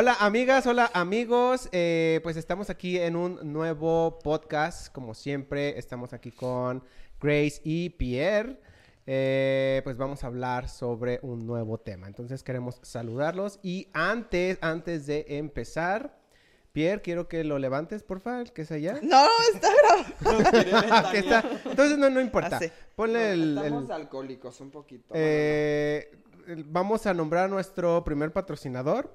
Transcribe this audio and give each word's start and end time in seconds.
Hola 0.00 0.14
amigas, 0.20 0.64
hola 0.68 0.88
amigos, 0.94 1.68
eh, 1.72 2.20
pues 2.22 2.36
estamos 2.36 2.70
aquí 2.70 2.98
en 3.00 3.16
un 3.16 3.52
nuevo 3.52 4.20
podcast, 4.20 4.92
como 4.92 5.12
siempre, 5.12 5.76
estamos 5.76 6.12
aquí 6.12 6.30
con 6.30 6.84
Grace 7.20 7.60
y 7.64 7.90
Pierre. 7.90 8.60
Eh, 9.08 9.80
pues 9.82 9.96
vamos 9.96 10.22
a 10.22 10.28
hablar 10.28 10.68
sobre 10.68 11.18
un 11.22 11.44
nuevo 11.44 11.78
tema. 11.78 12.06
Entonces 12.06 12.44
queremos 12.44 12.78
saludarlos 12.82 13.58
y 13.60 13.88
antes, 13.92 14.58
antes 14.60 15.04
de 15.08 15.24
empezar, 15.30 16.16
Pierre, 16.70 17.02
quiero 17.02 17.26
que 17.26 17.42
lo 17.42 17.58
levantes, 17.58 18.04
por 18.04 18.20
favor, 18.20 18.52
que 18.52 18.62
es 18.62 18.70
allá. 18.70 19.00
No, 19.02 19.26
está 19.52 19.68
grabado. 20.22 21.12
Está- 21.12 21.44
Entonces 21.64 21.98
no, 21.98 22.08
no 22.08 22.20
importa. 22.20 22.58
Ah, 22.58 22.60
sí. 22.60 22.70
Ponle 22.94 23.32
el, 23.32 23.58
Estamos 23.58 23.86
el- 23.86 23.90
alcohólicos 23.90 24.60
un 24.60 24.70
poquito. 24.70 25.12
eh, 25.12 26.08
vamos 26.66 27.04
a 27.06 27.14
nombrar 27.14 27.46
a 27.46 27.48
nuestro 27.48 28.04
primer 28.04 28.32
patrocinador. 28.32 29.12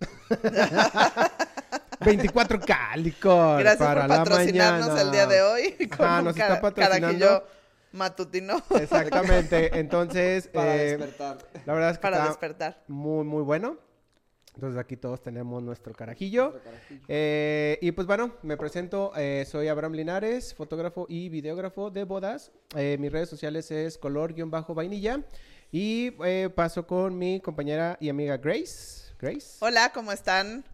24K 2.00 2.96
licor 2.96 3.60
Gracias 3.60 3.88
para 3.88 4.00
por 4.02 4.10
la 4.10 4.16
patrocinarnos 4.18 4.88
mañana. 4.88 5.02
el 5.02 5.10
día 5.12 5.26
de 5.26 5.42
hoy. 5.42 5.88
Con 5.96 6.08
un 6.10 6.24
nos 6.24 6.36
está 6.36 6.60
patrocinando. 6.60 7.26
carajillo 7.26 7.44
matutino 7.92 8.62
Exactamente. 8.78 9.78
Entonces, 9.78 10.48
para 10.52 10.76
eh, 10.76 10.96
despertar. 10.96 11.38
la 11.64 11.72
verdad 11.72 11.90
es 11.90 11.98
que 11.98 12.02
para 12.02 12.16
está 12.18 12.28
despertar. 12.28 12.82
muy, 12.88 13.24
muy 13.24 13.42
bueno. 13.42 13.78
Entonces 14.54 14.80
aquí 14.80 14.96
todos 14.96 15.22
tenemos 15.22 15.62
nuestro 15.62 15.92
carajillo. 15.94 16.50
Nuestro 16.50 16.70
carajillo. 16.70 17.00
Eh, 17.08 17.78
y 17.82 17.92
pues 17.92 18.06
bueno, 18.06 18.32
me 18.42 18.56
presento, 18.56 19.12
eh, 19.16 19.44
soy 19.46 19.68
Abraham 19.68 19.92
Linares, 19.92 20.54
fotógrafo 20.54 21.04
y 21.10 21.28
videógrafo 21.28 21.90
de 21.90 22.04
bodas. 22.04 22.52
Eh, 22.74 22.96
mis 22.98 23.12
redes 23.12 23.28
sociales 23.28 23.70
es 23.70 23.98
color-vainilla. 23.98 25.20
Y 25.72 26.14
eh, 26.24 26.48
paso 26.54 26.86
con 26.86 27.18
mi 27.18 27.40
compañera 27.40 27.98
y 28.00 28.08
amiga 28.08 28.36
Grace. 28.38 29.05
Grace. 29.20 29.56
Hola, 29.60 29.92
¿cómo 29.92 30.10
están? 30.12 30.64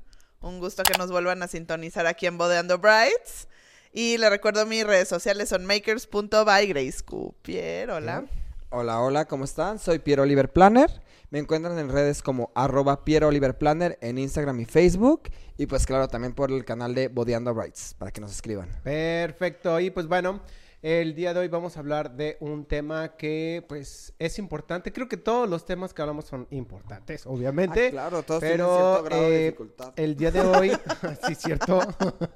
Un 0.41 0.59
gusto 0.59 0.82
que 0.82 0.98
nos 0.98 1.10
vuelvan 1.10 1.42
a 1.42 1.48
sintonizar 1.48 2.06
aquí 2.06 2.27
en 2.27 2.38
Bodeando 2.38 2.78
Brights. 2.78 3.49
Y 3.93 4.16
les 4.18 4.30
recuerdo 4.30 4.66
mis 4.66 4.84
redes 4.84 5.09
sociales 5.09 5.51
son 5.51 5.66
makers.bygracecupier. 5.66 7.90
Hola. 7.90 8.24
Hola, 8.71 9.01
hola, 9.01 9.26
¿cómo 9.26 9.45
están? 9.45 9.79
Soy 9.79 9.99
Piero 9.99 10.23
Oliver 10.23 10.51
Planner. 10.51 11.02
Me 11.30 11.38
encuentran 11.38 11.79
en 11.79 11.90
redes 11.90 12.23
como 12.23 12.51
arroba 12.54 13.04
Piero 13.04 13.29
Oliver 13.29 13.57
Planner 13.57 13.99
en 14.01 14.18
Instagram 14.18 14.59
y 14.60 14.65
Facebook. 14.65 15.30
Y 15.56 15.66
pues 15.66 15.87
claro, 15.87 16.09
también 16.09 16.34
por 16.34 16.51
el 16.51 16.65
canal 16.65 16.95
de 16.95 17.06
Bodeando 17.09 17.54
Brights, 17.54 17.95
para 17.99 18.10
que 18.10 18.21
nos 18.21 18.32
escriban. 18.32 18.68
Perfecto. 18.82 19.79
Y 19.79 19.90
pues 19.90 20.09
bueno, 20.09 20.40
el 20.83 21.15
día 21.15 21.33
de 21.33 21.38
hoy 21.38 21.49
vamos 21.49 21.77
a 21.77 21.80
hablar 21.80 22.16
de 22.16 22.37
un 22.41 22.65
tema 22.65 23.16
que 23.16 23.65
pues 23.69 24.15
es 24.19 24.38
importante. 24.41 24.93
Creo 24.93 25.09
que 25.09 25.16
todos 25.16 25.49
los 25.49 25.65
temas 25.65 25.95
que 25.95 26.02
hablamos 26.02 26.24
son 26.24 26.49
importantes, 26.51 27.24
obviamente. 27.24 27.87
Ah, 27.87 27.91
claro, 27.91 28.23
todos 28.24 28.41
pero, 28.41 28.66
tienen 28.66 28.77
cierto 28.77 29.02
grado 29.05 29.23
de 29.23 29.37
eh, 29.37 29.45
dificultad. 29.45 29.93
El 29.97 30.16
día 30.16 30.30
de 30.33 30.41
hoy, 30.41 30.73
sí, 31.27 31.35
cierto. 31.37 31.79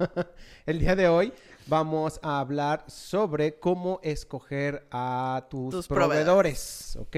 el 0.66 0.78
día 0.78 0.94
de 0.94 1.08
hoy 1.08 1.32
vamos 1.66 2.20
a 2.22 2.38
hablar 2.38 2.84
sobre 2.86 3.58
cómo 3.58 3.98
escoger 4.04 4.86
a 4.92 5.48
tus, 5.50 5.74
Tus 5.74 5.88
proveedores, 5.88 6.96
¿ok? 7.00 7.16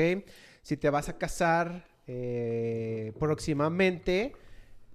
Si 0.63 0.79
te 0.79 0.89
vas 0.89 1.11
a 1.11 1.19
casar 1.19 1.85
eh, 2.07 3.13
próximamente 3.19 4.33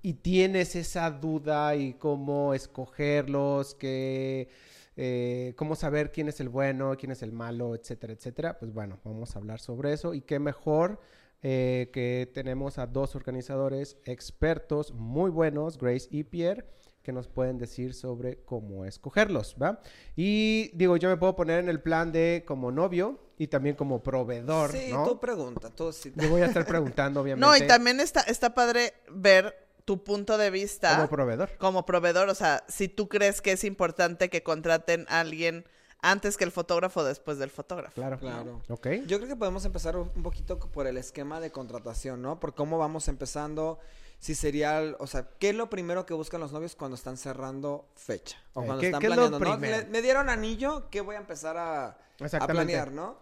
y 0.02 0.14
tienes 0.16 0.76
esa 0.76 1.12
duda 1.12 1.76
y 1.76 1.94
cómo 1.94 2.56
escogerlos, 2.56 3.76
que, 3.76 4.50
eh, 4.96 5.54
cómo 5.56 5.76
saber 5.76 6.12
quién 6.12 6.30
es 6.30 6.40
el 6.40 6.50
bueno, 6.50 6.96
quién 6.98 7.12
es 7.12 7.22
el 7.24 7.32
malo, 7.32 7.76
etcétera, 7.76 8.14
etcétera, 8.14 8.60
pues 8.60 8.74
bueno, 8.74 9.00
vamos 9.04 9.36
a 9.36 9.40
hablar 9.40 9.60
sobre 9.60 9.94
eso 9.94 10.14
y 10.14 10.22
qué 10.22 10.40
mejor 10.40 11.00
eh, 11.42 11.90
que 11.92 12.32
tenemos 12.34 12.78
a 12.78 12.88
dos 12.88 13.16
organizadores 13.16 13.98
expertos 14.06 14.94
muy 14.94 15.30
buenos, 15.30 15.78
Grace 15.78 16.08
y 16.10 16.24
Pierre, 16.24 16.66
que 17.02 17.12
nos 17.12 17.28
pueden 17.28 17.58
decir 17.58 17.94
sobre 17.94 18.38
cómo 18.46 18.86
escogerlos, 18.86 19.58
¿va? 19.62 19.82
Y 20.16 20.72
digo, 20.74 20.96
yo 20.96 21.10
me 21.10 21.18
puedo 21.18 21.36
poner 21.36 21.60
en 21.60 21.68
el 21.68 21.82
plan 21.82 22.14
de 22.14 22.44
como 22.48 22.72
novio 22.72 23.20
y 23.38 23.48
también 23.48 23.76
como 23.76 24.02
proveedor, 24.02 24.72
Sí, 24.72 24.88
¿no? 24.90 25.06
tú 25.06 25.20
pregunta, 25.20 25.70
tú 25.70 25.92
sí. 25.92 26.14
Yo 26.16 26.30
voy 26.30 26.42
a 26.42 26.46
estar 26.46 26.66
preguntando, 26.68 27.20
obviamente. 27.20 27.46
No, 27.46 27.58
y 27.58 27.68
también 27.68 28.00
está, 28.00 28.22
está 28.22 28.54
padre 28.54 28.94
ver 29.12 29.63
tu 29.86 30.04
punto 30.04 30.38
de 30.38 30.50
vista 30.50 30.96
como 30.96 31.10
proveedor. 31.10 31.50
como 31.58 31.86
proveedor. 31.86 32.30
O 32.30 32.36
sea, 32.36 32.64
si 32.68 32.88
tú 32.88 33.08
crees 33.10 33.42
que 33.42 33.52
es 33.52 33.64
importante 33.64 34.30
que 34.30 34.44
contraten 34.44 35.06
a 35.10 35.20
alguien 35.20 35.66
antes 36.02 36.36
que 36.38 36.44
el 36.44 36.52
fotógrafo 36.52 37.00
o 37.00 37.04
después 37.04 37.38
del 37.38 37.50
fotógrafo. 37.50 37.94
Claro. 37.96 38.20
Claro. 38.20 38.62
Ok. 38.70 38.88
Yo 39.08 39.18
creo 39.20 39.30
que 39.30 39.36
podemos 39.38 39.64
empezar 39.66 39.96
un 39.98 40.10
poquito 40.24 40.60
por 40.60 40.86
el 40.88 40.98
esquema 40.98 41.40
de 41.40 41.52
contratación, 41.52 42.22
¿no? 42.22 42.40
Por 42.42 42.54
cómo 42.56 42.78
vamos 42.78 43.08
empezando, 43.08 43.80
si 44.20 44.36
sería, 44.36 44.82
o 45.00 45.08
sea, 45.08 45.30
¿qué 45.40 45.50
es 45.52 45.56
lo 45.56 45.70
primero 45.70 46.06
que 46.06 46.14
buscan 46.14 46.42
los 46.42 46.52
novios 46.52 46.76
cuando 46.76 46.96
están 46.96 47.16
cerrando 47.16 47.88
fecha? 47.96 48.38
O 48.54 48.64
Eh, 48.64 48.66
cuando 48.66 48.82
¿qué- 48.82 48.88
están 48.88 49.00
qué 49.00 49.08
es 49.08 49.16
lo 49.16 49.38
planeando, 49.40 49.40
¿no? 49.40 49.58
Le- 49.78 49.86
me 49.86 50.02
dieron 50.02 50.30
anillo, 50.30 50.90
¿qué 50.90 51.00
voy 51.00 51.16
a 51.16 51.20
empezar 51.20 51.56
a, 51.58 51.98
a 52.40 52.48
planear, 52.48 52.92
no? 52.92 53.18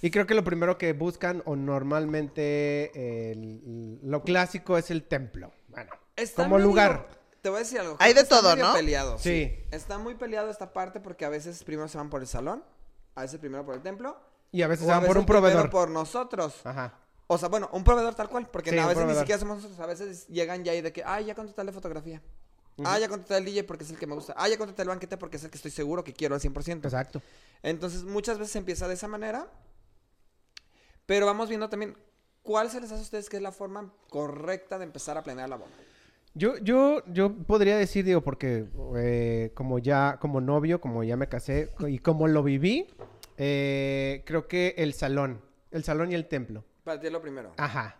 Y 0.00 0.10
creo 0.10 0.26
que 0.26 0.34
lo 0.34 0.42
primero 0.44 0.78
que 0.78 0.92
buscan 0.94 1.42
o 1.44 1.54
normalmente 1.54 3.30
el- 3.32 3.98
lo 4.02 4.22
clásico 4.22 4.78
es 4.78 4.90
el 4.90 5.04
templo. 5.04 5.52
Bueno, 5.72 5.90
Está 6.16 6.44
como 6.44 6.56
medio- 6.56 6.66
lugar. 6.68 7.08
Te 7.42 7.48
voy 7.48 7.56
a 7.56 7.60
decir 7.60 7.80
algo. 7.80 7.96
Hay 7.98 8.14
de 8.14 8.20
está 8.20 8.36
todo, 8.40 8.50
medio 8.50 8.66
¿no? 8.68 8.72
peleado, 8.74 9.18
sí. 9.18 9.46
Sí. 9.46 9.64
Está 9.72 9.98
muy 9.98 10.14
peleado 10.14 10.48
esta 10.50 10.72
parte 10.72 11.00
porque 11.00 11.24
a 11.24 11.28
veces 11.28 11.64
primero 11.64 11.88
se 11.88 11.98
van 11.98 12.08
por 12.08 12.20
el 12.20 12.28
salón, 12.28 12.62
a 13.16 13.22
veces 13.22 13.40
primero 13.40 13.64
por 13.66 13.74
el 13.74 13.82
templo. 13.82 14.16
Y 14.52 14.62
a 14.62 14.68
veces 14.68 14.84
o 14.84 14.86
se 14.88 14.92
a 14.92 14.98
van 14.98 15.06
por 15.06 15.18
un 15.18 15.26
proveedor. 15.26 15.62
primero 15.62 15.70
por 15.72 15.90
nosotros. 15.90 16.60
Ajá. 16.64 16.94
O 17.26 17.38
sea, 17.38 17.48
bueno, 17.48 17.68
un 17.72 17.82
proveedor 17.82 18.14
tal 18.14 18.28
cual, 18.28 18.46
porque 18.48 18.70
Sí, 18.70 18.78
a 18.78 18.86
veces 18.86 19.06
ni 19.06 19.14
siquiera 19.14 19.40
somos 19.40 19.56
nosotros, 19.56 19.80
a 19.80 19.86
veces 19.86 20.28
llegan 20.28 20.62
ya 20.64 20.74
y 20.74 20.82
de 20.82 20.92
que, 20.92 21.02
ay, 21.04 21.24
ya 21.24 21.34
contraté 21.34 21.64
la 21.64 21.72
fotografía. 21.72 22.22
Ah, 22.84 22.98
ya 22.98 23.08
contraté 23.08 23.36
el 23.38 23.44
DJ 23.44 23.64
porque 23.64 23.84
es 23.84 23.90
el 23.90 23.98
que 23.98 24.06
me 24.06 24.14
gusta. 24.14 24.34
Ah, 24.36 24.48
ya 24.48 24.56
contraté 24.58 24.82
el 24.82 24.88
banquete 24.88 25.16
porque 25.16 25.36
es 25.38 25.44
el 25.44 25.50
que 25.50 25.56
estoy 25.56 25.70
seguro 25.70 26.04
que 26.04 26.12
quiero 26.12 26.34
al 26.34 26.40
100%. 26.40 26.84
Exacto. 26.88 27.22
Entonces, 27.62 28.04
muchas 28.04 28.38
veces 28.38 28.54
empieza 28.56 28.86
de 28.88 28.94
esa 28.94 29.08
manera. 29.08 29.46
Pero 31.06 31.26
vamos 31.26 31.48
viendo 31.48 31.68
también 31.68 31.96
cuál 32.42 32.70
se 32.70 32.80
les 32.80 32.90
hace 32.90 33.00
a 33.00 33.04
ustedes 33.04 33.28
que 33.28 33.36
es 33.36 33.42
la 33.42 33.52
forma 33.52 33.92
correcta 34.08 34.78
de 34.78 34.84
empezar 34.84 35.16
a 35.16 35.22
planear 35.22 35.48
la 35.48 35.56
boda. 35.56 35.70
Yo, 36.34 36.56
yo, 36.58 37.02
yo 37.12 37.34
podría 37.34 37.76
decir, 37.76 38.04
digo, 38.04 38.22
porque 38.22 38.66
eh, 38.96 39.50
como 39.54 39.78
ya, 39.78 40.16
como 40.18 40.40
novio, 40.40 40.80
como 40.80 41.04
ya 41.04 41.16
me 41.16 41.28
casé 41.28 41.70
y 41.86 41.98
como 41.98 42.26
lo 42.26 42.42
viví, 42.42 42.86
eh, 43.36 44.22
creo 44.24 44.48
que 44.48 44.74
el 44.78 44.94
salón, 44.94 45.42
el 45.70 45.84
salón 45.84 46.10
y 46.10 46.14
el 46.14 46.26
templo. 46.26 46.64
Para 46.84 46.98
ti 46.98 47.08
es 47.08 47.12
lo 47.12 47.20
primero. 47.20 47.52
Ajá. 47.58 47.98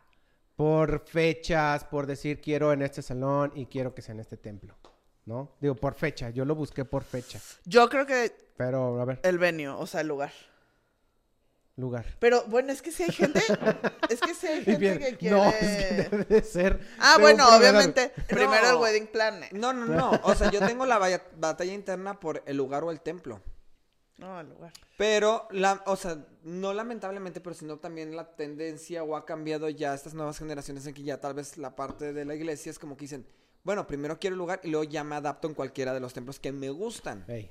Por 0.57 1.05
fechas, 1.07 1.85
por 1.85 2.07
decir 2.07 2.41
quiero 2.41 2.73
en 2.73 2.83
este 2.83 3.03
salón 3.03 3.53
y 3.55 3.67
quiero 3.67 3.95
que 3.95 4.01
sea 4.01 4.15
en 4.15 4.21
este 4.21 4.37
templo. 4.39 4.77
¿No? 5.25 5.53
Digo, 5.61 5.77
por 5.77 5.95
fecha. 5.95 6.31
Yo 6.31 6.45
lo 6.45 6.55
busqué 6.55 6.85
por 6.85 7.05
fecha. 7.05 7.39
Yo 7.65 7.89
creo 7.89 8.07
que 8.07 8.33
Pero, 8.57 9.01
a 9.01 9.05
ver, 9.05 9.21
el 9.23 9.39
venue, 9.39 9.69
o 9.69 9.87
sea, 9.87 10.01
el 10.01 10.09
lugar. 10.09 10.33
Lugar. 11.77 12.07
Pero 12.19 12.45
bueno, 12.47 12.73
es 12.73 12.83
que 12.83 12.93
si 12.93 13.03
hay 13.03 13.13
gente, 13.13 13.41
es 14.09 14.21
que 14.21 14.35
si 14.35 14.47
hay 14.47 14.57
gente 14.65 14.79
bien, 14.79 14.99
que 14.99 15.17
quiere... 15.17 15.37
No, 15.37 15.49
es 15.49 15.59
que 15.59 15.95
debe 16.11 16.25
de 16.25 16.43
ser. 16.43 16.81
Ah, 16.99 17.17
bueno, 17.21 17.47
obviamente, 17.57 18.13
primero 18.29 18.71
el 18.71 18.77
wedding 18.77 19.07
planner. 19.09 19.53
No, 19.53 19.73
no, 19.73 19.87
no. 19.87 20.11
O 20.25 20.35
sea, 20.35 20.51
yo 20.51 20.61
tengo 20.61 20.87
la 20.87 20.99
batalla 21.37 21.73
interna 21.73 22.21
por 22.21 22.43
el 22.47 22.57
lugar 22.57 22.85
o 22.85 22.91
el 22.91 23.01
templo. 23.01 23.41
No, 24.19 24.41
el 24.41 24.49
lugar. 24.51 24.73
Pero, 24.97 25.49
la, 25.51 25.83
o 25.87 25.97
sea, 25.97 26.25
no 26.45 26.73
lamentablemente, 26.75 27.41
pero 27.41 27.55
sino 27.55 27.79
también 27.79 28.15
la 28.15 28.37
tendencia 28.37 29.03
o 29.03 29.17
ha 29.17 29.25
cambiado 29.25 29.69
ya 29.69 29.95
estas 29.95 30.15
nuevas 30.15 30.39
generaciones 30.39 30.87
en 30.87 30.95
que 30.95 31.03
ya 31.03 31.21
tal 31.21 31.35
vez 31.35 31.59
la 31.59 31.75
parte 31.75 32.13
de 32.13 32.25
la 32.25 32.35
iglesia 32.35 32.71
es 32.71 32.79
como 32.79 32.97
que 32.97 33.07
dicen, 33.07 33.27
bueno, 33.65 33.87
primero 33.87 34.19
quiero 34.21 34.35
el 34.35 34.39
lugar 34.39 34.61
y 34.63 34.71
luego 34.71 34.85
ya 34.85 35.03
me 35.03 35.17
adapto 35.17 35.49
en 35.49 35.55
cualquiera 35.55 35.95
de 35.95 36.01
los 36.01 36.13
templos 36.13 36.39
que 36.39 36.53
me 36.53 36.71
gustan. 36.71 37.25
Ey, 37.27 37.51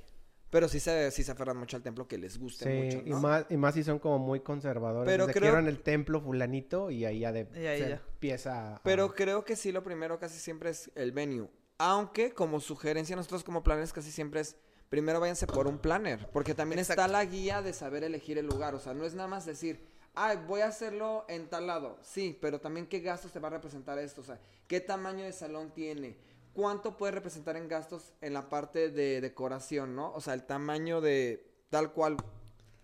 Pero 0.51 0.67
sí 0.67 0.79
se, 0.79 1.09
sí 1.11 1.23
se 1.23 1.31
aferran 1.31 1.57
mucho 1.57 1.77
al 1.77 1.81
templo 1.81 2.07
que 2.07 2.17
les 2.19 2.37
guste 2.37 2.65
sí, 2.65 2.69
mucho, 2.97 3.01
y, 3.09 3.13
más, 3.19 3.45
y 3.49 3.57
más 3.57 3.73
si 3.73 3.83
son 3.83 3.97
como 3.97 4.19
muy 4.19 4.41
conservadores. 4.41 5.11
Pero 5.11 5.25
de 5.25 5.33
creo- 5.33 5.57
el 5.57 5.79
templo 5.81 6.21
fulanito 6.21 6.91
y 6.91 7.05
ahí 7.05 7.19
ya 7.21 7.31
de, 7.31 7.47
Y 7.55 7.65
ahí 7.65 7.79
se 7.81 7.89
ya. 7.89 7.95
empieza 7.95 8.75
a- 8.75 8.83
Pero 8.83 9.13
creo 9.15 9.43
que 9.45 9.55
sí, 9.55 9.71
lo 9.71 9.81
primero 9.81 10.19
casi 10.19 10.37
siempre 10.37 10.69
es 10.69 10.91
el 10.95 11.11
venue. 11.13 11.49
Aunque 11.79 12.33
como 12.33 12.59
sugerencia 12.59 13.15
nosotros 13.15 13.43
como 13.43 13.63
planes 13.63 13.91
casi 13.93 14.11
siempre 14.11 14.41
es 14.41 14.55
primero 14.89 15.19
váyanse 15.21 15.47
por 15.47 15.67
un 15.67 15.79
planner, 15.79 16.29
porque 16.33 16.53
también 16.53 16.79
Exacto. 16.79 17.01
está 17.01 17.11
la 17.11 17.23
guía 17.25 17.61
de 17.61 17.71
saber 17.73 18.03
elegir 18.03 18.37
el 18.37 18.45
lugar, 18.45 18.75
o 18.75 18.79
sea, 18.79 18.93
no 18.93 19.05
es 19.05 19.15
nada 19.15 19.29
más 19.29 19.45
decir, 19.45 19.85
ay, 20.13 20.37
voy 20.45 20.59
a 20.59 20.67
hacerlo 20.67 21.23
en 21.29 21.47
tal 21.47 21.65
lado, 21.67 21.97
sí, 22.01 22.37
pero 22.41 22.59
también 22.59 22.85
qué 22.87 22.99
gastos 22.99 23.31
te 23.31 23.39
va 23.39 23.47
a 23.47 23.51
representar 23.51 23.97
esto, 23.99 24.19
o 24.19 24.23
sea, 24.25 24.37
qué 24.67 24.81
tamaño 24.81 25.23
de 25.23 25.31
salón 25.31 25.71
tiene, 25.73 26.17
cuánto 26.53 26.97
puede 26.97 27.13
representar 27.13 27.57
en 27.57 27.67
gastos 27.67 28.13
en 28.21 28.33
la 28.33 28.49
parte 28.49 28.89
de 28.89 29.21
decoración, 29.21 29.95
¿no? 29.95 30.11
O 30.13 30.21
sea, 30.21 30.33
el 30.33 30.43
tamaño 30.43 31.01
de 31.01 31.45
tal 31.69 31.91
cual 31.91 32.17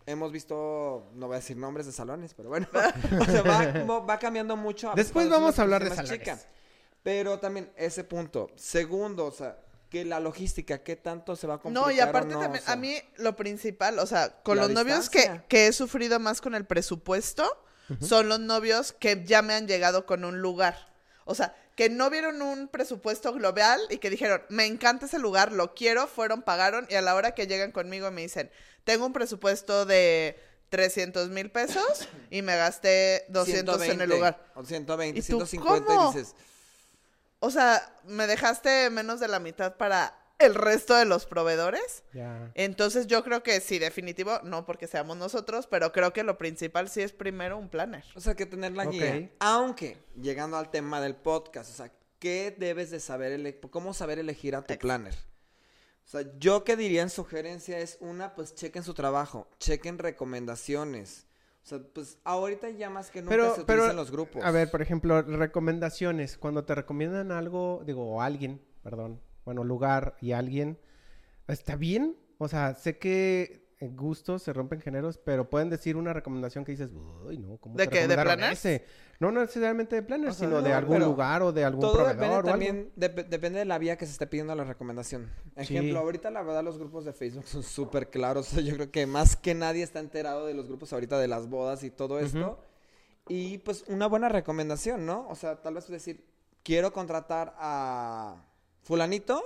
hemos 0.06 0.32
visto, 0.32 1.10
no 1.14 1.28
voy 1.28 1.36
a 1.36 1.40
decir 1.40 1.58
nombres 1.58 1.86
de 1.86 1.92
salones, 1.92 2.34
pero 2.34 2.50
bueno, 2.50 2.68
o 3.22 3.26
sea, 3.26 3.42
va, 3.44 4.20
cambiando 4.20 4.56
mucho. 4.56 4.92
Después 4.96 5.30
vamos 5.30 5.60
a 5.60 5.64
hablar 5.64 5.84
de 5.84 5.96
salones. 5.96 6.48
Pero 7.04 7.40
también 7.40 7.72
ese 7.78 8.04
punto. 8.04 8.50
Segundo, 8.56 9.26
o 9.26 9.32
sea, 9.32 9.60
que 9.90 10.04
la 10.04 10.20
logística, 10.20 10.84
¿qué 10.84 10.96
tanto 10.96 11.36
se 11.36 11.48
va 11.48 11.56
a 11.56 11.60
complicar 11.60 11.88
No, 11.88 11.96
y 11.96 12.00
aparte 12.00 12.34
no? 12.34 12.40
también, 12.42 12.64
O 12.64 12.66
sea, 12.66 12.74
a 12.74 12.78
mí 12.78 12.98
lo 13.18 13.36
principal, 13.36 14.00
o 14.00 14.06
sea, 14.06 14.42
con 14.44 14.58
los 14.58 14.72
novios 14.72 15.10
que 15.10 15.68
he 15.68 15.72
sufrido 15.74 16.20
más 16.20 16.42
con 16.42 16.56
el 16.56 16.66
presupuesto, 16.66 17.46
son 18.02 18.28
los 18.28 18.40
novios 18.40 18.92
que 18.92 19.24
ya 19.26 19.42
me 19.42 19.54
han 19.54 19.68
llegado 19.68 20.06
con 20.06 20.26
un 20.26 20.42
lugar. 20.42 20.94
O 21.26 21.36
sea, 21.36 21.56
que 21.78 21.92
no 21.92 22.10
vieron 22.10 22.42
un 22.42 22.68
presupuesto 22.68 23.32
global 23.34 23.80
y 23.92 24.00
que 24.00 24.10
dijeron, 24.10 24.42
me 24.50 24.66
encanta 24.66 25.06
ese 25.06 25.20
lugar, 25.20 25.52
lo 25.52 25.76
quiero, 25.76 26.08
fueron, 26.08 26.42
pagaron 26.42 26.88
y 26.90 26.96
a 26.96 27.02
la 27.02 27.14
hora 27.14 27.36
que 27.36 27.46
llegan 27.46 27.72
conmigo 27.72 28.10
me 28.10 28.24
dicen, 28.24 28.50
tengo 28.84 29.06
un 29.06 29.14
presupuesto 29.14 29.86
de 29.86 30.40
300 30.70 31.30
mil 31.30 31.52
pesos 31.52 32.10
y 32.32 32.42
me 32.42 32.58
gasté 32.58 33.26
200 33.30 33.76
en 33.76 33.82
el 33.82 34.08
120, 34.08 34.16
lugar. 34.16 34.52
O 34.56 34.66
120, 34.66 35.20
¿Y 35.20 35.22
tú 35.22 35.46
150 35.46 35.86
cómo? 35.86 36.12
y 36.12 36.16
dices, 36.16 36.36
O 37.40 37.52
sea, 37.52 37.96
me 38.06 38.26
dejaste 38.26 38.90
menos 38.90 39.20
de 39.20 39.28
la 39.28 39.40
mitad 39.40 39.78
para 39.78 40.18
el 40.40 40.54
resto 40.56 40.96
de 40.96 41.06
los 41.06 41.26
proveedores. 41.26 42.04
Entonces 42.54 43.08
yo 43.08 43.24
creo 43.24 43.44
que 43.44 43.60
sí, 43.60 43.80
definitivo, 43.80 44.40
no 44.44 44.66
porque 44.66 44.88
seamos 44.88 45.18
nosotros, 45.18 45.68
pero 45.68 45.92
creo 45.92 46.14
que 46.14 46.24
lo 46.24 46.38
principal 46.38 46.90
sí 46.90 47.02
es 47.02 47.12
primero 47.12 47.58
un 47.58 47.70
planner. 47.70 48.04
o 48.16 48.20
sea, 48.22 48.36
que 48.36 48.46
tener 48.46 48.74
la 48.74 48.84
Ok. 48.84 48.92
guía. 48.92 49.30
Aunque, 49.40 49.98
llegando 50.22 50.58
al 50.58 50.70
tema 50.70 51.02
del 51.02 51.16
podcast, 51.16 51.72
o 51.72 51.74
sea, 51.74 51.92
¿qué 52.20 52.56
debes 52.58 52.92
de 52.92 53.00
saber, 53.00 53.32
ele- 53.32 53.60
cómo 53.60 53.94
saber 53.94 54.20
elegir 54.20 54.56
a 54.56 54.62
tu 54.62 54.74
Ex- 54.74 54.82
planner? 54.82 55.16
O 56.06 56.10
sea, 56.10 56.22
yo 56.40 56.64
que 56.64 56.78
diría 56.78 57.02
en 57.02 57.10
sugerencia 57.10 57.80
es 57.80 57.98
una, 58.00 58.34
pues 58.34 58.56
chequen 58.56 58.84
su 58.84 58.94
trabajo, 58.94 59.48
chequen 59.60 59.98
recomendaciones. 60.00 61.26
O 61.66 61.68
sea, 61.70 61.80
pues 61.94 62.18
ahorita 62.24 62.70
ya 62.70 62.90
más 62.90 63.12
que 63.12 63.22
nunca 63.22 63.32
Pero, 63.32 63.56
se 63.56 63.66
pero, 63.66 63.80
utilizan 63.82 63.96
los 63.98 64.10
grupos. 64.12 64.42
a 64.42 64.52
ver, 64.52 64.72
por 64.72 64.82
ejemplo, 64.82 65.22
recomendaciones. 65.24 66.38
Cuando 66.38 66.64
te 66.64 66.76
recomiendan 66.76 67.34
algo, 67.34 67.84
digo, 67.86 68.10
o 68.10 68.22
alguien, 68.22 68.62
perdón, 68.84 69.20
bueno, 69.48 69.64
lugar 69.64 70.18
y 70.20 70.34
alguien, 70.34 70.78
¿está 71.48 71.78
bien? 71.78 72.18
O 72.38 72.50
sea, 72.50 72.76
sé 72.76 72.98
que 72.98 73.66
en 73.80 73.96
gustos 73.96 74.44
se 74.44 74.52
rompen 74.52 74.82
géneros, 74.82 75.18
pero 75.20 75.50
pueden 75.50 75.70
decir 75.70 75.96
una 75.96 76.12
recomendación 76.12 76.66
que 76.66 76.74
dices, 76.74 76.90
uy, 77.26 77.38
no, 77.38 77.56
¿cómo 77.58 77.76
¿De 77.78 77.86
te 77.88 77.90
qué? 77.92 78.08
¿De 78.10 78.16
planners? 78.18 78.66
ese? 78.66 78.84
No 79.22 79.32
no 79.32 79.40
necesariamente 79.40 80.02
de 80.02 80.14
O 80.16 80.20
sea, 80.34 80.34
sino 80.34 80.62
de 80.62 80.74
algún 80.74 81.00
lugar 81.00 81.42
o 81.44 81.54
de 81.54 81.64
algún 81.64 81.80
Todo 81.80 81.94
proveedor 81.94 82.16
depende 82.18 82.36
o 82.36 82.38
algo. 82.40 82.50
también, 82.50 82.92
dep- 82.98 83.28
depende 83.30 83.60
de 83.60 83.66
la 83.66 83.78
vía 83.78 83.98
que 83.98 84.06
se 84.06 84.12
esté 84.12 84.28
pidiendo 84.28 84.54
la 84.54 84.66
recomendación. 84.66 85.32
Ejemplo, 85.56 85.94
Sí. 85.94 86.04
ahorita 86.04 86.30
la 86.30 86.42
verdad 86.44 86.62
los 86.62 86.78
grupos 86.78 87.06
de 87.06 87.14
Facebook 87.14 87.46
son 87.48 87.64
súper 87.64 88.10
claros. 88.10 88.52
Yo 88.66 88.74
creo 88.74 88.92
que 88.92 89.08
más 89.08 89.38
que 89.38 89.56
nadie 89.56 89.82
está 89.84 90.02
enterado 90.02 90.46
de 90.46 90.56
los 90.56 90.68
grupos 90.68 90.92
ahorita 90.92 91.18
de 91.20 91.30
las 91.30 91.48
bodas 91.48 91.86
y 91.86 91.90
todo 91.90 92.20
esto. 92.20 92.60
Y 93.30 93.60
pues 93.60 93.86
una 93.88 94.08
buena 94.08 94.28
recomendación, 94.28 95.06
¿no? 95.06 95.26
O 95.30 95.36
sea, 95.36 95.62
tal 95.62 95.76
vez 95.76 95.88
decir, 95.88 96.26
quiero 96.64 96.92
contratar 96.92 97.54
a 97.58 98.44
fulanito. 98.88 99.44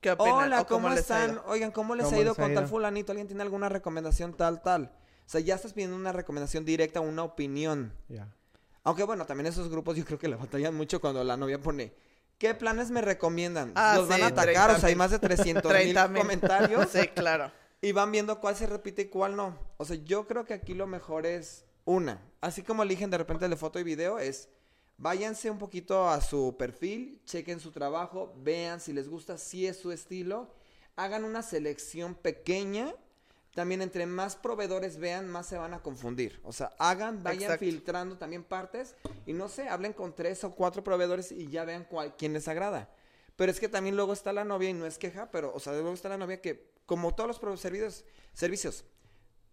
¿Qué 0.00 0.12
opinan? 0.12 0.34
Hola, 0.34 0.60
¿O 0.60 0.66
¿cómo, 0.66 0.92
están? 0.92 1.40
Oigan, 1.46 1.72
¿cómo 1.72 1.96
les 1.96 2.04
¿Cómo 2.04 2.16
ha 2.16 2.20
ido 2.20 2.30
les 2.32 2.38
ha 2.38 2.42
con 2.42 2.54
tal 2.54 2.68
fulanito? 2.68 3.10
¿Alguien 3.10 3.26
tiene 3.26 3.42
alguna 3.42 3.68
recomendación 3.68 4.34
tal, 4.34 4.62
tal? 4.62 4.92
O 5.26 5.28
sea, 5.28 5.40
ya 5.40 5.56
estás 5.56 5.72
pidiendo 5.72 5.96
una 5.96 6.12
recomendación 6.12 6.64
directa, 6.64 7.00
una 7.00 7.24
opinión. 7.24 7.92
Ya. 8.08 8.32
Aunque 8.84 9.02
bueno, 9.02 9.26
también 9.26 9.46
esos 9.46 9.68
grupos 9.68 9.96
yo 9.96 10.04
creo 10.04 10.20
que 10.20 10.28
le 10.28 10.36
batallan 10.36 10.74
mucho 10.74 11.00
cuando 11.00 11.24
la 11.24 11.36
novia 11.36 11.60
pone, 11.60 11.92
¿qué 12.38 12.54
planes 12.54 12.92
me 12.92 13.00
recomiendan? 13.00 13.72
Ah, 13.74 13.94
Los 13.96 14.06
van 14.08 14.22
a 14.22 14.26
atacar, 14.26 14.66
30 14.68 14.76
o 14.76 14.78
sea, 14.78 14.88
hay 14.88 14.94
más 14.94 15.10
de 15.10 15.18
300 15.18 15.64
mil 15.64 15.72
30 15.72 16.08
mil. 16.08 16.22
comentarios 16.22 16.88
Sí, 16.92 17.08
claro. 17.08 17.50
y 17.80 17.90
van 17.90 18.12
viendo 18.12 18.38
cuál 18.38 18.54
se 18.54 18.68
repite 18.68 19.02
y 19.02 19.06
cuál 19.06 19.34
no. 19.34 19.58
O 19.78 19.84
sea, 19.84 19.96
yo 19.96 20.28
creo 20.28 20.44
que 20.44 20.54
aquí 20.54 20.74
lo 20.74 20.86
mejor 20.86 21.26
es 21.26 21.64
una. 21.84 22.22
Así 22.40 22.62
como 22.62 22.84
eligen 22.84 23.10
de 23.10 23.18
repente 23.18 23.46
el 23.46 23.50
de 23.50 23.56
foto 23.56 23.80
y 23.80 23.82
video, 23.82 24.20
es 24.20 24.48
váyanse 24.98 25.50
un 25.50 25.58
poquito 25.58 26.08
a 26.08 26.20
su 26.20 26.56
perfil, 26.58 27.20
chequen 27.24 27.60
su 27.60 27.70
trabajo, 27.70 28.32
vean 28.38 28.80
si 28.80 28.92
les 28.92 29.08
gusta, 29.08 29.38
si 29.38 29.66
es 29.66 29.76
su 29.76 29.92
estilo, 29.92 30.50
hagan 30.96 31.24
una 31.24 31.42
selección 31.42 32.14
pequeña. 32.14 32.94
También 33.54 33.80
entre 33.80 34.04
más 34.04 34.36
proveedores 34.36 34.98
vean, 34.98 35.28
más 35.30 35.46
se 35.46 35.56
van 35.56 35.72
a 35.72 35.82
confundir. 35.82 36.40
O 36.44 36.52
sea, 36.52 36.72
hagan, 36.78 37.22
vayan 37.22 37.44
Exacto. 37.44 37.64
filtrando 37.64 38.18
también 38.18 38.44
partes 38.44 38.94
y 39.24 39.32
no 39.32 39.48
sé, 39.48 39.68
hablen 39.68 39.94
con 39.94 40.14
tres 40.14 40.44
o 40.44 40.54
cuatro 40.54 40.84
proveedores 40.84 41.32
y 41.32 41.48
ya 41.48 41.64
vean 41.64 41.86
cuál, 41.88 42.16
quién 42.16 42.34
les 42.34 42.48
agrada. 42.48 42.90
Pero 43.34 43.50
es 43.50 43.58
que 43.58 43.68
también 43.68 43.96
luego 43.96 44.12
está 44.12 44.32
la 44.34 44.44
novia 44.44 44.68
y 44.68 44.74
no 44.74 44.84
es 44.84 44.98
queja, 44.98 45.30
pero, 45.30 45.54
o 45.54 45.60
sea, 45.60 45.72
luego 45.72 45.92
está 45.94 46.10
la 46.10 46.18
novia 46.18 46.42
que, 46.42 46.70
como 46.84 47.14
todos 47.14 47.40
los 47.42 47.60
servicios, 47.60 48.04
servicios, 48.34 48.84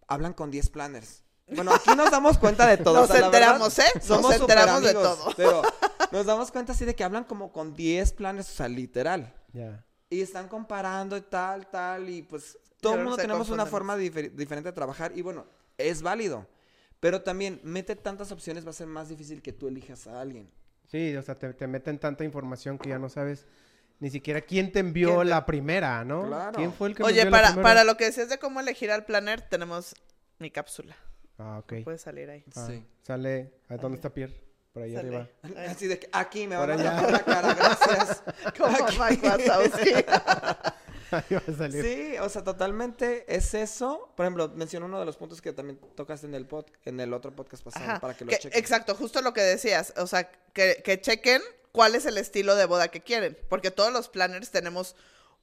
hablan 0.06 0.34
con 0.34 0.50
10 0.50 0.68
planners. 0.70 1.23
Bueno, 1.46 1.72
aquí 1.74 1.94
nos 1.94 2.10
damos 2.10 2.38
cuenta 2.38 2.66
de 2.66 2.78
todo. 2.78 2.94
Nos 3.00 3.10
o 3.10 3.12
sea, 3.12 3.20
la 3.20 3.28
verdad, 3.28 3.42
enteramos, 3.56 3.78
¿eh? 3.78 3.84
Nos 3.96 4.04
somos 4.04 4.34
enteramos 4.34 4.82
de 4.82 4.88
superamigos, 4.88 5.18
todo. 5.18 5.34
Pero 5.36 5.62
nos 6.12 6.26
damos 6.26 6.50
cuenta 6.50 6.72
así 6.72 6.84
de 6.84 6.94
que 6.94 7.04
hablan 7.04 7.24
como 7.24 7.52
con 7.52 7.74
10 7.74 8.12
planners, 8.14 8.48
o 8.50 8.52
sea, 8.54 8.68
literal. 8.68 9.34
Ya. 9.52 9.84
Y 10.10 10.20
están 10.22 10.48
comparando 10.48 11.16
y 11.16 11.20
tal, 11.22 11.66
tal, 11.68 12.08
y 12.08 12.22
pues 12.22 12.58
todo 12.80 12.94
el 12.94 13.00
mundo 13.00 13.16
tenemos 13.16 13.50
una 13.50 13.66
forma 13.66 13.96
difer- 13.96 14.32
diferente 14.32 14.68
de 14.70 14.72
trabajar 14.74 15.12
y 15.14 15.22
bueno, 15.22 15.46
es 15.78 16.02
válido. 16.02 16.46
Pero 17.00 17.20
también, 17.22 17.60
mete 17.62 17.96
tantas 17.96 18.32
opciones, 18.32 18.64
va 18.64 18.70
a 18.70 18.74
ser 18.74 18.86
más 18.86 19.08
difícil 19.10 19.42
que 19.42 19.52
tú 19.52 19.68
elijas 19.68 20.06
a 20.06 20.20
alguien. 20.20 20.50
Sí, 20.90 21.14
o 21.16 21.22
sea, 21.22 21.34
te, 21.34 21.52
te 21.52 21.66
meten 21.66 21.98
tanta 21.98 22.24
información 22.24 22.78
que 22.78 22.88
ya 22.90 22.98
no 22.98 23.08
sabes 23.10 23.46
ni 24.00 24.10
siquiera 24.10 24.40
quién 24.40 24.72
te 24.72 24.78
envió 24.78 25.08
¿Quién 25.08 25.18
te- 25.20 25.24
la 25.26 25.44
primera, 25.46 26.04
¿no? 26.04 26.26
Claro. 26.26 26.52
¿Quién 26.56 26.72
fue 26.72 26.88
el 26.88 26.94
que 26.94 27.02
me 27.02 27.08
Oye, 27.08 27.20
envió 27.22 27.30
la 27.32 27.36
para, 27.38 27.48
primera? 27.48 27.68
para 27.68 27.84
lo 27.84 27.96
que 27.96 28.04
decías 28.06 28.28
de 28.28 28.38
cómo 28.38 28.60
elegir 28.60 28.90
al 28.90 29.04
planner, 29.04 29.42
tenemos 29.42 29.94
mi 30.38 30.50
cápsula. 30.50 30.96
Ah, 31.38 31.58
ok. 31.62 31.84
Puede 31.84 31.98
salir 31.98 32.30
ahí. 32.30 32.44
Ah, 32.54 32.66
Sí. 32.68 32.84
Sale. 33.02 33.52
¿a 33.68 33.76
¿Dónde 33.76 33.96
está 33.96 34.10
Pierre? 34.10 34.34
Por 34.72 34.82
ahí 34.82 34.94
Sale. 34.94 35.08
arriba. 35.08 35.28
Así 35.70 35.86
de 35.86 35.98
que 35.98 36.08
aquí 36.12 36.46
me 36.46 36.56
van 36.56 36.70
a 36.72 36.76
dar 36.76 37.10
la 37.12 37.24
cara, 37.24 37.54
gracias. 37.54 38.22
Como 38.58 38.76
Mike 39.08 39.26
Wazowski. 39.26 39.94
Ahí 41.10 41.24
va 41.30 41.42
a 41.46 41.56
salir. 41.56 41.84
Sí, 41.84 42.18
o 42.18 42.28
sea, 42.28 42.42
totalmente 42.42 43.24
es 43.32 43.54
eso. 43.54 44.12
Por 44.16 44.24
ejemplo, 44.26 44.48
menciono 44.48 44.86
uno 44.86 44.98
de 44.98 45.06
los 45.06 45.16
puntos 45.16 45.40
que 45.40 45.52
también 45.52 45.78
tocaste 45.94 46.26
en 46.26 46.34
el 46.34 46.46
pod, 46.46 46.64
en 46.84 46.98
el 46.98 47.12
otro 47.12 47.30
podcast 47.36 47.62
pasado 47.62 47.84
Ajá, 47.84 48.00
para 48.00 48.14
que 48.14 48.24
lo 48.24 48.30
que- 48.30 48.38
chequen. 48.38 48.58
Exacto, 48.58 48.94
justo 48.96 49.20
lo 49.22 49.32
que 49.32 49.42
decías. 49.42 49.92
O 49.96 50.06
sea, 50.08 50.28
que, 50.52 50.82
que 50.84 51.00
chequen 51.00 51.40
cuál 51.70 51.94
es 51.94 52.06
el 52.06 52.18
estilo 52.18 52.56
de 52.56 52.64
boda 52.66 52.88
que 52.88 53.00
quieren. 53.02 53.38
Porque 53.48 53.70
todos 53.70 53.92
los 53.92 54.08
planners 54.08 54.50
tenemos 54.50 54.96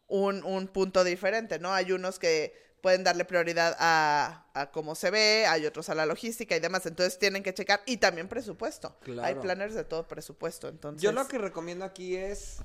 un, 0.08 0.44
un 0.44 0.68
punto 0.68 1.06
diferente, 1.06 1.58
¿no? 1.60 1.72
Hay 1.74 1.94
unos 1.94 2.20
que 2.20 2.54
pueden 2.82 3.04
darle 3.04 3.26
prioridad 3.26 3.76
a, 3.80 4.46
a 4.54 4.72
cómo 4.72 4.96
se 4.96 5.12
ve, 5.12 5.46
hay 5.48 5.66
otros 5.66 5.90
a 5.90 5.96
la 5.96 6.06
logística 6.06 6.56
y 6.56 6.60
demás. 6.60 6.86
Entonces 6.86 7.18
tienen 7.18 7.44
que 7.44 7.54
checar. 7.54 7.82
Y 7.86 7.98
también 7.98 8.28
presupuesto. 8.28 8.98
Claro. 9.02 9.28
Hay 9.28 9.36
planners 9.36 9.76
de 9.76 9.84
todo 9.84 10.08
presupuesto. 10.08 10.68
Entonces. 10.68 11.02
Yo 11.02 11.12
lo 11.12 11.28
que 11.28 11.38
recomiendo 11.38 11.86
aquí 11.86 12.16
es. 12.16 12.58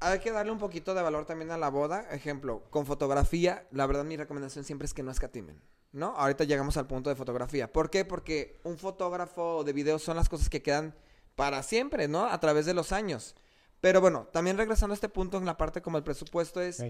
Hay 0.00 0.20
que 0.20 0.30
darle 0.30 0.52
un 0.52 0.58
poquito 0.58 0.94
de 0.94 1.02
valor 1.02 1.26
también 1.26 1.50
a 1.50 1.58
la 1.58 1.70
boda. 1.70 2.06
Ejemplo, 2.12 2.62
con 2.70 2.86
fotografía, 2.86 3.66
la 3.72 3.86
verdad 3.86 4.04
mi 4.04 4.16
recomendación 4.16 4.64
siempre 4.64 4.86
es 4.86 4.94
que 4.94 5.02
no 5.02 5.10
escatimen. 5.10 5.60
¿No? 5.90 6.14
Ahorita 6.16 6.44
llegamos 6.44 6.76
al 6.76 6.86
punto 6.86 7.10
de 7.10 7.16
fotografía. 7.16 7.72
¿Por 7.72 7.90
qué? 7.90 8.04
Porque 8.04 8.60
un 8.62 8.78
fotógrafo 8.78 9.64
de 9.64 9.72
video 9.72 9.98
son 9.98 10.16
las 10.16 10.28
cosas 10.28 10.50
que 10.50 10.62
quedan 10.62 10.94
para 11.34 11.62
siempre, 11.62 12.08
¿no? 12.08 12.26
A 12.26 12.38
través 12.38 12.66
de 12.66 12.74
los 12.74 12.92
años. 12.92 13.34
Pero 13.80 14.00
bueno, 14.00 14.28
también 14.32 14.58
regresando 14.58 14.92
a 14.92 14.96
este 14.96 15.08
punto 15.08 15.38
en 15.38 15.46
la 15.46 15.56
parte 15.56 15.80
como 15.80 15.96
el 15.96 16.04
presupuesto 16.04 16.60
es. 16.60 16.82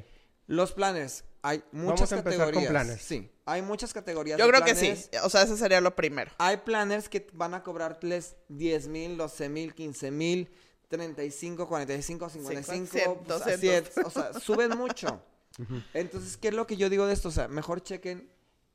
Los 0.49 0.73
planners. 0.73 1.25
Hay 1.43 1.63
muchas 1.71 2.11
Vamos 2.11 2.13
a 2.13 2.19
empezar 2.19 2.39
con 2.39 2.47
categorías. 2.47 2.71
planners. 2.71 3.03
Sí, 3.03 3.31
hay 3.45 3.63
muchas 3.63 3.95
categorías. 3.95 4.39
Yo 4.39 4.47
de 4.47 4.51
creo 4.51 4.65
que 4.65 4.75
sí. 4.75 4.93
O 5.23 5.31
sea, 5.31 5.43
ese 5.43 5.57
sería 5.57 5.81
lo 5.81 5.95
primero. 5.95 6.33
Hay 6.39 6.57
planners 6.57 7.09
que 7.09 7.29
van 7.33 7.55
a 7.55 7.63
cobrarles 7.63 8.35
10 8.49 8.89
mil, 8.89 9.17
12 9.17 9.49
mil, 9.49 9.75
15 9.75 10.11
mil, 10.11 10.51
35, 10.89 11.69
45, 11.69 12.29
55, 12.29 12.87
100, 12.91 13.15
pues, 13.15 13.29
200. 13.29 13.55
así 13.55 13.69
es. 13.69 13.99
O 14.05 14.11
sea, 14.11 14.33
suben 14.41 14.77
mucho. 14.77 15.23
Entonces, 15.95 16.37
¿qué 16.37 16.49
es 16.49 16.55
lo 16.55 16.67
que 16.67 16.77
yo 16.77 16.89
digo 16.89 17.07
de 17.07 17.13
esto? 17.13 17.29
O 17.29 17.33
sea, 17.33 17.47
mejor 17.49 17.83
chequen 17.83 18.29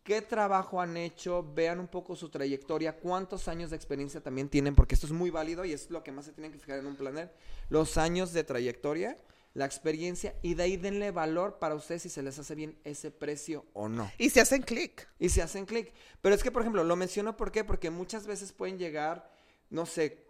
qué 0.04 0.22
trabajo 0.22 0.82
han 0.82 0.98
hecho, 0.98 1.44
vean 1.54 1.80
un 1.80 1.88
poco 1.88 2.16
su 2.16 2.30
trayectoria, 2.30 2.98
cuántos 2.98 3.48
años 3.48 3.70
de 3.70 3.78
experiencia 3.78 4.22
también 4.22 4.50
tienen, 4.50 4.76
porque 4.76 4.96
esto 4.96 5.08
es 5.08 5.14
muy 5.14 5.30
válido 5.30 5.64
y 5.66 5.72
es 5.72 5.90
lo 5.90 6.04
que 6.04 6.12
más 6.12 6.26
se 6.26 6.34
tienen 6.34 6.52
que 6.52 6.60
fijar 6.60 6.80
en 6.80 6.88
un 6.88 6.96
planner. 6.96 7.34
Los 7.70 7.98
años 7.98 8.34
de 8.34 8.44
trayectoria, 8.44 9.18
la 9.54 9.66
experiencia 9.66 10.36
y 10.42 10.56
de 10.56 10.64
ahí 10.64 10.78
denle 10.78 11.12
valor 11.12 11.60
para 11.60 11.76
ustedes 11.76 12.02
si 12.04 12.10
se 12.10 12.24
les 12.24 12.40
hace 12.40 12.56
bien 12.56 12.80
ese 12.84 13.12
precio 13.12 13.66
o 13.74 13.88
no 13.88 14.12
Y 14.18 14.30
se 14.32 14.42
hacen 14.42 14.64
clic. 14.64 15.08
y 15.20 15.30
se 15.30 15.42
hacen 15.42 15.66
clic. 15.66 15.94
Pero 16.22 16.34
es 16.34 16.42
que, 16.44 16.52
por 16.52 16.64
ejemplo, 16.64 16.84
lo 16.84 16.96
menciono 16.96 17.38
¿por 17.38 17.52
qué? 17.52 17.64
Porque 17.64 17.90
muchas 17.92 18.26
veces 18.26 18.52
pueden 18.52 18.78
llegar, 18.80 19.30
no 19.70 19.86
sé, 19.86 20.26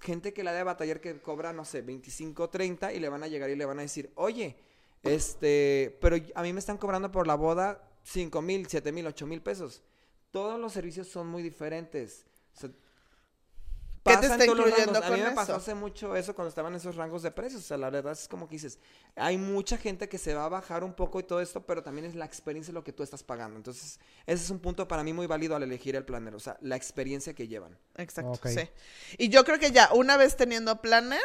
gente 0.00 0.34
que 0.34 0.44
la 0.44 0.52
de 0.52 0.62
batallar 0.62 1.00
que 1.00 1.20
cobra, 1.22 1.52
no 1.54 1.64
sé, 1.64 1.80
25, 1.80 2.50
30 2.50 2.92
y 2.92 3.00
le 3.00 3.08
van 3.08 3.22
a 3.22 3.28
llegar 3.28 3.48
y 3.48 3.56
le 3.56 3.64
van 3.64 3.78
a 3.78 3.82
decir, 3.82 4.12
oye, 4.14 4.56
este, 5.02 5.96
pero 6.00 6.16
a 6.34 6.42
mí 6.42 6.52
me 6.52 6.58
están 6.60 6.76
cobrando 6.78 7.10
por 7.10 7.26
la 7.26 7.34
boda 7.34 7.82
5 8.02 8.42
mil, 8.42 8.66
7 8.68 8.92
mil, 8.92 9.06
8 9.06 9.26
mil 9.26 9.40
pesos. 9.40 9.82
Todos 10.30 10.60
los 10.60 10.72
servicios 10.72 11.08
son 11.08 11.28
muy 11.28 11.42
diferentes. 11.42 12.26
O 12.54 12.60
sea, 12.60 12.70
¿Qué 14.06 14.16
te 14.16 14.26
está 14.26 14.46
incluyendo 14.46 14.92
rangos. 14.92 15.04
A 15.04 15.10
mí 15.10 15.20
con 15.20 15.28
me 15.28 15.34
pasó 15.34 15.54
hace 15.54 15.74
mucho 15.74 16.14
eso 16.16 16.34
cuando 16.34 16.48
estaban 16.48 16.74
esos 16.74 16.96
rangos 16.96 17.22
de 17.22 17.30
precios. 17.30 17.62
O 17.62 17.66
sea, 17.66 17.76
la 17.76 17.90
verdad 17.90 18.12
es 18.12 18.28
como 18.28 18.48
que 18.48 18.56
dices, 18.56 18.78
hay 19.14 19.38
mucha 19.38 19.76
gente 19.76 20.08
que 20.08 20.18
se 20.18 20.34
va 20.34 20.44
a 20.44 20.48
bajar 20.48 20.84
un 20.84 20.94
poco 20.94 21.20
y 21.20 21.22
todo 21.22 21.40
esto, 21.40 21.64
pero 21.66 21.82
también 21.82 22.06
es 22.06 22.14
la 22.14 22.24
experiencia 22.24 22.72
lo 22.72 22.84
que 22.84 22.92
tú 22.92 23.02
estás 23.02 23.22
pagando. 23.22 23.56
Entonces, 23.56 23.98
ese 24.26 24.44
es 24.44 24.50
un 24.50 24.58
punto 24.58 24.86
para 24.86 25.02
mí 25.02 25.12
muy 25.12 25.26
válido 25.26 25.56
al 25.56 25.62
elegir 25.62 25.96
el 25.96 26.04
planner. 26.04 26.34
O 26.34 26.40
sea, 26.40 26.56
la 26.60 26.76
experiencia 26.76 27.34
que 27.34 27.48
llevan. 27.48 27.78
Exacto, 27.96 28.38
sí. 28.48 28.68
Y 29.18 29.28
yo 29.28 29.44
creo 29.44 29.58
que 29.58 29.72
ya, 29.72 29.90
una 29.92 30.16
vez 30.16 30.36
teniendo 30.36 30.80
planner, 30.80 31.20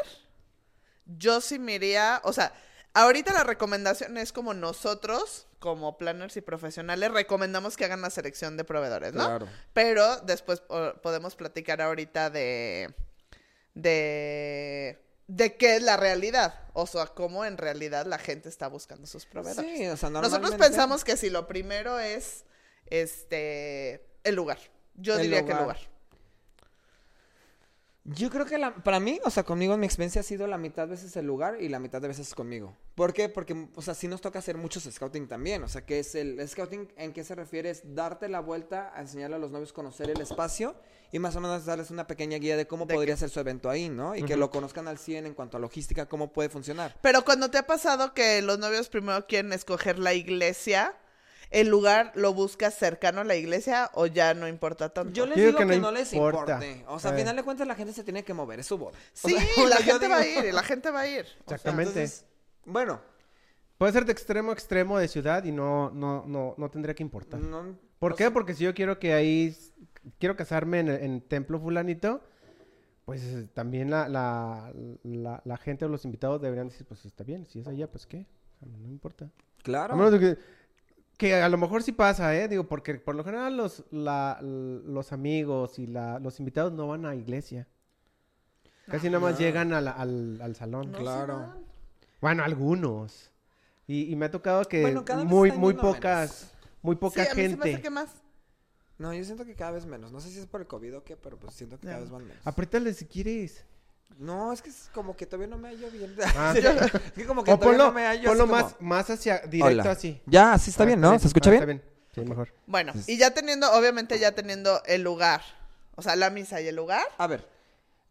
yo 1.05 1.41
sí 1.41 1.59
me 1.59 1.75
iría, 1.75 2.21
o 2.23 2.33
sea, 2.33 2.53
ahorita 2.93 3.33
la 3.33 3.43
recomendación 3.43 4.17
es 4.17 4.31
como 4.31 4.53
nosotros, 4.53 5.47
como 5.59 5.97
planners 5.97 6.37
y 6.37 6.41
profesionales, 6.41 7.11
recomendamos 7.11 7.77
que 7.77 7.85
hagan 7.85 8.01
la 8.01 8.09
selección 8.09 8.57
de 8.57 8.63
proveedores, 8.63 9.13
¿no? 9.13 9.25
Claro. 9.25 9.47
Pero 9.73 10.17
después 10.21 10.59
po- 10.61 10.93
podemos 11.01 11.35
platicar 11.35 11.81
ahorita 11.81 12.29
de, 12.29 12.93
de, 13.75 14.99
de 15.27 15.57
qué 15.57 15.75
es 15.77 15.83
la 15.83 15.97
realidad. 15.97 16.59
O 16.73 16.87
sea, 16.87 17.07
cómo 17.07 17.45
en 17.45 17.57
realidad 17.57 18.05
la 18.05 18.17
gente 18.17 18.49
está 18.49 18.67
buscando 18.67 19.07
sus 19.07 19.25
proveedores. 19.25 19.69
Sí, 19.77 19.87
o 19.87 19.97
sea, 19.97 20.09
Nosotros 20.09 20.31
normalmente- 20.31 20.65
pensamos 20.65 21.03
que 21.03 21.17
si 21.17 21.29
lo 21.29 21.47
primero 21.47 21.99
es 21.99 22.45
este 22.87 24.05
el 24.23 24.35
lugar. 24.35 24.57
Yo 24.95 25.15
El 25.15 25.21
diría 25.23 25.45
que 25.45 25.51
el 25.53 25.57
lugar. 25.59 25.77
Yo 28.03 28.31
creo 28.31 28.47
que 28.47 28.57
la- 28.57 28.73
para 28.73 28.99
mí, 28.99 29.19
o 29.25 29.29
sea, 29.29 29.43
conmigo 29.43 29.75
en 29.75 29.79
mi 29.79 29.85
experiencia 29.85 30.21
ha 30.21 30.23
sido 30.23 30.47
la 30.47 30.57
mitad 30.57 30.85
de 30.87 30.91
veces 30.91 31.15
el 31.17 31.27
lugar 31.27 31.61
y 31.61 31.69
la 31.69 31.77
mitad 31.77 32.01
de 32.01 32.07
veces 32.07 32.33
conmigo. 32.33 32.75
¿Por 32.95 33.13
qué? 33.13 33.29
Porque, 33.29 33.67
o 33.75 33.81
sea, 33.83 33.93
sí 33.93 34.07
nos 34.07 34.21
toca 34.21 34.39
hacer 34.39 34.57
muchos 34.57 34.83
scouting 34.91 35.27
también. 35.27 35.61
O 35.61 35.67
sea, 35.67 35.85
que 35.85 35.99
es 35.99 36.15
el 36.15 36.45
scouting 36.47 36.91
en 36.97 37.13
qué 37.13 37.23
se 37.23 37.35
refiere 37.35 37.69
es 37.69 37.93
darte 37.93 38.27
la 38.27 38.39
vuelta 38.39 38.91
a 38.95 39.01
enseñarle 39.01 39.35
a 39.35 39.39
los 39.39 39.51
novios 39.51 39.71
conocer 39.71 40.09
el 40.09 40.19
espacio 40.19 40.75
y 41.11 41.19
más 41.19 41.35
o 41.35 41.41
menos 41.41 41.63
darles 41.65 41.91
una 41.91 42.07
pequeña 42.07 42.37
guía 42.39 42.57
de 42.57 42.65
cómo 42.65 42.87
De 42.87 42.95
podría 42.95 43.15
ser 43.17 43.29
su 43.29 43.39
evento 43.39 43.69
ahí, 43.69 43.89
¿no? 43.89 44.15
Y 44.15 44.23
que 44.23 44.35
lo 44.35 44.49
conozcan 44.49 44.87
al 44.87 44.97
100 44.97 45.27
en 45.27 45.35
cuanto 45.35 45.57
a 45.57 45.59
logística, 45.59 46.07
cómo 46.07 46.33
puede 46.33 46.49
funcionar. 46.49 46.97
Pero 47.01 47.23
cuando 47.23 47.51
te 47.51 47.59
ha 47.59 47.67
pasado 47.67 48.15
que 48.15 48.41
los 48.41 48.57
novios 48.57 48.89
primero 48.89 49.27
quieren 49.27 49.53
escoger 49.53 49.99
la 49.99 50.15
iglesia, 50.15 50.95
¿el 51.51 51.67
lugar 51.67 52.11
lo 52.15 52.33
buscas 52.33 52.73
cercano 52.73 53.21
a 53.21 53.23
la 53.23 53.35
iglesia 53.35 53.91
o 53.93 54.07
ya 54.07 54.33
no 54.33 54.47
importa 54.47 54.89
tanto? 54.89 55.13
Yo 55.13 55.25
les 55.25 55.35
digo 55.35 55.47
digo 55.49 55.59
que 55.59 55.67
que, 55.67 55.75
no 55.75 55.81
no, 55.83 55.91
les 55.91 56.11
importa. 56.13 56.53
importe. 56.63 56.85
O 56.87 56.99
sea, 56.99 57.11
Eh. 57.11 57.13
al 57.13 57.19
final 57.19 57.35
de 57.35 57.43
cuentas 57.43 57.67
la 57.67 57.75
gente 57.75 57.93
se 57.93 58.03
tiene 58.03 58.23
que 58.23 58.33
mover, 58.33 58.59
es 58.59 58.67
su 58.67 58.77
boda. 58.77 58.97
O 58.97 59.27
Sí, 59.27 59.35
sea, 59.35 59.65
la 59.69 59.77
gente 59.77 60.07
va 60.07 60.17
a 60.17 60.25
ir, 60.27 60.53
la 60.53 60.63
gente 60.63 60.89
va 60.91 61.01
a 61.01 61.07
ir. 61.07 61.21
O 61.21 61.25
sea, 61.49 61.55
Exactamente. 61.57 61.89
Entonces, 62.01 62.25
bueno, 62.65 62.99
Puede 63.77 63.93
ser 63.93 64.05
de 64.05 64.11
extremo 64.11 64.51
a 64.51 64.53
extremo 64.53 64.99
de 64.99 65.07
ciudad 65.07 65.43
y 65.43 65.51
no, 65.51 65.89
no, 65.89 66.23
no, 66.27 66.53
no 66.55 66.69
tendría 66.69 66.93
que 66.93 67.01
importar. 67.01 67.39
no, 67.39 67.75
¿Por 67.97 68.11
qué? 68.13 68.25
sea, 68.25 68.31
Porque 68.31 68.53
si 68.53 68.63
yo 68.63 68.75
quiero 68.75 68.99
que 68.99 69.13
ahí, 69.13 69.57
quiero 70.19 70.35
casarme 70.35 70.81
en, 70.81 70.89
en 70.89 71.21
templo 71.21 71.59
fulanito, 71.59 72.21
pues 73.05 73.23
eh, 73.23 73.49
también 73.55 73.89
la, 73.89 74.07
la, 74.07 74.71
la, 75.01 75.41
la 75.43 75.57
gente 75.57 75.85
o 75.85 75.87
los 75.89 76.05
invitados 76.05 76.39
deberían 76.39 76.67
decir, 76.69 76.85
pues 76.85 77.03
está 77.07 77.23
bien, 77.23 77.47
si 77.47 77.59
es 77.59 77.67
allá, 77.67 77.89
pues 77.89 78.05
qué, 78.05 78.27
no 78.61 78.87
importa. 78.87 79.31
Claro. 79.63 79.95
A 79.95 79.97
menos 79.97 80.11
de 80.11 80.19
que, 80.19 80.37
que 81.21 81.35
a 81.35 81.47
lo 81.49 81.57
mejor 81.59 81.83
sí 81.83 81.91
pasa, 81.91 82.35
¿eh? 82.35 82.47
Digo, 82.47 82.67
porque 82.67 82.95
por 82.95 83.13
lo 83.13 83.23
general 83.23 83.55
los, 83.55 83.83
la, 83.91 84.39
los 84.41 85.11
amigos 85.13 85.77
y 85.77 85.85
la, 85.85 86.17
los 86.17 86.39
invitados 86.39 86.73
no 86.73 86.87
van 86.87 87.05
a 87.05 87.13
iglesia. 87.13 87.67
Casi 88.87 89.05
nada 89.07 89.19
más 89.19 89.33
no. 89.33 89.39
llegan 89.39 89.71
a 89.71 89.81
la- 89.81 89.91
al, 89.91 90.41
al 90.41 90.55
salón. 90.55 90.87
Ah. 90.87 90.91
no 90.91 90.97
se 90.97 91.03
claro. 91.03 91.37
van. 91.37 91.65
Bueno, 92.21 92.43
algunos. 92.43 93.29
Y, 93.85 94.11
y 94.11 94.15
me 94.15 94.25
ha 94.25 94.31
tocado 94.31 94.63
que 94.65 94.81
Bueno, 94.81 95.05
cada 95.05 95.23
vez 95.23 95.31
muy, 95.31 95.49
están 95.49 95.61
muy 95.61 95.73
yendo 95.73 95.93
pocas, 95.93 96.51
muy 96.81 96.95
poca 96.95 97.23
sí, 97.25 97.29
a 97.31 97.35
mí 97.35 97.41
se 97.43 97.47
me 97.49 97.53
gente. 97.55 97.73
hace 97.73 97.81
que 97.83 97.89
más. 97.91 98.09
No, 98.97 99.13
yo 99.13 99.23
siento 99.23 99.45
que 99.45 99.53
cada 99.55 99.71
vez 99.71 99.85
menos. 99.85 100.11
No 100.11 100.19
sé 100.21 100.29
si 100.31 100.39
es 100.39 100.47
por 100.47 100.61
el 100.61 100.67
COVID 100.67 100.97
o 100.97 101.03
qué, 101.03 101.17
pero 101.17 101.37
pues 101.37 101.53
siento 101.53 101.77
que 101.79 101.85
cada 101.85 101.97
Ya. 101.97 102.01
vez 102.01 102.09
van 102.09 102.25
menos. 102.27 102.45
Apriétale 102.47 102.93
si 102.95 103.05
quieres. 103.05 103.63
No, 104.17 104.53
es 104.53 104.61
que 104.61 104.69
es 104.69 104.89
como 104.93 105.15
que 105.15 105.25
todavía 105.25 105.47
no 105.47 105.57
me 105.57 105.69
hallo 105.69 105.89
bien. 105.91 106.15
Ah, 106.37 106.53
es 106.55 107.13
que 107.13 107.25
como 107.25 107.43
que 107.43 107.51
O 107.51 107.57
todavía 107.57 107.77
ponlo, 107.79 107.85
no 107.85 107.91
me 107.91 108.05
hallo 108.05 108.29
ponlo 108.29 108.43
así 108.43 108.51
como- 108.51 108.63
más, 108.63 108.75
más 108.81 109.09
hacia 109.09 109.39
directo 109.39 109.81
Hola. 109.81 109.91
así. 109.91 110.21
Ya, 110.25 110.57
sí 110.57 110.69
está 110.69 110.83
Ah, 110.83 110.85
bien, 110.87 111.01
¿no? 111.01 111.17
¿Se 111.17 111.27
escucha 111.27 111.49
Ah, 111.49 111.53
bien? 111.53 111.61
Está 111.63 111.65
bien. 111.71 111.83
Sí, 112.13 112.21
mejor. 112.29 112.53
Bueno, 112.67 112.93
y 113.07 113.17
ya 113.17 113.33
teniendo, 113.33 113.71
obviamente 113.73 114.19
ya 114.19 114.33
teniendo 114.33 114.81
el 114.85 115.01
lugar, 115.01 115.41
o 115.95 116.01
sea, 116.01 116.15
la 116.15 116.29
misa 116.29 116.59
y 116.61 116.67
el 116.67 116.75
lugar. 116.75 117.05
A 117.17 117.25
ver, 117.25 117.47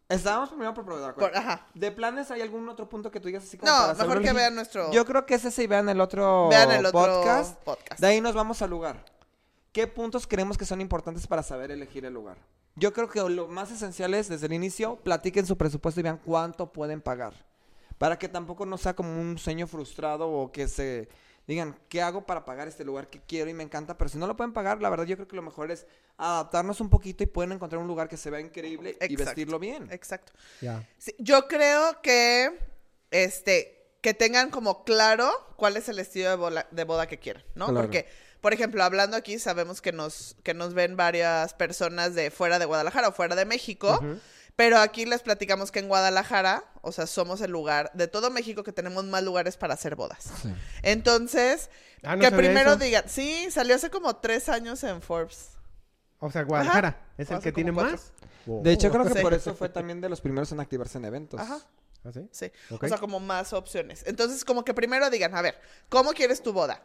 estábamos 0.08 0.48
primero 0.48 0.72
por 0.74 0.84
proveedor. 0.86 1.14
Ajá. 1.36 1.66
¿De 1.74 1.92
planes 1.92 2.30
hay 2.30 2.40
algún 2.40 2.68
otro 2.68 2.88
punto 2.88 3.10
que 3.10 3.20
tú 3.20 3.28
digas 3.28 3.44
así 3.44 3.58
como 3.58 3.70
No, 3.70 3.78
para 3.78 3.92
hacerlo 3.92 4.08
mejor 4.14 4.24
que 4.24 4.32
vean 4.32 4.54
nuestro. 4.54 4.90
Yo 4.92 5.04
creo 5.04 5.26
que 5.26 5.34
ese 5.34 5.50
sí 5.50 5.66
vean 5.66 5.88
el 5.90 6.00
otro, 6.00 6.48
vean 6.48 6.70
el 6.72 6.86
otro 6.86 6.98
podcast. 6.98 7.62
podcast. 7.62 8.00
De 8.00 8.06
ahí 8.06 8.20
nos 8.20 8.34
vamos 8.34 8.62
al 8.62 8.70
lugar. 8.70 9.04
¿Qué 9.72 9.86
puntos 9.86 10.26
creemos 10.26 10.56
que 10.58 10.64
son 10.64 10.80
importantes 10.80 11.26
para 11.28 11.42
saber 11.44 11.70
elegir 11.70 12.04
el 12.04 12.12
lugar? 12.14 12.38
Yo 12.80 12.94
creo 12.94 13.10
que 13.10 13.20
lo 13.20 13.46
más 13.46 13.70
esencial 13.70 14.14
es, 14.14 14.28
desde 14.28 14.46
el 14.46 14.54
inicio, 14.54 14.96
platiquen 14.96 15.46
su 15.46 15.58
presupuesto 15.58 16.00
y 16.00 16.02
vean 16.02 16.18
cuánto 16.24 16.72
pueden 16.72 17.02
pagar. 17.02 17.34
Para 17.98 18.18
que 18.18 18.26
tampoco 18.26 18.64
no 18.64 18.78
sea 18.78 18.96
como 18.96 19.20
un 19.20 19.36
sueño 19.36 19.66
frustrado 19.66 20.26
o 20.30 20.50
que 20.50 20.66
se 20.66 21.10
digan, 21.46 21.78
¿qué 21.90 22.00
hago 22.00 22.24
para 22.24 22.46
pagar 22.46 22.68
este 22.68 22.82
lugar 22.82 23.10
que 23.10 23.20
quiero 23.20 23.50
y 23.50 23.54
me 23.54 23.62
encanta? 23.62 23.98
Pero 23.98 24.08
si 24.08 24.16
no 24.16 24.26
lo 24.26 24.34
pueden 24.34 24.54
pagar, 24.54 24.80
la 24.80 24.88
verdad 24.88 25.04
yo 25.04 25.16
creo 25.16 25.28
que 25.28 25.36
lo 25.36 25.42
mejor 25.42 25.70
es 25.70 25.86
adaptarnos 26.16 26.80
un 26.80 26.88
poquito 26.88 27.22
y 27.22 27.26
pueden 27.26 27.52
encontrar 27.52 27.82
un 27.82 27.86
lugar 27.86 28.08
que 28.08 28.16
se 28.16 28.30
vea 28.30 28.40
increíble 28.40 28.96
y 29.06 29.14
vestirlo 29.14 29.58
bien. 29.58 29.86
Exacto. 29.92 30.32
Sí, 30.96 31.14
yo 31.18 31.48
creo 31.48 32.00
que 32.00 32.58
este 33.10 33.76
que 34.00 34.14
tengan 34.14 34.50
como 34.50 34.84
claro 34.84 35.30
cuál 35.56 35.76
es 35.76 35.88
el 35.90 35.98
estilo 35.98 36.30
de 36.30 36.36
boda, 36.36 36.66
de 36.70 36.84
boda 36.84 37.06
que 37.06 37.18
quieren, 37.18 37.44
¿no? 37.54 37.66
Claro. 37.66 37.82
Porque, 37.82 38.06
por 38.40 38.52
ejemplo, 38.52 38.82
hablando 38.82 39.16
aquí, 39.16 39.38
sabemos 39.38 39.80
que 39.80 39.92
nos, 39.92 40.36
que 40.42 40.54
nos 40.54 40.74
ven 40.74 40.96
varias 40.96 41.54
personas 41.54 42.14
de 42.14 42.30
fuera 42.30 42.58
de 42.58 42.64
Guadalajara 42.64 43.08
o 43.08 43.12
fuera 43.12 43.36
de 43.36 43.44
México, 43.44 44.00
pero 44.56 44.78
aquí 44.78 45.06
les 45.06 45.22
platicamos 45.22 45.70
que 45.70 45.78
en 45.78 45.88
Guadalajara, 45.88 46.64
o 46.82 46.92
sea, 46.92 47.06
somos 47.06 47.40
el 47.40 47.50
lugar 47.50 47.90
de 47.94 48.08
todo 48.08 48.30
México 48.30 48.62
que 48.64 48.72
tenemos 48.72 49.04
más 49.04 49.22
lugares 49.22 49.56
para 49.56 49.74
hacer 49.74 49.94
bodas. 49.96 50.30
Entonces, 50.82 51.70
Ah, 52.02 52.16
no 52.16 52.22
que 52.22 52.30
primero 52.30 52.70
eso. 52.72 52.78
digan, 52.80 53.04
sí, 53.08 53.48
salió 53.50 53.74
hace 53.74 53.90
como 53.90 54.16
tres 54.16 54.48
años 54.48 54.82
en 54.84 55.02
Forbes. 55.02 55.50
O 56.18 56.30
sea, 56.30 56.42
Guadalajara 56.44 56.88
Ajá. 56.88 56.98
es 57.18 57.30
el 57.30 57.36
Hace 57.36 57.44
que 57.44 57.52
tiene 57.52 57.72
cuatro. 57.72 57.92
más. 57.92 58.12
Wow. 58.46 58.62
De 58.62 58.72
hecho, 58.72 58.90
creo 58.90 59.04
que 59.04 59.14
Sí. 59.14 59.20
por 59.20 59.34
eso 59.34 59.54
fue 59.54 59.68
también 59.68 60.00
de 60.00 60.08
los 60.08 60.20
primeros 60.22 60.50
en 60.52 60.60
activarse 60.60 60.96
en 60.98 61.04
eventos. 61.04 61.38
Ajá. 61.40 61.58
¿Ah, 62.04 62.10
sí? 62.12 62.26
Sí, 62.32 62.50
o 62.70 62.88
sea, 62.88 62.96
como 62.96 63.20
más 63.20 63.52
opciones. 63.52 64.02
Entonces, 64.06 64.44
como 64.46 64.64
que 64.64 64.72
primero 64.72 65.10
digan, 65.10 65.34
a 65.34 65.42
ver, 65.42 65.60
¿cómo 65.90 66.12
quieres 66.12 66.42
tu 66.42 66.52
boda? 66.54 66.82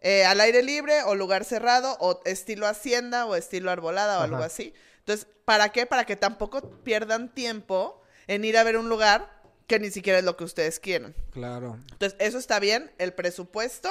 Eh, 0.00 0.24
¿Al 0.24 0.40
aire 0.40 0.62
libre 0.62 1.02
o 1.04 1.14
lugar 1.14 1.44
cerrado 1.44 1.96
o 2.00 2.20
estilo 2.24 2.66
hacienda 2.66 3.26
o 3.26 3.36
estilo 3.36 3.70
arbolada 3.70 4.14
o 4.14 4.16
Ajá. 4.16 4.24
algo 4.24 4.42
así? 4.42 4.72
Entonces, 5.00 5.26
¿para 5.44 5.70
qué? 5.70 5.86
Para 5.86 6.04
que 6.04 6.16
tampoco 6.16 6.62
pierdan 6.82 7.28
tiempo 7.34 8.00
en 8.26 8.44
ir 8.44 8.56
a 8.56 8.64
ver 8.64 8.76
un 8.76 8.88
lugar 8.88 9.40
que 9.66 9.78
ni 9.78 9.90
siquiera 9.90 10.18
es 10.18 10.24
lo 10.24 10.36
que 10.36 10.44
ustedes 10.44 10.80
quieren. 10.80 11.14
Claro. 11.32 11.78
Entonces, 11.92 12.16
eso 12.18 12.38
está 12.38 12.58
bien, 12.58 12.90
el 12.98 13.12
presupuesto. 13.12 13.90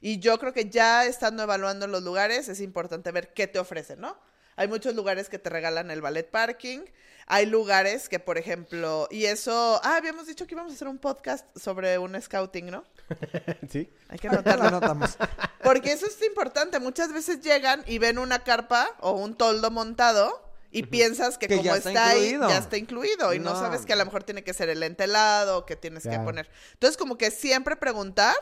Y 0.00 0.18
yo 0.18 0.38
creo 0.38 0.52
que 0.52 0.68
ya 0.68 1.06
estando 1.06 1.42
evaluando 1.42 1.86
los 1.86 2.02
lugares, 2.02 2.48
es 2.48 2.60
importante 2.60 3.10
ver 3.12 3.32
qué 3.32 3.46
te 3.46 3.58
ofrecen, 3.58 4.00
¿no? 4.00 4.16
Hay 4.56 4.68
muchos 4.68 4.94
lugares 4.94 5.28
que 5.28 5.38
te 5.38 5.50
regalan 5.50 5.90
el 5.90 6.00
ballet 6.00 6.28
parking. 6.30 6.80
Hay 7.28 7.46
lugares 7.46 8.08
que, 8.08 8.18
por 8.20 8.38
ejemplo, 8.38 9.08
y 9.10 9.24
eso. 9.26 9.80
Ah, 9.82 9.96
habíamos 9.96 10.26
dicho 10.26 10.46
que 10.46 10.54
íbamos 10.54 10.72
a 10.72 10.76
hacer 10.76 10.88
un 10.88 10.98
podcast 10.98 11.44
sobre 11.58 11.98
un 11.98 12.20
scouting, 12.20 12.66
¿no? 12.70 12.84
sí. 13.70 13.90
Hay 14.08 14.18
que 14.18 14.28
Ya 14.28 14.34
lo 14.34 14.38
anotarlo. 14.38 14.70
notamos. 14.70 15.16
Porque 15.62 15.92
eso 15.92 16.06
es 16.06 16.22
importante. 16.22 16.78
Muchas 16.78 17.12
veces 17.12 17.40
llegan 17.40 17.82
y 17.86 17.98
ven 17.98 18.18
una 18.18 18.44
carpa 18.44 18.88
o 19.00 19.12
un 19.12 19.36
toldo 19.36 19.70
montado 19.70 20.42
y 20.70 20.84
piensas 20.84 21.36
que, 21.36 21.48
Que 21.48 21.56
como 21.56 21.74
está, 21.74 21.90
está 21.90 22.08
ahí, 22.10 22.38
ya 22.38 22.58
está 22.58 22.76
incluido. 22.76 23.34
Y 23.34 23.40
no. 23.40 23.54
No. 23.54 23.60
sabes 23.60 23.84
que 23.84 23.92
a 23.92 23.96
lo 23.96 24.04
mejor 24.04 24.22
tiene 24.22 24.44
que 24.44 24.54
ser 24.54 24.68
el 24.68 24.82
entelado, 24.82 25.66
que 25.66 25.74
tienes 25.74 26.04
que 26.04 26.18
poner. 26.20 26.48
Entonces, 26.74 26.96
como 26.96 27.18
que 27.18 27.30
siempre 27.30 27.74
preguntar, 27.76 28.34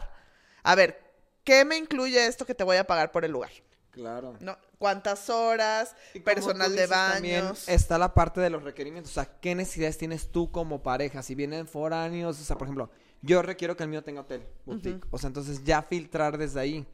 a 0.63 0.75
ver, 0.75 1.01
¿qué 1.43 1.65
me 1.65 1.77
incluye 1.77 2.27
esto 2.27 2.45
que 2.45 2.55
te 2.55 2.65
voy 2.65 2.77
a 2.77 2.87
pagar 2.87 3.13
por 3.13 3.25
el 3.25 3.33
lugar? 3.33 3.51
Claro. 3.95 4.35
¿No? 4.41 4.57
¿Cuántas 4.79 5.31
horas? 5.31 5.95
Y 6.15 6.21
Personal 6.21 6.75
de 6.75 6.89
también 6.89 7.45
baños. 7.45 7.69
está 7.69 7.97
la 7.97 8.13
parte 8.13 8.41
de 8.41 8.51
los 8.51 8.65
requerimientos. 8.65 9.13
O 9.13 9.15
sea, 9.15 9.39
¿qué 9.41 9.55
necesidades 9.55 9.97
tienes 9.97 10.31
tú 10.33 10.51
como 10.51 10.83
pareja? 10.83 11.23
Si 11.23 11.35
vienen 11.35 11.67
foráneos, 11.67 12.41
o 12.41 12.45
sea, 12.45 12.59
por 12.59 12.67
ejemplo, 12.67 12.91
yo 13.23 13.41
requiero 13.41 13.77
que 13.77 13.85
el 13.85 13.89
mío 13.89 14.03
tenga 14.03 14.23
hotel, 14.23 14.45
boutique. 14.67 15.07
O 15.11 15.19
sea, 15.19 15.29
entonces 15.29 15.63
ya 15.65 15.83
filtrar 15.83 16.37
desde 16.37 16.61
ahí. 16.61 16.87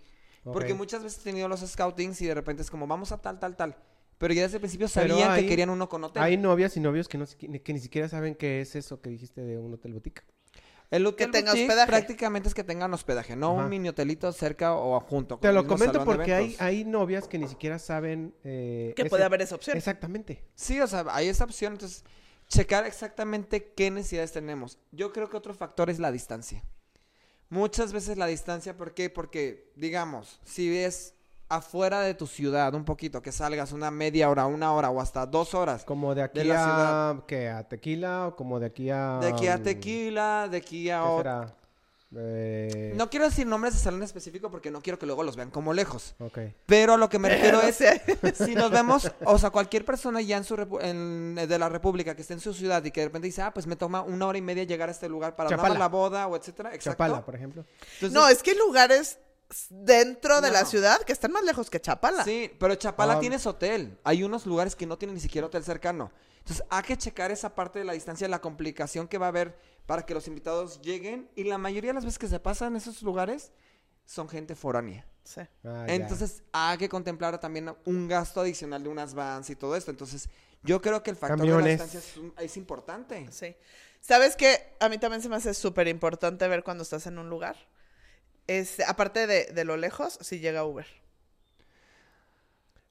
Porque 0.45 0.75
muchas 0.75 1.03
veces 1.03 1.21
he 1.21 1.25
tenido 1.25 1.49
los 1.49 1.61
scoutings 1.61 2.21
y 2.23 2.27
de 2.27 2.35
repente 2.35 2.63
es 2.63 2.71
como, 2.71 2.87
vamos 2.87 3.13
a 3.13 3.19
tal, 3.19 3.39
tal, 3.39 3.57
tal. 3.57 3.77
Pero 4.19 4.35
ya 4.35 4.43
desde 4.43 4.57
el 4.57 4.61
principio 4.61 4.87
sabían 4.87 5.35
que 5.35 5.47
querían 5.47 5.71
uno 5.71 5.89
con 5.89 6.05
hotel. 6.05 6.23
Hay 6.23 6.37
novias 6.37 6.77
y 6.77 6.81
novios 6.81 7.09
que, 7.09 7.17
no, 7.17 7.25
que 7.27 7.73
ni 7.73 7.81
siquiera 7.81 8.09
saben 8.09 8.35
qué 8.35 8.61
es 8.61 8.77
eso 8.77 9.01
que 9.01 9.09
dijiste 9.09 9.41
de 9.41 9.59
un 9.59 9.73
hotel 9.73 9.95
boutique. 9.95 10.23
El 10.91 11.07
hotel 11.07 11.31
tenga 11.31 11.53
boutique 11.53 11.69
hospedaje. 11.69 11.87
prácticamente 11.89 12.49
es 12.49 12.55
que 12.55 12.65
tengan 12.65 12.93
hospedaje, 12.93 13.37
no 13.37 13.53
Ajá. 13.53 13.63
un 13.65 13.69
mini 13.71 13.89
hotelito 13.89 14.33
cerca 14.33 14.75
o 14.75 14.99
junto. 15.01 15.37
con 15.37 15.41
Te 15.43 15.53
lo 15.53 15.67
comento 15.67 16.05
porque 16.05 16.35
hay, 16.35 16.57
hay 16.59 16.85
novias 16.85 17.29
que 17.29 17.39
ni 17.39 17.47
siquiera 17.47 17.79
saben... 17.79 18.35
Eh, 18.43 18.93
Que 18.97 19.03
ese- 19.03 19.11
puede 19.11 19.23
haber 19.25 19.41
esa 19.43 19.55
opción. 19.55 19.77
Exactamente. 19.77 20.43
Sí, 20.55 20.81
o 20.81 20.87
sea, 20.89 21.05
hay 21.11 21.29
esa 21.29 21.45
opción. 21.45 21.75
Entonces, 21.75 22.05
checar 22.49 22.87
exactamente 22.87 23.73
qué 23.77 23.91
necesidades 23.93 24.33
tenemos. 24.33 24.79
Yo 24.91 25.13
creo 25.13 25.29
que 25.31 25.37
otro 25.37 25.55
factor 25.55 25.91
es 25.91 26.01
la 26.01 26.11
distancia. 26.11 26.65
Muchas 27.49 27.93
veces 27.93 28.17
la 28.19 28.27
distancia, 28.27 28.77
¿por 28.77 28.95
qué? 28.95 29.11
Porque, 29.11 29.73
digamos, 29.77 30.41
si 30.45 30.77
es 30.77 31.15
afuera 31.51 32.01
de 32.01 32.15
tu 32.15 32.27
ciudad 32.27 32.73
un 32.75 32.85
poquito, 32.85 33.21
que 33.21 33.33
salgas 33.33 33.73
una 33.73 33.91
media 33.91 34.31
hora, 34.31 34.47
una 34.47 34.73
hora 34.73 34.89
o 34.91 35.01
hasta 35.01 35.27
dos 35.27 35.53
horas. 35.55 35.85
Como 35.85 36.15
de 36.15 36.23
aquí 36.23 36.39
De 36.39 36.45
la 36.47 36.55
a... 36.55 36.65
ciudad. 37.13 37.25
¿qué? 37.27 37.49
¿A 37.51 37.69
Tequila 37.69 38.29
o 38.29 38.37
como 38.37 38.59
de 38.59 38.67
aquí 38.67 38.89
a... 38.89 39.19
De 39.21 39.29
aquí 39.29 39.49
a 39.49 39.63
Tequila, 39.63 40.49
de 40.51 40.57
aquí 40.57 40.89
a... 40.91 41.03
¿Qué 41.03 41.17
será? 41.19 41.55
Eh, 42.17 42.93
No 42.97 43.09
quiero 43.09 43.27
decir 43.27 43.47
nombres 43.47 43.75
de 43.75 43.79
salón 43.81 44.03
específico 44.03 44.51
porque 44.51 44.71
no 44.73 44.81
quiero 44.81 44.99
que 44.99 45.07
luego 45.07 45.23
los 45.23 45.37
vean 45.37 45.51
como 45.51 45.73
lejos. 45.73 46.15
Ok. 46.19 46.39
Pero 46.67 46.95
a 46.95 46.97
lo 46.97 47.09
que 47.09 47.19
me 47.21 47.29
refiero 47.37 47.61
es, 47.63 47.77
si 48.35 48.55
nos 48.57 48.71
vemos, 48.73 49.11
o 49.25 49.39
sea, 49.39 49.51
cualquier 49.51 49.85
persona 49.85 50.21
ya 50.21 50.37
en 50.37 50.45
su 50.45 50.57
repu- 50.57 50.83
en- 50.83 51.37
de 51.37 51.59
la 51.59 51.69
República 51.69 52.15
que 52.17 52.23
esté 52.23 52.35
en 52.35 52.41
su 52.41 52.53
ciudad 52.53 52.85
y 52.85 52.91
que 52.91 53.01
de 53.01 53.07
repente 53.07 53.27
dice, 53.27 53.43
ah, 53.43 53.53
pues 53.55 53.67
me 53.69 53.77
toma 53.77 54.03
una 54.03 54.27
hora 54.27 54.39
y 54.39 54.43
media 54.43 54.65
llegar 54.65 54.89
a 54.89 54.93
este 54.93 55.09
lugar 55.09 55.37
para 55.37 55.51
Chapala. 55.51 55.79
la 55.79 55.89
boda 55.89 56.27
o 56.27 56.37
etcétera. 56.37 56.75
Exacto. 56.75 57.03
Chapala, 57.05 57.25
por 57.25 57.37
ejemplo. 57.37 57.65
Entonces, 57.95 58.13
no, 58.13 58.29
es 58.29 58.43
que 58.43 58.51
hay 58.53 58.59
lugares 58.59 59.19
dentro 59.69 60.41
de 60.41 60.51
la 60.51 60.65
ciudad 60.65 61.01
que 61.03 61.13
están 61.13 61.33
más 61.33 61.45
lejos 61.45 61.71
que 61.71 61.81
Chapala. 61.81 62.25
Sí, 62.25 62.51
pero 62.59 62.75
Chapala 62.77 63.15
Ah. 63.15 63.21
tienes 63.21 63.47
hotel. 63.47 63.99
Hay 64.05 64.23
unos 64.23 64.47
lugares 64.47 64.77
que 64.77 64.87
no 64.87 64.97
tienen 64.99 65.15
ni 65.15 65.21
siquiera 65.21 65.47
hotel 65.47 65.65
cercano. 65.65 66.13
Entonces, 66.39 66.65
hay 66.71 66.83
que 66.85 66.97
checar 66.97 67.31
esa 67.31 67.55
parte 67.55 67.79
de 67.79 67.85
la 67.85 67.93
distancia, 67.93 68.27
la 68.29 68.41
complicación 68.41 69.07
que 69.09 69.19
va 69.19 69.27
a 69.27 69.29
haber 69.29 69.59
para 69.87 70.07
que 70.07 70.15
los 70.15 70.27
invitados 70.27 70.81
lleguen. 70.81 71.31
Y 71.37 71.45
la 71.45 71.59
mayoría 71.59 71.91
de 71.91 71.95
las 71.95 72.05
veces 72.05 72.19
que 72.19 72.29
se 72.29 72.41
pasan 72.41 72.69
en 72.73 72.77
esos 72.77 73.03
lugares 73.03 73.53
son 74.07 74.29
gente 74.29 74.55
foránea. 74.57 75.07
Sí. 75.25 75.43
Ah. 75.65 75.85
Entonces, 75.89 76.43
hay 76.53 76.79
que 76.79 76.89
contemplar 76.89 77.39
también 77.39 77.75
un 77.85 78.09
gasto 78.09 78.41
adicional 78.41 78.83
de 78.83 78.89
unas 78.89 79.15
vans 79.15 79.51
y 79.51 79.57
todo 79.57 79.77
esto. 79.77 79.91
Entonces, 79.91 80.29
yo 80.63 80.81
creo 80.81 81.03
que 81.03 81.11
el 81.11 81.17
factor 81.17 81.41
de 81.47 81.49
la 81.49 81.59
distancia 81.67 81.99
es, 82.01 82.17
un- 82.17 82.35
es 82.39 82.57
importante. 82.57 83.29
Sí. 83.31 83.55
¿Sabes 84.01 84.35
qué? 84.35 84.75
A 84.81 84.89
mí 84.89 84.97
también 84.99 85.21
se 85.23 85.29
me 85.29 85.37
hace 85.37 85.53
súper 85.55 85.89
importante 85.89 86.49
ver 86.49 86.65
cuando 86.65 86.83
estás 86.83 87.07
en 87.07 87.19
un 87.19 87.29
lugar. 87.29 87.57
Es, 88.51 88.81
aparte 88.81 89.29
de, 89.29 89.45
de 89.45 89.65
lo 89.65 89.77
lejos, 89.77 90.19
si 90.23 90.41
llega 90.41 90.65
Uber. 90.65 90.85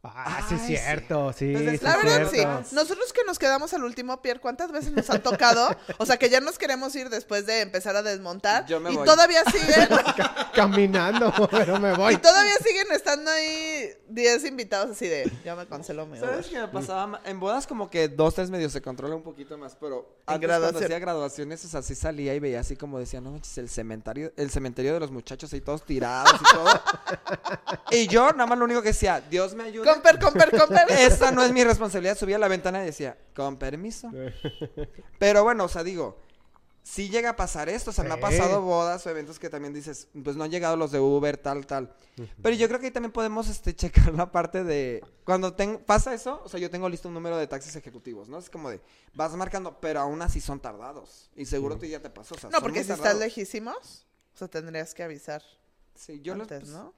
Ah, 0.01 0.41
sí 0.47 0.55
es 0.55 0.61
Ay, 0.61 0.67
sí. 0.67 0.77
cierto, 0.77 1.33
sí. 1.33 1.45
Entonces, 1.47 1.79
sí 1.81 1.85
La 1.85 1.97
verdad, 1.97 2.29
cierto. 2.29 2.63
sí. 2.69 2.73
Nosotros 2.75 3.11
que 3.11 3.21
nos 3.25 3.37
quedamos 3.37 3.73
al 3.73 3.83
último, 3.83 4.21
Pierre, 4.21 4.39
¿cuántas 4.39 4.71
veces 4.71 4.93
nos 4.93 5.09
han 5.09 5.21
tocado? 5.21 5.75
O 5.97 6.05
sea, 6.05 6.15
que 6.17 6.29
ya 6.29 6.39
nos 6.39 6.57
queremos 6.57 6.95
ir 6.95 7.09
después 7.09 7.45
de 7.45 7.59
empezar 7.61 7.97
a 7.97 8.01
desmontar. 8.01 8.65
Yo 8.65 8.79
me 8.79 8.93
y 8.93 8.95
voy. 8.95 9.05
todavía 9.05 9.43
siguen. 9.51 9.89
Caminando, 10.53 11.33
pero 11.51 11.79
me 11.79 11.91
y 11.93 11.95
voy. 11.97 12.17
todavía 12.17 12.55
siguen 12.63 12.87
estando 12.91 13.29
ahí 13.29 13.89
10 14.07 14.45
invitados 14.45 14.91
así 14.91 15.07
de, 15.07 15.29
ya 15.43 15.55
me 15.55 15.67
canceló 15.67 16.05
mi 16.05 16.17
¿Sabes 16.17 16.47
qué 16.47 16.59
me 16.59 16.67
pasaba? 16.69 17.19
En 17.25 17.39
bodas 17.39 17.67
como 17.67 17.89
que 17.89 18.07
dos, 18.07 18.35
tres 18.35 18.49
medios 18.49 18.71
se 18.71 18.81
controla 18.81 19.15
un 19.15 19.23
poquito 19.23 19.57
más, 19.57 19.75
pero 19.75 20.17
antes 20.25 20.49
cuando 20.49 20.79
hacía 20.79 20.99
graduaciones, 20.99 21.63
o 21.65 21.67
sea, 21.67 21.81
sí 21.81 21.93
salía 21.95 22.33
y 22.35 22.39
veía 22.39 22.61
así 22.61 22.75
como 22.77 22.99
decía, 22.99 23.19
no 23.21 23.31
manches, 23.31 23.57
el 23.57 23.69
cementerio, 23.69 24.31
el 24.37 24.49
cementerio 24.49 24.93
de 24.93 24.99
los 25.01 25.11
muchachos 25.11 25.51
ahí 25.53 25.61
todos 25.61 25.83
tirados 25.85 26.39
y 26.39 26.55
todo. 26.55 26.81
y 27.91 28.07
yo 28.07 28.31
nada 28.31 28.45
más 28.45 28.57
lo 28.57 28.65
único 28.65 28.81
que 28.81 28.89
decía, 28.89 29.21
Dios 29.29 29.53
me 29.55 29.63
ayude. 29.63 29.88
Comper, 29.93 30.19
comper, 30.19 30.51
comper. 30.51 30.91
Esta 30.91 31.31
no 31.31 31.43
es 31.43 31.51
mi 31.51 31.63
responsabilidad. 31.63 32.17
Subía 32.17 32.35
a 32.37 32.39
la 32.39 32.47
ventana 32.47 32.81
y 32.83 32.85
decía, 32.85 33.17
con 33.35 33.57
permiso. 33.57 34.09
Pero 35.17 35.43
bueno, 35.43 35.65
o 35.65 35.67
sea, 35.69 35.83
digo, 35.83 36.17
si 36.83 37.09
llega 37.09 37.31
a 37.31 37.35
pasar 37.35 37.69
esto, 37.69 37.91
o 37.91 37.93
sea, 37.93 38.03
me 38.03 38.13
ha 38.13 38.19
pasado 38.19 38.61
bodas 38.61 39.05
o 39.05 39.09
eventos 39.09 39.37
que 39.37 39.49
también 39.49 39.73
dices, 39.73 40.07
pues 40.23 40.35
no 40.35 40.43
han 40.43 40.49
llegado 40.51 40.75
los 40.75 40.91
de 40.91 40.99
Uber, 40.99 41.37
tal, 41.37 41.67
tal. 41.67 41.93
Pero 42.41 42.55
yo 42.55 42.67
creo 42.67 42.79
que 42.79 42.87
ahí 42.87 42.91
también 42.91 43.11
podemos 43.11 43.47
este, 43.47 43.75
checar 43.75 44.13
la 44.13 44.31
parte 44.31 44.63
de. 44.63 45.03
Cuando 45.23 45.53
ten- 45.53 45.83
pasa 45.85 46.13
eso, 46.13 46.41
o 46.43 46.49
sea, 46.49 46.59
yo 46.59 46.69
tengo 46.71 46.89
listo 46.89 47.07
un 47.07 47.13
número 47.13 47.37
de 47.37 47.45
taxis 47.47 47.75
ejecutivos, 47.75 48.27
¿no? 48.29 48.39
Es 48.39 48.49
como 48.49 48.69
de, 48.71 48.81
vas 49.13 49.33
marcando, 49.35 49.79
pero 49.79 49.99
aún 49.99 50.21
así 50.21 50.41
son 50.41 50.59
tardados. 50.59 51.29
Y 51.35 51.45
seguro 51.45 51.77
tú 51.77 51.85
ya 51.85 52.01
te 52.01 52.09
pasó. 52.09 52.35
O 52.35 52.37
sea, 52.39 52.49
No, 52.49 52.59
porque 52.61 52.83
si 52.83 52.91
estás 52.91 53.15
lejísimos, 53.17 54.07
o 54.33 54.37
sea, 54.37 54.47
tendrías 54.47 54.93
que 54.93 55.03
avisar 55.03 55.43
Sí, 55.95 56.21
yo 56.23 56.33
les- 56.33 56.43
antes, 56.43 56.59
pues, 56.61 56.71
¿no? 56.71 56.93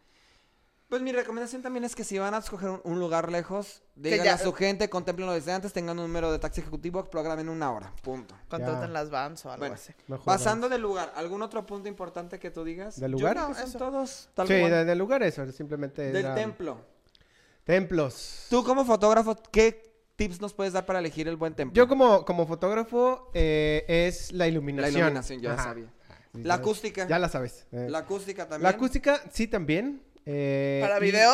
Pues 0.91 1.01
mi 1.01 1.13
recomendación 1.13 1.61
también 1.61 1.85
es 1.85 1.95
que 1.95 2.03
si 2.03 2.19
van 2.19 2.33
a 2.33 2.39
escoger 2.39 2.67
un, 2.69 2.81
un 2.83 2.99
lugar 2.99 3.31
lejos, 3.31 3.81
ya- 3.95 4.33
a 4.33 4.37
su 4.37 4.51
gente, 4.51 4.89
contemplenlo 4.89 5.31
desde 5.31 5.53
antes, 5.53 5.71
tengan 5.71 5.97
un 5.97 6.07
número 6.07 6.29
de 6.33 6.37
taxi 6.37 6.59
ejecutivo, 6.59 7.05
programen 7.05 7.47
una 7.47 7.71
hora, 7.71 7.93
punto. 8.01 8.35
Contraten 8.49 8.91
las 8.91 9.09
vans 9.09 9.45
o 9.45 9.51
algo 9.51 9.61
Bueno, 9.61 9.75
así. 9.75 9.93
Mejor 10.09 10.25
Pasando 10.25 10.67
del 10.67 10.81
lugar, 10.81 11.13
¿algún 11.15 11.43
otro 11.43 11.65
punto 11.65 11.87
importante 11.87 12.39
que 12.39 12.51
tú 12.51 12.65
digas? 12.65 12.99
¿Del 12.99 13.13
Yo 13.13 13.19
lugar? 13.19 13.35
que 13.37 13.41
No, 13.41 13.55
son 13.55 13.71
todos 13.79 14.27
tal 14.33 14.49
Sí, 14.49 14.59
cual. 14.59 14.69
de- 14.69 14.83
del 14.83 14.97
lugar 14.97 15.23
eso, 15.23 15.49
simplemente. 15.53 16.11
Del 16.11 16.35
templo. 16.35 16.81
Templos. 17.63 18.47
Tú 18.49 18.61
como 18.65 18.83
fotógrafo, 18.83 19.37
¿qué 19.49 19.93
tips 20.17 20.41
nos 20.41 20.53
puedes 20.53 20.73
dar 20.73 20.85
para 20.85 20.99
elegir 20.99 21.25
el 21.29 21.37
buen 21.37 21.53
templo? 21.53 21.73
Yo 21.73 21.87
como, 21.87 22.25
como 22.25 22.45
fotógrafo 22.45 23.31
eh, 23.33 23.85
es 23.87 24.33
la 24.33 24.39
La 24.39 24.47
iluminación. 24.49 24.97
iluminación, 24.99 25.39
ya 25.39 25.53
Ajá. 25.53 25.63
sabía. 25.63 25.85
Sí, 26.33 26.43
La 26.43 26.55
ya- 26.55 26.61
acústica. 26.61 27.07
Ya 27.07 27.17
la 27.17 27.29
sabes. 27.29 27.65
eh. 27.71 27.87
La 27.89 27.99
acústica 27.99 28.43
también. 28.49 28.63
La 28.63 28.69
acústica, 28.75 29.21
sí, 29.31 29.47
también. 29.47 30.01
Eh, 30.25 30.79
Para 30.81 30.97
y- 30.99 31.01
video, 31.01 31.31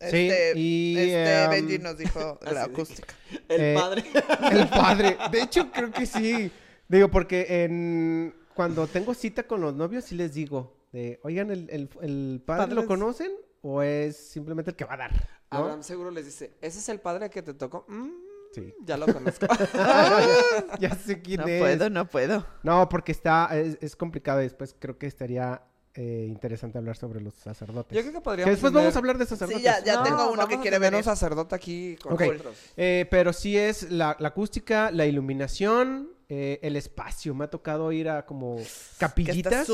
Sí, 0.00 0.28
este, 0.28 0.52
y, 0.58 0.98
este 0.98 1.42
em, 1.44 1.50
Benji 1.50 1.78
nos 1.78 1.96
dijo 1.96 2.38
la 2.42 2.52
de- 2.52 2.60
acústica. 2.60 3.14
El 3.48 3.60
Eh, 3.60 3.74
padre. 3.78 4.04
El 4.52 4.68
padre. 4.68 5.16
De 5.30 5.42
hecho, 5.42 5.70
creo 5.70 5.92
que 5.92 6.06
sí. 6.06 6.50
Digo, 6.88 7.08
porque 7.08 7.64
en 7.64 8.34
cuando 8.54 8.86
tengo 8.88 9.14
cita 9.14 9.44
con 9.44 9.60
los 9.60 9.74
novios, 9.74 10.04
sí 10.04 10.14
les 10.16 10.34
digo, 10.34 10.76
de, 10.92 11.20
oigan, 11.22 11.50
¿el, 11.52 11.68
el, 11.70 11.88
el 12.02 12.42
padre 12.44 12.74
lo 12.74 12.84
conocen? 12.86 13.30
¿O 13.62 13.80
es 13.80 14.16
simplemente 14.16 14.72
el 14.72 14.76
que 14.76 14.84
va 14.84 14.94
a 14.94 14.96
dar? 14.96 15.12
¿no? 15.12 15.58
Abraham 15.58 15.82
seguro 15.84 16.10
les 16.10 16.24
dice, 16.26 16.52
¿ese 16.60 16.80
es 16.80 16.88
el 16.88 16.98
padre 16.98 17.30
que 17.30 17.42
te 17.42 17.54
tocó? 17.54 17.84
Mm, 17.88 18.10
Sí. 18.54 18.74
Ya 18.84 18.98
lo 18.98 19.06
conozco. 19.06 19.46
ya 20.78 20.94
sé 20.94 21.22
quién 21.22 21.40
No 21.40 21.46
es. 21.46 21.60
puedo, 21.60 21.88
no 21.90 22.06
puedo. 22.06 22.46
No, 22.62 22.86
porque 22.88 23.12
está, 23.12 23.48
es, 23.58 23.78
es 23.80 23.96
complicado 23.96 24.40
y 24.40 24.44
después 24.44 24.76
creo 24.78 24.98
que 24.98 25.06
estaría 25.06 25.62
eh, 25.94 26.24
interesante 26.28 26.78
hablar 26.78 26.96
sobre 26.96 27.20
los 27.20 27.34
sacerdotes. 27.34 27.94
Yo 27.94 28.00
creo 28.02 28.12
que 28.12 28.18
Que 28.18 28.24
podríamos 28.24 28.50
después 28.54 28.72
tener- 28.72 28.82
vamos 28.84 28.96
a 28.96 28.98
hablar 28.98 29.18
de 29.18 29.26
sacerdotes. 29.26 29.62
ya- 29.62 29.84
ya 29.84 30.02
tengo 30.02 30.32
uno 30.32 30.48
que 30.48 30.56
quiere 30.56 30.76
tener 30.76 30.90
venir. 30.92 30.96
un 30.98 31.04
sacerdote 31.04 31.54
aquí 31.54 31.96
con 32.02 32.14
Ok. 32.14 32.20
nosotros. 32.22 32.56
Eh, 32.76 33.06
pero 33.10 33.32
sí 33.32 33.58
es 33.58 33.90
la, 33.90 34.16
la 34.18 34.28
acústica, 34.28 34.90
la 34.90 35.04
iluminación, 35.06 36.10
eh, 36.28 36.58
el 36.62 36.76
espacio. 36.76 37.34
Me 37.34 37.44
ha 37.44 37.50
tocado 37.50 37.92
ir 37.92 38.08
a 38.08 38.24
como 38.24 38.56
capillitas 38.98 39.52
y 39.52 39.56
está 39.60 39.64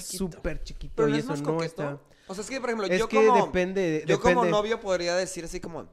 súper 0.00 0.62
chiquito 0.62 0.94
Pero 0.96 1.08
y 1.08 1.12
no 1.12 1.16
es 1.18 1.24
eso 1.24 1.32
más 1.32 1.42
no 1.42 1.62
está. 1.62 1.98
O 2.28 2.34
sea, 2.34 2.42
es 2.44 2.48
que, 2.50 2.60
por 2.60 2.70
ejemplo, 2.70 2.86
Es 2.86 2.98
yo 2.98 3.08
que 3.08 3.16
como... 3.26 3.44
depende, 3.46 4.04
Yo 4.06 4.20
como 4.20 4.44
novio 4.44 4.80
podría 4.80 5.14
decir 5.16 5.44
así 5.44 5.60
como... 5.60 5.86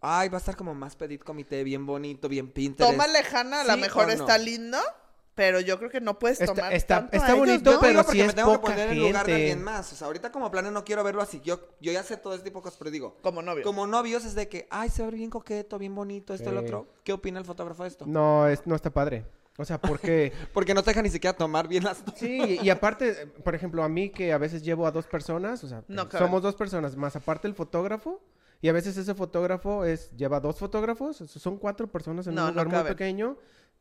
Ay, 0.00 0.28
va 0.28 0.36
a 0.36 0.40
estar 0.40 0.54
como 0.54 0.74
más 0.74 0.94
petit 0.94 1.22
comité, 1.24 1.64
bien 1.64 1.84
bonito, 1.86 2.28
bien 2.28 2.50
Pinterest. 2.52 2.92
Toma 2.92 3.08
lejana, 3.08 3.62
a 3.62 3.64
lo 3.64 3.74
¿Sí 3.74 3.80
mejor 3.80 4.04
o 4.04 4.06
no? 4.08 4.12
está 4.12 4.38
lindo, 4.38 4.78
pero 5.38 5.60
yo 5.60 5.78
creo 5.78 5.88
que 5.88 6.00
no 6.00 6.18
puedes 6.18 6.40
tomar 6.40 6.72
está- 6.72 6.96
tanto 7.02 7.16
está 7.16 7.28
a 7.28 7.30
ellos, 7.36 7.46
bonito, 7.46 7.70
¿no? 7.72 7.78
pero 7.80 7.90
Digo, 7.92 8.02
sí 8.02 8.06
porque 8.06 8.22
me 8.22 8.28
es 8.28 8.34
tengo 8.34 8.50
que 8.50 8.58
poca 8.58 8.72
poner 8.72 8.88
en 8.90 8.98
lugar 8.98 9.24
de 9.26 9.32
gente. 9.32 9.32
alguien 9.52 9.62
más. 9.62 9.92
O 9.92 9.94
sea, 9.96 10.06
ahorita 10.08 10.32
como 10.32 10.50
plano 10.50 10.72
no 10.72 10.84
quiero 10.84 11.04
verlo 11.04 11.22
así. 11.22 11.40
Yo, 11.44 11.60
yo 11.80 11.92
ya 11.92 12.02
sé 12.02 12.16
todo 12.16 12.34
ese 12.34 12.42
tipo 12.42 12.58
de 12.58 12.64
cosas, 12.64 12.76
pero 12.76 12.90
digo... 12.90 13.16
Como 13.22 13.40
novio. 13.40 13.62
Como 13.62 13.86
novios 13.86 14.24
es 14.24 14.34
de 14.34 14.48
que, 14.48 14.66
ay, 14.68 14.90
se 14.90 15.04
ve 15.04 15.12
bien 15.12 15.30
coqueto, 15.30 15.78
bien 15.78 15.94
bonito, 15.94 16.34
esto, 16.34 16.50
el 16.50 16.58
Sí. 16.58 16.64
otro. 16.64 16.88
¿Qué 17.04 17.12
opina 17.12 17.38
el 17.38 17.44
fotógrafo 17.44 17.84
de 17.84 17.88
esto? 17.90 18.04
No, 18.04 18.48
es, 18.48 18.66
no 18.66 18.74
está 18.74 18.90
padre. 18.90 19.24
O 19.56 19.64
sea, 19.64 19.80
porque... 19.80 20.32
Porque 20.52 20.74
no 20.74 20.82
te 20.82 20.90
deja 20.90 21.02
ni 21.02 21.10
siquiera 21.10 21.36
tomar 21.36 21.68
bien 21.68 21.84
las 21.84 22.02
Sí, 22.16 22.58
y 22.60 22.68
aparte, 22.70 23.28
por 23.44 23.54
ejemplo, 23.54 23.84
a 23.84 23.88
mí 23.88 24.10
que 24.10 24.32
a 24.32 24.38
veces 24.38 24.62
llevo 24.64 24.86
a 24.88 24.90
dos 24.90 25.06
personas, 25.06 25.62
o 25.62 25.68
sea, 25.68 25.84
No 25.86 26.08
somos 26.10 26.42
dos 26.42 26.56
personas, 26.56 26.96
más 26.96 27.14
aparte 27.14 27.46
el 27.46 27.54
fotógrafo, 27.54 28.20
y 28.60 28.68
a 28.68 28.72
veces 28.72 28.96
ese 28.96 29.14
fotógrafo 29.14 29.84
es 29.84 30.10
lleva 30.16 30.40
dos 30.40 30.56
fotógrafos, 30.58 31.18
son 31.18 31.58
cuatro 31.58 31.86
personas 31.86 32.26
en 32.26 32.34
No, 32.34 32.48
un 32.48 32.56
no 32.56 32.64
lugar 32.64 32.82
muy 32.82 32.90
pequeño. 32.90 33.36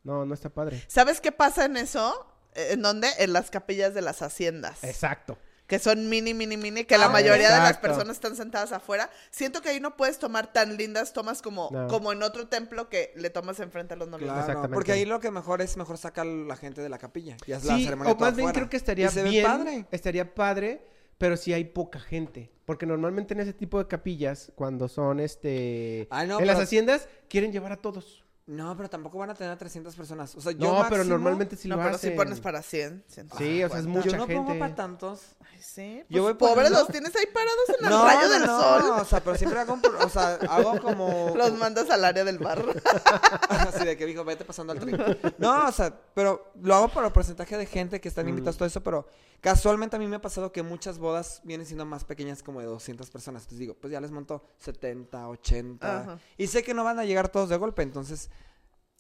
No, 0.07 0.25
no 0.25 0.33
está 0.33 0.49
padre. 0.49 0.81
¿Sabes 0.87 1.19
qué 1.21 1.31
pasa 1.31 1.65
en 1.65 1.77
eso? 1.77 2.25
Eh, 2.55 2.69
¿En 2.71 2.81
dónde? 2.81 3.07
En 3.19 3.33
las 3.33 3.51
capillas 3.51 3.93
de 3.93 4.01
las 4.01 4.21
haciendas. 4.21 4.83
Exacto. 4.83 5.37
Que 5.67 5.79
son 5.79 6.07
mini, 6.07 6.33
mini, 6.33 6.55
mini, 6.55 6.85
que 6.85 6.97
la 6.97 7.07
Ah, 7.07 7.09
mayoría 7.09 7.51
de 7.53 7.57
las 7.59 7.77
personas 7.77 8.15
están 8.15 8.37
sentadas 8.37 8.71
afuera. 8.71 9.09
Siento 9.31 9.61
que 9.61 9.67
ahí 9.67 9.81
no 9.81 9.97
puedes 9.97 10.17
tomar 10.17 10.53
tan 10.53 10.77
lindas 10.77 11.11
tomas 11.11 11.41
como, 11.41 11.67
No. 11.73 11.87
como 11.89 12.13
en 12.13 12.23
otro 12.23 12.47
templo 12.47 12.87
que 12.87 13.11
le 13.17 13.29
tomas 13.29 13.59
enfrente 13.59 13.93
a 13.95 13.97
los 13.97 14.07
novios. 14.07 14.27
Claro, 14.29 14.39
Exactamente. 14.39 14.73
porque 14.73 14.93
ahí 14.93 15.03
lo 15.03 15.19
que 15.19 15.29
mejor 15.29 15.61
es 15.61 15.75
mejor 15.75 15.97
sacar 15.97 16.25
la 16.25 16.55
gente 16.55 16.79
de 16.81 16.87
la 16.87 16.97
capilla. 16.97 17.35
Y 17.45 17.51
haz 17.51 17.65
la 17.65 17.75
Sí, 17.75 17.83
ceremonia 17.83 18.13
o 18.13 18.15
más 18.15 18.33
bien 18.37 18.47
afuera. 18.47 18.53
creo 18.61 18.69
que 18.69 18.77
estaría 18.77 19.09
se 19.09 19.23
bien, 19.23 19.43
padre. 19.45 19.85
estaría 19.91 20.33
padre, 20.33 20.87
pero 21.17 21.35
si 21.35 21.51
hay 21.51 21.65
poca 21.65 21.99
gente, 21.99 22.49
porque 22.63 22.85
normalmente 22.85 23.33
en 23.33 23.41
ese 23.41 23.51
tipo 23.51 23.77
de 23.77 23.87
capillas, 23.87 24.53
cuando 24.55 24.87
son 24.87 25.19
este, 25.19 26.07
Ay, 26.11 26.29
no, 26.29 26.39
en 26.39 26.47
las 26.47 26.59
haciendas, 26.61 27.09
quieren 27.27 27.51
llevar 27.51 27.73
a 27.73 27.77
todos. 27.81 28.23
No, 28.47 28.77
pero 28.77 28.89
tampoco 28.89 29.17
van 29.17 29.29
a 29.29 29.33
tener 29.35 29.51
a 29.51 29.57
300 29.57 29.93
personas. 29.93 30.33
O 30.35 30.39
sea, 30.39 30.53
yo 30.53 30.73
No, 30.73 30.85
pero 30.89 31.03
normalmente 31.03 31.57
sí 31.57 31.67
no, 31.67 31.75
lo 31.75 31.83
pero 31.83 31.95
hacen. 31.95 32.11
si 32.11 32.15
pones 32.17 32.39
para 32.39 32.61
100, 32.61 33.03
Sí, 33.07 33.19
o 33.21 33.69
sea, 33.69 33.79
es 33.79 33.85
150. 33.85 33.89
mucha 33.89 34.09
Yo 34.09 34.17
no 34.17 34.25
pongo 34.25 34.45
gente. 34.45 34.59
para 34.59 34.73
tantos. 34.75 35.21
Ay, 35.41 35.61
sí. 35.61 36.03
Yo 36.07 36.23
Pues, 36.23 36.23
voy 36.23 36.33
pobres 36.35 36.55
poniendo- 36.55 36.79
los 36.79 36.87
tienes 36.87 37.13
ahí 37.17 37.25
parados 37.33 37.69
en 37.77 37.85
el 37.85 37.91
No, 37.91 38.05
rayo 38.05 38.21
no, 38.21 38.29
del 38.33 38.45
no, 38.45 38.59
sol. 38.61 38.83
o 39.01 39.05
sea, 39.05 39.19
pero 39.21 39.35
siempre 39.35 39.59
hago, 39.59 39.77
o 40.01 40.09
sea, 40.09 40.35
hago 40.49 40.81
como... 40.81 41.33
Los 41.35 41.53
mandas 41.57 41.89
al 41.89 42.05
área 42.05 42.23
del 42.23 42.37
bar. 42.39 42.63
Así 43.49 43.83
de 43.85 43.97
que 43.97 44.05
dijo, 44.05 44.23
vete 44.23 44.45
pasando 44.45 44.71
al 44.73 44.79
tren. 44.79 44.97
No, 45.37 45.67
o 45.67 45.71
sea, 45.73 45.93
pero 46.13 46.51
lo 46.61 46.73
hago 46.75 46.87
por 46.87 47.03
el 47.03 47.11
porcentaje 47.11 47.57
de 47.57 47.65
gente 47.65 47.99
que 47.99 48.07
están 48.07 48.25
Mm. 48.27 48.29
invitados, 48.29 48.55
todo 48.57 48.67
eso, 48.67 48.81
pero 48.81 49.07
casualmente 49.41 49.95
a 49.95 49.99
mí 49.99 50.07
me 50.07 50.15
ha 50.15 50.21
pasado 50.21 50.51
que 50.51 50.63
muchas 50.63 50.97
bodas 50.99 51.41
vienen 51.43 51.65
siendo 51.65 51.85
más 51.85 52.03
pequeñas 52.05 52.41
como 52.43 52.59
de 52.61 52.65
200 52.65 53.09
personas. 53.09 53.43
Entonces 53.43 53.59
digo, 53.59 53.73
pues 53.75 53.91
ya 53.91 53.99
les 54.01 54.11
monto 54.11 54.43
70, 54.59 55.27
80. 55.27 55.99
Ajá. 56.01 56.19
Y 56.37 56.47
sé 56.47 56.63
que 56.63 56.73
no 56.73 56.83
van 56.83 56.97
a 56.99 57.03
llegar 57.05 57.27
todos 57.29 57.49
de 57.49 57.57
golpe, 57.57 57.81
entonces... 57.83 58.29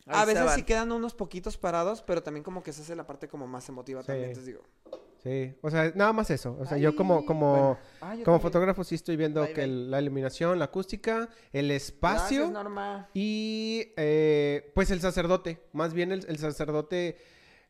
Ahí 0.07 0.21
a 0.21 0.25
veces 0.25 0.45
van. 0.45 0.55
sí 0.55 0.63
quedan 0.63 0.91
unos 0.91 1.13
poquitos 1.13 1.57
parados, 1.57 2.01
pero 2.01 2.23
también 2.23 2.43
como 2.43 2.63
que 2.63 2.73
se 2.73 2.81
hace 2.81 2.95
la 2.95 3.05
parte 3.05 3.27
como 3.27 3.45
más 3.47 3.67
emotiva 3.69 4.01
Sí. 4.01 4.07
también. 4.07 4.29
Entonces 4.29 4.45
digo... 4.47 4.63
Sí, 5.23 5.53
o 5.61 5.69
sea, 5.69 5.91
nada 5.95 6.13
más 6.13 6.29
eso. 6.29 6.55
O 6.59 6.65
sea, 6.65 6.77
yo 6.77 6.95
como, 6.95 7.25
como, 7.25 7.49
bueno. 7.51 7.77
Ah, 7.99 8.15
yo 8.15 8.23
como 8.23 8.37
también. 8.37 8.41
fotógrafo 8.41 8.83
sí 8.83 8.95
estoy 8.95 9.17
viendo 9.17 9.45
que 9.53 9.63
el- 9.63 9.89
la 9.91 9.99
iluminación, 9.99 10.57
la 10.59 10.65
acústica, 10.65 11.27
el 11.51 11.71
espacio 11.71 12.41
Gracias, 12.49 12.51
Norma. 12.51 13.09
y 13.13 13.91
eh, 13.97 14.71
pues 14.75 14.91
el 14.91 15.01
sacerdote. 15.01 15.59
Más 15.73 15.93
bien 15.93 16.11
el, 16.11 16.23
el 16.29 16.37
sacerdote 16.37 17.17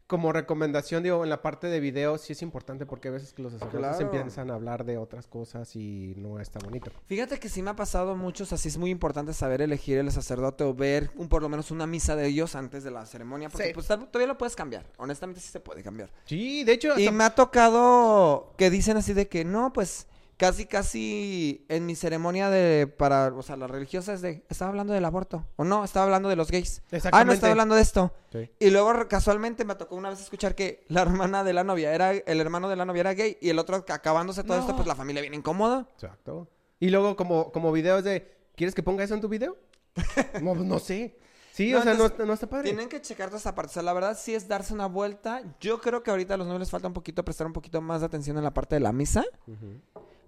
como 0.08 0.32
recomendación, 0.32 1.04
digo, 1.04 1.22
en 1.24 1.30
la 1.30 1.42
parte 1.42 1.68
de 1.68 1.82
video 1.82 2.18
sí 2.18 2.32
es 2.34 2.42
importante 2.42 2.86
porque 2.86 3.10
a 3.10 3.12
veces 3.12 3.34
que 3.34 3.42
los 3.44 3.52
sacerdotes 3.52 3.98
Claro. 3.98 4.06
empiezan 4.18 4.50
a 4.50 4.54
hablar 4.56 4.86
de 4.86 4.98
otras 4.98 5.28
cosas 5.28 5.76
y 5.76 6.14
no 6.16 6.40
está 6.40 6.60
bonito. 6.64 6.92
Fíjate 7.08 7.40
que 7.40 7.50
sí 7.50 7.62
me 7.62 7.72
ha 7.72 7.76
pasado 7.76 8.16
muchos, 8.16 8.54
así 8.54 8.70
es 8.70 8.78
muy 8.78 8.90
importante 8.90 9.34
saber 9.34 9.62
elegir 9.62 9.98
el 9.98 10.10
sacerdote 10.12 10.64
o 10.64 10.74
ver 10.74 11.12
un, 11.18 11.28
por 11.28 11.42
lo 11.42 11.50
menos 11.50 11.72
una 11.72 11.86
misa 11.88 12.16
de 12.16 12.28
ellos 12.28 12.56
antes 12.56 12.86
de 12.86 12.92
la 12.92 13.06
ceremonia, 13.06 13.50
porque 13.50 13.68
Sí. 13.68 13.74
pues 13.74 13.86
todavía 13.88 14.28
lo 14.28 14.38
puedes 14.38 14.56
cambiar, 14.56 14.86
honestamente 14.98 15.42
sí 15.42 15.50
se 15.50 15.60
puede 15.60 15.84
cambiar. 15.84 16.10
Sí, 16.26 16.64
de 16.64 16.72
hecho, 16.74 16.98
Y 16.98 17.12
me 17.12 17.26
ha 17.26 17.36
tocado 17.36 18.54
que 18.58 18.70
dicen 18.70 18.98
así 18.98 19.12
de 19.14 19.28
que 19.28 19.44
no, 19.44 19.74
pues 19.74 20.08
casi, 20.38 20.66
casi 20.66 21.66
en 21.70 21.86
mi 21.86 21.96
ceremonia 21.96 22.50
de, 22.50 22.88
para, 22.88 23.28
o 23.36 23.42
sea, 23.42 23.58
las 23.58 23.70
religiosas 23.70 24.22
de, 24.22 24.44
estaba 24.50 24.70
hablando 24.70 24.94
del 24.94 25.04
aborto, 25.06 25.46
o 25.56 25.64
no, 25.64 25.84
estaba 25.84 26.06
hablando 26.06 26.30
de 26.30 26.36
los 26.36 26.50
gays. 26.52 26.82
Ah, 27.12 27.24
no, 27.26 27.34
estaba 27.34 27.52
hablando 27.52 27.76
de 27.76 27.82
esto. 27.82 28.14
Sí. 28.32 28.50
Y 28.60 28.70
luego 28.70 28.94
casualmente 29.08 29.66
me 29.66 29.76
tocó 29.76 29.96
una 29.96 30.10
vez 30.10 30.22
escuchar 30.22 30.56
que 30.56 30.86
la 30.88 31.02
hermana 31.02 31.44
de 31.44 31.54
la 31.54 31.64
novia 31.64 31.94
era, 31.94 32.12
el 32.12 32.40
hermano 32.40 32.70
de 32.70 32.76
la 32.76 32.86
novia 32.86 33.02
era 33.02 33.14
gay 33.14 33.38
y 33.42 33.50
el 33.50 33.60
otro 33.60 33.76
acabándose 33.90 34.44
todo 34.44 34.60
esto, 34.60 34.76
pues 34.76 34.88
la 34.88 34.96
familia 34.96 35.22
viene 35.22 35.38
incómoda. 35.38 35.88
Exacto. 35.96 36.48
Y 36.80 36.90
luego 36.90 37.16
como, 37.16 37.52
como 37.52 37.72
videos 37.72 38.04
de, 38.04 38.38
¿quieres 38.56 38.76
que 38.76 38.84
ponga 38.84 39.04
eso 39.04 39.16
en 39.16 39.22
tu 39.22 39.28
video? 39.30 39.58
no, 40.42 40.54
no 40.56 40.80
sé. 40.80 41.18
Sí, 41.52 41.72
No, 41.72 41.80
o 41.80 41.82
sea, 41.82 41.86
no, 41.86 41.92
entonces, 41.94 42.12
está- 42.14 42.26
no 42.28 42.34
está 42.34 42.48
padre. 42.48 42.66
Tienen 42.66 42.88
que 42.88 43.02
checar 43.02 43.30
toda 43.30 43.40
esa 43.40 43.56
parte. 43.56 43.72
O 43.72 43.74
sea, 43.74 43.82
la 43.82 43.92
verdad 43.94 44.16
sí 44.16 44.36
es 44.36 44.48
darse 44.48 44.76
una 44.76 44.86
vuelta. 44.86 45.42
Yo 45.60 45.82
creo 45.82 46.04
que 46.04 46.12
ahorita 46.12 46.36
a 46.36 46.38
los 46.38 46.46
novios 46.46 46.60
les 46.60 46.70
falta 46.70 46.88
un 46.88 46.94
poquito 46.94 47.26
prestar 47.26 47.48
un 47.48 47.54
poquito 47.54 47.82
más 47.82 48.02
de 48.02 48.06
atención 48.06 48.38
en 48.38 48.44
la 48.44 48.54
parte 48.54 48.76
de 48.76 48.82
la 48.82 48.92
misa. 48.92 49.24
Ujú. 49.48 49.82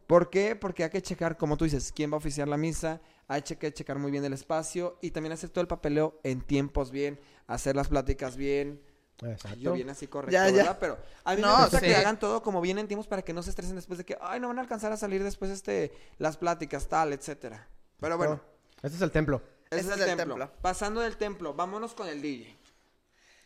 ¿Por 0.09 0.31
qué? 0.31 0.55
Porque 0.55 0.83
hay 0.83 0.89
que 0.89 1.03
checar, 1.03 1.37
como 1.37 1.55
tú 1.55 1.65
dices, 1.65 1.91
quién 1.95 2.09
va 2.09 2.15
a 2.15 2.17
oficiar 2.17 2.47
la 2.47 2.57
misa. 2.57 2.99
Hay 3.27 3.43
que 3.43 3.71
checar 3.71 3.99
muy 3.99 4.09
bien 4.09 4.25
el 4.25 4.33
espacio 4.33 4.97
y 5.03 5.11
también 5.11 5.33
hacer 5.33 5.51
todo 5.51 5.61
el 5.61 5.67
papeleo 5.67 6.19
en 6.23 6.41
tiempos 6.41 6.89
bien, 6.89 7.19
hacer 7.45 7.75
las 7.75 7.89
pláticas 7.89 8.35
bien. 8.35 8.81
Exacto. 9.21 9.59
Yo 9.59 9.73
bien 9.73 9.87
así 9.91 10.07
correcto, 10.07 10.31
Ya, 10.33 10.47
ya. 10.49 10.55
¿verdad? 10.55 10.77
Pero 10.79 10.97
a 11.23 11.35
mí 11.35 11.41
No, 11.43 11.55
me 11.57 11.61
gusta 11.61 11.79
sí. 11.79 11.85
que 11.85 11.95
hagan 11.95 12.17
todo 12.17 12.41
como 12.41 12.59
bien 12.59 12.79
en 12.79 12.87
tiempos 12.87 13.05
para 13.05 13.21
que 13.21 13.33
no 13.33 13.43
se 13.43 13.51
estresen 13.51 13.75
después 13.75 13.99
de 13.99 14.03
que, 14.05 14.17
ay, 14.19 14.39
no 14.39 14.47
van 14.47 14.57
a 14.57 14.61
alcanzar 14.61 14.91
a 14.91 14.97
salir 14.97 15.23
después 15.23 15.51
este 15.51 15.91
las 16.17 16.37
pláticas, 16.37 16.87
tal, 16.87 17.13
etcétera. 17.13 17.67
Pero 17.99 18.17
bueno, 18.17 18.41
Este 18.81 18.95
es 18.95 19.01
el 19.03 19.11
templo. 19.11 19.43
ese 19.69 19.81
Ese 19.81 19.89
es 19.91 19.95
el 19.97 20.09
el 20.09 20.17
templo. 20.17 20.35
templo. 20.37 20.51
Pasando 20.63 21.01
del 21.01 21.17
templo, 21.17 21.53
vámonos 21.53 21.93
con 21.93 22.07
el 22.07 22.19
DJ. 22.19 22.57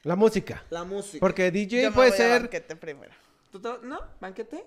La 0.03 0.15
música. 0.15 0.63
La 0.69 0.85
música. 0.85 1.19
Porque 1.19 1.51
DJ 1.51 1.81
Yo 1.83 1.89
me 1.89 1.95
puede 1.95 2.09
voy 2.11 2.19
a 2.19 2.21
ser... 2.21 2.41
banquete 2.43 2.75
primero. 2.77 3.11
¿Tú 3.51 3.59
te- 3.59 3.79
¿No? 3.85 3.99
¿Banquete? 4.21 4.63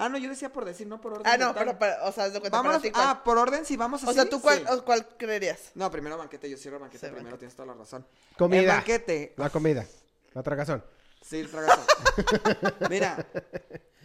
Ah, 0.00 0.08
no, 0.08 0.16
yo 0.16 0.30
decía 0.30 0.50
por 0.50 0.64
decir, 0.64 0.86
no 0.86 0.98
por 1.00 1.12
orden. 1.12 1.26
Ah, 1.26 1.36
no, 1.36 1.54
pero, 1.54 1.78
pero, 1.78 1.94
o 2.06 2.12
sea, 2.12 2.24
haz 2.24 2.32
de 2.32 2.40
cuenta 2.40 2.56
Vámonos. 2.56 2.80
para 2.80 2.92
ti. 2.92 2.98
Ah, 2.98 3.22
por 3.22 3.36
orden, 3.36 3.66
si 3.66 3.76
vamos 3.76 4.02
así. 4.02 4.10
o 4.10 4.14
sea, 4.14 4.24
¿tú 4.28 4.40
cuál, 4.40 4.58
sí. 4.66 4.80
cuál 4.84 5.06
creerías? 5.18 5.72
No, 5.74 5.90
primero 5.90 6.16
banquete, 6.16 6.48
yo 6.48 6.56
cierro 6.56 6.80
banquete 6.80 7.06
Sí, 7.06 7.12
primero, 7.12 7.24
banquete. 7.24 7.38
tienes 7.40 7.54
toda 7.54 7.66
la 7.66 7.74
razón. 7.74 8.06
Comida. 8.38 8.60
El 8.60 8.66
banquete. 8.68 9.34
La 9.36 9.50
comida. 9.50 9.86
La 10.32 10.42
tragazón. 10.42 10.82
Sí, 11.22 11.40
el 11.40 11.50
tragazo. 11.50 11.82
Mira, 12.88 13.26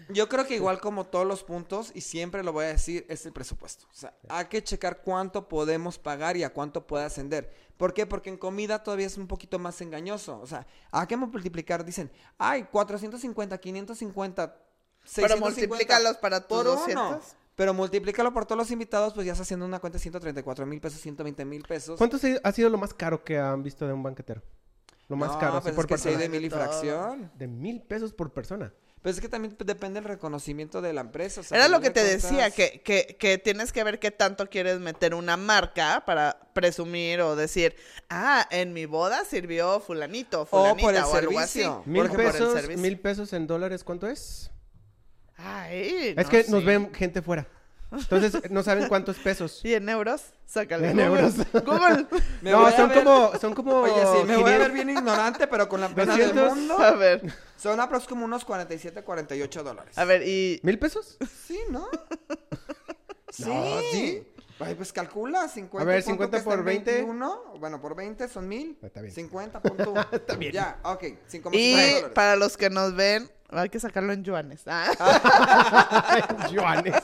yo 0.10 0.27
creo 0.27 0.45
que 0.45 0.55
igual 0.55 0.81
como 0.81 1.05
todos 1.05 1.25
los 1.25 1.43
puntos, 1.43 1.91
y 1.95 2.01
siempre 2.01 2.43
lo 2.43 2.51
voy 2.51 2.65
a 2.65 2.69
decir, 2.69 3.05
es 3.10 3.25
el 3.25 3.31
presupuesto. 3.31 3.86
O 3.89 3.95
sea, 3.95 4.13
hay 4.27 4.45
que 4.45 4.62
checar 4.63 5.01
cuánto 5.01 5.47
podemos 5.47 5.97
pagar 5.97 6.36
y 6.36 6.43
a 6.43 6.51
cuánto 6.51 6.86
puede 6.86 7.05
ascender. 7.05 7.53
¿Por 7.77 7.93
qué? 7.93 8.05
Porque 8.05 8.29
en 8.29 8.38
comida 8.38 8.84
todavía 8.84 9.08
es 9.08 9.17
un 9.17 9.27
poquito 9.27 9.60
más 9.60 9.79
engañoso. 9.81 10.39
O 10.41 10.47
sea, 10.47 10.67
hay 10.91 11.08
que 11.08 11.17
multiplicar, 11.17 11.84
dicen, 11.86 12.12
ay, 12.38 12.63
450, 12.71 13.58
550, 13.58 14.43
650. 14.43 14.64
Pero 15.15 15.37
multiplícalos 15.37 16.17
para 16.17 16.41
tus 16.41 16.57
por 16.57 16.65
200. 16.65 16.93
uno. 17.07 17.21
Pero 17.55 17.73
multiplícalo 17.73 18.33
por 18.33 18.45
todos 18.45 18.57
los 18.57 18.71
invitados, 18.71 19.13
pues 19.13 19.25
ya 19.25 19.31
estás 19.31 19.47
haciendo 19.47 19.65
una 19.65 19.79
cuenta 19.79 19.97
de 19.97 20.01
134 20.03 20.65
mil 20.65 20.81
pesos, 20.81 20.99
120 20.99 21.45
mil 21.45 21.63
pesos. 21.63 21.97
¿Cuánto 21.97 22.17
ha 22.43 22.51
sido 22.51 22.69
lo 22.69 22.77
más 22.77 22.93
caro 22.93 23.23
que 23.23 23.37
han 23.39 23.63
visto 23.63 23.87
de 23.87 23.93
un 23.93 24.03
banquetero? 24.03 24.41
Lo 25.07 25.15
más 25.15 25.31
No, 25.33 25.39
caro, 25.39 25.57
así 25.57 25.63
pues 25.63 25.75
por 25.75 25.85
es 25.85 25.87
que 25.87 25.93
persona. 25.93 26.17
de 26.17 26.29
mil 26.29 26.43
y 26.43 26.49
fracción. 26.49 27.31
De 27.35 27.47
mil 27.47 27.81
pesos 27.81 28.11
por 28.11 28.33
persona. 28.33 28.73
Pero 29.01 29.13
es 29.13 29.21
que 29.21 29.29
también 29.29 29.55
depende 29.63 30.01
del 30.01 30.09
reconocimiento 30.09 30.81
de 30.81 30.91
la 30.91 31.01
empresa. 31.01 31.41
o 31.41 31.43
sea, 31.43 31.57
Era 31.59 31.67
lo 31.67 31.79
que 31.79 31.91
te 31.91 32.03
de 32.03 32.13
decía, 32.17 32.49
que, 32.49 32.81
que, 32.81 33.15
que 33.19 33.37
tienes 33.37 33.71
que 33.71 33.83
ver 33.83 33.99
qué 33.99 34.09
tanto 34.09 34.49
quieres 34.49 34.79
meter 34.79 35.13
una 35.13 35.37
marca 35.37 36.03
para 36.07 36.39
presumir 36.53 37.21
o 37.21 37.35
decir, 37.35 37.75
ah, 38.09 38.47
en 38.49 38.73
mi 38.73 38.87
boda 38.87 39.23
sirvió 39.23 39.79
fulanito, 39.79 40.41
O 40.41 40.45
fulanita, 40.47 40.81
por 40.81 40.95
el 40.95 41.03
o 41.03 41.13
algo 41.15 41.39
así. 41.39 41.59
servicio. 41.61 41.83
Mil 41.85 42.01
Porque 42.01 42.15
por 42.17 42.25
el 42.25 42.31
pesos, 42.31 42.53
servicio. 42.53 42.81
mil 42.81 42.99
pesos 42.99 43.31
en 43.33 43.45
dólares, 43.47 43.83
¿cuánto 43.83 44.07
es? 44.07 44.49
Ay, 45.38 46.13
es 46.17 46.26
no 46.26 46.30
que 46.30 46.43
sé. 46.43 46.52
nos 46.52 46.63
ven 46.65 46.93
gente 46.93 47.21
fuera. 47.21 47.48
Entonces 47.91 48.41
no 48.52 48.63
saben 48.63 48.88
cuántos 48.88 49.17
pesos. 49.17 49.62
¿Y 49.63 49.74
en 49.74 49.88
euros? 49.89 50.24
Sácale. 50.45 50.89
En 50.89 50.98
Google. 50.98 51.06
euros. 51.21 51.36
Google. 51.65 52.08
Me 52.41 52.52
no, 52.52 52.71
son 52.71 52.89
ver- 52.89 53.04
como, 53.04 53.32
son 53.39 53.54
como. 53.54 53.76
Oye, 53.82 53.93
sí, 53.93 54.28
me 54.28 54.38
voy 54.38 54.52
a 54.52 54.58
ver 54.58 54.71
500. 54.71 54.74
bien 54.74 54.89
ignorante, 54.89 55.48
pero 55.48 55.69
con 55.69 55.82
la 55.82 55.89
pena 55.89 56.15
del 56.17 56.30
200. 56.36 56.56
mundo. 56.56 56.78
A 56.80 56.91
ver, 56.91 57.21
Son 57.58 57.80
aproximadamente 57.80 58.10
como 58.10 58.26
unos 58.26 58.45
47, 58.45 59.04
48 59.04 59.63
dólares. 59.63 59.98
a 59.98 60.04
ver, 60.06 60.28
y... 60.28 60.60
¿Mil 60.63 60.78
pesos? 60.80 61.17
Sí, 61.48 61.60
¿no? 61.69 61.88
sí. 63.30 63.43
No, 63.45 63.80
¿sí? 63.91 64.28
Ay, 64.60 64.74
pues 64.76 64.93
calcula, 64.93 65.48
50. 65.50 65.82
A 65.82 65.86
ver, 65.86 66.04
punto 66.04 66.12
50 66.24 66.32
que 66.32 66.38
está 66.38 66.50
por 66.50 66.60
en 66.60 66.65
20. 66.65 66.91
21. 66.91 67.43
Bueno, 67.60 67.82
por 67.82 67.95
20 67.95 68.28
son 68.30 68.48
mil. 68.48 68.78
Está 68.82 69.02
bien. 69.02 69.13
50 69.13 69.62
punto. 69.62 69.93
Está 70.12 70.36
bien. 70.36 70.54
Ya, 70.54 70.80
ok. 70.84 71.04
5 71.28 71.50
Y 71.54 71.71
dólares. 71.71 72.06
para 72.13 72.36
los 72.38 72.56
que 72.56 72.69
nos 72.69 72.95
ven, 72.95 73.30
hay 73.49 73.69
que 73.69 73.79
sacarlo 73.79 74.13
en 74.13 74.23
yuanes. 74.23 74.63
Ah. 74.67 76.47
Yuanes. 76.51 76.95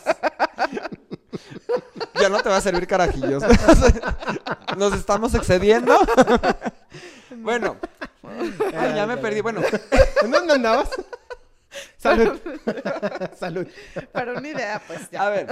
Ya 2.19 2.29
no 2.29 2.41
te 2.41 2.49
va 2.49 2.57
a 2.57 2.61
servir 2.61 2.87
carajillos. 2.87 3.43
Nos 4.77 4.93
estamos 4.93 5.33
excediendo. 5.33 5.97
bueno. 7.37 7.77
Ay, 8.75 8.95
ya 8.95 9.05
me 9.07 9.17
perdí. 9.17 9.41
Bueno, 9.41 9.61
¿En 10.21 10.31
dónde 10.31 10.53
andabas? 10.53 10.89
Salud. 11.97 12.39
Salud. 13.39 13.67
Para 14.11 14.33
una 14.33 14.47
idea, 14.47 14.81
pues 14.85 15.09
ya. 15.09 15.25
a 15.25 15.29
ver. 15.29 15.47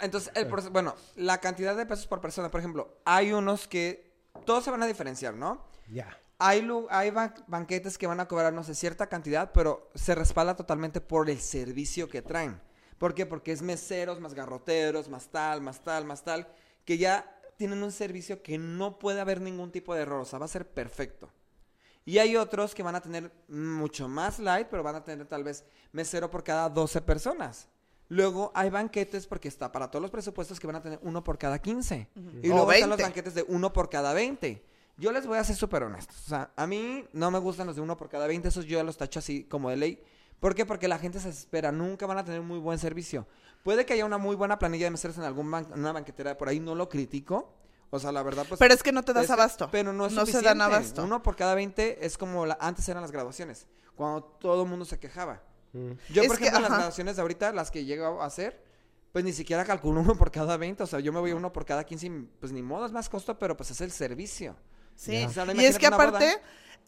Entonces, 0.00 0.32
el 0.34 0.46
bueno, 0.70 0.94
la 1.16 1.38
cantidad 1.38 1.76
de 1.76 1.86
pesos 1.86 2.06
por 2.06 2.20
persona, 2.20 2.50
por 2.50 2.60
ejemplo, 2.60 3.00
hay 3.04 3.32
unos 3.32 3.66
que 3.66 4.12
todos 4.44 4.64
se 4.64 4.70
van 4.70 4.82
a 4.82 4.86
diferenciar, 4.86 5.34
¿no? 5.34 5.66
Ya. 5.88 6.19
Hay, 6.40 6.62
lu- 6.62 6.86
hay 6.90 7.10
ban- 7.10 7.34
banquetes 7.46 7.98
que 7.98 8.06
van 8.06 8.18
a 8.20 8.26
cobrar, 8.26 8.52
no 8.52 8.64
sé, 8.64 8.74
cierta 8.74 9.06
cantidad, 9.08 9.52
pero 9.52 9.90
se 9.94 10.14
respalda 10.14 10.56
totalmente 10.56 11.00
por 11.00 11.28
el 11.30 11.38
servicio 11.40 12.08
que 12.08 12.22
traen. 12.22 12.60
¿Por 12.98 13.14
qué? 13.14 13.26
Porque 13.26 13.52
es 13.52 13.62
meseros, 13.62 14.20
más 14.20 14.34
garroteros, 14.34 15.08
más 15.08 15.28
tal, 15.28 15.60
más 15.60 15.82
tal, 15.82 16.04
más 16.04 16.24
tal, 16.24 16.48
que 16.84 16.98
ya 16.98 17.38
tienen 17.56 17.82
un 17.82 17.92
servicio 17.92 18.42
que 18.42 18.56
no 18.58 18.98
puede 18.98 19.20
haber 19.20 19.40
ningún 19.40 19.70
tipo 19.70 19.94
de 19.94 20.02
error, 20.02 20.20
o 20.20 20.24
sea, 20.24 20.38
va 20.38 20.46
a 20.46 20.48
ser 20.48 20.66
perfecto. 20.66 21.30
Y 22.06 22.18
hay 22.18 22.36
otros 22.36 22.74
que 22.74 22.82
van 22.82 22.94
a 22.94 23.02
tener 23.02 23.30
mucho 23.48 24.08
más 24.08 24.38
light, 24.38 24.68
pero 24.70 24.82
van 24.82 24.94
a 24.96 25.04
tener 25.04 25.26
tal 25.26 25.44
vez 25.44 25.64
mesero 25.92 26.30
por 26.30 26.42
cada 26.42 26.68
12 26.70 27.02
personas. 27.02 27.68
Luego 28.08 28.50
hay 28.54 28.70
banquetes 28.70 29.26
porque 29.26 29.48
está 29.48 29.70
para 29.70 29.90
todos 29.90 30.00
los 30.02 30.10
presupuestos 30.10 30.58
que 30.58 30.66
van 30.66 30.76
a 30.76 30.82
tener 30.82 30.98
uno 31.02 31.22
por 31.22 31.36
cada 31.38 31.58
15. 31.60 32.08
Y 32.42 32.48
O 32.50 32.54
luego 32.54 32.72
están 32.72 32.88
los 32.88 32.96
20. 32.98 33.02
banquetes 33.02 33.34
de 33.34 33.44
uno 33.46 33.72
por 33.72 33.88
cada 33.90 34.14
20. 34.14 34.64
Yo 35.00 35.12
les 35.12 35.26
voy 35.26 35.38
a 35.38 35.44
ser 35.44 35.56
súper 35.56 35.82
honestos. 35.82 36.16
O 36.26 36.28
sea, 36.28 36.50
a 36.54 36.66
mí 36.66 37.06
no 37.12 37.30
me 37.30 37.38
gustan 37.38 37.66
los 37.66 37.74
de 37.76 37.82
uno 37.82 37.96
por 37.96 38.08
cada 38.08 38.26
20. 38.26 38.48
Esos 38.48 38.66
yo 38.66 38.78
ya 38.78 38.84
los 38.84 38.96
tacho 38.98 39.18
así 39.18 39.44
como 39.44 39.70
de 39.70 39.76
ley. 39.76 40.02
¿Por 40.38 40.54
qué? 40.54 40.64
Porque 40.66 40.88
la 40.88 40.98
gente 40.98 41.18
se 41.20 41.28
espera. 41.30 41.72
Nunca 41.72 42.06
van 42.06 42.18
a 42.18 42.24
tener 42.24 42.42
muy 42.42 42.58
buen 42.58 42.78
servicio. 42.78 43.26
Puede 43.62 43.84
que 43.86 43.94
haya 43.94 44.04
una 44.04 44.18
muy 44.18 44.36
buena 44.36 44.58
planilla 44.58 44.84
de 44.86 44.90
meseros 44.90 45.16
en 45.18 45.24
alguna 45.24 45.64
una 45.74 45.92
banquetera 45.92 46.36
por 46.36 46.48
ahí. 46.48 46.60
No 46.60 46.74
lo 46.74 46.88
critico. 46.88 47.52
O 47.92 47.98
sea, 47.98 48.12
la 48.12 48.22
verdad, 48.22 48.44
pues... 48.48 48.58
Pero 48.60 48.72
es 48.72 48.82
que 48.84 48.92
no 48.92 49.02
te 49.02 49.12
das 49.12 49.24
es- 49.24 49.30
abasto. 49.30 49.68
Pero 49.72 49.92
no 49.92 50.06
es 50.06 50.12
se 50.12 50.16
dan 50.18 50.26
suficiente. 50.26 50.62
abasto. 50.62 51.02
Uno 51.04 51.22
por 51.22 51.34
cada 51.34 51.54
20 51.54 52.04
es 52.06 52.16
como 52.16 52.46
la- 52.46 52.56
antes 52.60 52.88
eran 52.88 53.02
las 53.02 53.10
graduaciones. 53.10 53.66
Cuando 53.96 54.22
todo 54.22 54.62
el 54.62 54.68
mundo 54.68 54.84
se 54.84 54.98
quejaba. 54.98 55.42
Mm. 55.72 55.90
Yo, 56.12 56.22
Es 56.22 56.28
por 56.28 56.38
que, 56.38 56.44
ejemplo, 56.44 56.58
en 56.58 56.62
las 56.62 56.70
graduaciones 56.72 57.16
de 57.16 57.22
ahorita, 57.22 57.52
las 57.52 57.70
que 57.70 57.84
llego 57.84 58.22
a 58.22 58.26
hacer, 58.26 58.62
pues 59.12 59.24
ni 59.24 59.32
siquiera 59.32 59.64
calculo 59.64 60.00
uno 60.02 60.14
por 60.14 60.30
cada 60.30 60.56
20. 60.56 60.82
O 60.84 60.86
sea, 60.86 61.00
yo 61.00 61.12
me 61.12 61.20
voy 61.20 61.32
a 61.32 61.36
uno 61.36 61.52
por 61.52 61.64
cada 61.64 61.84
15 61.84 62.06
y 62.06 62.10
pues 62.38 62.52
ni 62.52 62.62
modo, 62.62 62.86
es 62.86 62.92
más 62.92 63.08
costo, 63.08 63.38
pero 63.38 63.56
pues 63.56 63.70
es 63.72 63.80
el 63.80 63.90
servicio. 63.90 64.54
Sí. 65.00 65.24
O 65.24 65.30
sea, 65.32 65.46
y 65.54 65.64
es 65.64 65.78
que 65.78 65.86
aparte, 65.86 66.36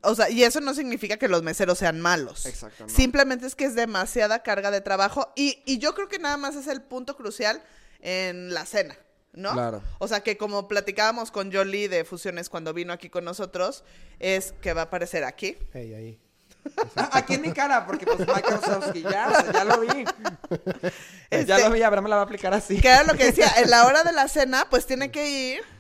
o 0.03 0.15
sea, 0.15 0.29
y 0.29 0.45
eso 0.45 0.61
no 0.61 0.75
significa 0.75 1.17
que 1.17 1.29
los 1.29 1.43
meseros 1.43 1.79
sean 1.79 1.99
malos. 2.01 2.45
Exacto, 2.45 2.85
no. 2.85 2.89
Simplemente 2.93 3.47
es 3.47 3.55
que 3.55 3.65
es 3.65 3.75
demasiada 3.75 4.43
carga 4.43 4.71
de 4.71 4.83
trabajo 4.83 5.33
y, 5.35 5.63
y 5.65 5.79
yo 5.79 5.95
creo 5.95 6.09
que 6.09 6.19
nada 6.19 6.37
más 6.37 6.55
es 6.57 6.67
el 6.67 6.83
punto 6.83 7.17
crucial 7.17 7.63
en 8.01 8.53
la 8.53 8.67
cena, 8.67 8.97
¿no? 9.33 9.53
Claro. 9.55 9.83
O 9.99 10.09
sea, 10.09 10.21
que 10.21 10.37
como 10.37 10.69
platicábamos 10.69 11.31
con 11.31 11.51
Jolie 11.51 11.89
de 11.89 12.05
Fusiones 12.05 12.51
cuando 12.51 12.75
vino 12.75 12.93
aquí 12.93 13.09
con 13.09 13.25
nosotros, 13.25 13.83
es 14.19 14.53
que 14.61 14.75
va 14.75 14.83
a 14.83 14.85
aparecer 14.85 15.25
aquí. 15.25 15.57
Ey, 15.73 15.95
ahí. 15.95 16.19
Ah, 16.97 17.09
Aquí 17.19 17.35
en 17.35 17.41
mi 17.43 17.53
cara, 17.53 17.87
porque 17.87 18.05
pues 18.07 18.19
Michael 18.21 18.61
Wazowski, 18.63 19.03
ya, 19.03 19.29
o 19.29 19.31
sea, 19.33 19.53
ya 19.53 19.65
lo 19.65 19.81
vi. 19.81 20.05
Este- 21.31 21.47
Ya 21.47 21.59
lo 21.59 21.71
vi, 21.71 21.83
Abraham 21.83 22.05
me 22.05 22.11
la 22.11 22.17
va 22.17 22.23
a 22.23 22.25
aplicar 22.25 22.53
así. 22.55 22.81
Que 22.81 22.89
era 22.89 23.03
lo 23.05 23.15
que 23.15 23.25
decía, 23.25 23.51
en 23.57 23.71
la 23.71 23.87
hora 23.87 24.05
de 24.05 24.13
la 24.13 24.29
cena, 24.29 24.67
pues 24.71 24.87
tiene 24.87 25.11
que 25.11 25.29
ir 25.29 25.72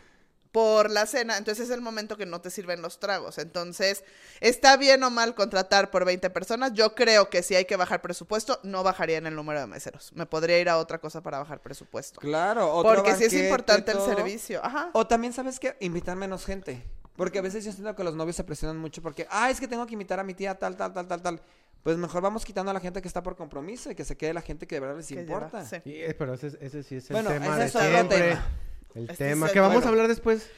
por 0.52 0.90
la 0.90 1.06
cena, 1.06 1.38
entonces 1.38 1.68
es 1.68 1.74
el 1.74 1.80
momento 1.80 2.16
que 2.18 2.26
no 2.26 2.42
te 2.42 2.50
sirven 2.50 2.82
los 2.82 3.00
tragos. 3.00 3.38
Entonces, 3.38 4.04
¿está 4.40 4.76
bien 4.76 5.02
o 5.02 5.10
mal 5.10 5.34
contratar 5.34 5.90
por 5.90 6.04
20 6.04 6.28
personas? 6.30 6.74
Yo 6.74 6.94
creo 6.94 7.30
que 7.30 7.42
si 7.42 7.54
hay 7.54 7.64
que 7.64 7.76
bajar 7.76 8.02
presupuesto, 8.02 8.60
no 8.62 8.82
bajaría 8.82 9.16
en 9.16 9.26
el 9.26 9.34
número 9.34 9.60
de 9.60 9.66
meseros. 9.66 10.12
Me 10.12 10.26
podría 10.26 10.58
ir 10.58 10.68
a 10.68 10.76
otra 10.76 10.98
cosa 10.98 11.22
para 11.22 11.38
bajar 11.38 11.60
presupuesto. 11.62 12.20
Claro, 12.20 12.70
otro 12.72 12.94
Porque 12.94 13.14
sí 13.16 13.24
es 13.24 13.32
importante 13.32 13.92
el 13.92 14.00
servicio. 14.00 14.62
Ajá. 14.62 14.90
O 14.92 15.06
también, 15.06 15.32
¿sabes 15.32 15.58
qué? 15.58 15.74
Invitar 15.80 16.16
menos 16.16 16.44
gente. 16.44 16.84
Porque 17.16 17.38
a 17.38 17.42
veces 17.42 17.64
yo 17.64 17.72
siento 17.72 17.94
que 17.96 18.04
los 18.04 18.14
novios 18.14 18.36
se 18.36 18.44
presionan 18.44 18.76
mucho 18.78 19.00
porque, 19.02 19.26
ah, 19.30 19.50
es 19.50 19.58
que 19.60 19.68
tengo 19.68 19.86
que 19.86 19.94
invitar 19.94 20.20
a 20.20 20.24
mi 20.24 20.34
tía 20.34 20.54
tal, 20.58 20.76
tal, 20.76 20.92
tal, 20.92 21.08
tal, 21.08 21.22
tal. 21.22 21.42
Pues 21.82 21.96
mejor 21.96 22.22
vamos 22.22 22.44
quitando 22.44 22.70
a 22.70 22.74
la 22.74 22.80
gente 22.80 23.02
que 23.02 23.08
está 23.08 23.22
por 23.22 23.36
compromiso 23.36 23.90
y 23.90 23.94
que 23.94 24.04
se 24.04 24.16
quede 24.16 24.32
la 24.34 24.40
gente 24.42 24.66
que 24.66 24.76
de 24.76 24.80
verdad 24.80 24.96
les 24.98 25.08
Que 25.08 25.14
importa. 25.14 25.62
lleva, 25.62 25.64
sí. 25.68 25.76
Sí, 25.82 26.02
pero 26.18 26.34
ese, 26.34 26.48
ese 26.60 26.82
sí 26.82 26.96
es 26.96 27.10
el 27.10 27.14
Bueno, 27.14 27.30
tema 27.30 27.46
ese 27.46 27.58
de 27.58 27.64
es 27.66 27.74
otro 27.76 27.88
siempre. 27.88 28.18
tema. 28.18 28.46
El 28.94 29.10
Este 29.10 29.28
tema. 29.28 29.46
el- 29.46 29.52
que 29.52 29.60
vamos 29.60 29.74
bueno. 29.76 29.86
a 29.86 29.90
hablar 29.90 30.08
después. 30.08 30.48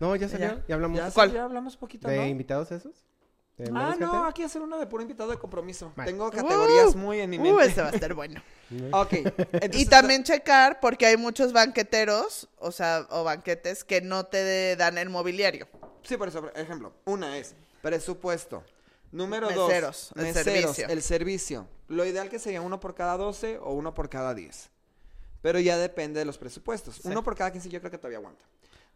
No, 0.00 0.14
ya 0.16 0.28
salió. 0.28 0.48
Ya. 0.48 0.64
Ya, 0.68 0.74
hablamos 0.74 0.98
Ya, 0.98 1.10
¿Cuál? 1.10 1.32
ya 1.32 1.44
hablamos 1.44 1.76
poquito, 1.76 2.08
de 2.08 2.16
¿no? 2.16 2.26
invitados 2.26 2.72
esos. 2.72 2.92
¿Te 3.56 3.64
Ah, 3.72 3.94
no, 4.00 4.10
gente? 4.10 4.28
aquí 4.28 4.42
hacer 4.42 4.62
uno 4.62 4.78
de 4.80 4.86
puro 4.88 5.02
invitado 5.02 5.30
de 5.30 5.38
compromiso. 5.38 5.92
Vale. 5.94 6.10
Tengo 6.10 6.28
categorías 6.30 6.94
Uh, 6.94 6.98
muy 6.98 7.20
en 7.20 7.30
mi 7.30 7.38
Uh, 7.38 7.42
mente. 7.42 7.66
ese 7.66 7.82
va 7.82 7.88
a 7.88 7.92
estar 7.92 8.12
bueno. 8.12 8.42
Ok. 8.92 9.12
Y 9.72 9.86
también 9.86 10.24
checar, 10.24 10.80
porque 10.80 11.06
hay 11.06 11.16
muchos 11.16 11.52
banqueteros, 11.52 12.48
o 12.58 12.72
sea, 12.72 13.06
o 13.10 13.22
banquetes 13.22 13.84
que 13.84 14.00
no 14.00 14.24
te 14.26 14.74
dan 14.74 14.98
el 14.98 15.08
mobiliario. 15.08 15.68
Sí, 16.02 16.16
por 16.16 16.26
eso, 16.28 16.40
por 16.40 16.58
ejemplo, 16.58 16.92
una 17.04 17.38
es 17.38 17.54
presupuesto. 17.80 18.64
Número 19.12 19.46
Meseros, 19.48 20.10
dos, 20.12 20.12
el 20.16 20.22
meseros, 20.34 20.44
servicio. 20.52 20.88
el 20.88 21.02
servicio. 21.02 21.68
Lo 21.86 22.04
ideal 22.04 22.28
que 22.28 22.40
sería 22.40 22.60
uno 22.60 22.80
por 22.80 22.96
cada 22.96 23.16
12 23.16 23.58
o 23.58 23.70
uno 23.72 23.94
por 23.94 24.08
cada 24.08 24.34
10. 24.34 24.70
Pero 25.44 25.60
ya 25.60 25.76
depende 25.76 26.20
de 26.20 26.24
los 26.24 26.38
presupuestos. 26.38 27.02
Uno 27.04 27.22
por 27.22 27.36
cada 27.36 27.52
15 27.52 27.68
yo 27.68 27.78
creo 27.78 27.90
que 27.90 27.98
todavía 27.98 28.16
aguanta. 28.16 28.46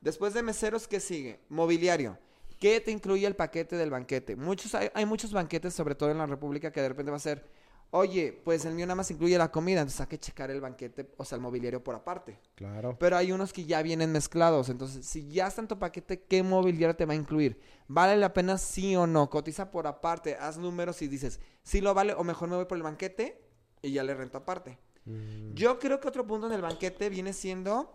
Después 0.01 0.33
de 0.33 0.43
meseros, 0.43 0.89
¿qué 0.89 0.99
sigue? 0.99 1.41
Mobiliario. 1.51 2.17
¿Qué 2.59 2.81
te 2.81 2.91
incluye 2.91 3.27
el 3.27 3.37
paquete 3.37 3.77
del 3.77 3.91
banquete? 3.91 4.35
Muchos, 4.35 4.75
hay, 4.75 4.89
hay 4.95 5.05
muchos 5.05 5.31
banquetes, 5.31 5.75
sobre 5.75 5.95
todo 5.95 6.11
en 6.11 6.17
la 6.17 6.25
República, 6.25 6.73
que 6.73 6.81
de 6.81 6.89
repente 6.89 7.11
va 7.11 7.19
a 7.19 7.21
ser, 7.21 7.45
oye, 7.91 8.33
pues 8.33 8.65
el 8.65 8.73
mío 8.73 8.87
nada 8.87 8.95
más 8.95 9.11
incluye 9.11 9.37
la 9.37 9.53
comida, 9.53 9.81
entonces 9.81 10.01
hay 10.01 10.07
que 10.07 10.19
checar 10.19 10.51
el 10.51 10.63
banquete, 10.63 11.11
o 11.19 11.25
sea, 11.27 11.37
el 11.37 11.43
mobiliario 11.43 11.85
por 11.85 11.95
aparte. 11.95 12.41
Claro. 12.55 12.97
Pero 12.99 13.19
hay 13.19 13.31
unos 13.31 13.53
que 13.53 13.67
ya 13.67 13.83
vienen 13.83 14.11
mezclados. 14.11 14.71
Entonces, 14.71 15.05
si 15.05 15.29
ya 15.29 15.49
está 15.49 15.61
en 15.61 15.69
tu 15.69 15.79
paquete, 15.79 16.23
¿qué 16.23 16.43
mobiliario 16.43 16.97
te 16.97 17.05
va 17.05 17.13
a 17.13 17.17
incluir? 17.17 17.61
¿Vale 17.89 18.17
la 18.17 18.33
pena 18.33 18.57
sí 18.57 18.97
o 18.97 19.07
no? 19.07 19.29
Cotiza 19.29 19.71
por 19.71 19.87
aparte, 19.87 20.35
haz 20.37 20.57
números 20.57 21.03
y 21.03 21.09
dices, 21.09 21.41
sí 21.63 21.83
lo 21.83 21.93
vale 21.93 22.15
o 22.15 22.25
mejor 22.25 22.49
me 22.49 22.57
voy 22.57 22.65
por 22.65 22.79
el 22.79 22.85
banquete 22.85 23.39
y 23.83 23.93
ya 23.93 24.03
le 24.03 24.15
rento 24.15 24.39
aparte. 24.39 24.79
Mm, 25.09 25.55
Yo 25.55 25.79
creo 25.79 26.01
que 26.01 26.09
otro 26.09 26.27
punto 26.27 26.47
en 26.47 26.53
el 26.53 26.63
banquete 26.63 27.09
viene 27.09 27.33
siendo... 27.33 27.93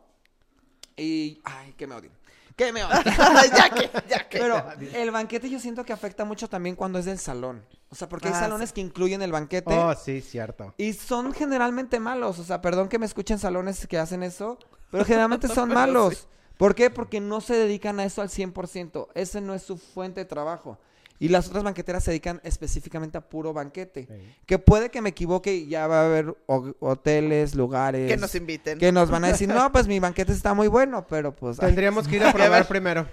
Y... 0.97 1.41
Ay, 1.43 1.73
que 1.73 1.88
me 1.88 1.95
odien. 1.95 2.12
Que 2.56 2.71
me 2.71 2.84
odien. 2.84 3.04
ya 3.58 3.69
que, 3.69 3.89
ya 4.08 4.30
que. 4.30 4.38
Pero 4.39 4.63
el 4.93 5.12
banquete 5.12 5.49
yo 5.49 5.60
siento 5.60 5.84
que 5.84 5.93
afecta 5.93 6.23
mucho 6.26 6.47
también 6.47 6.76
cuando 6.76 6.99
es 6.99 7.06
del 7.06 7.17
salón. 7.19 7.65
O 7.89 7.95
sea, 7.95 8.08
porque 8.10 8.28
hay 8.28 8.34
Ah, 8.36 8.41
salones 8.41 8.73
que 8.73 8.82
incluyen 8.82 9.21
el 9.21 9.32
banquete. 9.32 9.73
Oh, 9.76 9.93
sí, 9.95 10.21
cierto. 10.21 10.73
Y 10.78 10.93
son 10.93 11.34
generalmente 11.34 11.99
malos. 11.99 12.38
O 12.39 12.43
sea, 12.43 12.62
perdón 12.62 12.89
que 12.89 12.99
me 12.99 13.06
escuchen 13.08 13.39
salones 13.39 13.88
que 13.88 13.97
hacen 13.97 14.21
eso, 14.23 14.60
pero 14.91 15.04
generalmente 15.06 15.47
son 15.47 15.69
Pero 15.69 15.80
malos. 15.80 16.15
sí. 16.17 16.26
¿Por 16.58 16.76
qué? 16.76 16.91
Porque 16.91 17.19
no 17.19 17.41
se 17.41 17.56
dedican 17.56 17.99
a 17.99 18.06
eso 18.06 18.21
al 18.21 18.30
100%. 18.30 19.08
Ese 19.15 19.41
no 19.41 19.56
es 19.56 19.63
su 19.63 19.78
fuente 19.78 20.19
de 20.21 20.26
trabajo. 20.26 20.78
Y 21.19 21.30
las 21.30 21.47
otras 21.47 21.63
banqueteras 21.63 22.04
se 22.04 22.12
dedican 22.12 22.41
específicamente 22.43 23.17
a 23.17 23.21
puro 23.21 23.54
banquete. 23.54 24.08
Sí. 24.10 24.36
Que 24.45 24.60
puede 24.60 24.89
que 24.89 25.02
me 25.02 25.10
equivoque 25.10 25.54
y 25.54 25.67
ya 25.67 25.88
va 25.88 26.02
a 26.02 26.06
haber 26.06 26.36
ho- 26.47 26.76
hoteles, 26.80 27.56
lugares. 27.56 28.10
que 28.12 28.17
nos 28.17 28.36
inviten. 28.36 28.78
que 28.80 28.91
nos 28.91 29.10
van 29.10 29.23
a 29.23 29.28
decir, 29.30 29.47
no, 29.47 29.71
pues 29.71 29.88
mi 29.88 29.99
banquete 29.99 30.32
está 30.34 30.54
muy 30.54 30.67
bueno, 30.67 31.06
pero 31.08 31.34
pues... 31.36 31.60
ay". 31.60 31.67
Tendríamos 31.67 32.08
que 32.08 32.17
ir 32.17 32.23
a 32.26 32.34
probar 32.34 32.67
primero. 32.67 33.08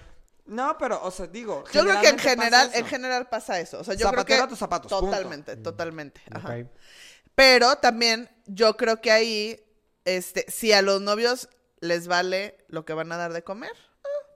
No, 0.46 0.76
pero, 0.78 1.00
o 1.04 1.10
sea, 1.12 1.28
digo... 1.28 1.62
Yo 1.72 1.84
creo 1.84 2.00
que 2.00 2.08
en 2.08 2.18
general, 2.18 2.70
en 2.74 2.84
general 2.86 3.28
pasa 3.28 3.60
eso. 3.60 3.78
O 3.78 3.84
sea, 3.84 3.94
yo 3.94 4.06
Zapatero 4.06 4.24
creo 4.24 4.44
a 4.44 4.48
tus 4.48 4.58
zapatos, 4.58 4.90
punto. 4.90 5.06
totalmente, 5.06 5.56
totalmente. 5.56 6.20
Ajá. 6.32 6.56
Pero 7.36 7.76
también 7.76 8.28
yo 8.46 8.76
creo 8.76 9.00
que 9.00 9.12
ahí, 9.12 9.60
este, 10.04 10.44
si 10.48 10.72
a 10.72 10.82
los 10.82 11.00
novios 11.00 11.48
les 11.80 12.08
vale 12.08 12.56
lo 12.68 12.84
que 12.84 12.92
van 12.94 13.12
a 13.12 13.16
dar 13.16 13.32
de 13.32 13.42
comer, 13.44 13.70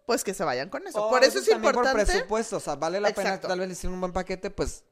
pues 0.06 0.24
que 0.24 0.34
se 0.34 0.44
vayan 0.44 0.68
con 0.68 0.86
eso. 0.86 1.06
O 1.06 1.10
por 1.10 1.24
eso 1.24 1.38
es 1.38 1.48
importante. 1.48 1.90
Por 1.90 2.04
presupuesto, 2.04 2.56
o 2.56 2.60
sea, 2.60 2.76
vale 2.76 3.00
la 3.00 3.12
pena 3.12 3.40
tal 3.40 3.60
vez 3.60 3.68
decir 3.68 3.90
un 3.90 4.00
buen 4.00 4.12
paquete, 4.12 4.50
pues 4.50 4.84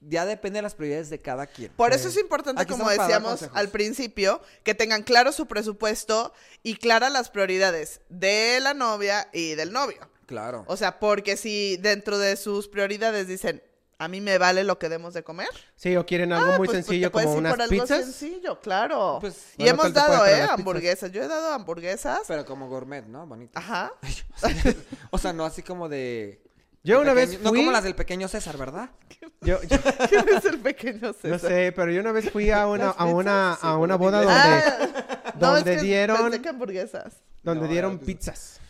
ya 0.00 0.24
depende 0.26 0.58
de 0.58 0.62
las 0.62 0.74
prioridades 0.74 1.10
de 1.10 1.18
cada 1.20 1.46
quien. 1.46 1.72
Por 1.72 1.92
eso 1.92 2.08
es 2.08 2.16
importante, 2.16 2.62
Aquí 2.62 2.72
como 2.72 2.88
decíamos 2.88 3.48
al 3.52 3.68
principio, 3.68 4.40
que 4.62 4.74
tengan 4.74 5.02
claro 5.02 5.32
su 5.32 5.46
presupuesto 5.46 6.32
y 6.62 6.76
claras 6.76 7.12
las 7.12 7.30
prioridades 7.30 8.00
de 8.08 8.60
la 8.60 8.74
novia 8.74 9.28
y 9.32 9.54
del 9.54 9.72
novio. 9.72 10.08
Claro. 10.26 10.64
O 10.68 10.76
sea, 10.76 11.00
porque 11.00 11.36
si 11.36 11.78
dentro 11.78 12.18
de 12.18 12.36
sus 12.36 12.68
prioridades 12.68 13.26
dicen, 13.26 13.62
a 14.00 14.06
mí 14.08 14.20
me 14.20 14.38
vale 14.38 14.62
lo 14.62 14.78
que 14.78 14.88
demos 14.88 15.12
de 15.12 15.24
comer. 15.24 15.48
Sí, 15.76 15.96
o 15.96 16.06
quieren 16.06 16.32
algo 16.32 16.52
ah, 16.52 16.56
muy 16.56 16.68
pues, 16.68 16.76
pues, 16.76 16.86
sencillo 16.86 17.10
como 17.10 17.24
por 17.24 17.36
unas 17.38 17.52
algo 17.58 17.68
pizzas. 17.68 18.04
sencillo, 18.04 18.60
claro. 18.60 19.18
Pues, 19.20 19.54
y 19.56 19.64
bueno, 19.64 19.82
hemos 19.82 19.92
dado, 19.92 20.24
¿eh? 20.26 20.34
pizzas. 20.34 20.50
Hamburguesas. 20.50 21.12
Yo 21.12 21.22
he 21.24 21.28
dado 21.28 21.52
hamburguesas. 21.52 22.20
Pero 22.28 22.44
como 22.44 22.68
gourmet, 22.68 23.04
¿no? 23.06 23.26
Bonito. 23.26 23.58
Ajá. 23.58 23.92
o 25.10 25.18
sea, 25.18 25.32
no 25.32 25.44
así 25.44 25.62
como 25.62 25.88
de... 25.88 26.42
Yo 26.84 27.00
una 27.00 27.12
vez 27.12 27.40
No 27.40 27.50
como 27.52 27.72
las 27.72 27.82
del 27.82 27.96
pequeño 27.96 28.28
César, 28.28 28.56
¿verdad? 28.56 28.90
Yo, 29.40 29.60
yo- 29.62 29.78
¿Quién 30.08 30.24
es 30.36 30.44
el 30.44 30.58
pequeño 30.60 31.12
César? 31.12 31.30
no 31.30 31.38
sé, 31.38 31.72
pero 31.74 31.90
yo 31.92 32.00
una 32.00 32.10
vez 32.12 32.30
fui 32.30 32.50
a 32.50 32.66
una, 32.66 32.86
¿Las 32.86 32.94
a 32.98 33.04
una, 33.04 33.54
a 33.54 33.76
una 33.76 33.96
por 33.98 34.06
boda 34.06 34.22
donde, 34.22 34.32
Ah, 34.34 35.32
no, 35.38 35.54
donde 35.54 35.74
es 35.74 35.80
que 35.80 35.86
dieron- 35.86 36.22
pensé 36.24 36.42
que 36.42 36.48
hamburguesas. 36.48 37.14
donde 37.42 37.66
No, 37.66 37.70
dieron 37.72 37.98
pizzas. 37.98 38.60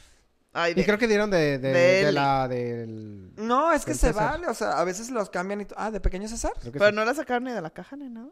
Ay, 0.61 0.73
Y 0.77 0.85
creo 0.85 0.99
que 0.99 1.07
dieron 1.07 1.31
de, 1.31 1.59
de, 1.59 1.59
de 1.59 1.73
de 1.73 2.01
Eli. 2.03 2.13
la 2.15 2.49
del... 2.49 3.33
No, 3.37 3.73
es 3.73 3.85
que 3.85 3.95
se 3.95 4.09
César. 4.09 4.33
vale, 4.33 4.47
o 4.49 4.55
sea, 4.55 4.79
a 4.79 4.85
veces 4.85 5.11
los 5.11 5.31
cambian 5.31 5.61
y... 5.61 5.67
Ah, 5.77 5.91
¿de 5.91 6.01
pequeño 6.01 6.27
César? 6.29 6.53
Pero 6.73 6.89
sí. 6.89 6.95
no 6.95 7.05
la 7.05 7.15
sacaron 7.15 7.45
ni 7.45 7.53
de 7.53 7.61
la 7.63 7.71
caja 7.71 7.97
ni 7.97 8.09
nada. 8.09 8.31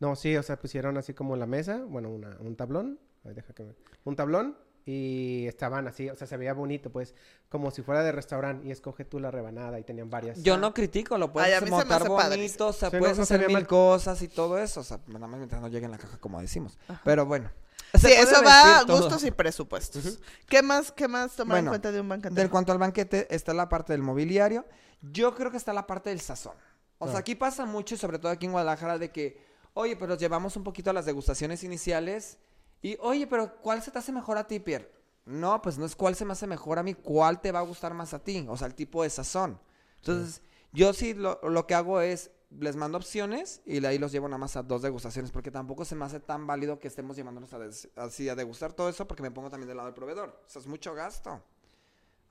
No, 0.00 0.14
sí, 0.16 0.36
o 0.36 0.42
sea, 0.42 0.58
pusieron 0.58 0.96
así 0.96 1.12
como 1.14 1.36
la 1.36 1.46
mesa, 1.46 1.78
bueno, 1.84 2.10
una, 2.10 2.36
un 2.40 2.56
tablón, 2.56 2.98
Ay, 3.24 3.34
deja 3.34 3.52
que 3.52 3.64
me- 3.64 3.74
un 4.04 4.14
tablón 4.16 4.56
y 4.86 5.46
estaban 5.48 5.86
así, 5.86 6.08
o 6.08 6.14
sea, 6.14 6.26
se 6.26 6.36
veía 6.36 6.54
bonito, 6.54 6.90
pues, 6.90 7.14
como 7.50 7.70
si 7.70 7.82
fuera 7.82 8.02
de 8.02 8.10
restaurante 8.12 8.66
y 8.66 8.70
escoge 8.70 9.04
tú 9.04 9.18
la 9.20 9.30
rebanada 9.30 9.78
y 9.78 9.82
tenían 9.84 10.08
varias. 10.08 10.42
Yo 10.42 10.56
no 10.56 10.72
critico, 10.72 11.18
lo 11.18 11.30
puedes 11.32 11.48
Ay, 11.48 11.54
a 11.54 11.60
mí 11.60 11.66
se 11.66 11.70
me 11.72 11.76
montar 11.78 12.08
bonito, 12.08 12.68
o 12.68 12.72
sea, 12.72 12.88
Sí, 12.90 12.96
no- 12.96 13.00
puedes 13.00 13.16
no 13.18 13.24
hacer 13.24 13.40
mil 13.46 13.52
mal. 13.52 13.66
cosas 13.66 14.22
y 14.22 14.28
todo 14.28 14.56
eso, 14.58 14.80
o 14.80 14.84
sea, 14.84 14.98
nada 15.08 15.26
más 15.26 15.38
mientras 15.38 15.60
no 15.60 15.68
llegue 15.68 15.84
en 15.86 15.90
la 15.90 15.98
caja 15.98 16.16
como 16.18 16.40
decimos. 16.40 16.78
Pero 17.04 17.26
bueno. 17.26 17.50
Sí, 17.94 18.08
eso 18.12 18.42
va 18.44 18.80
a 18.80 18.84
gustos 18.84 19.24
y 19.24 19.30
presupuestos. 19.30 20.18
¿Qué 20.46 20.62
más, 20.62 20.92
qué 20.92 21.08
más 21.08 21.34
tomar 21.34 21.58
en 21.58 21.66
cuenta 21.66 21.90
de 21.90 22.00
un 22.00 22.08
Del 22.08 22.20
banquete? 22.20 22.48
cuanto 22.50 22.72
al 22.72 22.78
banquete, 22.78 23.34
está 23.34 23.54
la 23.54 23.68
parte 23.68 23.92
del 23.92 24.02
mobiliario. 24.02 24.66
Yo 25.00 25.34
creo 25.34 25.50
que 25.50 25.56
está 25.56 25.72
la 25.72 25.86
parte 25.86 26.10
del 26.10 26.20
sazón. 26.20 26.54
O 26.98 27.08
sea, 27.08 27.20
aquí 27.20 27.34
pasa 27.34 27.64
mucho, 27.64 27.94
y 27.94 27.98
sobre 27.98 28.18
todo 28.18 28.32
aquí 28.32 28.46
en 28.46 28.52
Guadalajara, 28.52 28.98
de 28.98 29.10
que, 29.10 29.40
oye, 29.74 29.96
pero 29.96 30.16
llevamos 30.16 30.56
un 30.56 30.64
poquito 30.64 30.90
a 30.90 30.92
las 30.92 31.06
degustaciones 31.06 31.62
iniciales. 31.64 32.38
Y, 32.82 32.96
oye, 33.00 33.26
pero 33.26 33.56
¿cuál 33.60 33.82
se 33.82 33.90
te 33.90 33.98
hace 33.98 34.12
mejor 34.12 34.36
a 34.36 34.46
ti, 34.46 34.58
Pierre? 34.58 34.92
No, 35.24 35.62
pues 35.62 35.78
no 35.78 35.86
es 35.86 35.94
cuál 35.94 36.14
se 36.14 36.24
me 36.24 36.32
hace 36.32 36.46
mejor 36.46 36.78
a 36.78 36.82
mí, 36.82 36.94
cuál 36.94 37.40
te 37.40 37.52
va 37.52 37.60
a 37.60 37.62
gustar 37.62 37.94
más 37.94 38.14
a 38.14 38.18
ti. 38.18 38.46
O 38.48 38.56
sea, 38.56 38.66
el 38.66 38.74
tipo 38.74 39.02
de 39.02 39.10
sazón. 39.10 39.60
Entonces, 39.96 40.42
yo 40.72 40.92
sí 40.92 41.14
lo, 41.14 41.40
lo 41.42 41.66
que 41.66 41.74
hago 41.74 42.00
es, 42.00 42.30
les 42.50 42.76
mando 42.76 42.96
opciones 42.98 43.60
y 43.66 43.80
de 43.80 43.88
ahí 43.88 43.98
los 43.98 44.10
llevo 44.12 44.26
nada 44.28 44.38
más 44.38 44.56
a 44.56 44.62
dos 44.62 44.80
degustaciones, 44.82 45.30
porque 45.30 45.50
tampoco 45.50 45.84
se 45.84 45.94
me 45.94 46.04
hace 46.04 46.18
tan 46.20 46.46
válido 46.46 46.78
que 46.78 46.88
estemos 46.88 47.16
llevándonos 47.16 47.52
a 47.52 47.58
des- 47.58 47.88
así 47.96 48.28
a 48.28 48.34
degustar 48.34 48.72
todo 48.72 48.88
eso, 48.88 49.06
porque 49.06 49.22
me 49.22 49.30
pongo 49.30 49.50
también 49.50 49.68
del 49.68 49.76
lado 49.76 49.88
del 49.88 49.94
proveedor. 49.94 50.28
O 50.46 50.48
sea, 50.48 50.60
es 50.60 50.66
mucho 50.66 50.94
gasto. 50.94 51.42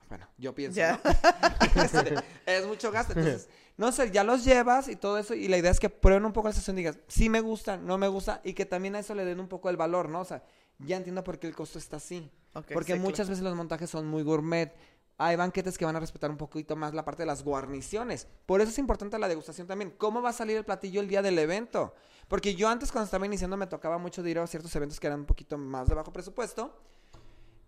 Bueno, 0.08 0.26
yo 0.38 0.54
pienso. 0.54 0.80
¿no? 0.80 0.98
Este, 1.82 2.14
es 2.46 2.66
mucho 2.66 2.90
gasto. 2.90 3.12
Entonces, 3.12 3.48
no 3.76 3.92
sé, 3.92 4.10
ya 4.10 4.24
los 4.24 4.44
llevas 4.44 4.88
y 4.88 4.96
todo 4.96 5.18
eso. 5.18 5.34
Y 5.34 5.48
la 5.48 5.58
idea 5.58 5.70
es 5.70 5.78
que 5.78 5.90
prueben 5.90 6.24
un 6.24 6.32
poco 6.32 6.48
la 6.48 6.54
sesión 6.54 6.76
y 6.76 6.80
digas, 6.80 6.98
sí 7.08 7.28
me 7.28 7.40
gusta, 7.40 7.76
no 7.76 7.98
me 7.98 8.08
gusta. 8.08 8.40
Y 8.42 8.54
que 8.54 8.64
también 8.66 8.96
a 8.96 9.00
eso 9.00 9.14
le 9.14 9.24
den 9.24 9.38
un 9.38 9.48
poco 9.48 9.68
el 9.70 9.76
valor, 9.76 10.08
¿no? 10.08 10.20
O 10.20 10.24
sea, 10.24 10.42
ya 10.78 10.96
entiendo 10.96 11.22
por 11.22 11.38
qué 11.38 11.46
el 11.46 11.54
costo 11.54 11.78
está 11.78 11.98
así. 11.98 12.30
Porque 12.72 12.94
sí, 12.94 12.98
muchas 12.98 13.26
claro. 13.26 13.28
veces 13.30 13.44
los 13.44 13.54
montajes 13.54 13.88
son 13.90 14.06
muy 14.08 14.22
gourmet. 14.22 14.72
Hay 15.20 15.34
banquetes 15.34 15.76
que 15.76 15.84
van 15.84 15.96
a 15.96 16.00
respetar 16.00 16.30
un 16.30 16.36
poquito 16.36 16.76
más 16.76 16.94
la 16.94 17.04
parte 17.04 17.22
de 17.22 17.26
las 17.26 17.42
guarniciones. 17.42 18.28
Por 18.46 18.60
eso 18.60 18.70
es 18.70 18.78
importante 18.78 19.18
la 19.18 19.26
degustación 19.26 19.66
también. 19.66 19.90
¿Cómo 19.98 20.22
va 20.22 20.30
a 20.30 20.32
salir 20.32 20.56
el 20.56 20.64
platillo 20.64 21.00
el 21.00 21.08
día 21.08 21.22
del 21.22 21.38
evento? 21.40 21.92
Porque 22.28 22.54
yo 22.54 22.68
antes 22.68 22.92
cuando 22.92 23.06
estaba 23.06 23.26
iniciando 23.26 23.56
me 23.56 23.66
tocaba 23.66 23.98
mucho 23.98 24.22
de 24.22 24.38
a 24.38 24.46
ciertos 24.46 24.74
eventos 24.76 25.00
que 25.00 25.08
eran 25.08 25.20
un 25.20 25.26
poquito 25.26 25.58
más 25.58 25.88
de 25.88 25.96
bajo 25.96 26.12
presupuesto. 26.12 26.72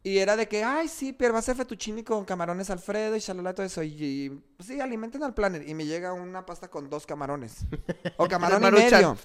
Y 0.02 0.16
era 0.16 0.34
de 0.34 0.48
que, 0.48 0.64
ay, 0.64 0.88
sí, 0.88 1.12
Pierre, 1.12 1.32
va 1.32 1.38
a 1.38 1.40
hacer 1.40 1.56
fettuccini 1.56 2.02
con 2.02 2.24
camarones 2.24 2.70
Alfredo 2.70 3.16
y 3.16 3.18
shalala, 3.20 3.54
todo 3.54 3.66
eso. 3.66 3.82
Y, 3.82 3.88
y, 4.02 4.30
pues, 4.56 4.66
sí, 4.68 4.80
alimenten 4.80 5.22
al 5.22 5.34
planner. 5.34 5.68
Y 5.68 5.74
me 5.74 5.84
llega 5.84 6.14
una 6.14 6.46
pasta 6.46 6.68
con 6.68 6.88
dos 6.88 7.04
camarones. 7.04 7.66
O 8.16 8.26
camarón 8.28 8.60
y 8.60 8.64
Maruchan. 8.64 8.90
medio. 8.92 9.16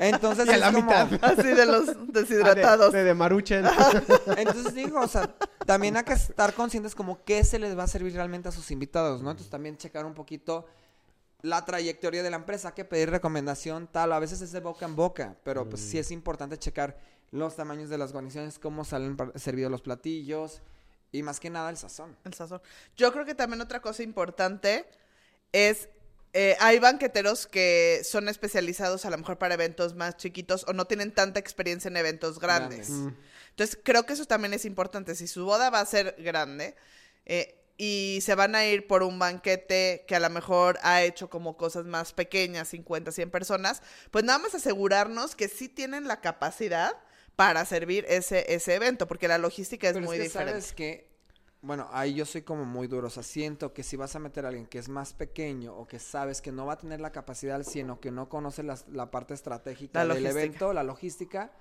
Entonces 0.00 0.46
Y 0.46 0.50
a 0.50 0.54
es 0.54 0.60
la 0.60 0.72
como... 0.72 0.82
mitad. 0.82 1.08
Así 1.24 1.48
de 1.48 1.64
los 1.64 1.88
Ah, 1.88 1.94
deshidratados. 2.08 2.92
de, 2.92 3.04
de, 3.04 3.14
de. 3.14 3.70
Entonces 4.36 4.74
digo, 4.74 5.00
o 5.00 5.08
sea, 5.08 5.34
también 5.64 5.96
hay 5.96 6.04
que 6.04 6.12
estar 6.12 6.52
conscientes 6.52 6.94
como 6.94 7.24
qué 7.24 7.42
se 7.42 7.58
les 7.58 7.76
va 7.78 7.84
a 7.84 7.88
servir 7.88 8.12
realmente 8.12 8.48
a 8.48 8.52
sus 8.52 8.70
invitados, 8.70 9.22
¿no? 9.22 9.30
Entonces 9.30 9.50
también 9.50 9.78
checar 9.78 10.04
un 10.04 10.12
poquito 10.14 10.66
la 11.40 11.64
trayectoria 11.64 12.22
de 12.22 12.30
la 12.30 12.36
empresa, 12.36 12.68
hay 12.68 12.74
que 12.74 12.84
pedir 12.84 13.10
recomendación 13.10 13.86
tal, 13.90 14.12
a 14.12 14.18
veces 14.18 14.40
es 14.42 14.52
de 14.52 14.60
boca 14.60 14.84
en 14.86 14.96
boca, 14.96 15.36
pero 15.44 15.68
pues 15.68 15.80
sí 15.80 15.96
es 15.96 16.10
importante 16.10 16.58
checar 16.58 16.98
los 17.30 17.56
tamaños 17.56 17.90
de 17.90 17.98
las 17.98 18.12
guarniciones, 18.12 18.58
cómo 18.58 18.84
salen 18.84 19.16
servidos 19.36 19.70
los 19.70 19.82
platillos 19.82 20.62
y 21.12 21.22
más 21.22 21.40
que 21.40 21.50
nada 21.50 21.70
el 21.70 21.76
sazón. 21.76 22.16
El 22.24 22.34
sazón. 22.34 22.60
Yo 22.96 23.12
creo 23.12 23.24
que 23.24 23.34
también 23.34 23.60
otra 23.60 23.80
cosa 23.80 24.02
importante 24.02 24.86
es, 25.52 25.88
eh, 26.32 26.56
hay 26.60 26.78
banqueteros 26.78 27.46
que 27.46 28.02
son 28.04 28.28
especializados 28.28 29.04
a 29.04 29.10
lo 29.10 29.18
mejor 29.18 29.38
para 29.38 29.54
eventos 29.54 29.94
más 29.94 30.16
chiquitos 30.16 30.64
o 30.68 30.72
no 30.72 30.86
tienen 30.86 31.12
tanta 31.12 31.40
experiencia 31.40 31.88
en 31.88 31.96
eventos 31.96 32.38
grandes. 32.38 32.88
Grandes. 32.88 33.14
Mm, 33.14 33.20
Entonces 33.50 33.78
creo 33.82 34.04
que 34.04 34.12
eso 34.14 34.26
también 34.26 34.54
es 34.54 34.64
importante. 34.64 35.14
Si 35.14 35.26
su 35.26 35.44
boda 35.44 35.70
va 35.70 35.80
a 35.80 35.86
ser 35.86 36.14
grande 36.18 36.76
eh, 37.24 37.54
y 37.76 38.18
se 38.22 38.34
van 38.34 38.54
a 38.54 38.66
ir 38.66 38.86
por 38.86 39.02
un 39.02 39.18
banquete 39.18 40.04
que 40.06 40.16
a 40.16 40.20
lo 40.20 40.28
mejor 40.28 40.78
ha 40.82 41.02
hecho 41.02 41.30
como 41.30 41.56
cosas 41.56 41.86
más 41.86 42.12
pequeñas, 42.12 42.68
50, 42.68 43.12
100 43.12 43.30
personas, 43.30 43.82
pues 44.10 44.24
nada 44.24 44.38
más 44.38 44.54
asegurarnos 44.54 45.36
que 45.36 45.48
sí 45.48 45.68
tienen 45.68 46.08
la 46.08 46.20
capacidad 46.20 46.96
para 47.38 47.64
servir 47.64 48.04
ese, 48.08 48.52
ese 48.52 48.74
evento, 48.74 49.06
porque 49.06 49.28
la 49.28 49.38
logística 49.38 49.86
es 49.86 49.92
Pero 49.94 50.06
muy 50.06 50.16
que 50.16 50.24
diferente. 50.24 50.50
sabes 50.60 50.72
que 50.72 51.06
Bueno, 51.62 51.88
ahí 51.92 52.14
yo 52.14 52.26
soy 52.26 52.42
como 52.42 52.64
muy 52.64 52.88
duro. 52.88 53.06
O 53.06 53.10
sea, 53.10 53.22
siento 53.22 53.72
que 53.72 53.84
si 53.84 53.96
vas 53.96 54.16
a 54.16 54.18
meter 54.18 54.44
a 54.44 54.48
alguien 54.48 54.66
que 54.66 54.78
es 54.80 54.88
más 54.88 55.12
pequeño 55.12 55.72
o 55.72 55.86
que 55.86 56.00
sabes 56.00 56.42
que 56.42 56.50
no 56.50 56.66
va 56.66 56.72
a 56.72 56.78
tener 56.78 57.00
la 57.00 57.12
capacidad 57.12 57.54
al 57.54 57.64
100 57.64 57.90
o 57.90 58.00
que 58.00 58.10
no 58.10 58.28
conoce 58.28 58.64
las- 58.64 58.88
la, 58.88 59.12
parte 59.12 59.34
estratégica 59.34 60.04
La 60.04 60.14
del 60.14 60.26
evento, 60.26 60.72
la 60.72 60.82
logística, 60.82 61.52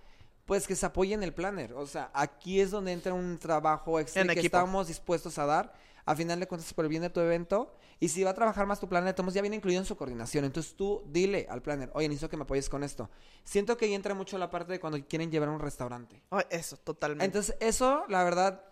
pues 0.47 0.65
que 0.65 0.75
se 0.75 0.87
apoye 0.87 1.13
en 1.13 1.21
el 1.21 1.33
planner. 1.35 1.73
O 1.73 1.85
sea, 1.85 2.09
aquí 2.15 2.59
es 2.59 2.71
donde 2.71 2.91
entra 2.91 3.13
un 3.13 3.37
trabajo 3.37 3.99
extra 3.99 4.23
En 4.23 4.29
que 4.29 4.39
equipo. 4.39 4.57
estamos 4.57 4.87
dispuestos 4.87 5.37
a 5.37 5.45
dar. 5.45 5.73
A 6.07 6.15
final 6.15 6.39
de 6.39 6.47
cuentas, 6.47 6.73
por 6.73 6.85
el 6.85 6.89
bien 6.89 7.01
de 7.01 7.09
tu 7.09 7.19
evento. 7.19 7.75
Y 7.99 8.07
si 8.07 8.23
va 8.23 8.31
a 8.31 8.33
trabajar 8.33 8.65
más 8.65 8.79
tu 8.79 8.87
planner, 8.87 9.09
entonces 9.09 9.33
ya 9.33 9.41
viene 9.41 9.57
incluido 9.57 9.81
en 9.81 9.85
su 9.85 9.97
coordinación. 9.97 10.45
Entonces 10.45 10.73
tú 10.73 11.03
dile 11.05 11.45
al 11.49 11.61
planner, 11.61 11.91
oye, 11.93 12.07
necesito 12.07 12.29
que 12.29 12.37
me 12.37 12.43
apoyes 12.43 12.69
con 12.69 12.81
esto. 12.83 13.09
Siento 13.43 13.75
que 13.75 13.85
ahí 13.85 13.93
entra 13.93 14.13
mucho 14.13 14.37
la 14.37 14.49
parte 14.49 14.71
de 14.71 14.79
cuando 14.79 15.05
quieren 15.05 15.29
llevar 15.29 15.49
a 15.49 15.51
un 15.51 15.59
restaurante. 15.59 16.23
Ay, 16.29 16.45
eso, 16.49 16.77
totalmente. 16.77 17.25
Entonces, 17.25 17.57
eso, 17.59 18.05
la 18.07 18.23
verdad, 18.23 18.63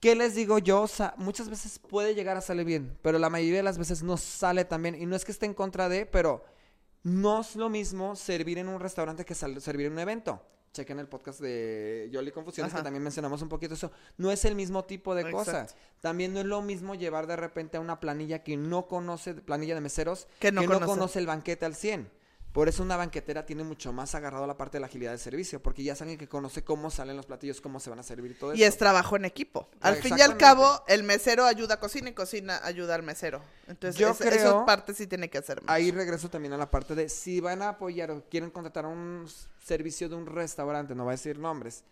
¿qué 0.00 0.14
les 0.14 0.34
digo 0.34 0.58
yo? 0.58 0.82
O 0.82 0.86
sea, 0.86 1.14
muchas 1.16 1.48
veces 1.48 1.78
puede 1.78 2.14
llegar 2.14 2.36
a 2.36 2.42
salir 2.42 2.66
bien, 2.66 2.98
pero 3.00 3.18
la 3.18 3.30
mayoría 3.30 3.56
de 3.56 3.62
las 3.62 3.78
veces 3.78 4.02
no 4.02 4.18
sale 4.18 4.66
tan 4.66 4.82
bien. 4.82 5.00
Y 5.00 5.06
no 5.06 5.16
es 5.16 5.24
que 5.24 5.32
esté 5.32 5.46
en 5.46 5.54
contra 5.54 5.88
de, 5.88 6.04
pero 6.04 6.44
no 7.02 7.40
es 7.40 7.56
lo 7.56 7.70
mismo 7.70 8.16
servir 8.16 8.58
en 8.58 8.68
un 8.68 8.80
restaurante 8.80 9.24
que 9.24 9.34
servir 9.34 9.86
en 9.86 9.92
un 9.94 9.98
evento. 10.00 10.42
Chequen 10.76 10.98
el 10.98 11.08
podcast 11.08 11.40
de 11.40 12.10
Yoli 12.12 12.30
Confusiones, 12.32 12.70
Ajá. 12.70 12.80
que 12.80 12.84
también 12.84 13.02
mencionamos 13.02 13.40
un 13.40 13.48
poquito 13.48 13.72
eso. 13.72 13.90
No 14.18 14.30
es 14.30 14.44
el 14.44 14.54
mismo 14.54 14.84
tipo 14.84 15.14
de 15.14 15.22
Exacto. 15.22 15.38
cosas. 15.38 15.76
También 16.02 16.34
no 16.34 16.40
es 16.40 16.44
lo 16.46 16.60
mismo 16.60 16.94
llevar 16.94 17.26
de 17.26 17.34
repente 17.36 17.78
a 17.78 17.80
una 17.80 17.98
planilla 17.98 18.44
que 18.44 18.58
no 18.58 18.86
conoce, 18.86 19.32
planilla 19.34 19.74
de 19.74 19.80
meseros, 19.80 20.28
Que 20.38 20.52
no 20.52 20.64
conoce. 20.66 20.84
conoce 20.84 21.18
el 21.18 21.26
banquete 21.26 21.64
al 21.64 21.74
100. 21.74 22.10
Por 22.56 22.70
eso 22.70 22.82
una 22.82 22.96
banquetera 22.96 23.44
tiene 23.44 23.64
mucho 23.64 23.92
más 23.92 24.14
agarrado 24.14 24.46
la 24.46 24.56
parte 24.56 24.78
de 24.78 24.80
la 24.80 24.86
agilidad 24.86 25.10
del 25.10 25.18
servicio, 25.20 25.62
porque 25.62 25.82
ya 25.82 25.92
es 25.92 26.00
alguien 26.00 26.18
que 26.18 26.26
conoce 26.26 26.64
cómo 26.64 26.90
salen 26.90 27.14
los 27.14 27.26
platillos, 27.26 27.60
cómo 27.60 27.80
se 27.80 27.90
van 27.90 27.98
a 27.98 28.02
servir 28.02 28.30
y 28.30 28.34
todo 28.34 28.54
Y 28.54 28.62
eso. 28.62 28.68
es 28.70 28.78
trabajo 28.78 29.14
en 29.14 29.26
equipo. 29.26 29.68
Al 29.82 29.96
fin 29.96 30.16
y 30.16 30.22
al 30.22 30.38
cabo, 30.38 30.82
el 30.88 31.02
mesero 31.02 31.44
ayuda 31.44 31.74
a 31.74 31.80
cocina 31.80 32.08
y 32.08 32.14
cocina 32.14 32.58
ayuda 32.64 32.94
al 32.94 33.02
mesero. 33.02 33.42
Entonces, 33.66 34.00
Yo 34.00 34.08
es- 34.12 34.16
creo- 34.16 34.32
esa 34.32 34.64
parte 34.64 34.94
sí 34.94 35.06
tiene 35.06 35.28
que 35.28 35.36
hacer. 35.36 35.60
Ahí 35.66 35.90
regreso 35.90 36.30
también 36.30 36.54
a 36.54 36.56
la 36.56 36.70
parte 36.70 36.94
de 36.94 37.10
si 37.10 37.40
van 37.40 37.60
a 37.60 37.68
apoyar 37.68 38.10
o 38.10 38.24
quieren 38.30 38.50
contratar 38.50 38.86
un 38.86 39.28
servicio 39.62 40.08
de 40.08 40.14
un 40.14 40.24
restaurante, 40.24 40.94
no 40.94 41.04
voy 41.04 41.10
a 41.10 41.16
decir 41.16 41.38
nombres, 41.38 41.84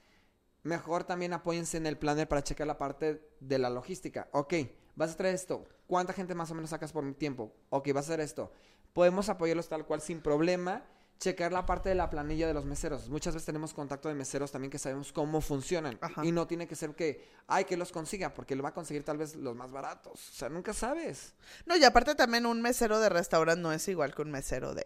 mejor 0.63 1.05
también 1.05 1.35
apóyense 1.35 1.77
en 1.77 1.87
el 1.87 1.99
planner 1.99 2.27
para 2.27 2.43
checar 2.43 2.67
la 2.67 2.79
parte 2.79 3.21
de 3.39 3.59
la 3.59 3.69
logística. 3.69 4.29
Ok, 4.33 4.55
vas 4.97 5.13
a 5.13 5.17
traer 5.19 5.35
esto. 5.35 5.67
¿Cuánta 5.87 6.15
gente 6.15 6.35
más 6.35 6.51
o 6.51 6.55
menos 6.55 6.71
sacas 6.71 6.91
por 6.91 7.13
tiempo? 7.17 7.55
Ok, 7.69 7.89
vas 7.93 8.07
a 8.09 8.15
hacer 8.15 8.21
esto. 8.21 8.51
Podemos 8.95 9.29
apoyarlos 9.29 9.69
tal 9.69 9.85
cual 9.85 10.01
sin 10.01 10.21
problema. 10.23 10.83
Checar 11.21 11.53
la 11.53 11.65
parte 11.65 11.89
de 11.89 11.95
la 11.95 12.11
planilla 12.11 12.47
de 12.47 12.55
los 12.55 12.65
meseros. 12.65 13.09
Muchas 13.09 13.35
veces 13.35 13.47
tenemos 13.47 13.73
contacto 13.73 14.09
de 14.09 14.15
meseros 14.15 14.51
también 14.51 14.71
que 14.71 14.79
sabemos 14.79 15.13
cómo 15.13 15.41
funcionan. 15.41 15.97
Ajá. 16.01 16.25
Y 16.25 16.33
no 16.33 16.47
tiene 16.47 16.67
que 16.67 16.75
ser 16.75 16.91
que, 16.95 17.29
ay, 17.47 17.65
que 17.65 17.77
los 17.77 17.93
consiga, 17.93 18.35
porque 18.35 18.57
lo 18.57 18.63
va 18.63 18.71
a 18.71 18.75
conseguir 18.75 19.05
tal 19.05 19.17
vez 19.19 19.35
los 19.37 19.55
más 19.55 19.71
baratos. 19.71 20.13
O 20.15 20.33
sea, 20.35 20.49
nunca 20.49 20.73
sabes. 20.73 21.35
No, 21.67 21.77
y 21.77 21.85
aparte 21.85 22.15
también 22.15 22.47
un 22.47 22.61
mesero 22.63 22.99
de 23.01 23.09
restaurante 23.09 23.61
no 23.63 23.73
es 23.73 23.87
igual 23.89 24.15
que 24.15 24.23
un 24.23 24.31
mesero 24.33 24.75
de, 24.75 24.85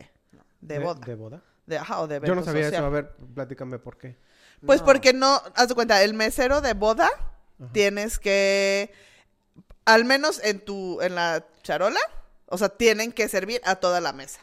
de 0.60 0.78
boda. 0.78 1.04
¿De 1.06 1.14
boda? 1.14 1.42
De, 1.66 1.78
ajá, 1.78 2.00
o 2.00 2.06
de 2.06 2.20
Yo 2.24 2.34
no 2.34 2.42
sabía 2.44 2.64
social. 2.64 2.82
eso. 2.82 2.86
A 2.86 2.90
ver, 2.90 3.16
platícame 3.34 3.78
por 3.78 3.96
qué. 3.98 4.16
Pues 4.64 4.80
No. 4.80 4.86
porque 4.86 5.12
no, 5.12 5.42
haz 5.54 5.68
de 5.68 5.74
cuenta, 5.74 6.02
el 6.02 6.14
mesero 6.14 6.60
de 6.60 6.74
boda 6.74 7.10
tienes 7.72 8.18
que, 8.18 8.92
al 9.86 10.04
menos 10.04 10.40
en 10.44 10.60
tu, 10.64 11.00
en 11.00 11.14
la 11.14 11.44
charola, 11.62 12.00
o 12.48 12.58
sea, 12.58 12.68
tienen 12.68 13.12
que 13.12 13.28
servir 13.28 13.60
a 13.64 13.76
toda 13.76 14.00
la 14.00 14.12
mesa. 14.12 14.40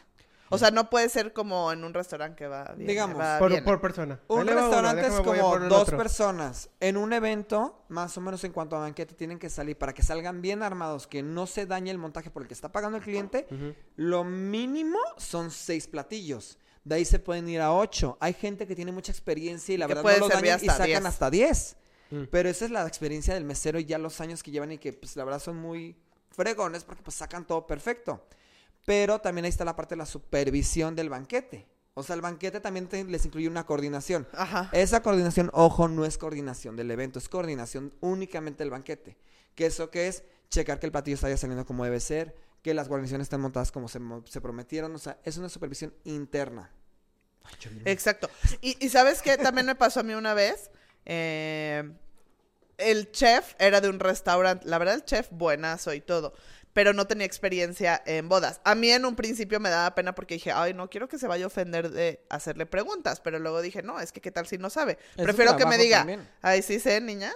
O 0.48 0.58
sea, 0.58 0.70
no 0.70 0.88
puede 0.90 1.08
ser 1.08 1.32
como 1.32 1.72
en 1.72 1.82
un 1.82 1.92
restaurante 1.92 2.36
que 2.36 2.46
va 2.46 2.72
bien. 2.76 2.86
Digamos, 2.86 3.18
va 3.18 3.38
Por, 3.40 3.50
bien. 3.50 3.64
por 3.64 3.80
persona. 3.80 4.20
Un 4.28 4.42
uno, 4.42 4.52
restaurante 4.52 5.06
es 5.08 5.12
como 5.14 5.58
dos 5.58 5.82
otro. 5.82 5.96
personas. 5.98 6.70
En 6.78 6.96
un 6.96 7.12
evento, 7.12 7.84
más 7.88 8.16
o 8.16 8.20
menos 8.20 8.44
en 8.44 8.52
cuanto 8.52 8.76
a 8.76 8.78
banquete, 8.78 9.14
tienen 9.14 9.40
que 9.40 9.50
salir 9.50 9.76
para 9.76 9.92
que 9.92 10.04
salgan 10.04 10.40
bien 10.42 10.62
armados, 10.62 11.08
que 11.08 11.22
no 11.24 11.48
se 11.48 11.66
dañe 11.66 11.90
el 11.90 11.98
montaje 11.98 12.30
por 12.30 12.42
el 12.42 12.48
que 12.48 12.54
está 12.54 12.70
pagando 12.70 12.96
el 12.98 13.02
cliente. 13.02 13.48
Lo 13.96 14.22
mínimo 14.22 14.98
son 15.16 15.50
seis 15.50 15.88
platillos. 15.88 16.58
De 16.84 16.94
ahí 16.94 17.04
se 17.04 17.18
pueden 17.18 17.48
ir 17.48 17.60
a 17.60 17.72
ocho. 17.72 18.16
Hay 18.20 18.32
gente 18.32 18.68
que 18.68 18.76
tiene 18.76 18.92
mucha 18.92 19.10
experiencia 19.10 19.74
y 19.74 19.78
la 19.78 19.88
Que 19.88 19.94
verdad 19.94 20.12
no 20.12 20.18
los 20.20 20.28
dañan 20.28 20.44
y 20.62 20.68
hasta 20.68 20.72
sacan 20.74 20.86
10. 21.02 21.06
hasta 21.06 21.30
diez. 21.30 21.76
Mm. 22.10 22.22
Pero 22.30 22.48
esa 22.48 22.64
es 22.66 22.70
la 22.70 22.86
experiencia 22.86 23.34
del 23.34 23.44
mesero 23.44 23.80
y 23.80 23.84
ya 23.84 23.98
los 23.98 24.20
años 24.20 24.44
que 24.44 24.52
llevan 24.52 24.70
y 24.70 24.78
que 24.78 24.92
pues 24.92 25.16
la 25.16 25.24
verdad 25.24 25.40
son 25.40 25.56
muy 25.56 25.96
fregones 26.36 26.84
porque 26.84 27.02
pues 27.02 27.16
sacan 27.16 27.46
todo 27.46 27.66
perfecto. 27.66 28.26
Pero 28.84 29.20
también 29.20 29.44
ahí 29.46 29.48
está 29.48 29.64
la 29.64 29.74
parte 29.74 29.94
de 29.94 29.98
la 29.98 30.06
supervisión 30.06 30.94
del 30.94 31.08
banquete. 31.10 31.66
O 31.94 32.02
sea, 32.02 32.14
el 32.14 32.20
banquete 32.20 32.60
también 32.60 32.86
te- 32.88 33.02
les 33.04 33.24
incluye 33.24 33.48
una 33.48 33.66
coordinación. 33.66 34.28
Ajá. 34.32 34.68
Esa 34.72 35.02
coordinación, 35.02 35.50
ojo, 35.54 35.88
no 35.88 36.04
es 36.04 36.18
coordinación 36.18 36.76
del 36.76 36.90
evento, 36.90 37.18
es 37.18 37.28
coordinación 37.28 37.92
únicamente 38.00 38.62
del 38.62 38.70
banquete. 38.70 39.16
¿Que 39.54 39.66
eso 39.66 39.90
qué 39.90 40.06
es? 40.08 40.22
Checar 40.50 40.78
que 40.78 40.86
el 40.86 40.92
platillo 40.92 41.14
está 41.16 41.34
saliendo 41.36 41.66
como 41.66 41.84
debe 41.84 41.98
ser, 41.98 42.36
que 42.62 42.74
las 42.74 42.88
guarniciones 42.88 43.24
están 43.24 43.40
montadas 43.40 43.72
como 43.72 43.88
se, 43.88 43.98
prometieron. 44.40 44.94
O 44.94 44.98
sea, 44.98 45.18
es 45.24 45.36
una 45.38 45.48
supervisión 45.48 45.92
interna. 46.04 46.70
Exacto. 47.84 48.28
Y, 48.60 48.76
y 48.84 48.88
¿sabes 48.90 49.22
qué? 49.22 49.36
También 49.38 49.66
me 49.66 49.74
pasó 49.74 50.00
a 50.00 50.02
mí 50.02 50.14
una 50.14 50.34
vez. 50.34 50.70
eh, 51.06 51.90
el 52.78 53.10
chef 53.12 53.54
era 53.58 53.80
de 53.80 53.88
un 53.88 54.00
restaurante. 54.00 54.66
La 54.68 54.78
verdad, 54.78 54.94
el 54.94 55.04
chef 55.04 55.28
buenazo 55.30 55.92
y 55.94 56.00
todo. 56.00 56.34
Pero 56.72 56.92
no 56.92 57.06
tenía 57.06 57.24
experiencia 57.26 58.02
en 58.04 58.28
bodas. 58.28 58.60
A 58.64 58.74
mí 58.74 58.90
en 58.90 59.06
un 59.06 59.16
principio 59.16 59.58
me 59.60 59.70
daba 59.70 59.94
pena 59.94 60.14
porque 60.14 60.34
dije, 60.34 60.52
ay, 60.52 60.74
no 60.74 60.90
quiero 60.90 61.08
que 61.08 61.18
se 61.18 61.26
vaya 61.26 61.44
a 61.44 61.46
ofender 61.46 61.90
de 61.90 62.20
hacerle 62.28 62.66
preguntas. 62.66 63.20
Pero 63.20 63.38
luego 63.38 63.62
dije, 63.62 63.82
no, 63.82 63.98
es 63.98 64.12
que 64.12 64.20
qué 64.20 64.30
tal 64.30 64.46
si 64.46 64.58
no 64.58 64.68
sabe. 64.68 64.98
Es 65.16 65.24
Prefiero 65.24 65.56
que 65.56 65.64
me 65.64 65.78
diga, 65.78 65.98
también. 65.98 66.28
ay, 66.42 66.60
sí 66.60 66.78
sé, 66.78 67.00
niña, 67.00 67.32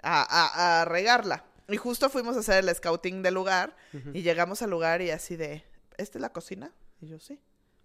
a, 0.00 0.22
a- 0.22 0.82
a 0.82 0.84
regarla. 0.84 1.44
Y 1.66 1.76
justo 1.76 2.08
fuimos 2.08 2.36
a 2.36 2.40
hacer 2.40 2.62
el 2.62 2.72
scouting 2.74 3.22
del 3.22 3.34
lugar. 3.34 3.74
Y 4.12 4.22
llegamos 4.22 4.62
al 4.62 4.70
lugar 4.70 5.02
y 5.02 5.10
así 5.10 5.34
de, 5.34 5.64
¿esta 5.96 6.18
es 6.18 6.22
la 6.22 6.28
cocina? 6.32 6.70
Y 7.00 7.08
yo, 7.08 7.18
sí. 7.18 7.40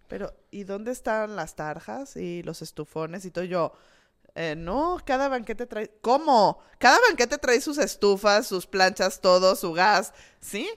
Pero, 0.06 0.32
¿y 0.52 0.62
dónde 0.64 0.92
están 0.92 1.34
las 1.34 1.56
tarjas 1.56 2.16
y 2.16 2.42
los 2.44 2.62
estufones 2.62 3.24
y 3.24 3.30
todo? 3.32 3.44
Y 3.44 3.48
yo, 3.48 3.72
"Eh, 4.40 4.54
no, 4.56 4.96
cada 5.04 5.28
banquete 5.28 5.66
trae... 5.66 5.90
¿Cómo? 6.00 6.62
Cada 6.78 6.98
banquete 7.08 7.36
trae 7.36 7.60
sus 7.60 7.76
estufas, 7.76 8.46
sus 8.46 8.66
planchas, 8.66 9.20
todo, 9.20 9.54
su 9.54 9.72
gas. 9.72 10.14
¿Sí? 10.40 10.68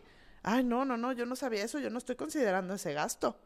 Ay, 0.42 0.66
no, 0.66 0.84
no, 0.84 0.98
no, 0.98 1.14
yo 1.14 1.26
no 1.26 1.38
sabía 1.38 1.64
eso, 1.64 1.80
yo 1.80 1.90
no 1.90 1.98
estoy 1.98 2.18
considerando 2.18 2.74
ese 2.74 2.92
gasto. 2.92 3.40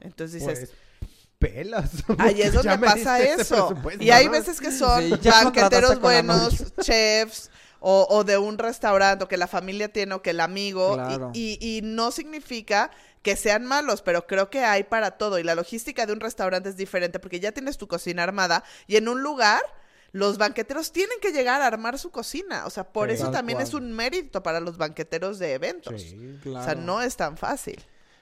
Entonces 0.00 0.40
dices, 0.40 0.70
Pues, 0.98 1.08
pelas. 1.38 1.90
ahí 2.18 2.42
es 2.42 2.52
donde 2.52 2.78
pasa 2.78 3.20
eso. 3.20 3.74
Y 4.00 4.10
hay 4.10 4.26
veces 4.26 4.60
que 4.60 4.72
son 4.72 5.04
Sí, 5.04 5.28
banqueteros 5.28 6.00
buenos, 6.00 6.74
chefs, 6.80 7.50
o, 7.80 8.06
o 8.10 8.24
de 8.24 8.38
un 8.38 8.58
restaurante, 8.58 9.24
o 9.24 9.28
que 9.28 9.36
la 9.36 9.46
familia 9.46 9.88
tiene, 9.92 10.14
o 10.14 10.22
que 10.22 10.30
el 10.30 10.40
amigo. 10.40 10.92
y- 10.92 10.94
Claro. 10.96 11.30
Y, 11.34 11.58
y 11.60 11.80
no 11.82 12.10
significa 12.10 12.90
que 13.22 13.36
sean 13.36 13.64
malos, 13.64 14.02
pero 14.02 14.26
creo 14.26 14.48
que 14.50 14.64
hay 14.64 14.84
para 14.84 15.12
todo. 15.12 15.38
Y 15.38 15.42
la 15.42 15.54
logística 15.54 16.06
de 16.06 16.12
un 16.12 16.20
restaurante 16.20 16.68
es 16.68 16.76
diferente, 16.76 17.18
porque 17.18 17.40
ya 17.40 17.52
tienes 17.52 17.76
tu 17.78 17.86
cocina 17.88 18.22
armada, 18.22 18.64
y 18.86 18.96
en 18.96 19.08
un 19.08 19.22
lugar. 19.22 19.62
Los 20.10 20.38
banqueteros 20.38 20.90
tienen 20.90 21.20
que 21.20 21.32
llegar 21.32 21.60
a 21.60 21.66
armar 21.66 21.98
su 21.98 22.10
cocina. 22.10 22.64
O 22.64 22.70
sea, 22.70 22.82
por 22.82 23.10
Sí. 23.10 23.16
eso 23.16 23.30
también 23.30 23.58
cual. 23.58 23.68
es 23.68 23.74
un 23.74 23.92
mérito 23.92 24.42
para 24.42 24.58
los 24.58 24.78
banqueteros 24.78 25.38
de 25.38 25.52
eventos. 25.52 26.00
Sí. 26.00 26.38
O 26.46 26.62
sea, 26.64 26.74
no 26.74 27.02
es 27.02 27.14
tan 27.18 27.36
fácil. 27.36 27.78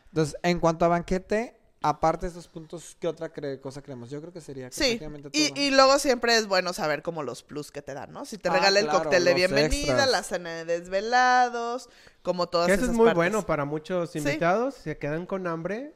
Entonces, 0.08 0.36
en 0.42 0.58
cuanto 0.58 0.84
a 0.84 0.88
banquete, 0.88 1.56
aparte 1.88 2.26
de 2.26 2.28
estos 2.28 2.48
puntos, 2.48 2.96
¿qué 3.00 3.08
otra 3.08 3.32
cre- 3.32 3.60
cosa 3.60 3.82
creemos? 3.82 4.10
Yo 4.10 4.20
creo 4.20 4.32
que 4.32 4.40
sería 4.40 4.68
que 4.70 4.74
Sí, 4.74 4.80
prácticamente 4.98 5.30
y, 5.32 5.48
todo. 5.50 5.60
y 5.62 5.70
luego 5.70 5.98
siempre 5.98 6.36
es 6.36 6.46
bueno 6.46 6.72
saber 6.72 7.02
como 7.02 7.22
los 7.22 7.42
plus 7.42 7.70
que 7.70 7.82
te 7.82 7.94
dan, 7.94 8.12
¿no? 8.12 8.24
Si 8.24 8.38
te 8.38 8.48
Ah, 8.48 8.52
regala 8.54 8.78
el 8.80 8.86
claro, 8.86 9.02
cóctel 9.04 9.24
de 9.24 9.34
bienvenida, 9.34 9.92
extras. 9.92 10.10
la 10.10 10.22
cena 10.22 10.50
de 10.54 10.64
desvelados, 10.64 11.88
como 12.22 12.48
todas 12.48 12.68
Que 12.68 12.74
eso 12.74 12.84
es 12.84 12.90
muy 12.90 13.06
partes. 13.06 13.14
bueno 13.16 13.46
para 13.46 13.64
muchos 13.64 14.10
Sí. 14.10 14.18
invitados. 14.18 14.74
Se 14.74 14.98
quedan 14.98 15.26
con 15.26 15.46
hambre. 15.46 15.94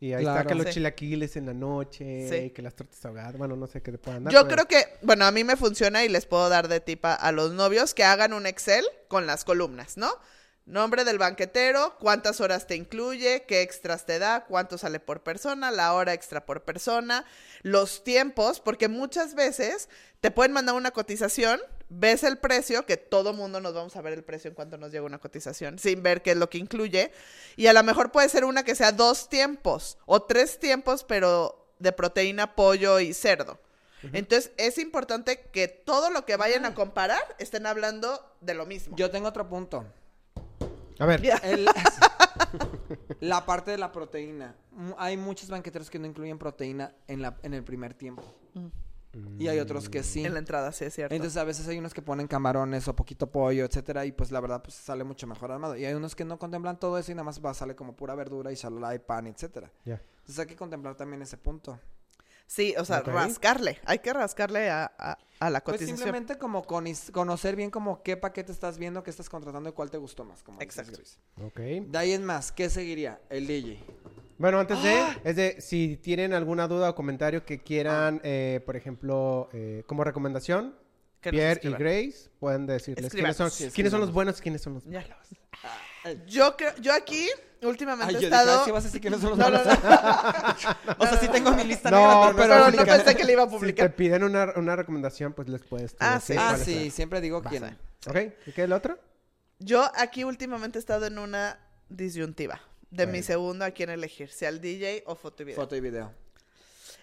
Y 0.00 0.12
ahí 0.12 0.22
está 0.24 0.32
Claro. 0.34 0.48
que 0.48 0.54
los 0.56 0.66
Sí. 0.66 0.72
chilaquiles 0.74 1.36
en 1.36 1.46
la 1.46 1.54
noche. 1.54 2.28
Sí. 2.28 2.50
Que 2.50 2.60
las 2.60 2.74
tortas 2.74 3.02
ahogadas. 3.06 3.38
Bueno, 3.38 3.56
no 3.56 3.66
sé 3.66 3.80
qué 3.80 3.90
te 3.92 3.96
puedan 3.98 4.24
dar. 4.24 4.34
Yo 4.34 4.46
pero- 4.46 4.66
creo 4.66 4.68
que, 4.68 4.98
bueno, 5.02 5.24
a 5.24 5.30
mí 5.30 5.44
me 5.44 5.56
funciona 5.56 6.04
y 6.04 6.08
les 6.10 6.26
puedo 6.26 6.48
dar 6.50 6.68
de 6.68 6.80
tipa 6.80 7.14
a 7.14 7.32
los 7.32 7.52
novios 7.52 7.94
que 7.94 8.04
hagan 8.04 8.34
un 8.34 8.46
Excel 8.46 8.84
con 9.08 9.26
las 9.26 9.44
columnas, 9.44 9.96
¿no? 9.96 10.12
Nombre 10.66 11.04
del 11.04 11.18
banquetero, 11.18 11.98
cuántas 11.98 12.40
horas 12.40 12.66
te 12.66 12.74
incluye, 12.74 13.44
qué 13.46 13.60
extras 13.60 14.06
te 14.06 14.18
da, 14.18 14.46
cuánto 14.46 14.78
sale 14.78 14.98
por 14.98 15.22
persona, 15.22 15.70
la 15.70 15.92
hora 15.92 16.14
extra 16.14 16.46
por 16.46 16.62
persona, 16.64 17.26
los 17.60 18.02
tiempos, 18.02 18.60
porque 18.60 18.88
muchas 18.88 19.34
veces 19.34 19.90
te 20.20 20.30
pueden 20.30 20.52
mandar 20.52 20.74
una 20.74 20.90
cotización, 20.90 21.60
ves 21.90 22.24
el 22.24 22.38
precio, 22.38 22.86
que 22.86 22.96
todo 22.96 23.34
mundo 23.34 23.60
nos 23.60 23.74
vamos 23.74 23.94
a 23.94 24.00
ver 24.00 24.14
el 24.14 24.24
precio 24.24 24.48
en 24.48 24.54
cuanto 24.54 24.78
nos 24.78 24.90
llega 24.90 25.04
una 25.04 25.18
cotización, 25.18 25.78
sin 25.78 26.02
ver 26.02 26.22
qué 26.22 26.30
es 26.30 26.38
lo 26.38 26.48
que 26.48 26.56
incluye, 26.56 27.12
y 27.56 27.66
a 27.66 27.74
lo 27.74 27.82
mejor 27.82 28.10
puede 28.10 28.30
ser 28.30 28.46
una 28.46 28.62
que 28.62 28.74
sea 28.74 28.92
dos 28.92 29.28
tiempos 29.28 29.98
o 30.06 30.22
tres 30.22 30.58
tiempos, 30.58 31.04
pero 31.04 31.74
de 31.78 31.92
proteína, 31.92 32.54
pollo 32.54 33.00
y 33.00 33.12
cerdo. 33.12 33.60
Entonces, 34.12 34.52
es 34.56 34.78
importante 34.78 35.40
que 35.52 35.68
todo 35.68 36.10
lo 36.10 36.26
que 36.26 36.36
vayan 36.36 36.64
a 36.66 36.74
comparar 36.74 37.22
estén 37.38 37.66
hablando 37.66 38.22
de 38.40 38.52
lo 38.52 38.66
mismo. 38.66 38.96
Yo 38.96 39.10
tengo 39.10 39.28
otro 39.28 39.48
punto. 39.48 39.86
A 40.98 41.06
ver. 41.06 41.22
El- 41.42 41.68
la 43.20 43.44
parte 43.46 43.70
de 43.72 43.78
la 43.78 43.92
proteína. 43.92 44.54
Hay 44.98 45.16
muchos 45.16 45.48
banqueteros 45.48 45.90
que 45.90 45.98
no 45.98 46.06
incluyen 46.06 46.38
proteína 46.38 46.94
en, 47.08 47.22
la, 47.22 47.36
en 47.42 47.54
el 47.54 47.64
primer 47.64 47.94
tiempo. 47.94 48.22
y 49.38 49.48
hay 49.48 49.58
otros 49.60 49.88
que 49.88 50.02
sí. 50.02 50.24
En 50.24 50.32
la 50.32 50.38
entrada, 50.40 50.72
sí, 50.72 50.84
es 50.84 50.94
cierto. 50.94 51.14
Entonces 51.14 51.36
a 51.36 51.44
veces 51.44 51.66
hay 51.68 51.78
unos 51.78 51.94
que 51.94 52.02
ponen 52.02 52.26
camarones 52.26 52.86
o 52.88 52.96
poquito 52.96 53.30
pollo, 53.30 53.64
etcétera, 53.64 54.04
y 54.04 54.12
pues 54.12 54.30
la 54.32 54.40
verdad 54.40 54.62
pues 54.62 54.74
sale 54.74 55.04
mucho 55.04 55.26
mejor 55.26 55.52
armado. 55.52 55.76
Y 55.76 55.84
hay 55.84 55.94
unos 55.94 56.14
que 56.16 56.24
no 56.24 56.38
contemplan 56.38 56.78
todo 56.78 56.98
eso 56.98 57.12
y 57.12 57.14
nada 57.14 57.24
más 57.24 57.44
va, 57.44 57.54
sale 57.54 57.74
como 57.76 57.94
pura 57.96 58.14
verdura 58.14 58.50
y 58.52 58.56
shalala 58.56 58.94
y 58.94 58.98
pan, 58.98 59.26
etcétera. 59.26 59.70
Ya. 59.84 60.00
Entonces 60.18 60.38
hay 60.38 60.46
que 60.46 60.56
contemplar 60.56 60.96
también 60.96 61.22
ese 61.22 61.36
punto. 61.36 61.78
Sí, 62.46 62.74
o 62.78 62.84
sea, 62.84 63.00
rascarle. 63.02 63.78
Hay 63.84 63.98
que 64.00 64.12
rascarle 64.12 64.70
a, 64.70 64.92
a- 64.98 65.18
a 65.40 65.50
la 65.50 65.60
Pues 65.62 65.74
cotización. 65.74 65.96
simplemente 65.98 66.38
como 66.38 66.64
conis- 66.64 67.10
conocer 67.10 67.56
bien 67.56 67.70
como 67.70 68.02
qué 68.02 68.16
paquete 68.16 68.52
estás 68.52 68.78
viendo, 68.78 69.02
qué 69.02 69.10
estás 69.10 69.28
contratando 69.28 69.68
y 69.68 69.72
cuál 69.72 69.90
te 69.90 69.98
gustó 69.98 70.24
más. 70.24 70.42
Como 70.42 70.58
dices, 70.60 70.78
Exacto. 70.78 70.96
Gris. 70.98 71.18
Ok. 71.42 71.90
De 71.90 71.98
ahí 71.98 72.12
en 72.12 72.24
más, 72.24 72.52
¿qué 72.52 72.70
seguiría? 72.70 73.20
El 73.28 73.46
DJ. 73.46 73.78
Bueno, 74.38 74.58
antes 74.58 74.82
de, 74.82 74.92
¡Ah! 74.94 75.18
es 75.24 75.36
de, 75.36 75.60
si 75.60 75.96
tienen 75.96 76.32
alguna 76.32 76.66
duda 76.66 76.90
o 76.90 76.94
comentario 76.94 77.44
que 77.44 77.60
quieran, 77.62 78.20
eh, 78.24 78.60
por 78.66 78.76
ejemplo, 78.76 79.48
eh, 79.52 79.82
como 79.86 80.02
recomendación, 80.04 80.76
Pierre 81.20 81.60
y. 81.62 81.70
Grace 81.70 82.30
pueden 82.38 82.66
decirles 82.66 83.10
quiénes 83.12 83.36
son. 83.36 83.50
Sí, 83.50 83.70
quiénes 83.70 83.90
son 83.92 84.00
los 84.00 84.12
buenos, 84.12 84.40
quiénes 84.40 84.60
son 84.62 84.74
los 84.74 84.84
Ya. 84.84 85.00
malos. 85.02 86.26
Yo 86.26 86.56
creo, 86.56 86.74
yo 86.80 86.92
aquí 86.92 87.28
últimamente 87.68 88.10
Ay, 88.16 88.16
he 88.16 88.20
yo 88.22 88.28
dije, 88.30 88.40
estado. 88.40 88.58
"Ay, 88.60 88.64
sí 88.64 88.70
vas 88.70 88.84
a 88.84 88.86
decir 88.88 89.00
que 89.00 89.10
no 89.10 89.18
son 89.18 89.30
los 89.30 89.38
No, 89.38 89.50
no, 89.50 89.58
malos". 89.64 89.66
no. 89.82 90.94
O 90.98 91.06
sea, 91.06 91.18
sí 91.20 91.28
tengo 91.28 91.52
mi 91.52 91.64
lista 91.64 91.90
No, 91.90 91.98
negra, 91.98 92.20
pero- 92.36 92.36
pero, 92.36 92.70
no, 92.70 92.76
no 92.76 92.84
pensé 92.84 93.16
que 93.16 93.24
le 93.24 93.32
iba 93.32 93.42
a 93.42 93.46
Si 93.46 93.52
te 93.52 93.56
publicar. 93.58 93.94
piden 93.96 94.24
una, 94.24 94.52
una 94.56 94.76
recomendación, 94.76 95.32
pues 95.32 95.48
les 95.48 95.62
puedes 95.62 95.92
tú 95.92 95.98
Ah, 96.00 96.14
decir 96.14 96.36
sí. 96.36 96.42
Ah, 96.42 96.56
sí, 96.56 96.90
siempre 96.90 97.20
digo 97.20 97.42
quién. 97.42 97.64
Ok, 98.06 98.16
¿y 98.46 98.52
qué 98.52 98.62
es 98.62 98.64
el 98.66 98.72
otro? 98.72 98.98
Yo 99.58 99.88
aquí 99.96 100.24
últimamente 100.24 100.78
he 100.78 100.80
estado 100.80 101.06
en 101.06 101.18
una 101.18 101.58
disyuntiva 101.88 102.60
de 102.90 103.06
mi 103.06 103.12
Bueno. 103.12 103.26
segundo 103.26 103.64
a 103.64 103.70
quién 103.70 103.90
elegir, 103.90 104.30
sea 104.30 104.48
el 104.50 104.60
DJ 104.60 105.04
o 105.06 105.14
foto 105.14 105.42
y 105.42 105.46
video. 105.46 105.60
Foto 105.60 105.76
y 105.76 105.80
video. 105.80 106.12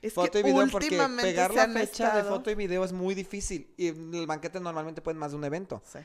Es 0.02 0.14
foto 0.14 0.32
que 0.32 0.40
y 0.40 0.44
video 0.44 0.68
porque 0.72 0.90
pegar 1.22 1.52
se 1.52 1.58
la 1.58 1.64
han 1.64 1.74
fecha 1.74 2.12
de 2.14 2.20
estado- 2.22 2.30
foto 2.38 2.50
y 2.50 2.56
video 2.56 2.84
es 2.84 2.92
muy 2.92 3.14
difícil. 3.14 3.74
Y 3.78 3.90
en 3.90 4.14
el 4.16 4.26
banquete 4.26 4.60
normalmente 4.60 5.02
pueden 5.02 5.18
más 5.20 5.32
de 5.32 5.38
un 5.38 5.44
evento. 5.44 5.82
Sí. 5.86 6.00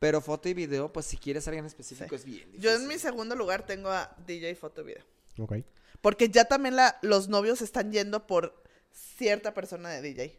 Pero 0.00 0.20
foto 0.22 0.48
y 0.48 0.54
video, 0.54 0.90
pues 0.92 1.06
si 1.06 1.16
quieres 1.18 1.46
alguien 1.46 1.66
específico 1.66 2.08
Sí. 2.08 2.14
es 2.16 2.24
bien 2.24 2.38
difícil. 2.46 2.60
Yo 2.60 2.74
en 2.74 2.88
mi 2.88 2.98
segundo 2.98 3.36
lugar 3.36 3.66
tengo 3.66 3.90
a 3.90 4.16
DJ 4.26 4.54
foto 4.56 4.80
y 4.80 4.84
video. 4.84 5.04
Ok. 5.38 5.56
Porque 6.00 6.30
ya 6.30 6.46
también 6.46 6.74
la, 6.74 6.98
los 7.02 7.28
novios 7.28 7.60
están 7.60 7.92
yendo 7.92 8.26
por 8.26 8.60
cierta 8.90 9.52
persona 9.52 9.90
de 9.90 10.00
DJ. 10.00 10.38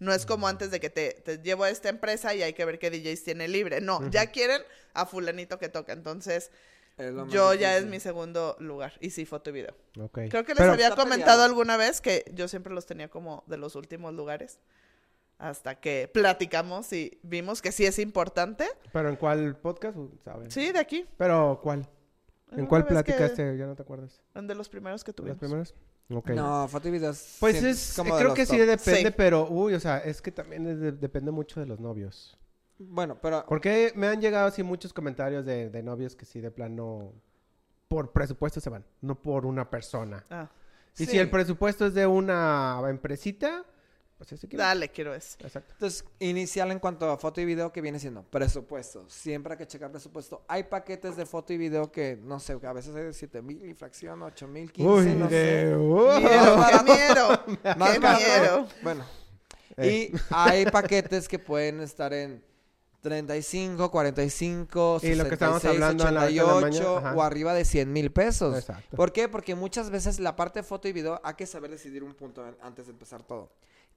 No 0.00 0.12
es 0.12 0.26
como 0.26 0.48
antes 0.48 0.70
de 0.70 0.80
que 0.80 0.90
te, 0.90 1.12
te 1.12 1.38
llevo 1.38 1.64
a 1.64 1.70
esta 1.70 1.88
empresa 1.88 2.34
y 2.34 2.42
hay 2.42 2.52
que 2.52 2.64
ver 2.66 2.78
qué 2.78 2.90
DJs 2.90 3.24
tiene 3.24 3.48
libre. 3.48 3.80
No, 3.80 4.08
ya 4.10 4.26
quieren 4.30 4.62
a 4.92 5.06
fulanito 5.06 5.58
que 5.58 5.68
toca. 5.70 5.94
Entonces, 5.94 6.50
yo 7.30 7.54
ya 7.54 7.78
es 7.78 7.86
mi 7.86 8.00
segundo 8.00 8.56
lugar. 8.60 8.92
Y 9.00 9.10
sí, 9.10 9.24
foto 9.24 9.48
y 9.48 9.54
video. 9.54 9.74
Ok. 9.98 10.20
Creo 10.28 10.44
que 10.44 10.52
les 10.52 10.58
Pero- 10.58 10.72
había 10.72 10.90
comentado 10.90 11.14
peleado. 11.38 11.42
alguna 11.44 11.78
vez 11.78 12.02
que 12.02 12.30
yo 12.34 12.48
siempre 12.48 12.74
los 12.74 12.84
tenía 12.84 13.08
como 13.08 13.44
de 13.46 13.56
los 13.56 13.74
últimos 13.76 14.12
lugares. 14.12 14.58
Hasta 15.40 15.74
que 15.80 16.08
platicamos 16.12 16.92
y 16.92 17.18
vimos 17.22 17.62
que 17.62 17.72
sí 17.72 17.86
es 17.86 17.98
importante. 17.98 18.66
¿Pero 18.92 19.08
en 19.08 19.16
cuál 19.16 19.56
podcast? 19.56 19.96
¿Sabes? 20.22 20.52
Sí, 20.52 20.70
de 20.70 20.78
aquí. 20.78 21.06
¿Pero 21.16 21.58
cuál? 21.62 21.88
¿En 22.52 22.60
Una 22.60 22.68
cuál 22.68 22.86
platicaste? 22.86 23.56
Ya 23.56 23.64
no 23.66 23.74
te 23.74 23.80
acuerdas. 23.82 24.20
De 24.34 24.54
los 24.54 24.68
primeros 24.68 25.02
que 25.02 25.12
¿Los 25.12 25.16
tuvimos. 25.16 25.38
primeros? 25.38 25.74
Ok. 26.10 26.30
No, 26.30 26.68
foto 26.68 26.88
y 26.88 27.00
Pues 27.38 27.62
es, 27.62 27.94
como 27.96 28.14
de 28.14 28.18
creo 28.20 28.28
los 28.30 28.36
que 28.36 28.44
sí 28.44 28.58
depende, 28.58 29.08
Sí. 29.10 29.14
pero, 29.16 29.48
uy, 29.48 29.72
o 29.74 29.80
sea, 29.80 29.98
es 29.98 30.20
que 30.20 30.30
también 30.30 30.66
es 30.66 30.78
de- 30.80 30.92
depende 30.92 31.30
mucho 31.30 31.58
de 31.60 31.66
los 31.66 31.80
novios. 31.80 32.36
Bueno, 32.78 33.16
pero 33.22 33.44
Porque 33.48 33.92
me 33.94 34.08
han 34.08 34.20
llegado 34.20 34.48
así 34.48 34.62
muchos 34.62 34.92
comentarios 34.92 35.46
de, 35.46 35.70
de 35.70 35.82
novios 35.82 36.14
que 36.16 36.24
sí 36.26 36.40
de 36.40 36.50
plano 36.50 37.12
por 37.88 38.12
presupuesto 38.12 38.60
se 38.60 38.68
van, 38.70 38.84
no 39.00 39.14
por 39.20 39.46
una 39.46 39.70
persona. 39.70 40.24
Ah, 40.30 40.50
Y 40.98 41.04
Sí. 41.06 41.12
si 41.12 41.18
el 41.18 41.30
presupuesto 41.30 41.86
es 41.86 41.94
de 41.94 42.06
una 42.06 42.80
empresita, 42.88 43.64
pues 44.20 44.32
ese 44.32 44.46
dale, 44.54 44.90
quiero 44.90 45.14
eso. 45.14 45.38
Exacto. 45.40 45.72
Entonces, 45.72 46.04
inicial 46.18 46.70
en 46.70 46.78
cuanto 46.78 47.10
a 47.10 47.16
foto 47.16 47.40
y 47.40 47.46
video, 47.46 47.72
que 47.72 47.80
viene 47.80 47.98
siendo 47.98 48.22
presupuesto. 48.22 49.08
Siempre 49.08 49.54
hay 49.54 49.58
que 49.58 49.66
checar 49.66 49.90
presupuesto. 49.90 50.42
Hay 50.46 50.64
paquetes 50.64 51.16
de 51.16 51.24
foto 51.24 51.54
y 51.54 51.56
video 51.56 51.90
que, 51.90 52.18
no 52.22 52.38
sé, 52.38 52.58
a 52.62 52.72
veces 52.74 52.94
hay 52.94 53.04
de 53.04 53.12
7 53.14 53.40
mil 53.40 53.64
y 53.64 53.72
fracción, 53.72 54.20
8 54.22 54.46
mil, 54.46 54.70
15, 54.70 54.90
Uy, 54.90 55.06
no 55.14 55.26
sé. 55.30 55.34
de... 55.34 55.74
Miedo, 55.74 56.66
qué 56.68 56.82
miedo. 56.92 57.76
Más 57.78 57.92
qué 57.92 58.00
miedo. 58.00 58.68
Bueno. 58.82 59.04
Eh. 59.78 60.10
Y 60.12 60.16
hay 60.28 60.66
paquetes 60.66 61.26
que 61.26 61.38
pueden 61.38 61.80
estar 61.80 62.12
en 62.12 62.44
35, 63.00 63.90
45, 63.90 65.00
Y 65.02 65.14
lo 65.14 65.24
que 65.26 65.32
estábamos 65.34 65.62
66, 65.62 65.74
hablando 65.82 66.06
en 66.08 66.14
la- 66.14 66.28
en 66.28 66.36
la 66.36 66.44
88 66.44 66.60
mañana, 66.92 67.08
ajá. 67.08 67.16
o 67.18 67.22
arriba 67.22 67.54
de 67.54 67.64
100 67.64 67.90
mil 67.90 68.12
pesos. 68.12 68.54
Exacto. 68.58 68.94
¿Por 68.96 69.12
qué? 69.12 69.26
Porque 69.28 69.54
muchas 69.54 69.88
veces 69.88 70.20
la 70.20 70.36
parte 70.36 70.58
de 70.58 70.62
foto 70.64 70.86
y 70.88 70.92
video 70.92 71.18
hay 71.24 71.32
que 71.34 71.46
saber 71.46 71.70
decidir 71.70 72.02
un 72.02 72.12
punto 72.14 72.44
antes 72.60 72.84
de 72.86 72.92
empezar 72.92 73.22
todo. 73.22 73.50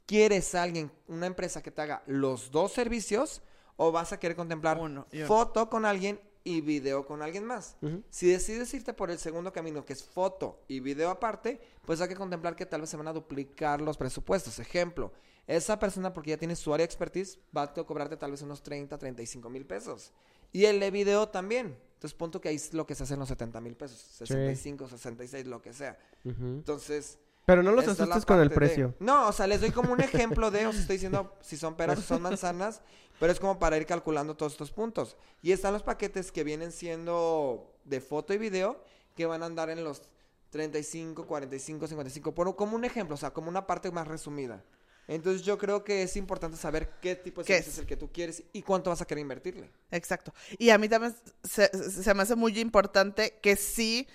¿Quieres 0.05 0.53
a 0.55 0.63
alguien, 0.63 0.91
una 1.07 1.27
empresa 1.27 1.63
que 1.63 1.71
te 1.71 1.81
haga 1.81 2.03
los 2.07 2.51
dos 2.51 2.73
servicios 2.73 3.41
o 3.77 3.91
vas 3.91 4.11
a 4.11 4.19
querer 4.19 4.35
contemplar 4.35 4.77
Uno 4.77 5.07
foto 5.25 5.69
con 5.69 5.85
alguien 5.85 6.19
y 6.43 6.59
video 6.59 7.05
con 7.05 7.21
alguien 7.21 7.45
más? 7.45 7.77
Si 8.09 8.27
decides 8.27 8.73
irte 8.73 8.93
por 8.93 9.09
el 9.11 9.17
segundo 9.17 9.53
camino, 9.53 9.85
que 9.85 9.93
es 9.93 10.03
foto 10.03 10.61
y 10.67 10.81
video 10.81 11.09
aparte, 11.09 11.61
pues 11.85 12.01
hay 12.01 12.09
que 12.09 12.15
contemplar 12.15 12.55
que 12.55 12.65
tal 12.65 12.81
vez 12.81 12.89
se 12.89 12.97
van 12.97 13.07
a 13.07 13.13
duplicar 13.13 13.79
los 13.79 13.95
presupuestos. 13.95 14.59
Ejemplo, 14.59 15.13
esa 15.47 15.79
persona, 15.79 16.11
porque 16.11 16.31
ya 16.31 16.37
tiene 16.37 16.57
su 16.57 16.73
área 16.73 16.85
de 16.85 16.91
expertise, 16.91 17.39
va 17.55 17.63
a 17.63 17.73
cobrarte 17.73 18.17
tal 18.17 18.31
vez 18.31 18.41
unos 18.41 18.61
30, 18.61 18.97
35 18.97 19.49
mil 19.49 19.65
pesos. 19.65 20.11
Y 20.51 20.65
el 20.65 20.81
de 20.81 20.91
video 20.91 21.29
también. 21.29 21.77
Entonces, 21.93 22.13
punto 22.13 22.41
que 22.41 22.49
ahí 22.49 22.55
es 22.55 22.73
lo 22.73 22.85
que 22.85 22.93
se 22.93 23.03
hace 23.03 23.13
en 23.13 23.21
los 23.21 23.29
70 23.29 23.61
mil 23.61 23.75
pesos. 23.75 23.97
65, 23.99 24.89
66, 24.89 25.47
lo 25.47 25.61
que 25.61 25.71
sea. 25.71 25.97
Entonces... 26.25 27.19
Pero 27.45 27.61
no 27.61 27.71
los 27.71 27.85
esta 27.87 28.03
asustes 28.03 28.25
con 28.25 28.39
el 28.39 28.49
de- 28.49 28.55
precio. 28.55 28.95
No, 28.99 29.27
o 29.27 29.31
sea, 29.33 29.47
les 29.47 29.59
doy 29.61 29.71
como 29.71 29.91
un 29.91 29.99
ejemplo 30.01 30.49
de, 30.51 30.65
os 30.65 30.75
estoy 30.77 30.95
diciendo 30.95 31.35
si 31.41 31.57
son 31.57 31.75
peras 31.75 31.99
o 31.99 32.01
son 32.01 32.21
manzanas, 32.21 32.81
pero 33.19 33.31
es 33.31 33.39
como 33.39 33.59
para 33.59 33.77
ir 33.77 33.85
calculando 33.85 34.35
todos 34.35 34.53
estos 34.53 34.71
puntos. 34.71 35.17
Y 35.41 35.51
están 35.51 35.73
los 35.73 35.83
paquetes 35.83 36.31
que 36.31 36.43
vienen 36.43 36.71
siendo 36.71 37.73
de 37.83 37.99
foto 37.99 38.33
y 38.33 38.37
video, 38.37 38.81
que 39.15 39.25
van 39.25 39.43
a 39.43 39.47
andar 39.47 39.69
en 39.69 39.83
los 39.83 40.03
35, 40.51 41.25
45, 41.27 41.87
55, 41.87 42.33
por, 42.33 42.55
como 42.55 42.75
un 42.75 42.85
ejemplo, 42.85 43.15
o 43.15 43.17
sea, 43.17 43.31
como 43.31 43.49
una 43.49 43.67
parte 43.67 43.91
más 43.91 44.07
resumida. 44.07 44.63
Entonces 45.07 45.41
yo 45.41 45.57
creo 45.57 45.83
que 45.83 46.03
es 46.03 46.15
importante 46.15 46.55
saber 46.55 46.91
qué 47.01 47.15
tipo 47.15 47.41
de 47.41 47.47
¿Qué 47.47 47.53
servicio 47.55 47.69
es? 47.71 47.73
es 47.75 47.79
el 47.79 47.87
que 47.87 47.97
tú 47.97 48.09
quieres 48.11 48.43
y 48.53 48.61
cuánto 48.61 48.89
vas 48.89 49.01
a 49.01 49.05
querer 49.05 49.21
invertirle. 49.21 49.69
Exacto. 49.91 50.33
Y 50.57 50.69
a 50.69 50.77
mí 50.77 50.87
también 50.87 51.13
se, 51.43 51.67
se 51.91 52.13
me 52.13 52.23
hace 52.23 52.35
muy 52.35 52.57
importante 52.57 53.37
que 53.41 53.57
sí 53.57 54.07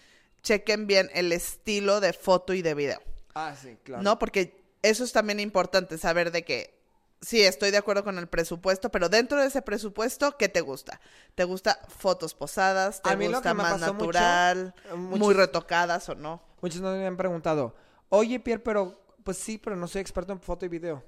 chequen 0.43 0.87
bien 0.87 1.11
el 1.13 1.33
estilo 1.33 2.01
de 2.01 2.15
foto 2.15 2.55
y 2.55 2.63
de 2.63 2.73
video. 2.75 3.03
Ah, 3.39 3.55
sí, 3.55 3.77
claro. 3.85 4.03
¿No? 4.03 4.19
Porque 4.19 4.61
eso 4.83 5.05
es 5.05 5.13
también 5.13 5.41
importante, 5.41 5.97
saber 5.99 6.33
de 6.33 6.45
que 6.45 6.79
sí, 7.21 7.41
estoy 7.43 7.71
de 7.71 7.77
acuerdo 7.79 8.05
con 8.05 8.19
el 8.19 8.27
presupuesto, 8.29 8.91
pero 8.91 9.09
dentro 9.09 9.41
de 9.41 9.47
ese 9.47 9.63
presupuesto, 9.63 10.37
¿qué 10.37 10.49
te 10.49 10.61
gusta? 10.61 11.01
¿Te 11.35 11.45
gusta 11.45 11.81
fotos 11.89 12.35
posadas? 12.35 13.03
¿Te 13.03 13.11
A 13.11 13.17
mí 13.17 13.27
lo 13.29 13.35
gusta 13.35 13.55
más 13.55 13.73
pasó 13.81 13.93
mucho, 13.95 14.07
natural? 14.07 14.75
eh, 14.91 14.95
muy 14.95 15.35
retocadas 15.35 16.09
o 16.09 16.15
no? 16.15 16.43
Muchos 16.61 16.81
me 16.81 17.07
han 17.07 17.17
preguntado, 17.17 17.75
oye 18.09 18.41
Pierre, 18.41 18.63
pero 18.63 19.01
pues 19.25 19.37
sí, 19.39 19.59
pero 19.59 19.77
no 19.77 19.87
soy 19.89 20.01
experto 20.01 20.33
en 20.33 20.41
foto 20.41 20.65
y 20.65 20.69
video. 20.69 21.05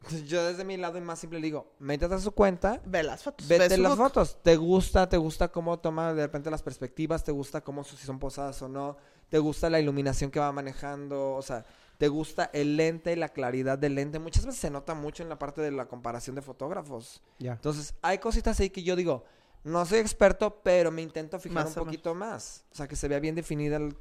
Yo 0.26 0.44
desde 0.44 0.64
mi 0.64 0.76
lado 0.76 0.98
y 0.98 1.00
más 1.00 1.18
simple 1.18 1.38
le 1.40 1.46
digo, 1.46 1.72
métete 1.78 2.14
a 2.14 2.18
su 2.18 2.32
cuenta, 2.32 2.80
Ve 2.84 3.02
las 3.02 3.22
fotos. 3.22 3.48
ve 3.48 3.58
vete 3.58 3.78
las 3.78 3.96
fotos. 3.96 4.38
¿Te 4.42 4.56
gusta? 4.56 5.08
¿Te 5.08 5.16
gusta 5.16 5.48
cómo 5.48 5.78
toma 5.78 6.12
de 6.12 6.22
repente 6.22 6.50
las 6.50 6.62
perspectivas? 6.62 7.24
¿Te 7.24 7.32
gusta 7.32 7.62
cómo 7.62 7.84
si 7.84 7.96
son 7.96 8.18
posadas 8.18 8.60
o 8.62 8.68
no? 8.68 8.96
¿Te 9.34 9.40
gusta 9.40 9.68
la 9.68 9.80
iluminación 9.80 10.30
que 10.30 10.38
va 10.38 10.52
manejando? 10.52 11.32
O 11.32 11.42
sea, 11.42 11.64
¿te 11.98 12.06
gusta 12.06 12.50
el 12.52 12.76
lente 12.76 13.10
y 13.10 13.16
la 13.16 13.30
claridad 13.30 13.76
del 13.76 13.96
lente? 13.96 14.20
Muchas 14.20 14.46
veces 14.46 14.60
se 14.60 14.70
nota 14.70 14.94
mucho 14.94 15.24
en 15.24 15.28
la 15.28 15.40
parte 15.40 15.60
de 15.60 15.72
la 15.72 15.86
comparación 15.86 16.36
de 16.36 16.40
fotógrafos. 16.40 17.20
Ya. 17.40 17.54
Entonces, 17.54 17.96
hay 18.00 18.18
cositas 18.18 18.60
ahí 18.60 18.70
que 18.70 18.84
yo 18.84 18.94
digo, 18.94 19.24
no 19.64 19.84
soy 19.86 19.98
experto, 19.98 20.60
pero 20.62 20.92
me 20.92 21.02
intento 21.02 21.40
fijar 21.40 21.64
Más 21.64 21.76
un 21.76 21.84
poquito 21.84 22.14
más. 22.14 22.62
O 22.70 22.76
sea, 22.76 22.86
que 22.86 22.94
se 22.94 23.08
vea 23.08 23.18
bien 23.18 23.34
definida, 23.34 23.78
el- 23.78 23.96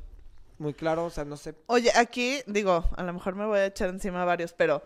muy 0.60 0.76
claro, 0.76 1.06
o 1.06 1.10
sea, 1.10 1.26
no 1.26 1.36
sé. 1.36 1.56
Oye, 1.66 1.90
aquí, 1.96 2.44
digo, 2.46 2.88
a 2.96 3.02
lo 3.02 3.12
mejor 3.12 3.34
me 3.34 3.48
voy 3.48 3.58
a 3.58 3.66
echar 3.66 3.90
encima 3.90 4.24
varios, 4.26 4.54
pero 4.54 4.84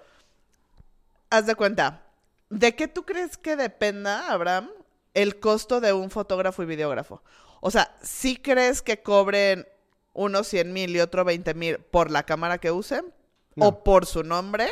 haz 1.29 1.45
de 1.45 1.55
cuenta, 1.55 2.03
¿de 2.49 2.73
qué 2.73 2.87
tú 2.87 3.03
crees 3.03 3.35
que 3.35 3.57
dependa, 3.57 4.31
Abraham, 4.31 4.69
el 5.13 5.41
costo 5.41 5.81
de 5.81 5.91
un 5.91 6.09
fotógrafo 6.09 6.63
y 6.63 6.67
videógrafo? 6.67 7.21
O 7.59 7.69
sea, 7.69 7.93
¿sí 8.01 8.37
crees 8.37 8.81
que 8.81 9.01
cobren 9.01 9.67
unos 10.17 10.47
100 10.47 10.73
mil 10.73 10.93
y 10.95 10.99
otro 10.99 11.23
20 11.23 11.53
mil 11.53 11.77
por 11.79 12.11
la 12.11 12.23
cámara 12.23 12.57
que 12.57 12.71
usen? 12.71 13.13
No. 13.55 13.67
¿O 13.67 13.83
por 13.83 14.05
su 14.05 14.23
nombre? 14.23 14.67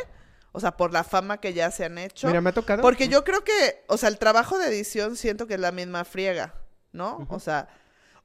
O 0.52 0.60
sea, 0.60 0.76
por 0.78 0.92
la 0.94 1.04
fama 1.04 1.40
que 1.40 1.54
ya 1.54 1.72
se 1.72 1.86
han 1.86 1.98
hecho. 1.98 2.28
Mira, 2.28 2.42
me 2.42 2.50
ha 2.50 2.54
tocado. 2.54 2.82
Porque 2.82 3.08
yo 3.08 3.24
creo 3.24 3.44
que, 3.44 3.84
o 3.88 3.98
sea, 3.98 4.10
el 4.10 4.18
trabajo 4.18 4.58
de 4.58 4.68
edición 4.68 5.16
siento 5.16 5.48
que 5.48 5.56
es 5.56 5.60
la 5.60 5.72
misma 5.72 6.04
friega, 6.06 6.54
¿no? 6.92 7.26
O 7.30 7.40
sea, 7.40 7.68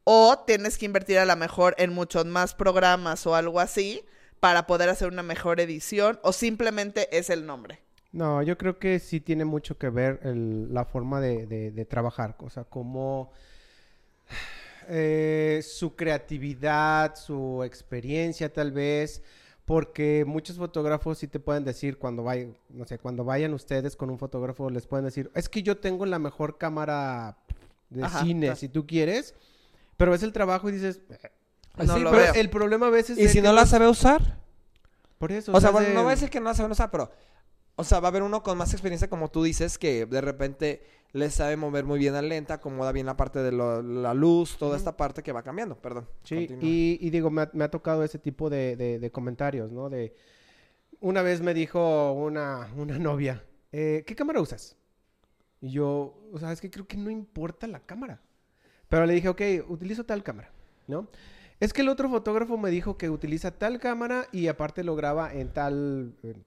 o 0.05 0.39
tienes 0.47 0.79
que 0.79 0.87
invertir 0.87 1.19
a 1.19 1.25
lo 1.25 1.37
mejor 1.37 1.75
en 1.79 1.93
muchos 1.93 2.27
más 2.27 2.55
programas 2.55 3.27
o 3.27 3.35
algo 3.35 3.59
así 3.61 4.03
para 4.39 4.67
poder 4.67 4.89
hacer 4.89 5.09
una 5.09 5.23
mejor 5.23 5.61
edición, 5.61 6.19
o 6.23 6.33
simplemente 6.33 7.17
es 7.19 7.31
el 7.31 7.45
nombre. 7.47 7.81
No, 8.13 8.43
yo 8.43 8.57
creo 8.57 8.79
que 8.79 8.99
sí 8.99 9.21
tiene 9.21 9.45
mucho 9.45 9.77
que 9.77 9.89
ver 9.91 10.21
el- 10.23 10.73
la 10.73 10.85
forma 10.85 11.21
de, 11.21 11.47
de- 11.47 11.71
de 11.73 11.85
trabajar, 11.85 12.37
o 12.39 12.49
sea, 12.49 12.65
como 12.65 13.33
eh, 14.93 15.63
su 15.65 15.95
creatividad, 15.95 17.15
su 17.15 17.63
experiencia 17.65 18.53
tal 18.53 18.73
vez, 18.73 19.23
porque 19.65 20.25
muchos 20.27 20.57
fotógrafos 20.57 21.19
sí 21.19 21.29
te 21.29 21.39
pueden 21.39 21.65
decir 21.65 21.97
cuando 21.97 22.25
vayan, 22.25 22.57
no 22.71 22.85
sé, 22.87 22.99
cuando 22.99 23.25
vayan 23.25 23.55
ustedes 23.55 23.95
con 23.95 24.11
un 24.11 24.19
fotógrafo 24.19 24.69
les 24.69 24.87
pueden 24.87 25.05
decir, 25.05 25.31
es 25.35 25.49
que 25.49 25.63
yo 25.63 25.79
tengo 25.79 26.07
la 26.07 26.19
mejor 26.19 26.59
cámara 26.59 27.37
de 27.89 28.03
Ajá, 28.05 28.23
cine, 28.25 28.47
claro. 28.47 28.57
si 28.59 28.69
tú 28.69 28.87
quieres, 28.87 29.35
pero 29.97 30.11
ves 30.11 30.23
el 30.25 30.33
trabajo 30.33 30.69
y 30.69 30.73
dices, 30.73 31.01
eh, 31.11 31.31
No 31.87 31.95
sí, 31.95 32.01
lo 32.01 32.11
pero 32.11 32.23
veo. 32.25 32.35
el 32.35 32.51
problema 32.51 32.89
a 32.89 32.91
veces 32.91 33.17
¿Y 33.17 33.25
es 33.25 33.31
si 33.33 33.39
que 33.39 33.43
no 33.43 33.53
la 33.53 33.67
sabe 33.67 33.89
usar? 33.89 34.39
por 35.19 35.31
eso, 35.31 35.53
O 35.53 35.61
sea, 35.61 35.69
es 35.69 35.73
bueno, 35.73 35.89
de- 35.89 35.95
no 35.95 36.03
voy 36.03 36.13
a 36.13 36.15
decir 36.17 36.31
que 36.31 36.41
no 36.41 36.47
la 36.47 36.55
saben 36.55 36.73
usar, 36.73 36.91
pero... 36.91 37.11
O 37.77 37.85
sea, 37.85 37.99
va 38.01 38.09
a 38.09 38.11
haber 38.11 38.23
uno 38.23 38.43
con 38.43 38.59
más 38.59 38.73
experiencia, 38.75 39.09
como 39.09 39.31
tú 39.31 39.43
dices, 39.43 39.79
que 39.79 40.05
de 40.05 40.21
repente 40.21 40.83
le 41.13 41.31
sabe 41.31 41.57
mover 41.57 41.85
muy 41.85 41.99
bien 41.99 42.13
la 42.15 42.23
lenta, 42.23 42.55
acomoda 42.55 42.93
bien 42.93 43.07
la 43.07 43.17
parte 43.17 43.41
de 43.41 43.53
lo- 43.53 43.83
la 43.83 44.15
luz, 44.15 44.57
toda 44.59 44.77
esta 44.77 44.97
parte 44.97 45.23
que 45.23 45.33
va 45.33 45.43
cambiando. 45.43 45.77
Perdón. 45.77 46.07
Sí, 46.25 46.47
y, 46.67 46.99
y 47.01 47.11
digo, 47.11 47.31
me 47.31 47.43
ha, 47.43 47.51
me 47.53 47.65
ha 47.65 47.71
tocado 47.71 48.05
ese 48.05 48.19
tipo 48.19 48.49
de, 48.51 48.77
de- 48.77 48.99
de 48.99 49.11
comentarios, 49.11 49.73
¿no? 49.73 49.89
De 49.91 50.15
una 51.01 51.23
vez 51.23 51.41
me 51.41 51.55
dijo 51.55 52.13
una, 52.13 52.69
una 52.77 52.99
novia, 52.99 53.43
eh, 53.73 54.05
¿qué 54.07 54.15
cámara 54.15 54.41
usas? 54.41 54.77
Y 55.61 55.71
yo, 55.73 56.15
o 56.33 56.39
sea, 56.39 56.53
es 56.53 56.61
que 56.61 56.71
creo 56.71 56.87
que 56.87 56.97
no 56.97 57.11
importa 57.11 57.67
la 57.67 57.81
cámara. 57.81 58.21
Pero 58.89 59.07
le 59.07 59.15
dije, 59.15 59.29
ok, 59.29 59.41
utilizo 59.69 60.05
tal 60.05 60.23
cámara, 60.23 60.51
¿no? 60.87 61.09
Es 61.61 61.73
que 61.73 61.83
el 61.83 61.89
otro 61.89 62.09
fotógrafo 62.09 62.57
me 62.57 62.71
dijo 62.71 62.97
que 62.97 63.11
utiliza 63.11 63.51
tal 63.51 63.79
cámara 63.79 64.27
y 64.33 64.47
aparte 64.49 64.83
lo 64.85 64.97
graba 64.97 65.33
en 65.33 65.53
tal, 65.53 66.15
en 66.23 66.45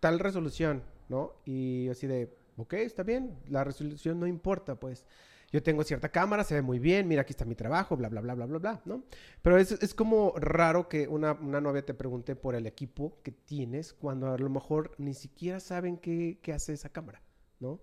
tal 0.00 0.18
resolución, 0.18 0.82
¿no? 1.08 1.32
Y 1.44 1.88
así 1.88 2.06
de, 2.06 2.28
ok, 2.58 2.74
está 2.74 3.02
bien, 3.02 3.38
la 3.48 3.64
resolución 3.64 4.20
no 4.20 4.26
importa, 4.26 4.78
pues. 4.78 5.04
Yo 5.50 5.62
tengo 5.62 5.82
cierta 5.82 6.10
cámara, 6.10 6.44
se 6.44 6.54
ve 6.56 6.60
muy 6.60 6.78
bien, 6.78 7.08
mira, 7.08 7.22
aquí 7.22 7.32
está 7.32 7.46
mi 7.46 7.54
trabajo, 7.54 7.96
bla, 7.96 8.10
bla, 8.10 8.20
bla, 8.20 8.34
bla, 8.34 8.44
bla, 8.44 8.58
bla, 8.58 8.82
¿no? 8.84 9.02
Pero 9.40 9.56
es, 9.56 9.72
es 9.72 9.94
como 9.94 10.34
raro 10.36 10.90
que 10.90 11.08
una, 11.08 11.32
una 11.32 11.58
novia 11.62 11.82
te 11.86 11.94
pregunte 11.94 12.36
por 12.36 12.54
el 12.54 12.66
equipo 12.66 13.16
que 13.22 13.32
tienes 13.32 13.94
cuando 13.94 14.30
a 14.30 14.36
lo 14.36 14.50
mejor 14.50 14.92
ni 14.98 15.14
siquiera 15.14 15.58
saben 15.58 15.96
qué, 15.96 16.38
qué 16.42 16.52
hace 16.52 16.74
esa 16.74 16.90
cámara, 16.90 17.22
¿no? 17.60 17.80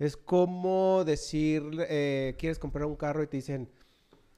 Es 0.00 0.16
como 0.16 1.04
decir, 1.04 1.62
eh, 1.88 2.34
quieres 2.36 2.58
comprar 2.58 2.84
un 2.84 2.96
carro 2.96 3.22
y 3.22 3.28
te 3.28 3.36
dicen, 3.36 3.70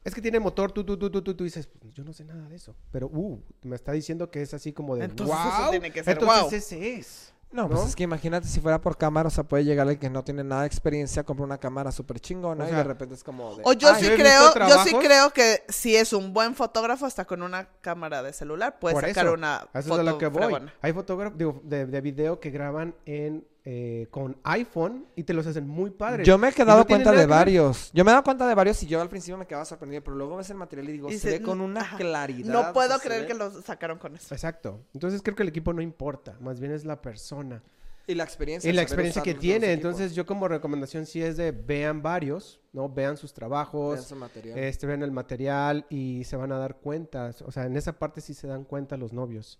es 0.05 0.14
que 0.14 0.20
tiene 0.20 0.39
motor, 0.39 0.70
tú, 0.70 0.84
tú, 0.84 0.99
tú, 0.99 1.11
tú, 1.11 1.22
tú, 1.22 1.34
tú 1.34 1.45
dices, 1.45 1.66
"Pues, 1.66 1.95
yo 1.95 2.05
no 2.05 2.12
sé 2.12 2.24
nada 2.24 2.47
de 2.49 2.57
eso. 2.57 2.76
Pero, 2.93 3.07
uh, 3.09 3.43
me 3.62 3.74
está 3.74 3.93
diciendo 3.93 4.30
que 4.30 4.43
es 4.43 4.53
así 4.53 4.72
como 4.72 4.97
de, 4.97 5.05
Entonces 5.05 5.34
eso 5.34 5.62
wow. 5.62 5.70
tiene 5.70 5.91
que 5.91 6.05
ser 6.05 6.12
Entonces 6.12 6.51
wow. 6.51 6.59
ese 6.59 6.95
es. 6.95 7.32
No, 7.53 7.68
pues 7.68 7.80
¿no? 7.80 7.86
es 7.86 7.97
que 7.97 8.03
imagínate 8.03 8.49
si 8.49 8.61
fuera 8.61 8.80
por 8.80 8.99
cámara, 8.99 9.28
o 9.28 9.30
sea, 9.30 9.44
puede 9.44 9.64
llegar 9.64 9.88
el 9.88 9.99
que 9.99 10.11
no 10.11 10.24
tiene 10.24 10.44
nada 10.44 10.62
de 10.62 10.66
experiencia, 10.66 11.24
compra 11.24 11.44
una 11.44 11.59
cámara 11.59 11.92
súper 11.92 12.20
chingona 12.20 12.64
O 12.64 12.68
y 12.68 12.72
de 12.72 12.84
repente 12.84 13.14
es 13.14 13.24
como 13.24 13.55
de... 13.55 13.62
O 13.64 13.72
yo 13.72 13.94
sí 13.94 14.09
creo, 14.11 14.53
yo 14.68 14.84
sí 14.84 14.94
creo 14.94 15.30
que 15.30 15.62
si 15.68 15.97
es 15.97 16.12
un 16.12 16.32
buen 16.32 16.55
fotógrafo, 16.55 17.07
hasta 17.07 17.24
con 17.24 17.42
una 17.42 17.68
cámara 17.80 18.22
de 18.22 18.32
celular, 18.32 18.78
puede 18.78 18.97
sacar 18.97 19.26
eso, 19.26 19.34
una 19.34 19.68
eso 19.72 19.88
foto 19.88 20.03
es 20.03 20.09
a 20.09 20.11
lo 20.11 20.18
que 20.18 20.26
voy. 20.26 20.55
Hay 20.82 20.92
fotógrafos 20.92 21.38
digo, 21.38 21.61
de, 21.62 21.86
de 21.86 22.01
video 22.01 22.40
que 22.40 22.51
graban 22.51 22.94
en 23.07 23.47
eh, 23.69 24.07
con 24.12 24.37
iPhone 24.45 25.07
y 25.17 25.25
te 25.25 25.35
los 25.35 25.45
hacen 25.45 25.67
muy 25.67 25.91
padres. 25.91 26.25
Yo 26.25 26.39
me 26.39 26.47
he 26.47 26.51
Y 26.53 26.55
dado 26.55 26.79
no 26.79 26.87
tienen 26.87 27.05
cuenta 27.05 27.21
de 27.21 27.27
varios. 27.27 27.91
Yo 27.93 28.05
me 28.05 28.11
he 28.11 28.12
dado 28.12 28.23
cuenta 28.23 28.47
de 28.47 28.55
varios 28.55 28.81
y 28.85 28.87
yo 28.87 29.01
al 29.01 29.09
principio 29.09 29.37
me 29.37 29.45
quedaba 29.45 29.64
sorprendido, 29.64 30.05
pero 30.05 30.17
luego 30.17 30.37
ves 30.37 30.49
el 30.51 30.57
material 30.57 30.89
y 30.89 30.93
digo, 30.93 31.09
Y 31.11 31.14
se 31.14 31.19
se- 31.19 31.31
ve 31.31 31.43
con 31.43 31.61
una 31.61 31.81
ajá. 31.81 31.97
claridad. 31.97 32.53
No 32.53 32.73
puedo 32.73 32.97
creer 33.01 33.23
ve- 33.23 33.27
que 33.27 33.35
lo 33.35 33.51
sacaron 33.62 33.99
con 33.99 34.14
eso. 34.14 34.33
Exacto. 34.33 34.81
Entonces 34.95 35.21
creo 35.21 35.35
que 35.35 35.43
el 35.43 35.49
equipo 35.49 35.73
no 35.73 35.83
importa, 35.83 36.37
más 36.41 36.61
bien 36.61 36.71
es 36.71 36.85
la 36.85 37.03
persona. 37.03 37.61
Y 38.07 38.14
la 38.14 38.23
experiencia. 38.23 38.71
Y 38.71 38.73
la 38.73 38.83
experiencia 38.83 39.21
que 39.21 39.33
los 39.33 39.41
tiene. 39.41 39.73
Entonces 39.73 40.14
yo 40.14 40.25
como 40.27 40.47
recomendación 40.47 41.05
sí 41.07 41.21
es 41.21 41.37
de 41.37 41.51
vean 41.51 42.03
varios, 42.03 42.61
¿no? 42.73 42.89
Vean 42.89 43.17
sus 43.17 43.33
trabajos, 43.35 43.95
vean 43.95 44.05
su 44.09 44.14
material. 44.14 44.59
este, 44.61 44.87
vean 44.87 45.03
el 45.03 45.11
material 45.11 45.87
y 45.91 46.23
se 46.23 46.37
van 46.37 46.53
a 46.53 46.59
dar 46.59 46.77
cuenta. 46.77 47.33
O 47.45 47.51
sea, 47.51 47.67
en 47.67 47.77
esa 47.77 47.99
parte 47.99 48.21
sí 48.21 48.33
se 48.33 48.47
dan 48.47 48.62
cuenta 48.62 48.97
los 48.97 49.12
novios. 49.12 49.59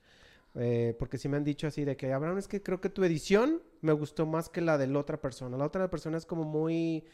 Eh, 0.59 0.97
porque 0.99 1.19
sí 1.19 1.29
me 1.29 1.37
han 1.37 1.45
dicho 1.45 1.67
así 1.67 1.85
de 1.85 1.97
que, 1.97 2.13
Abraham, 2.13 2.39
es 2.39 2.49
que 2.49 2.63
creo 2.63 2.81
que 2.81 2.89
tu 2.89 3.05
edición 3.05 3.63
me 3.83 3.93
gustó 3.93 4.25
más 4.27 4.49
que 4.49 4.61
la 4.63 4.79
de 4.79 4.87
la 4.87 4.99
otra 4.99 5.21
persona. 5.21 5.57
La 5.57 5.67
otra 5.67 5.91
persona 5.91 6.17
es 6.17 6.27
como 6.27 6.45
muy... 6.45 7.05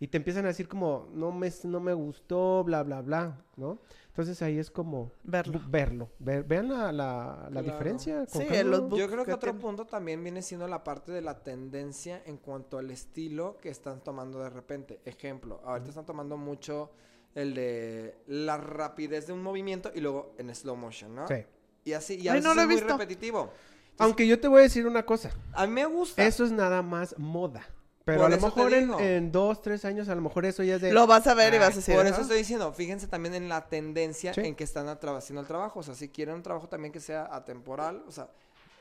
Y 0.00 0.08
te 0.08 0.16
empiezan 0.16 0.44
a 0.46 0.48
decir 0.48 0.66
como, 0.66 1.08
no 1.12 1.30
me, 1.30 1.48
no 1.64 1.78
me 1.78 1.92
gustó, 1.94 2.64
bla, 2.64 2.82
bla, 2.82 3.02
bla, 3.02 3.38
¿no? 3.56 3.78
Entonces 4.08 4.42
ahí 4.42 4.58
es 4.58 4.68
como... 4.68 5.12
Verlo. 5.22 5.60
Verlo. 5.68 6.10
Ver- 6.18 6.42
vean 6.42 6.68
la, 6.68 6.90
la, 6.90 7.48
la 7.50 7.60
Claro. 7.62 7.62
diferencia. 7.62 8.26
con 8.26 8.42
Sí, 8.42 8.48
los 8.64 8.90
Yo 8.98 9.06
creo 9.08 9.20
que 9.24 9.30
que 9.30 9.34
otro 9.34 9.54
punto 9.58 9.84
también 9.84 10.22
viene 10.24 10.42
siendo 10.42 10.66
la 10.66 10.82
parte 10.82 11.12
de 11.12 11.20
la 11.22 11.44
tendencia 11.44 12.20
en 12.26 12.36
cuanto 12.36 12.78
al 12.78 12.90
estilo 12.90 13.58
que 13.60 13.68
están 13.68 14.00
tomando 14.02 14.40
de 14.42 14.50
repente. 14.50 15.00
Ejemplo, 15.04 15.60
ahorita 15.64 15.90
están 15.90 16.06
tomando 16.06 16.36
mucho 16.36 16.90
el 17.36 17.54
de 17.54 18.16
la 18.26 18.56
rapidez 18.58 19.28
de 19.28 19.32
un 19.34 19.42
movimiento 19.42 19.92
y 19.94 20.00
luego 20.00 20.34
en 20.38 20.52
slow 20.52 20.74
motion, 20.76 21.14
¿no? 21.14 21.28
Sí. 21.28 21.44
Y 21.84 21.92
así, 21.92 22.14
y 22.14 22.28
a 22.28 22.32
Ay, 22.32 22.38
veces 22.38 22.44
no 22.48 22.54
lo 22.54 22.60
he 22.60 22.64
es 22.64 22.68
muy 22.68 22.76
visto. 22.76 22.92
repetitivo. 22.98 23.52
Aunque 23.98 24.26
yo 24.26 24.40
te 24.40 24.48
voy 24.48 24.60
a 24.60 24.62
decir 24.62 24.86
una 24.86 25.04
cosa. 25.04 25.30
A 25.52 25.66
mí 25.66 25.72
me 25.72 25.84
gusta. 25.86 26.24
Eso 26.24 26.44
es 26.44 26.52
nada 26.52 26.82
más 26.82 27.16
moda. 27.18 27.66
Pero 28.04 28.18
Por 28.18 28.26
a 28.26 28.28
lo 28.30 28.36
eso 28.36 28.50
te 28.50 28.56
mejor 28.56 28.74
en, 28.74 28.80
digo. 28.86 29.00
en 29.00 29.30
dos, 29.32 29.62
tres 29.62 29.84
años, 29.84 30.08
a 30.08 30.14
lo 30.16 30.22
mejor 30.22 30.44
eso 30.44 30.64
ya 30.64 30.74
es 30.74 30.80
de... 30.82 30.92
Lo 30.92 31.06
vas 31.06 31.24
a 31.28 31.34
ver 31.34 31.54
y 31.54 31.58
vas 31.58 31.72
a 31.72 31.76
decir. 31.76 31.94
Por 31.94 32.04
eso 32.06 32.22
estoy 32.22 32.38
diciendo, 32.38 32.72
fíjense 32.72 33.06
también 33.06 33.34
en 33.34 33.48
la 33.48 33.68
tendencia 33.68 34.34
Sí. 34.34 34.40
en 34.40 34.56
que 34.56 34.64
están 34.64 34.86
atra- 34.88 35.16
haciendo 35.16 35.40
el 35.40 35.46
trabajo. 35.46 35.80
O 35.80 35.82
sea, 35.84 35.94
si 35.94 36.08
quieren 36.08 36.34
un 36.34 36.42
trabajo 36.42 36.68
también 36.68 36.92
que 36.92 36.98
sea 36.98 37.28
atemporal, 37.32 38.02
o 38.08 38.10
sea, 38.10 38.28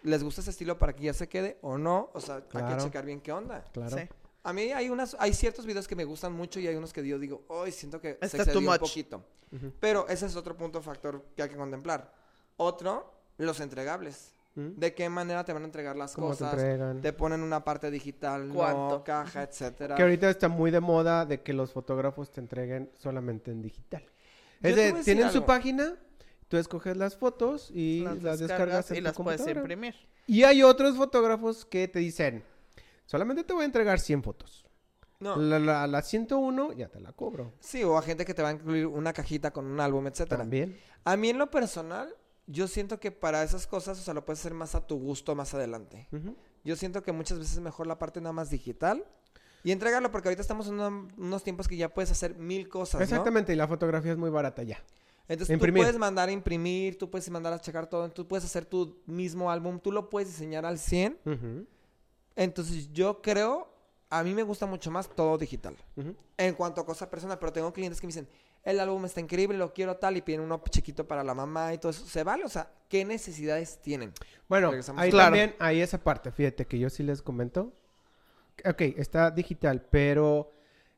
les 0.02 0.24
gusta 0.24 0.42
ese 0.42 0.50
estilo 0.50 0.80
para 0.80 0.94
que 0.94 1.04
ya 1.04 1.14
se 1.14 1.30
quede 1.30 1.60
o 1.62 1.78
no, 1.78 2.10
o 2.14 2.20
sea, 2.20 2.38
hay 2.38 2.42
Claro. 2.50 2.78
que 2.78 2.84
checar 2.84 3.06
bien 3.06 3.22
qué 3.22 3.32
onda. 3.32 3.64
Claro. 3.72 3.96
Sí. 3.96 4.04
A 4.44 4.54
mí 4.54 4.72
hay 4.72 4.90
unas, 4.90 5.16
hay 5.20 5.36
ciertos 5.36 5.68
videos 5.68 5.88
que 5.88 5.96
me 5.96 6.04
gustan 6.04 6.34
mucho 6.34 6.60
y 6.60 6.66
hay 6.66 6.76
unos 6.76 6.92
que 6.92 7.06
yo 7.08 7.20
digo, 7.20 7.44
hoy 7.50 7.72
siento 7.72 8.02
que 8.02 8.18
se 8.22 8.26
Está 8.26 8.38
excedió 8.38 8.54
too 8.54 8.60
un 8.60 8.66
much". 8.66 8.80
poquito. 8.80 9.24
Ujú. 9.52 9.72
Pero 9.80 10.08
ese 10.08 10.26
es 10.26 10.36
otro 10.36 10.58
punto 10.58 10.82
factor 10.82 11.24
que 11.36 11.44
hay 11.44 11.50
que 11.50 11.58
contemplar. 11.58 12.12
Otro, 12.62 13.12
los 13.38 13.60
entregables. 13.60 14.36
¿Mm? 14.54 14.72
¿De 14.76 14.94
qué 14.94 15.10
manera 15.10 15.44
te 15.44 15.52
van 15.52 15.64
a 15.64 15.66
entregar 15.66 15.96
las 15.96 16.14
¿Cómo 16.14 16.28
te 16.28 16.44
cosas? 16.44 16.54
entregan? 16.54 17.02
Te 17.02 17.12
ponen 17.12 17.42
una 17.42 17.64
parte 17.64 17.90
digital, 17.90 18.50
no, 18.50 18.54
¿Cuánto? 18.54 19.04
caja, 19.04 19.44
etcétera. 19.44 19.96
Que 19.96 20.04
ahorita 20.04 20.30
está 20.30 20.48
muy 20.48 20.70
de 20.70 20.80
moda 20.80 21.26
de 21.26 21.42
que 21.42 21.54
los 21.54 21.72
fotógrafos 21.72 22.30
te 22.32 22.40
entreguen 22.40 22.92
solamente 23.00 23.50
en 23.50 23.62
digital. 23.62 24.04
Es 24.62 24.76
te 24.76 24.94
de, 24.94 25.04
tienen 25.04 25.32
su 25.32 25.44
página, 25.44 25.96
tú 26.50 26.58
escoges 26.58 26.98
las 26.98 27.16
fotos 27.16 27.72
y 27.74 28.06
las, 28.22 28.40
descargas, 28.40 28.92
en 28.92 28.98
y 28.98 29.00
tu 29.00 29.04
las 29.06 29.16
puedes 29.16 29.48
imprimir. 29.48 29.96
Y 30.28 30.44
hay 30.44 30.62
otros 30.62 30.98
fotógrafos 30.98 31.66
que 31.66 31.88
te 31.88 31.98
dicen, 31.98 32.44
solamente 33.06 33.44
te 33.44 33.54
voy 33.54 33.64
a 33.64 33.66
entregar 33.66 34.00
100 34.00 34.22
fotos. 34.22 34.66
No. 35.20 35.36
La, 35.36 35.60
la, 35.60 35.88
la 35.88 36.02
101 36.02 36.74
ya 36.74 36.90
te 36.90 37.00
la 37.00 37.12
cobro. 37.14 37.54
Sí, 37.60 37.84
o 37.84 37.98
a 37.98 38.02
gente 38.02 38.26
que 38.26 38.34
te 38.34 38.42
va 38.42 38.50
a 38.50 38.52
incluir 38.52 38.86
una 38.86 39.14
cajita 39.14 39.52
con 39.52 39.66
un 39.66 39.80
álbum, 39.80 40.08
etcétera. 40.08 40.40
También. 40.40 40.78
A 41.04 41.16
mí 41.16 41.30
en 41.30 41.38
lo 41.38 41.50
personal, 41.50 42.14
yo 42.48 42.68
siento 42.68 43.00
que 43.00 43.12
para 43.12 43.44
esas 43.44 43.68
cosas, 43.68 44.00
o 44.00 44.02
sea, 44.04 44.14
lo 44.14 44.26
puedes 44.26 44.40
hacer 44.40 44.54
más 44.54 44.76
a 44.76 44.86
tu 44.86 44.98
gusto 44.98 45.36
más 45.36 45.54
adelante. 45.54 46.08
Yo 46.64 46.76
siento 46.76 47.02
que 47.04 47.12
muchas 47.12 47.40
veces 47.40 47.54
es 47.56 47.60
mejor 47.60 47.88
la 47.88 47.98
parte 47.98 48.20
nada 48.22 48.34
más 48.34 48.50
digital 48.50 49.06
y 49.64 49.72
entregarlo 49.72 50.12
porque 50.12 50.28
ahorita 50.30 50.42
estamos 50.42 50.68
en 50.68 50.76
una- 50.76 51.08
unos 51.18 51.44
tiempos 51.44 51.68
que 51.68 51.78
ya 51.78 51.90
puedes 51.94 52.12
hacer 52.12 52.36
mil 52.36 52.68
cosas, 52.70 53.00
¿no? 53.00 53.04
Exactamente, 53.04 53.54
y 53.54 53.56
la 53.56 53.68
fotografía 53.68 54.12
es 54.12 54.18
muy 54.18 54.30
barata 54.30 54.64
ya. 54.64 54.84
Entonces 55.28 55.54
Imprimir. 55.54 55.82
tú 55.82 55.86
puedes 55.86 56.00
mandar 56.00 56.28
a 56.30 56.32
imprimir, 56.32 56.98
tú 56.98 57.10
puedes 57.10 57.30
mandar 57.30 57.54
a 57.54 57.62
checar 57.62 57.88
todo, 57.88 58.10
tú 58.12 58.28
puedes 58.28 58.44
hacer 58.44 58.66
tu 58.66 59.02
mismo 59.06 59.50
álbum, 59.50 59.80
tú 59.80 59.92
lo 59.92 60.10
puedes 60.10 60.28
diseñar 60.30 60.66
al 60.66 60.78
100. 60.78 61.18
Ujú, 61.26 61.66
Entonces 62.36 62.92
yo 62.92 63.22
creo, 63.22 63.68
a 64.10 64.24
mí 64.24 64.34
me 64.34 64.44
gusta 64.44 64.66
mucho 64.66 64.92
más 64.92 65.08
todo 65.10 65.38
digital. 65.38 65.76
En 66.38 66.56
cuanto 66.56 66.82
a 66.82 66.86
cosa 66.86 67.10
personal, 67.10 67.38
pero 67.40 67.54
tengo 67.54 67.72
clientes 67.72 68.02
que 68.02 68.08
me 68.08 68.12
dicen, 68.14 68.28
el 68.64 68.80
álbum 68.80 69.06
está 69.06 69.20
increíble, 69.22 69.58
lo 69.58 69.74
quiero 69.74 69.98
tal, 69.98 70.18
y 70.18 70.22
piden 70.22 70.42
uno 70.42 70.62
chiquito 70.70 71.08
para 71.08 71.24
la 71.24 71.34
mamá 71.34 71.74
y 71.74 71.78
todo 71.78 71.90
eso. 71.92 72.06
¿Se 72.06 72.24
vale? 72.24 72.44
O 72.46 72.50
sea, 72.50 72.72
¿qué 72.90 73.04
necesidades 73.06 73.80
tienen? 73.82 74.14
Bueno, 74.48 74.72
ahí 74.98 75.10
Claro. 75.10 75.26
también 75.28 75.56
hay 75.60 75.82
esa 75.82 75.98
parte, 75.98 76.32
fíjate 76.32 76.66
que 76.66 76.78
yo 76.78 76.90
sí 76.90 77.04
les 77.04 77.22
comento. 77.22 77.74
Ok, 78.66 78.82
está 78.98 79.32
digital, 79.32 79.88
pero 79.90 80.52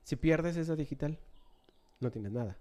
si 0.04 0.16
pierdes 0.16 0.58
esa 0.58 0.76
digital, 0.76 1.18
no 2.00 2.12
tienes 2.12 2.32
nada. 2.34 2.58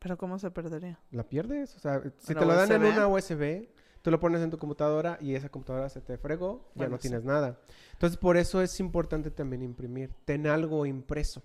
Pero 0.00 0.16
¿cómo 0.16 0.38
se 0.38 0.50
perdería? 0.50 0.98
La 1.10 1.22
pierdes, 1.24 1.76
o 1.76 1.78
sea, 1.78 2.00
si 2.18 2.32
¿Una 2.32 2.40
te 2.40 2.46
lo 2.46 2.54
dan 2.54 2.72
en 2.72 2.84
una 2.84 3.06
USB, 3.06 3.68
tú 4.02 4.10
lo 4.10 4.18
pones 4.18 4.40
en 4.40 4.50
tu 4.50 4.56
computadora 4.58 5.18
y 5.20 5.34
esa 5.34 5.50
computadora 5.50 5.88
se 5.90 6.00
te 6.00 6.16
fregó, 6.16 6.64
ya 6.74 6.78
Bueno, 6.78 6.90
no 6.92 6.96
sí. 6.96 7.02
tienes 7.02 7.22
nada. 7.22 7.60
Entonces, 7.92 8.18
por 8.18 8.38
eso 8.38 8.62
es 8.62 8.80
importante 8.80 9.30
también 9.30 9.62
imprimir. 9.62 10.10
Ten 10.24 10.46
algo 10.46 10.86
impreso. 10.86 11.42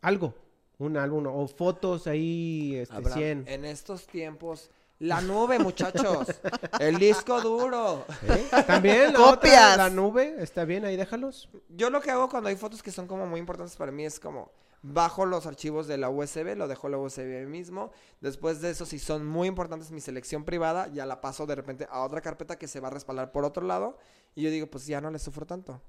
Algo. 0.00 0.34
Un 0.78 0.96
álbum 0.96 1.26
o 1.26 1.46
fotos 1.48 2.06
ahí, 2.06 2.76
este, 2.76 2.94
Abraham, 2.94 3.18
100. 3.18 3.48
En 3.48 3.64
estos 3.64 4.06
tiempos, 4.06 4.70
la 5.00 5.20
nube, 5.20 5.58
muchachos. 5.58 6.28
el 6.80 6.98
disco 6.98 7.40
duro. 7.40 8.04
¿Eh? 8.22 8.48
También 8.66 9.12
la, 9.12 9.20
otra, 9.20 9.34
Copias. 9.36 9.76
la 9.76 9.90
nube, 9.90 10.36
está 10.38 10.64
bien, 10.64 10.84
ahí 10.84 10.96
déjalos. 10.96 11.48
Yo 11.68 11.90
lo 11.90 12.00
que 12.00 12.10
hago 12.10 12.28
cuando 12.28 12.48
hay 12.48 12.56
fotos 12.56 12.82
que 12.82 12.90
son 12.90 13.06
como 13.06 13.26
muy 13.26 13.40
importantes 13.40 13.76
para 13.76 13.92
mí 13.92 14.04
es 14.04 14.18
como 14.18 14.50
bajo 14.82 15.26
los 15.26 15.46
archivos 15.46 15.86
de 15.86 15.98
la 15.98 16.08
USB, 16.08 16.56
lo 16.56 16.68
dejo 16.68 16.86
en 16.86 16.92
la 16.92 16.98
USB 16.98 17.46
mismo. 17.46 17.90
Después 18.20 18.60
de 18.60 18.70
eso, 18.70 18.86
si 18.86 18.98
son 18.98 19.26
muy 19.26 19.48
importantes 19.48 19.90
mi 19.90 20.00
selección 20.00 20.44
privada, 20.44 20.88
ya 20.88 21.06
la 21.06 21.20
paso 21.20 21.46
de 21.46 21.54
repente 21.54 21.86
a 21.90 22.02
otra 22.02 22.20
carpeta 22.20 22.56
que 22.56 22.68
se 22.68 22.80
va 22.80 22.88
a 22.88 22.92
respaldar 22.92 23.32
por 23.32 23.44
otro 23.44 23.66
lado. 23.66 23.98
Y 24.34 24.42
yo 24.42 24.50
digo, 24.50 24.66
pues 24.68 24.86
ya 24.86 25.00
no 25.00 25.10
le 25.10 25.18
sufro 25.18 25.46
tanto. 25.46 25.80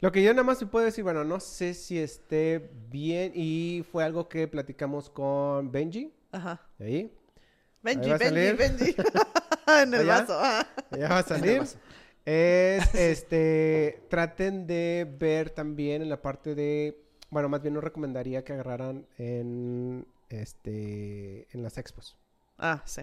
Lo 0.00 0.12
que 0.12 0.22
yo 0.22 0.32
nada 0.32 0.44
más 0.44 0.58
te 0.58 0.66
puedo 0.66 0.84
decir, 0.84 1.02
bueno, 1.02 1.24
no 1.24 1.40
sé 1.40 1.74
si 1.74 1.98
esté 1.98 2.70
bien 2.88 3.32
y 3.34 3.84
fue 3.90 4.04
algo 4.04 4.28
que 4.28 4.46
platicamos 4.46 5.10
con 5.10 5.72
Benji, 5.72 6.12
Ajá. 6.30 6.60
ahí. 6.78 7.12
Benji, 7.82 8.10
Ahí 8.10 8.18
Benji. 8.18 8.52
Benji. 8.56 8.96
en 9.82 9.94
el 9.94 10.08
¿Allá? 10.08 10.24
vaso. 10.24 10.66
Ya 10.96 11.08
va 11.08 11.18
a 11.18 11.22
salir. 11.22 11.62
Es, 12.24 12.94
este, 12.94 14.04
traten 14.08 14.66
de 14.66 15.06
ver 15.18 15.50
también 15.50 16.02
en 16.02 16.08
la 16.10 16.22
parte 16.22 16.54
de, 16.54 17.02
bueno, 17.30 17.48
más 17.48 17.62
bien 17.62 17.74
no 17.74 17.80
recomendaría 17.80 18.44
que 18.44 18.52
agarraran 18.52 19.06
en, 19.16 20.06
este, 20.28 21.48
en 21.52 21.62
las 21.62 21.76
expos. 21.78 22.16
Ah, 22.58 22.82
sí. 22.84 23.02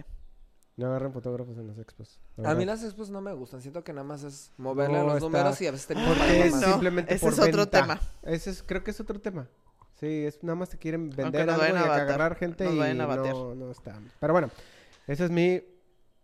No 0.76 0.86
agarren 0.88 1.12
fotógrafos 1.12 1.56
en 1.56 1.66
las 1.68 1.78
expos. 1.78 2.20
la 2.36 2.50
A 2.50 2.54
mí 2.54 2.66
las 2.66 2.82
expos 2.84 3.08
no 3.08 3.20
me 3.22 3.32
gustan. 3.32 3.62
Siento 3.62 3.82
que 3.82 3.92
nada 3.94 4.04
más 4.04 4.22
es 4.24 4.50
moverle 4.58 4.96
a 4.98 5.00
No, 5.00 5.06
los 5.06 5.14
está- 5.16 5.26
números 5.26 5.60
y 5.62 5.66
a 5.66 5.70
veces 5.70 5.86
terminan 5.86 6.14
Porque 6.14 6.50
no, 6.50 6.60
simplemente 6.60 7.14
ese 7.14 7.24
por 7.24 7.32
es 7.32 7.38
otro 7.38 7.56
venta. 7.62 7.80
tema. 7.80 8.00
Ese 8.22 8.50
es, 8.50 8.62
creo 8.62 8.84
que 8.84 8.90
es 8.90 9.00
otro 9.00 9.18
tema. 9.20 9.48
Sí, 9.98 10.26
es 10.26 10.42
nada 10.42 10.56
más 10.56 10.68
te 10.68 10.76
quieren 10.76 11.08
vender 11.08 11.48
algo 11.48 11.64
y 11.64 11.68
a 11.70 11.94
agarrar 11.94 12.36
gente 12.36 12.64
nos 12.64 12.74
y 12.74 12.78
vayan 12.78 13.00
a 13.00 13.06
batear. 13.06 13.34
no, 13.34 13.54
no 13.54 13.70
está. 13.70 13.98
Pero 14.20 14.32
bueno, 14.34 14.50
esa 15.06 15.24
es 15.24 15.30
mi 15.30 15.62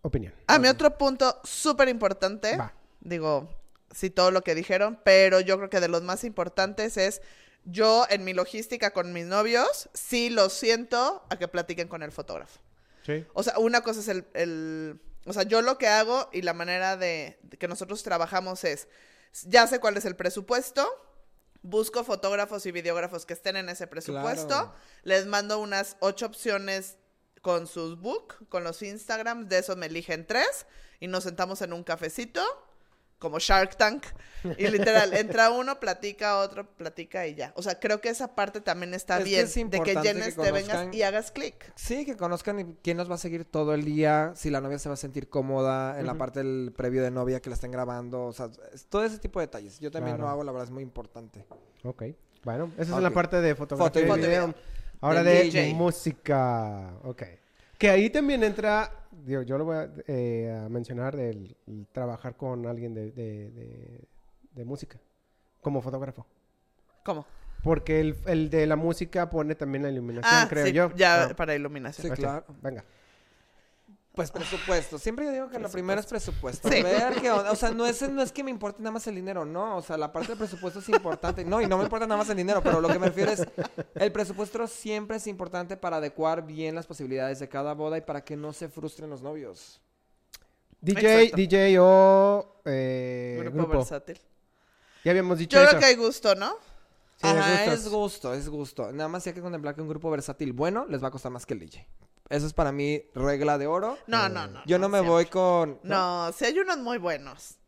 opinión. 0.03 0.35
Ah, 0.47 0.59
mi 0.59 0.69
otro 0.69 0.99
punto 0.99 1.35
súper 1.45 1.89
importante. 1.89 2.59
Digo, 3.01 3.49
sí, 3.91 4.11
todo 4.11 4.31
lo 4.31 4.43
que 4.43 4.55
dijeron, 4.55 4.99
pero 5.03 5.41
yo 5.41 5.57
creo 5.57 5.71
que 5.71 5.81
de 5.81 5.89
los 5.89 6.03
más 6.03 6.25
importantes 6.25 6.99
es. 6.99 7.23
Yo 7.65 8.05
en 8.11 8.25
mi 8.25 8.35
logística 8.35 8.91
con 8.91 9.13
mis 9.15 9.25
novios, 9.25 9.89
sí 9.95 10.29
los 10.29 10.53
siento 10.53 11.23
a 11.31 11.37
que 11.37 11.47
platiquen 11.49 11.87
con 11.89 12.03
el 12.03 12.11
fotógrafo. 12.13 12.61
Sí. 13.05 13.27
O 13.35 13.43
sea, 13.43 13.59
una 13.59 13.81
cosa 13.83 14.01
es 14.01 14.09
el, 14.09 14.27
el- 14.35 15.01
O 15.27 15.33
sea, 15.33 15.43
yo 15.45 15.63
lo 15.63 15.79
que 15.79 15.87
hago 15.89 16.29
y 16.33 16.43
la 16.43 16.53
manera 16.55 16.97
de, 16.97 17.39
de 17.43 17.57
que 17.57 17.69
nosotros 17.69 18.03
trabajamos 18.03 18.65
es, 18.65 18.89
ya 19.45 19.67
sé 19.67 19.79
cuál 19.81 19.97
es 19.97 20.05
el 20.05 20.17
presupuesto, 20.17 20.89
busco 21.63 22.03
fotógrafos 22.05 22.67
y 22.67 22.73
videógrafos 22.73 23.25
que 23.25 23.33
estén 23.35 23.57
en 23.57 23.69
ese 23.69 23.87
presupuesto, 23.87 24.49
Claro. 24.49 24.75
les 25.05 25.27
mando 25.27 25.61
unas 25.61 25.97
ocho 26.01 26.27
opciones 26.27 26.97
con 27.41 27.67
sus 27.69 28.01
book, 28.01 28.49
con 28.49 28.65
los 28.65 28.83
Instagrams, 28.83 29.49
de 29.49 29.59
eso 29.59 29.77
me 29.77 29.87
eligen 29.87 30.27
tres 30.27 30.67
y 31.01 31.07
nos 31.09 31.25
sentamos 31.25 31.63
en 31.63 31.73
un 31.73 31.83
cafecito, 31.85 32.43
como 33.23 33.39
Shark 33.39 33.77
Tank, 33.77 34.03
y 34.59 34.67
literal, 34.67 35.15
entra 35.17 35.51
uno, 35.51 35.79
platica 35.79 36.39
otro, 36.39 36.67
platica 36.69 37.25
y 37.29 37.37
ya. 37.37 37.53
O 37.57 37.63
sea, 37.63 37.79
creo 37.79 38.01
que 38.01 38.09
esa 38.09 38.35
parte 38.35 38.61
también 38.61 38.93
está 38.95 39.19
Es 39.19 39.25
que 39.25 39.31
bien, 39.31 39.45
es 39.47 39.55
de 39.55 39.81
que 39.81 39.95
llenes, 40.03 40.35
que 40.35 40.43
te 40.43 40.51
vengas 40.51 40.93
y 40.93 41.03
hagas 41.03 41.31
clic. 41.31 41.73
Sí, 41.77 42.05
que 42.05 42.17
conozcan 42.17 42.77
quién 42.83 42.97
nos 42.97 43.09
va 43.09 43.15
a 43.15 43.19
seguir 43.19 43.45
todo 43.45 43.73
el 43.75 43.85
día, 43.85 44.33
si 44.35 44.51
la 44.51 44.61
novia 44.61 44.81
se 44.81 44.89
va 44.89 44.95
a 44.95 44.97
sentir 44.99 45.29
cómoda 45.29 46.01
en 46.01 46.07
la 46.07 46.15
parte 46.19 46.41
del 46.41 46.73
previo 46.77 47.03
de 47.05 47.13
novia 47.13 47.41
que 47.41 47.49
la 47.49 47.55
estén 47.55 47.71
grabando, 47.71 48.25
o 48.27 48.33
sea, 48.33 48.51
es- 48.75 48.87
todo 48.87 49.05
ese 49.05 49.19
tipo 49.21 49.39
de 49.39 49.47
detalles. 49.47 49.79
Yo 49.79 49.91
también 49.93 50.17
Claro. 50.17 50.27
lo 50.29 50.33
hago, 50.33 50.45
la 50.45 50.51
verdad 50.53 50.67
es 50.67 50.73
muy 50.73 50.83
importante. 50.83 51.47
Ok. 51.85 52.03
Bueno, 52.43 52.73
esa 52.77 52.97
es 52.97 53.03
la 53.03 53.11
parte 53.11 53.41
de 53.41 53.55
fotografía 53.55 53.87
Foto 53.89 54.01
y 54.01 54.03
y 54.03 54.05
video. 54.27 54.47
video. 54.49 54.55
Ahora 55.01 55.23
de 55.23 55.45
DJ. 55.45 55.75
música. 55.75 56.95
Ok. 57.05 57.23
Que 57.83 57.91
ahí 57.91 58.11
también 58.11 58.45
entra, 58.45 58.93
digo, 59.11 59.43
yo 59.43 59.59
lo 59.59 59.65
voy 59.65 59.75
a, 59.77 59.91
eh, 60.07 60.57
a 60.65 60.69
mencionar, 60.69 61.17
del 61.17 61.57
el 61.67 61.89
trabajar 61.91 62.37
con 62.37 62.65
alguien 62.69 62.95
de, 62.95 63.11
de- 63.11 63.51
de- 63.51 64.05
de 64.53 64.65
música, 64.65 65.01
como 65.61 65.83
fotógrafo. 65.83 66.25
¿Cómo? 67.05 67.27
Porque 67.65 67.99
el, 67.99 68.17
el 68.27 68.51
de 68.51 68.69
la 68.69 68.77
música 68.77 69.29
pone 69.29 69.57
también 69.57 69.83
la 69.83 69.91
iluminación, 69.91 70.33
Ah, 70.33 70.47
creo 70.49 70.65
sí, 70.67 70.73
yo. 70.73 70.93
ya 70.95 71.25
Ah, 71.25 71.35
para 71.35 71.57
iluminación. 71.57 72.07
Sí, 72.15 72.23
claro. 72.23 72.45
Venga. 72.63 72.85
Pues 74.15 74.31
presupuesto. 74.31 74.99
Siempre 74.99 75.25
yo 75.25 75.33
digo 75.33 75.49
que 75.49 75.59
lo 75.59 75.71
primero 75.71 75.99
es 75.99 76.07
presupuesto. 76.07 76.69
Sí. 76.69 76.83
Ver 76.83 77.15
qué 77.21 77.31
onda. 77.31 77.51
O 77.51 77.57
sea, 77.57 77.71
no 77.71 77.87
es, 77.87 78.03
no 78.11 78.21
es 78.23 78.31
que 78.31 78.45
me 78.45 78.51
importe 78.51 78.81
nada 78.83 78.91
más 78.93 79.07
el 79.07 79.15
dinero, 79.15 79.47
no. 79.47 79.79
O 79.79 79.83
sea, 79.83 79.97
la 79.97 80.13
parte 80.13 80.29
del 80.29 80.39
presupuesto 80.39 80.81
es 80.81 80.89
importante. 80.91 81.45
No, 81.47 81.63
y 81.63 81.67
no 81.67 81.79
me 81.79 81.85
importa 81.85 82.07
nada 82.07 82.19
más 82.19 82.29
el 82.29 82.37
dinero, 82.37 82.63
pero 82.63 82.81
lo 82.83 82.89
que 82.89 82.99
me 82.99 83.07
refiero 83.07 83.33
es, 83.33 83.47
el 83.95 84.13
presupuesto 84.13 84.67
siempre 84.67 85.17
es 85.17 85.27
importante 85.27 85.79
para 85.79 85.97
adecuar 85.97 86.45
bien 86.47 86.75
las 86.75 86.87
posibilidades 86.87 87.39
de 87.39 87.49
cada 87.49 87.73
boda 87.73 87.97
y 87.97 88.03
para 88.03 88.23
que 88.23 88.37
no 88.37 88.53
se 88.53 88.69
frustren 88.69 89.09
los 89.09 89.23
novios. 89.23 89.81
DJ, 90.83 91.15
Exacto. 91.23 91.37
DJ 91.37 91.79
o 91.81 92.61
eh, 92.67 93.39
Grupo, 93.41 93.57
grupo. 93.57 93.79
versátil. 93.79 94.21
Ya 95.05 95.11
habíamos 95.13 95.39
dicho 95.39 95.57
Yo 95.57 95.63
eso. 95.63 95.71
creo 95.71 95.81
que 95.81 95.87
hay 95.87 95.97
gusto, 95.97 96.35
¿no? 96.35 96.51
Sí, 97.17 97.29
Ajá, 97.29 97.73
es 97.73 97.89
gusto, 97.89 98.35
es 98.35 98.49
gusto. 98.49 98.93
Nada 98.93 99.09
más 99.09 99.27
hay 99.27 99.33
que 99.33 99.41
contemplar 99.41 99.75
que 99.75 99.81
un 99.81 99.89
grupo 99.89 100.11
versátil 100.11 100.53
bueno 100.53 100.85
les 100.89 101.03
va 101.03 101.09
a 101.09 101.11
costar 101.11 101.31
más 101.33 101.47
que 101.47 101.55
el 101.55 101.61
DJ. 101.61 101.87
Eso 102.33 102.47
es 102.47 102.53
para 102.55 102.73
mí 102.73 103.03
regla 103.15 103.59
de 103.59 103.67
oro. 103.67 103.99
No, 104.07 104.29
no, 104.29 104.47
no. 104.47 104.63
Yo 104.65 104.79
no 104.79 104.89
me 104.89 104.99
siempre. 104.99 105.11
voy 105.11 105.27
con... 105.27 105.79
No, 105.83 106.33
si 106.33 106.47
hay 106.47 106.59
unos 106.59 106.79
muy 106.79 106.97
buenos. 106.99 107.59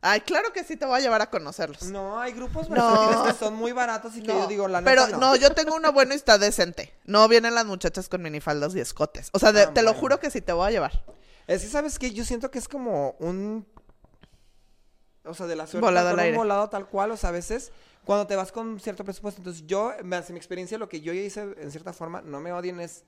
Ay, 0.00 0.20
claro 0.20 0.52
que 0.52 0.62
sí 0.64 0.76
te 0.76 0.86
voy 0.86 0.98
a 0.98 1.00
llevar 1.00 1.22
a 1.22 1.30
conocerlos. 1.30 1.82
No, 1.84 2.20
hay 2.20 2.32
grupos 2.32 2.68
No. 2.70 3.24
que 3.24 3.32
son 3.34 3.54
muy 3.54 3.72
baratos 3.72 4.16
y 4.16 4.22
que 4.22 4.28
No, 4.32 4.40
yo 4.42 4.46
digo, 4.46 4.68
la 4.68 4.80
pero 4.82 5.06
neta 5.06 5.18
no. 5.18 5.34
yo 5.36 5.50
tengo 5.54 5.74
uno 5.74 5.92
bueno 5.92 6.12
y 6.12 6.16
está 6.16 6.38
decente. 6.38 6.92
No 7.04 7.26
vienen 7.28 7.54
las 7.54 7.66
muchachas 7.66 8.08
con 8.08 8.22
minifaldas 8.22 8.74
y 8.76 8.80
escotes. 8.80 9.28
O 9.32 9.38
sea, 9.38 9.52
de- 9.52 9.62
Ah, 9.62 9.74
te 9.74 9.82
lo 9.82 9.92
juro 9.94 10.18
que 10.20 10.30
sí 10.30 10.40
te 10.40 10.52
voy 10.52 10.68
a 10.68 10.70
llevar. 10.70 11.04
Es 11.46 11.62
que, 11.62 11.68
¿sabes 11.68 11.98
qué? 11.98 12.12
Yo 12.12 12.24
siento 12.24 12.50
que 12.50 12.58
es 12.60 12.68
como 12.68 13.16
un... 13.18 13.66
O 15.24 15.34
sea, 15.34 15.46
de 15.46 15.54
la 15.56 15.66
suerte 15.68 15.84
Volado 15.84 16.06
tal 16.08 16.10
al 16.10 16.14
cual, 16.16 16.24
aire. 16.26 16.36
un 16.36 16.42
volado 16.42 16.68
tal 16.68 16.86
cual. 16.88 17.10
O 17.12 17.16
sea, 17.16 17.28
a 17.30 17.32
veces 17.32 17.70
cuando 18.04 18.26
te 18.26 18.34
vas 18.36 18.50
con 18.50 18.80
cierto 18.80 19.04
presupuesto. 19.04 19.40
Entonces 19.40 19.64
yo, 19.66 19.92
en 19.98 20.08
mi 20.08 20.16
experiencia, 20.16 20.78
lo 20.78 20.88
que 20.88 21.00
yo 21.00 21.12
hice 21.12 21.54
en 21.58 21.70
cierta 21.70 21.92
forma, 21.92 22.22
no 22.22 22.40
me 22.40 22.52
odien, 22.52 22.80
es... 22.80 23.04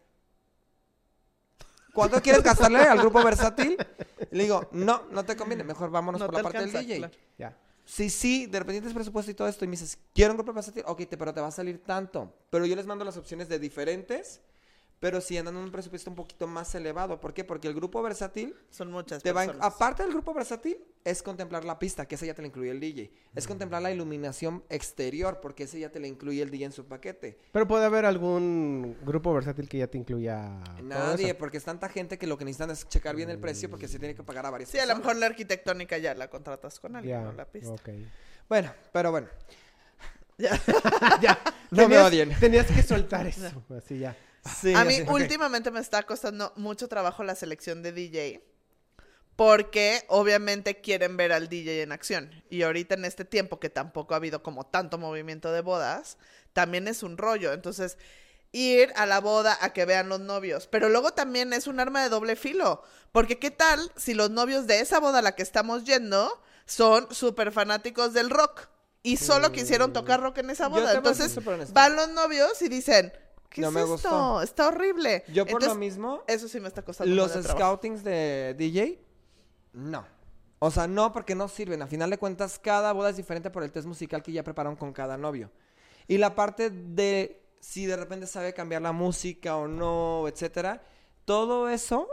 ¿Cuánto 1.94 2.20
quieres 2.20 2.42
gastarle 2.42 2.80
al 2.80 2.98
grupo 2.98 3.22
versátil? 3.24 3.76
Y 4.30 4.36
le 4.36 4.42
digo, 4.44 4.68
no, 4.72 5.04
no 5.10 5.24
te 5.24 5.36
conviene. 5.36 5.64
Mejor 5.64 5.90
vámonos 5.90 6.20
No 6.20 6.26
por 6.26 6.34
la 6.34 6.42
parte 6.42 6.58
alcanza, 6.58 6.78
del 6.78 6.86
DJ. 6.86 6.98
claro. 6.98 7.14
Ya. 7.38 7.56
Sí, 7.86 8.10
sí, 8.10 8.46
de 8.46 8.58
repente 8.58 8.80
tienes 8.80 8.94
presupuesto 8.94 9.30
y 9.30 9.34
todo 9.34 9.46
esto 9.46 9.64
y 9.64 9.68
me 9.68 9.72
dices, 9.72 9.98
quiero 10.14 10.32
un 10.32 10.38
grupo 10.38 10.52
versátil, 10.52 10.82
ok, 10.86 11.06
te- 11.08 11.16
pero 11.16 11.32
te 11.34 11.40
va 11.40 11.48
a 11.48 11.50
salir 11.52 11.82
tanto. 11.84 12.34
Pero 12.50 12.66
yo 12.66 12.74
les 12.76 12.86
mando 12.86 13.04
las 13.04 13.16
opciones 13.18 13.48
de 13.48 13.58
diferentes, 13.58 14.40
pero 15.00 15.20
sí 15.20 15.36
andan 15.36 15.56
en 15.56 15.64
un 15.64 15.70
presupuesto 15.70 16.08
un 16.10 16.16
poquito 16.16 16.46
más 16.46 16.74
elevado. 16.74 17.20
¿Por 17.20 17.34
qué? 17.34 17.44
Porque 17.44 17.68
el 17.68 17.74
grupo 17.74 18.02
versátil 18.02 18.56
Son 18.70 18.90
muchas 18.90 19.22
te 19.22 19.32
va 19.32 19.44
personas. 19.44 19.66
aparte 19.66 20.02
del 20.02 20.12
grupo 20.12 20.32
versátil, 20.32 20.78
es 21.04 21.22
contemplar 21.22 21.64
la 21.64 21.78
pista, 21.78 22.06
que 22.08 22.14
esa 22.14 22.24
ya 22.24 22.32
te 22.34 22.40
la 22.42 22.48
incluye 22.48 22.70
el 22.70 22.80
DJ. 22.80 23.12
Es 23.34 23.46
contemplar 23.46 23.82
la 23.82 23.90
iluminación 23.92 24.64
exterior, 24.70 25.40
porque 25.42 25.64
ese 25.64 25.78
ya 25.78 25.90
te 25.90 26.00
la 26.00 26.06
incluye 26.06 26.40
el 26.42 26.50
DJ 26.50 26.64
en 26.66 26.72
su 26.72 26.86
paquete. 26.86 27.38
Pero 27.52 27.68
puede 27.68 27.84
haber 27.84 28.06
algún 28.06 28.96
grupo 29.04 29.34
versátil 29.34 29.68
que 29.68 29.78
ya 29.78 29.86
te 29.86 29.98
incluya. 29.98 30.48
Nadie, 30.82 31.34
porque 31.34 31.58
es 31.58 31.64
tanta 31.64 31.88
gente 31.90 32.16
que 32.16 32.26
lo 32.26 32.38
que 32.38 32.44
necesitan 32.46 32.70
es 32.70 32.88
checar 32.88 33.14
bien 33.16 33.28
el 33.28 33.38
precio, 33.38 33.68
porque 33.68 33.86
se 33.86 33.98
tiene 33.98 34.14
que 34.14 34.22
pagar 34.22 34.46
a 34.46 34.50
varias 34.50 34.70
Sí, 34.70 34.78
a 34.78 34.82
lo 34.82 34.86
personas. 34.88 35.04
mejor 35.06 35.16
la 35.20 35.26
arquitectónica 35.26 35.98
ya 35.98 36.14
la 36.14 36.28
contratas 36.30 36.80
con 36.80 36.96
alguien, 36.96 37.22
¿no? 37.22 37.32
La 37.32 37.44
pista. 37.44 37.70
ok. 37.72 37.88
Bueno, 38.48 38.72
pero 38.92 39.10
bueno. 39.10 39.28
Ya. 40.38 40.60
ya. 41.22 41.38
No 41.70 41.82
me 41.88 41.94
Tenías- 41.96 42.06
odien. 42.08 42.34
Tenías 42.40 42.66
que 42.66 42.82
soltar 42.82 43.26
eso. 43.28 43.62
Así 43.76 43.98
ya. 44.00 44.16
Sí, 44.44 44.74
a 44.74 44.84
mí 44.84 44.94
así- 44.96 45.06
últimamente 45.08 45.70
me 45.70 45.80
está 45.80 46.02
costando 46.02 46.52
mucho 46.56 46.88
trabajo 46.88 47.22
la 47.22 47.34
selección 47.34 47.82
de 47.82 47.92
DJ. 47.92 48.42
Porque 49.36 50.04
obviamente 50.08 50.80
quieren 50.80 51.16
ver 51.16 51.32
al 51.32 51.48
DJ 51.48 51.82
en 51.82 51.92
acción. 51.92 52.30
Y 52.50 52.62
ahorita 52.62 52.94
en 52.94 53.04
este 53.04 53.24
tiempo 53.24 53.58
que 53.58 53.68
tampoco 53.70 54.14
ha 54.14 54.18
habido 54.18 54.42
como 54.42 54.64
tanto 54.64 54.96
movimiento 54.98 55.50
de 55.50 55.60
bodas, 55.60 56.18
también 56.52 56.86
es 56.86 57.02
un 57.02 57.16
rollo. 57.18 57.52
Entonces, 57.52 57.98
ir 58.52 58.92
a 58.94 59.06
la 59.06 59.20
boda 59.20 59.58
a 59.60 59.72
que 59.72 59.84
vean 59.86 60.08
los 60.08 60.20
novios. 60.20 60.68
Pero 60.68 60.88
luego 60.88 61.12
también 61.14 61.52
es 61.52 61.66
un 61.66 61.80
arma 61.80 62.02
de 62.02 62.10
doble 62.10 62.36
filo. 62.36 62.82
Porque 63.10 63.38
qué 63.40 63.50
tal 63.50 63.90
si 63.96 64.14
los 64.14 64.30
novios 64.30 64.68
de 64.68 64.78
esa 64.80 65.00
boda 65.00 65.18
a 65.18 65.22
la 65.22 65.34
que 65.34 65.42
estamos 65.42 65.82
yendo 65.84 66.40
son 66.64 67.12
súper 67.12 67.50
fanáticos 67.50 68.12
del 68.14 68.30
rock. 68.30 68.68
Y 69.02 69.16
solo 69.18 69.50
quisieron 69.52 69.92
tocar 69.92 70.20
rock 70.22 70.38
en 70.38 70.50
esa 70.50 70.68
Mm. 70.68 70.72
Boda. 70.72 70.92
Entonces 70.94 71.36
van 71.72 71.96
los 71.96 72.08
novios 72.10 72.62
y 72.62 72.68
dicen, 72.68 73.12
¿qué 73.50 73.60
No 73.60 73.68
es 73.68 73.74
me 73.74 73.80
esto? 73.80 73.92
gustó. 73.92 74.42
Está 74.42 74.68
horrible. 74.68 75.24
Yo 75.28 75.44
por 75.44 75.62
lo 75.62 75.74
mismo, 75.74 76.22
Eso 76.28 76.46
sí 76.48 76.60
me 76.60 76.68
está 76.68 76.82
costando 76.82 77.12
los 77.14 77.32
trabajo. 77.32 77.52
scoutings 77.58 78.02
de 78.04 78.54
DJ, 78.56 79.00
no. 79.74 80.06
O 80.58 80.70
sea, 80.70 80.86
no 80.86 81.12
porque 81.12 81.34
no 81.34 81.48
sirven. 81.48 81.82
A 81.82 81.86
final 81.86 82.08
de 82.08 82.18
cuentas, 82.18 82.58
cada 82.58 82.92
boda 82.92 83.10
es 83.10 83.16
diferente 83.16 83.50
por 83.50 83.62
el 83.62 83.72
test 83.72 83.86
musical 83.86 84.22
que 84.22 84.32
ya 84.32 84.42
prepararon 84.42 84.76
con 84.76 84.92
cada 84.92 85.18
novio. 85.18 85.50
Y 86.08 86.18
la 86.18 86.34
parte 86.34 86.70
de 86.70 87.42
si 87.60 87.86
de 87.86 87.96
repente 87.96 88.26
sabe 88.26 88.54
cambiar 88.54 88.82
la 88.82 88.92
música 88.92 89.56
o 89.56 89.68
no, 89.68 90.26
etcétera, 90.28 90.82
todo 91.24 91.68
eso 91.68 92.08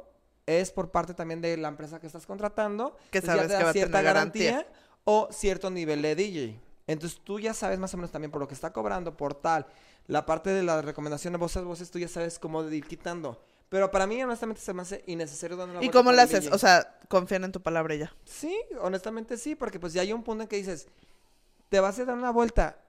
es 0.46 0.72
por 0.72 0.92
parte 0.92 1.14
también 1.14 1.42
de 1.42 1.56
la 1.58 1.68
empresa 1.68 2.00
que 2.00 2.08
estás 2.08 2.26
contratando. 2.26 2.98
Que 3.12 3.22
ya 3.22 3.28
sabes 3.28 3.48
te 3.48 3.54
da 3.54 3.58
que 3.60 3.64
va 3.66 3.70
a 3.70 3.74
cierta 3.74 3.98
tener 4.00 4.14
garantía. 4.14 4.52
garantía 4.52 4.74
o 5.04 5.30
cierto 5.32 5.70
nivel 5.70 6.02
de 6.02 6.16
DJ. 6.16 6.60
Entonces 6.88 7.22
tú 7.24 7.40
ya 7.40 7.54
sabes 7.54 7.80
más 7.80 7.94
o 7.94 7.98
menos 7.98 8.12
también 8.12 8.32
por 8.32 8.42
lo 8.42 8.48
que 8.48 8.54
está 8.54 8.74
cobrando, 8.74 9.16
por 9.16 9.34
tal. 9.34 9.68
La 10.08 10.26
parte 10.26 10.50
de 10.50 10.64
la 10.64 10.82
recomendación 10.82 11.34
de 11.34 11.40
voces, 11.40 11.64
voces, 11.64 11.92
tú 11.92 12.00
ya 12.00 12.08
sabes 12.08 12.40
cómo 12.40 12.64
ir 12.64 12.86
quitando. 12.86 13.42
Pero 13.72 13.90
para 13.90 14.06
mí, 14.06 14.22
honestamente, 14.22 14.62
se 14.62 14.74
me 14.74 14.82
hace 14.82 15.02
innecesario 15.08 15.56
darle 15.56 15.72
una 15.72 15.80
¿Y 15.80 15.88
vuelta 15.88 15.98
cómo 15.98 16.12
el 16.12 16.20
haces? 16.20 16.52
O 16.52 16.58
sea, 16.58 17.00
confían 17.08 17.46
en 17.46 17.54
tu 17.54 17.62
palabra 17.62 17.96
ya. 17.96 18.14
Sí, 18.26 18.54
honestamente 18.82 19.38
sí, 19.38 19.56
porque 19.56 19.80
pues 19.80 19.94
ya 19.94 20.02
hay 20.02 20.12
un 20.12 20.24
punto 20.24 20.44
en 20.44 20.50
que 20.50 20.58
dices, 20.58 20.90
te 21.70 21.80
vas 21.80 21.98
a 21.98 22.04
dar 22.04 22.18
una 22.18 22.32
vuelta 22.32 22.84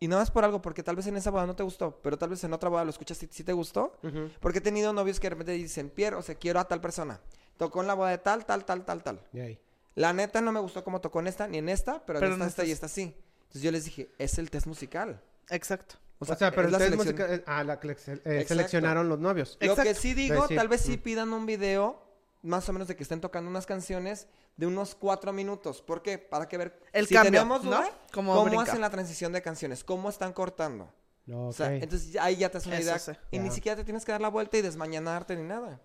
y 0.00 0.08
no 0.08 0.20
es 0.20 0.32
por 0.32 0.44
algo, 0.44 0.60
porque 0.60 0.82
tal 0.82 0.96
vez 0.96 1.06
en 1.06 1.16
esa 1.16 1.30
boda 1.30 1.46
no 1.46 1.54
te 1.54 1.62
gustó, 1.62 2.00
pero 2.02 2.18
tal 2.18 2.30
vez 2.30 2.42
en 2.42 2.52
otra 2.52 2.68
boda 2.68 2.82
lo 2.82 2.90
escuchas 2.90 3.22
y 3.22 3.28
sí 3.30 3.44
te 3.44 3.52
gustó. 3.52 3.96
Porque 4.40 4.58
he 4.58 4.62
tenido 4.62 4.92
novios 4.92 5.20
que 5.20 5.26
de 5.26 5.30
repente 5.30 5.52
dicen, 5.52 5.90
Pierre, 5.90 6.16
o 6.16 6.22
sea, 6.22 6.34
quiero 6.34 6.58
a 6.58 6.66
tal 6.66 6.80
persona. 6.80 7.20
Tocó 7.56 7.82
en 7.82 7.86
la 7.86 7.94
boda 7.94 8.10
de 8.10 8.18
tal, 8.18 8.44
tal, 8.44 8.64
tal, 8.64 8.84
tal, 8.84 9.04
tal. 9.04 9.20
Y 9.32 9.38
ahí. 9.38 9.60
La 9.94 10.12
neta 10.12 10.40
no 10.40 10.50
me 10.50 10.58
gustó 10.58 10.82
cómo 10.82 11.00
tocó 11.00 11.20
en 11.20 11.28
esta, 11.28 11.46
ni 11.46 11.58
en 11.58 11.68
esta, 11.68 12.04
pero, 12.04 12.18
Pero 12.18 12.32
en 12.32 12.40
no 12.40 12.46
esta, 12.46 12.62
esta 12.62 12.68
y 12.68 12.72
esta 12.72 12.88
sí. 12.88 13.14
Entonces 13.42 13.62
yo 13.62 13.70
les 13.70 13.84
dije, 13.84 14.10
es 14.18 14.38
el 14.38 14.50
test 14.50 14.66
musical. 14.66 15.22
Exacto. 15.50 15.94
O 16.18 16.24
sea, 16.24 16.50
pero 16.50 16.68
es 16.68 16.72
la 16.72 16.78
entonces 16.84 17.04
selección. 17.14 17.30
música... 17.30 17.44
Ah, 17.46 17.64
la 17.64 17.78
que 17.80 17.88
le- 17.88 17.96
eh, 18.24 18.44
seleccionaron 18.46 19.08
los 19.08 19.18
novios. 19.18 19.58
Lo 19.60 19.76
que 19.76 19.94
sí 19.94 20.14
digo, 20.14 20.42
Decir, 20.42 20.56
tal 20.56 20.68
vez 20.68 20.80
sí 20.80 20.96
mm. 20.96 21.00
pidan 21.00 21.32
un 21.32 21.44
video, 21.46 22.02
más 22.42 22.68
o 22.68 22.72
menos 22.72 22.88
de 22.88 22.96
que 22.96 23.02
estén 23.02 23.20
tocando 23.20 23.50
unas 23.50 23.66
canciones 23.66 24.26
de 24.56 24.66
unos 24.66 24.94
cuatro 24.94 25.32
minutos. 25.32 25.82
¿Por 25.82 26.02
qué? 26.02 26.16
Para 26.18 26.48
que 26.48 26.56
ver 26.56 26.80
El 26.92 27.06
si 27.06 27.14
cambio, 27.14 27.32
tenemos 27.32 27.64
¿no? 27.64 27.70
duda, 27.70 27.90
Cómo 28.12 28.34
cómo, 28.34 28.60
hacen 28.60 28.80
la 28.80 28.88
transición 28.90 29.32
de 29.32 29.42
canciones, 29.42 29.84
cómo 29.84 30.08
están 30.08 30.32
cortando. 30.32 30.90
No, 31.26 31.48
O 31.48 31.52
sea, 31.52 31.74
entonces 31.74 32.16
ahí 32.20 32.36
ya 32.36 32.48
te 32.50 32.58
haces 32.58 32.68
una 32.68 32.76
Eso 32.78 32.84
idea. 32.88 32.98
sí. 33.00 33.12
Y 33.32 33.38
ni 33.40 33.50
siquiera 33.50 33.76
te 33.76 33.84
tienes 33.84 34.04
que 34.04 34.12
dar 34.12 34.20
la 34.20 34.28
vuelta 34.28 34.56
y 34.56 34.62
desmañanarte 34.62 35.34
ni 35.36 35.42
nada. 35.42 35.80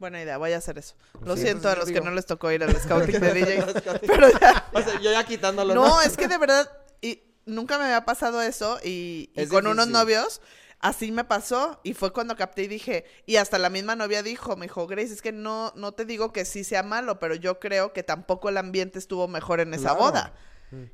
Buena 0.00 0.20
idea, 0.20 0.36
voy 0.36 0.52
a 0.52 0.56
hacer 0.56 0.78
eso. 0.78 0.96
Lo 1.22 1.36
Sí, 1.36 1.42
siento 1.42 1.62
pues, 1.64 1.74
a 1.76 1.78
los 1.78 1.90
que 1.90 2.00
no 2.00 2.10
les 2.10 2.26
tocó 2.26 2.50
ir 2.50 2.64
al 2.64 2.74
scouting 2.80 3.20
de 3.20 3.32
DJ. 3.34 3.64
pero 4.06 4.28
ya. 4.40 4.68
O 4.72 4.80
sea, 4.82 5.00
yo 5.00 5.12
ya 5.12 5.24
quitándolo. 5.24 5.74
No, 5.74 6.02
es 6.02 6.16
que 6.16 6.26
de 6.26 6.38
verdad, 6.38 6.68
y 7.00 7.22
nunca 7.46 7.78
me 7.78 7.84
había 7.84 8.04
pasado 8.04 8.42
eso 8.42 8.78
y, 8.84 9.30
y 9.34 9.42
Es 9.42 9.48
con 9.48 9.66
unos 9.66 9.88
novios, 9.88 10.40
así 10.80 11.12
me 11.12 11.24
pasó 11.24 11.80
y 11.82 11.94
fue 11.94 12.12
cuando 12.12 12.36
capté 12.36 12.62
y 12.62 12.68
dije, 12.68 13.04
y 13.26 13.36
hasta 13.36 13.58
la 13.58 13.70
misma 13.70 13.96
novia 13.96 14.22
dijo, 14.22 14.56
me 14.56 14.66
dijo, 14.66 14.86
Grace, 14.86 15.12
es 15.12 15.22
que 15.22 15.32
no, 15.32 15.72
no 15.76 15.92
te 15.92 16.04
digo 16.04 16.32
que 16.32 16.44
sí 16.44 16.64
sea 16.64 16.82
malo, 16.82 17.18
pero 17.18 17.34
yo 17.34 17.58
creo 17.60 17.92
que 17.92 18.02
tampoco 18.02 18.48
el 18.48 18.56
ambiente 18.56 18.98
estuvo 18.98 19.28
mejor 19.28 19.60
en 19.60 19.74
esa 19.74 19.90
Claro. 19.90 19.98
boda. 19.98 20.34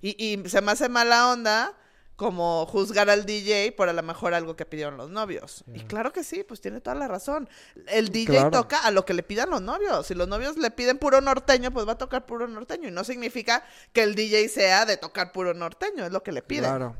Y, 0.00 0.16
y 0.24 0.48
se 0.48 0.60
me 0.62 0.72
hace 0.72 0.88
mala 0.88 1.30
onda 1.30 1.74
como 2.16 2.64
juzgar 2.66 3.10
al 3.10 3.26
DJ 3.26 3.72
por 3.72 3.88
a 3.90 3.92
lo 3.92 4.02
mejor 4.02 4.32
algo 4.32 4.56
que 4.56 4.64
pidieron 4.64 4.96
los 4.96 5.10
novios. 5.10 5.64
Y 5.74 5.80
claro 5.80 6.12
que 6.12 6.24
sí, 6.24 6.44
pues 6.44 6.62
tiene 6.62 6.80
toda 6.80 6.96
la 6.96 7.08
razón. 7.08 7.46
El 7.88 8.08
DJ 8.08 8.26
Claro. 8.32 8.50
toca 8.50 8.78
a 8.78 8.90
lo 8.90 9.04
que 9.04 9.12
le 9.12 9.22
pidan 9.22 9.50
los 9.50 9.60
novios. 9.60 10.06
Si 10.06 10.14
los 10.14 10.26
novios 10.26 10.56
le 10.56 10.70
piden 10.70 10.96
puro 10.98 11.20
norteño, 11.20 11.70
pues 11.72 11.86
va 11.86 11.92
a 11.92 11.98
tocar 11.98 12.24
puro 12.24 12.48
norteño. 12.48 12.88
Y 12.88 12.90
no 12.90 13.04
significa 13.04 13.64
que 13.92 14.02
el 14.02 14.14
DJ 14.14 14.48
sea 14.48 14.86
de 14.86 14.96
tocar 14.96 15.30
puro 15.32 15.52
norteño, 15.52 16.06
es 16.06 16.12
lo 16.12 16.22
que 16.22 16.32
le 16.32 16.40
piden. 16.42 16.64
Claro. 16.64 16.96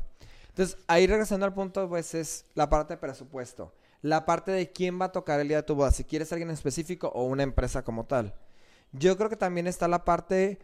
Entonces, 0.49 0.77
ahí 0.87 1.07
regresando 1.07 1.45
al 1.47 1.53
punto, 1.53 1.89
pues 1.89 2.13
es 2.13 2.45
la 2.53 2.69
parte 2.69 2.93
de 2.93 2.97
presupuesto. 2.97 3.73
La 4.03 4.25
parte 4.25 4.51
de 4.51 4.71
quién 4.71 5.01
va 5.01 5.05
a 5.05 5.11
tocar 5.11 5.39
el 5.39 5.47
día 5.47 5.57
de 5.57 5.63
tu 5.63 5.73
boda. 5.73 5.89
Si 5.91 6.03
quieres 6.03 6.31
alguien 6.31 6.49
en 6.49 6.53
específico 6.53 7.07
o 7.15 7.23
una 7.23 7.41
empresa 7.41 7.83
como 7.83 8.05
tal. 8.05 8.35
Yo 8.91 9.17
creo 9.17 9.29
que 9.29 9.35
también 9.35 9.65
está 9.65 9.87
la 9.87 10.05
parte 10.05 10.59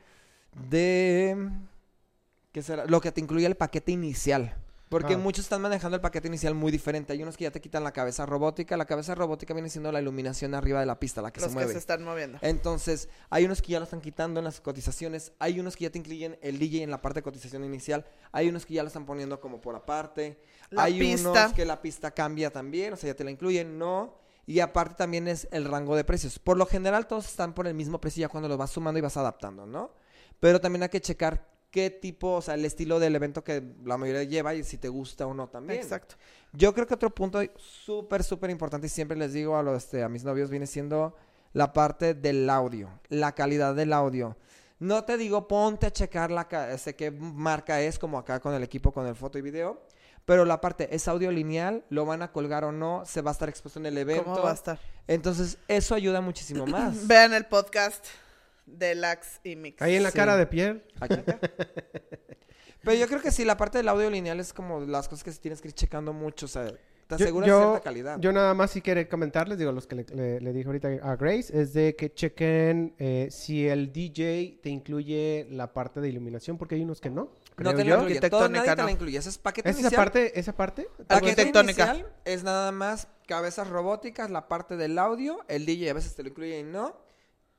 de... 0.70 1.50
¿Qué 2.54 2.62
será? 2.62 2.86
Lo 2.86 3.02
que 3.02 3.12
te 3.12 3.20
incluye 3.20 3.46
el 3.46 3.56
paquete 3.56 3.92
inicial. 3.92 4.56
Porque 4.90 5.16
Ah. 5.16 5.18
muchos 5.18 5.46
están 5.46 5.60
manejando 5.60 5.96
el 5.96 6.02
paquete 6.02 6.28
inicial 6.28 6.54
muy 6.54 6.72
diferente. 6.72 7.14
Hay 7.14 7.24
unos 7.24 7.36
que 7.36 7.46
ya 7.46 7.52
te 7.52 7.60
quitan 7.60 7.84
la 7.84 7.92
cabeza 7.92 8.28
robótica. 8.28 8.78
La 8.78 8.86
cabeza 8.86 9.16
robótica 9.16 9.56
viene 9.56 9.68
siendo 9.70 9.92
la 9.92 10.00
iluminación 10.00 10.54
arriba 10.54 10.80
de 10.82 10.86
la 10.86 11.00
pista, 11.00 11.20
la 11.24 11.32
que 11.34 11.42
los 11.42 11.46
se 11.50 11.50
que 11.50 11.56
mueve. 11.56 11.72
se 11.74 11.80
están 11.80 12.04
moviendo. 12.04 12.38
Entonces, 12.44 13.10
hay 13.32 13.46
unos 13.46 13.64
que 13.64 13.72
ya 13.72 13.80
lo 13.80 13.86
están 13.86 14.02
quitando 14.02 14.40
en 14.40 14.44
las 14.44 14.62
cotizaciones, 14.62 15.32
hay 15.40 15.60
unos 15.60 15.76
que 15.76 15.86
ya 15.86 15.90
te 15.90 15.98
incluyen 15.98 16.38
el 16.44 16.60
DJ 16.60 16.84
en 16.84 16.92
la 16.92 17.02
parte 17.02 17.20
de 17.20 17.24
cotización 17.24 17.64
inicial, 17.66 18.06
hay 18.32 18.50
unos 18.50 18.68
que 18.68 18.76
ya 18.76 18.84
lo 18.84 18.88
están 18.88 19.08
poniendo 19.08 19.40
como 19.42 19.60
por 19.60 19.76
aparte, 19.76 20.40
La 20.70 20.84
hay 20.84 21.00
pista. 21.00 21.30
unos 21.32 21.54
que 21.54 21.66
la 21.66 21.82
pista 21.82 22.12
cambia 22.12 22.52
también, 22.52 22.94
o 22.94 22.96
sea, 22.96 23.08
ya 23.08 23.16
te 23.16 23.24
la 23.24 23.32
incluyen, 23.32 23.80
no. 23.80 24.14
Y 24.46 24.60
aparte 24.60 24.94
también 24.94 25.28
es 25.28 25.48
el 25.50 25.66
rango 25.66 25.96
de 25.96 26.04
precios. 26.04 26.38
Por 26.38 26.58
lo 26.58 26.68
general 26.68 27.08
todos 27.08 27.26
están 27.26 27.54
por 27.54 27.66
el 27.66 27.74
mismo 27.74 28.00
precio 28.00 28.22
ya 28.22 28.30
cuando 28.30 28.48
lo 28.48 28.58
vas 28.58 28.70
sumando 28.70 29.00
y 29.00 29.02
vas 29.02 29.18
adaptando, 29.18 29.66
¿no? 29.66 29.92
Pero 30.40 30.62
también 30.62 30.84
hay 30.84 30.90
que 30.90 31.02
checar 31.02 31.48
qué 31.74 31.90
tipo, 31.90 32.34
o 32.36 32.42
sea, 32.44 32.54
el 32.54 32.64
estilo 32.66 33.00
del 33.00 33.16
evento 33.16 33.44
que 33.44 33.64
la 33.84 33.98
mayoría 33.98 34.24
lleva 34.24 34.54
y 34.54 34.64
si 34.64 34.78
te 34.78 34.90
gusta 34.90 35.26
o 35.26 35.34
no 35.34 35.48
también. 35.50 35.82
Exacto. 35.82 36.16
Yo 36.54 36.72
creo 36.76 36.86
que 36.86 36.94
otro 36.94 37.10
punto 37.10 37.42
súper, 37.58 38.24
súper 38.24 38.52
importante 38.52 38.86
y 38.86 38.90
siempre 38.92 39.18
les 39.18 39.34
digo 39.34 39.58
a, 39.58 39.64
los, 39.64 39.84
este, 39.84 40.04
a 40.04 40.08
mis 40.08 40.24
novios 40.24 40.52
viene 40.52 40.68
siendo 40.68 41.16
la 41.52 41.74
parte 41.74 42.14
del 42.14 42.48
audio, 42.48 42.90
la 43.10 43.34
calidad 43.34 43.74
del 43.74 43.92
audio. 43.92 44.38
No 44.78 45.04
te 45.04 45.18
digo 45.18 45.48
ponte 45.48 45.88
a 45.88 45.92
checar 45.92 46.30
la, 46.30 46.48
ca- 46.48 46.72
este, 46.72 46.96
qué 46.96 47.10
marca 47.10 47.82
es, 47.82 47.98
como 47.98 48.20
acá 48.20 48.40
con 48.40 48.54
el 48.54 48.62
equipo, 48.62 48.92
con 48.92 49.08
el 49.08 49.16
foto 49.16 49.40
y 49.40 49.42
video, 49.42 49.82
pero 50.26 50.46
la 50.46 50.62
parte 50.62 50.94
es 50.96 51.08
audio 51.08 51.32
lineal, 51.32 51.84
lo 51.90 52.06
van 52.06 52.22
a 52.22 52.32
colgar 52.32 52.64
o 52.66 52.72
no, 52.72 53.04
se 53.08 53.22
va 53.24 53.32
a 53.32 53.34
estar 53.34 53.50
expuesto 53.50 53.80
en 53.80 53.88
el 53.88 53.98
evento. 53.98 54.26
¿Cómo 54.26 54.44
va 54.44 54.52
a 54.52 54.54
estar? 54.54 54.80
Entonces, 55.08 55.58
eso 55.68 55.96
ayuda 55.96 56.22
muchísimo 56.22 56.66
más. 56.68 57.08
Vean 57.08 57.34
el 57.34 57.46
podcast 57.46 58.06
de 58.66 58.96
Lax 58.96 59.40
y 59.44 59.56
Mix. 59.56 59.82
Ahí 59.82 59.96
en 59.96 60.04
la 60.04 60.12
Sí. 60.12 60.18
cara 60.18 60.38
de 60.38 60.46
Pierre. 60.48 60.84
Aquí. 61.00 61.16
Pero 62.84 62.98
yo 62.98 63.08
creo 63.08 63.22
que 63.22 63.32
sí, 63.32 63.46
la 63.46 63.56
parte 63.58 63.78
del 63.78 63.88
audio 63.88 64.10
lineal 64.10 64.40
es 64.40 64.52
como 64.54 64.82
las 64.82 65.08
cosas 65.08 65.24
que 65.24 65.32
tienes 65.32 65.62
que 65.62 65.70
ir 65.70 65.74
checando 65.74 66.12
mucho, 66.12 66.48
o 66.48 66.50
sea, 66.50 66.66
te 66.68 67.18
Yo- 67.18 67.26
aseguras 67.26 67.48
yo, 67.48 67.60
cierta 67.62 67.80
calidad. 67.82 68.20
yo 68.20 68.32
nada 68.34 68.54
más 68.54 68.72
si 68.72 68.82
quiere 68.82 69.08
comentarles, 69.08 69.58
digo, 69.58 69.72
los 69.72 69.88
que 69.88 69.96
le, 69.96 70.04
le- 70.14 70.42
le 70.42 70.52
dije 70.54 70.68
ahorita 70.68 70.88
a 71.02 71.16
Grace, 71.16 71.58
es 71.58 71.72
de 71.74 71.96
que 71.96 72.14
chequen 72.14 72.94
eh, 72.98 73.28
si 73.32 73.68
el 73.68 73.94
DJ 73.94 74.60
te 74.62 74.70
incluye 74.70 75.48
la 75.50 75.72
parte 75.74 76.02
de 76.02 76.10
iluminación, 76.10 76.58
porque 76.58 76.76
hay 76.76 76.82
unos 76.82 77.00
que 77.00 77.10
no. 77.10 77.24
No 77.26 77.32
creo 77.56 77.76
te 77.76 77.86
yo. 77.86 77.96
incluye. 78.02 78.20
Todo, 78.20 78.50
nadie 78.50 78.60
Arquitectónica 78.60 78.76
te 78.76 78.82
la 78.82 78.84
no. 78.84 78.90
incluye. 78.90 79.18
Ese 79.18 79.30
es 79.30 79.38
paquete 79.38 79.70
¿Es 79.70 79.80
esa 79.80 79.92
parte? 79.92 80.38
¿Esa 80.40 80.54
parte? 80.56 80.88
Paquete 81.08 81.52
inicial 81.58 82.06
es 82.26 82.44
nada 82.44 82.72
más 82.74 83.08
cabezas 83.28 83.70
robóticas, 83.70 84.30
la 84.30 84.48
parte 84.50 84.76
del 84.76 84.98
audio, 85.00 85.40
el 85.48 85.66
DJ 85.66 85.92
a 85.92 85.94
veces 85.94 86.16
te 86.16 86.24
lo 86.24 86.30
incluye 86.30 86.60
y 86.60 86.64
no. 86.64 86.98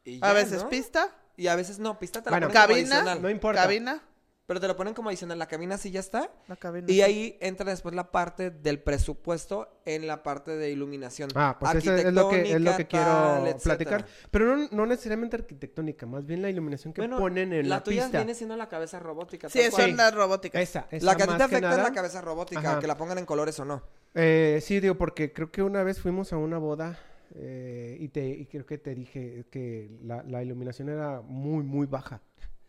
Y 0.04 0.18
A 0.22 0.32
veces 0.32 0.62
¿no? 0.64 0.68
pista, 0.68 1.10
Y 1.36 1.46
a 1.48 1.56
veces 1.56 1.78
no, 1.78 1.98
pista 1.98 2.22
te 2.22 2.30
Bueno, 2.30 2.48
la 2.48 2.52
ponen 2.52 2.62
como 2.62 2.68
cabina, 2.74 2.94
adicional. 2.96 3.22
No 3.22 3.30
importa. 3.30 3.62
cabina, 3.62 4.02
Pero 4.46 4.60
te 4.60 4.68
lo 4.68 4.76
ponen 4.76 4.92
como 4.94 5.08
adicional. 5.08 5.38
La 5.38 5.46
cabina 5.48 5.78
sí 5.78 5.90
ya 5.90 6.00
está. 6.00 6.30
la 6.48 6.56
cabina. 6.56 6.86
Y 6.90 6.96
sí. 6.96 7.02
ahí 7.02 7.38
entra 7.40 7.64
después 7.70 7.94
la 7.94 8.12
parte 8.12 8.50
del 8.50 8.78
presupuesto 8.78 9.80
en 9.86 10.06
la 10.06 10.22
parte 10.22 10.50
de 10.56 10.70
iluminación. 10.70 11.30
Ah, 11.34 11.56
pues 11.58 11.76
eso 11.76 11.94
es 11.94 12.12
lo 12.12 12.28
que, 12.28 12.42
es 12.52 12.60
lo 12.60 12.76
que 12.76 12.82
Arquitectónica, 12.82 12.88
quiero 12.88 13.52
tal, 13.52 13.60
platicar. 13.62 14.06
Pero 14.30 14.56
no, 14.56 14.68
no 14.70 14.86
necesariamente 14.86 15.36
arquitectónica, 15.36 16.04
más 16.06 16.26
bien 16.26 16.42
la 16.42 16.50
iluminación 16.50 16.92
que 16.92 17.00
Bueno, 17.00 17.16
ponen 17.18 17.52
en 17.54 17.68
la, 17.70 17.82
tuya 17.82 18.02
pista. 18.02 18.18
viene 18.18 18.34
siendo 18.34 18.54
la 18.56 18.68
cabeza 18.68 18.98
robótica. 18.98 19.48
Sí, 19.48 19.60
tal 19.60 19.70
cual. 19.70 19.82
son 19.88 19.96
las 19.96 20.14
robóticas. 20.14 20.60
Esa, 20.62 20.86
esa 20.90 21.06
La 21.06 21.16
que 21.16 21.22
a 21.22 21.26
ti 21.26 21.30
más 21.32 21.38
te 21.38 21.44
afecta 21.44 21.70
es 21.70 21.76
nada. 21.78 21.88
la 21.88 21.94
cabeza 21.94 22.20
robótica, 22.20 22.60
Ajá. 22.72 22.80
que 22.80 22.86
la 22.86 22.96
pongan 22.98 23.16
en 23.18 23.24
colores 23.26 23.58
o 23.60 23.64
no. 23.64 23.82
Eh, 24.14 24.60
sí, 24.62 24.78
digo, 24.78 24.96
porque 24.96 25.32
creo 25.32 25.50
que 25.50 25.62
una 25.62 25.82
vez 25.82 26.00
fuimos 26.00 26.32
a 26.34 26.36
una 26.36 26.58
boda 26.58 26.98
eh, 27.34 27.96
y, 28.00 28.08
te, 28.08 28.26
y 28.26 28.46
creo 28.46 28.66
que 28.66 28.78
te 28.78 28.94
dije 28.94 29.46
que 29.50 29.98
la, 30.02 30.22
la 30.22 30.42
iluminación 30.42 30.88
era 30.88 31.20
muy, 31.22 31.62
muy 31.64 31.86
baja. 31.86 32.20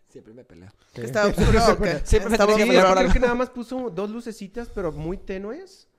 Siempre 0.09 0.33
me 0.33 0.45
peleo. 0.45 0.69
Sí. 0.93 1.01
¿Está 1.01 1.27
oscuro? 1.27 1.59
Siempre 2.03 2.31
me 2.31 2.37
por 2.37 2.55
creo 2.55 3.13
que 3.13 3.19
nada 3.19 3.35
más 3.35 3.49
puso 3.49 3.89
dos 3.89 4.09
lucecitas, 4.09 4.69
pero 4.69 4.91
muy 4.91 5.17
tenues 5.17 5.89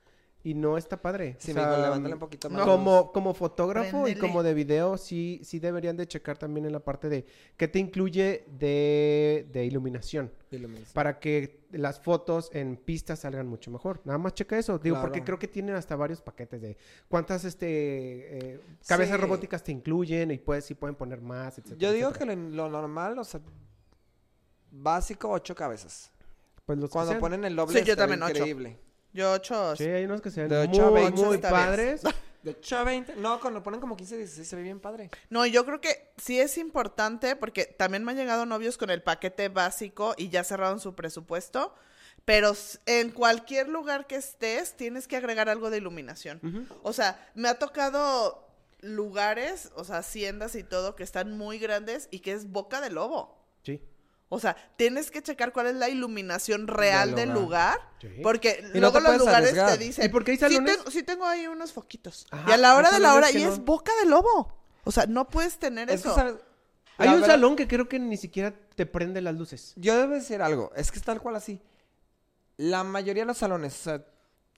y 0.47 0.55
no 0.55 0.79
está 0.79 1.03
padre. 1.03 1.35
Sí, 1.41 1.51
O 1.51 1.55
sea, 1.55 1.77
levántale 1.77 2.15
un 2.15 2.21
poquito 2.21 2.49
más. 2.49 2.65
no. 2.65 2.73
Como, 2.73 3.11
como 3.11 3.35
fotógrafo 3.35 4.07
y 4.07 4.15
como 4.15 4.45
de 4.45 4.55
video, 4.55 4.97
sí, 4.97 5.41
sí 5.43 5.59
deberían 5.59 5.97
de 5.97 6.07
checar 6.07 6.39
también 6.39 6.67
en 6.67 6.73
la 6.73 6.79
parte 6.79 7.09
de 7.09 7.27
qué 7.57 7.67
te 7.67 7.81
incluye 7.81 8.45
de, 8.57 9.49
de 9.51 9.65
iluminación. 9.65 10.31
Iluminación. 10.53 10.95
Para 10.95 11.19
que 11.19 11.67
las 11.73 11.99
fotos 11.99 12.49
en 12.53 12.77
pistas 12.77 13.19
salgan 13.19 13.49
mucho 13.49 13.73
mejor. 13.73 14.01
Nada 14.05 14.19
más 14.19 14.35
checa 14.35 14.57
eso. 14.57 14.79
Digo, 14.79 15.01
porque 15.01 15.25
creo 15.25 15.37
que 15.37 15.49
tienen 15.49 15.75
hasta 15.75 15.97
varios 15.97 16.21
paquetes 16.21 16.63
de 16.63 16.77
cuántas 17.09 17.45
este 17.45 17.67
eh, 18.55 18.61
cabezas 18.87 19.17
Sí. 19.17 19.21
robóticas 19.23 19.65
te 19.65 19.73
incluyen 19.73 20.31
y 20.31 20.39
puedes, 20.39 20.65
sí 20.65 20.75
pueden 20.75 20.95
poner 20.95 21.21
más, 21.21 21.59
etcétera. 21.59 21.77
Yo 21.81 21.91
digo 21.93 22.11
etcétera. 22.11 22.35
que 22.37 22.41
lo, 22.41 22.69
lo 22.69 22.71
normal, 22.71 23.19
o 23.19 23.25
sea, 23.25 23.41
básico, 24.71 25.29
ocho 25.29 25.57
cabezas. 25.57 26.13
Pues 26.65 26.79
los 26.79 26.91
Cuando 26.91 27.19
ponen 27.19 27.45
el 27.45 27.57
doble, 27.57 27.81
Sí, 27.81 27.85
yo 27.85 27.97
también, 27.97 28.23
ocho. 28.23 28.45
Yo 29.17 29.33
ocho. 29.33 29.75
Sí, 29.77 29.85
hay 29.85 30.05
unos 30.05 30.21
que 30.21 30.29
ocho 30.29 30.87
a 30.87 30.91
muy, 30.91 31.01
veinte 31.01 31.25
muy 31.25 31.39
padres. 31.39 32.03
De 32.43 32.53
8 32.53 32.77
a 32.77 32.85
20. 32.85 33.17
No, 33.17 33.41
cuando 33.41 33.59
lo 33.59 33.65
ponen 33.65 33.81
como 33.81 33.97
15, 33.97 34.19
16, 34.19 34.47
se 34.47 34.55
ve 34.55 34.63
bien 34.63 34.79
padre. 34.79 35.11
No, 35.31 35.47
yo 35.47 35.65
creo 35.65 35.81
que 35.81 36.13
sí 36.17 36.39
es 36.39 36.59
importante 36.59 37.35
porque 37.35 37.65
también 37.65 38.05
me 38.05 38.13
han 38.13 38.19
llegado 38.19 38.47
novios 38.47 38.79
con 38.79 38.91
el 38.91 39.03
paquete 39.03 39.49
básico 39.49 40.15
y 40.17 40.29
ya 40.29 40.45
cerraron 40.45 40.79
su 40.79 40.95
presupuesto. 40.95 41.75
Pero 42.25 42.53
en 42.85 43.11
cualquier 43.11 43.69
lugar 43.69 44.07
que 44.07 44.15
estés, 44.15 44.77
tienes 44.77 45.09
que 45.09 45.17
agregar 45.17 45.49
algo 45.49 45.71
de 45.71 45.79
iluminación. 45.79 46.69
O 46.85 46.93
sea, 46.93 47.19
me 47.35 47.49
ha 47.49 47.59
tocado 47.59 48.47
lugares, 48.81 49.73
o 49.75 49.83
sea, 49.83 49.99
haciendas 49.99 50.55
y 50.55 50.63
todo, 50.63 50.95
que 50.95 51.03
están 51.03 51.37
muy 51.37 51.59
grandes 51.59 52.07
y 52.13 52.21
que 52.21 52.33
es 52.33 52.49
boca 52.51 52.81
de 52.81 52.91
lobo. 52.91 53.37
Sí. 53.65 53.83
O 54.29 54.41
sea, 54.41 54.57
tienes 54.77 55.11
que 55.11 55.23
checar 55.23 55.53
cuál 55.53 55.69
es 55.69 55.77
la 55.77 55.89
iluminación 55.89 56.67
real 56.67 57.15
Del 57.15 57.29
del 57.29 57.35
lugar. 57.39 57.79
Sí. 58.01 58.09
Porque 58.23 58.65
Y 58.75 58.79
luego 58.81 58.99
los 59.01 59.19
lugares 59.19 59.51
arriesgar. 59.51 59.79
te 59.79 59.85
dicen. 59.85 60.05
¿Y 60.05 60.09
por 60.09 60.25
qué 60.25 60.33
hay 60.33 60.37
"Sí 60.39 60.49
tengo, 60.65 60.91
sí 60.91 61.03
tengo 61.05 61.25
ahí 61.27 61.47
unos 61.47 61.73
foquitos. 61.73 62.27
Ajá, 62.31 62.51
y 62.51 62.53
a 62.53 62.57
la 62.57 62.75
hora 62.75 62.91
de 62.91 62.99
la 62.99 63.15
hora, 63.15 63.31
y 63.31 63.43
es 63.43 63.59
boca 63.65 63.93
de 64.03 64.09
lobo. 64.09 64.53
O 64.85 64.91
sea, 64.93 65.07
no 65.07 65.29
puedes 65.29 65.59
tener 65.59 65.89
Es 65.91 66.03
que, 66.03 66.09
eso. 66.09 66.17
¿sabes? 66.17 66.35
Hay 66.99 67.09
La 67.09 67.15
un 67.15 67.21
verdad- 67.21 67.35
salón 67.35 67.57
que 67.57 67.69
creo 67.69 67.89
que 67.89 67.99
ni 67.99 68.17
siquiera 68.17 68.53
te 68.75 68.87
prende 68.87 69.21
las 69.21 69.35
luces. 69.37 69.75
Yo 69.77 69.97
debo 69.97 70.15
decir 70.15 70.41
algo. 70.43 70.73
Es 70.75 70.91
que 70.91 70.99
es 70.99 71.05
tal 71.05 71.21
cual 71.21 71.37
así. 71.37 71.61
La 72.57 72.85
mayoría 72.85 73.23
de 73.23 73.27
los 73.27 73.39
salones, 73.39 73.75
o 73.81 73.83
sea, 73.85 74.05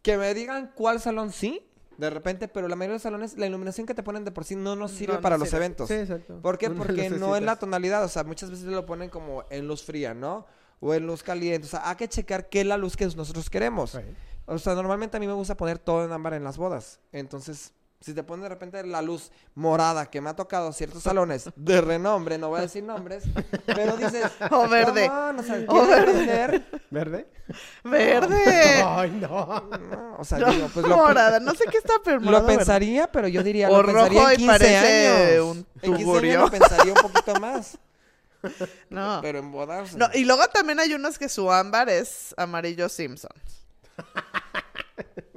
que 0.02 0.16
me 0.16 0.32
digan 0.34 0.70
cuál 0.74 1.00
salón 1.00 1.32
sí, 1.32 1.67
de 1.98 2.10
repente, 2.10 2.46
pero 2.46 2.68
la 2.68 2.76
mayoría 2.76 2.92
de 2.92 2.94
los 2.94 3.02
salones, 3.02 3.36
la 3.36 3.46
iluminación 3.46 3.84
que 3.84 3.92
te 3.92 4.04
ponen 4.04 4.24
de 4.24 4.30
por 4.30 4.44
sí 4.44 4.54
no 4.54 4.76
nos 4.76 4.92
sirve 4.92 5.14
No, 5.14 5.18
no 5.18 5.22
para 5.22 5.36
los 5.36 5.52
eventos. 5.52 5.88
Sí, 5.88 5.94
exacto. 5.94 6.40
¿Por 6.40 6.56
qué? 6.56 6.70
Porque 6.70 7.10
no 7.10 7.36
es 7.36 7.42
la 7.42 7.56
tonalidad, 7.56 8.04
o 8.04 8.08
sea, 8.08 8.22
muchas 8.22 8.50
veces 8.50 8.66
lo 8.66 8.86
ponen 8.86 9.10
como 9.10 9.44
en 9.50 9.66
luz 9.66 9.82
fría, 9.82 10.14
¿no? 10.14 10.46
O 10.80 10.94
en 10.94 11.06
luz 11.06 11.24
caliente, 11.24 11.66
o 11.66 11.70
sea, 11.70 11.90
hay 11.90 11.96
que 11.96 12.08
checar 12.08 12.48
qué 12.48 12.60
es 12.60 12.66
la 12.66 12.76
luz 12.76 12.96
que 12.96 13.04
nosotros 13.04 13.50
queremos. 13.50 13.98
O 14.46 14.58
sea, 14.58 14.74
normalmente 14.74 15.16
a 15.16 15.20
mí 15.20 15.26
me 15.26 15.32
gusta 15.32 15.56
poner 15.56 15.80
todo 15.80 16.04
en 16.04 16.12
ámbar 16.12 16.34
en 16.34 16.44
las 16.44 16.56
bodas. 16.56 17.00
Entonces, 17.10 17.72
Si 18.00 18.14
te 18.14 18.22
ponen 18.22 18.44
de 18.44 18.48
repente 18.50 18.84
la 18.86 19.02
luz 19.02 19.32
morada 19.56 20.06
que 20.08 20.20
me 20.20 20.30
ha 20.30 20.36
tocado 20.36 20.72
ciertos 20.72 21.02
salones 21.02 21.50
de 21.56 21.80
renombre, 21.80 22.38
no 22.38 22.48
voy 22.48 22.60
a 22.60 22.62
decir 22.62 22.84
nombres, 22.84 23.24
pero 23.66 23.96
dices... 23.96 24.24
O 24.52 24.68
verde. 24.68 25.08
O 25.10 25.42
sea, 25.42 25.64
O 25.66 25.84
¿quieres 25.84 26.26
verde. 26.26 26.64
¿Verde? 26.90 27.28
¡Verde! 27.82 28.82
Ay, 28.86 29.10
no. 29.10 29.68
No, 29.90 30.16
o 30.16 30.24
sea, 30.24 30.38
No, 30.38 30.52
digo, 30.52 30.68
pues 30.72 30.86
lo, 30.86 30.96
morada, 30.96 31.40
no 31.40 31.54
sé 31.54 31.64
qué 31.70 31.78
está 31.78 31.94
pero 32.04 32.20
lo 32.20 32.46
pensaría, 32.46 33.10
pero 33.10 33.26
yo 33.26 33.42
diría, 33.42 33.68
O 33.68 33.82
lo 33.82 33.86
pensaría 33.86 34.20
rojo 34.20 34.30
en 34.30 34.34
y 34.34 34.36
15 34.36 34.46
parece 34.52 35.08
años. 35.32 35.44
un 35.44 35.58
En 35.58 35.64
15 35.82 36.04
tugurio. 36.04 36.30
años 36.38 36.42
lo 36.52 36.58
pensaría 36.58 36.92
un 36.92 37.00
poquito 37.00 37.40
más, 37.40 37.78
No. 38.90 39.18
pero 39.22 39.40
en 39.40 39.50
bodas... 39.50 39.96
No, 39.96 40.08
y 40.14 40.24
luego 40.24 40.46
también 40.48 40.78
hay 40.78 40.94
unos 40.94 41.18
que 41.18 41.28
su 41.28 41.50
ámbar 41.50 41.88
es 41.88 42.32
amarillo 42.38 42.88
Simpsons. 42.88 43.57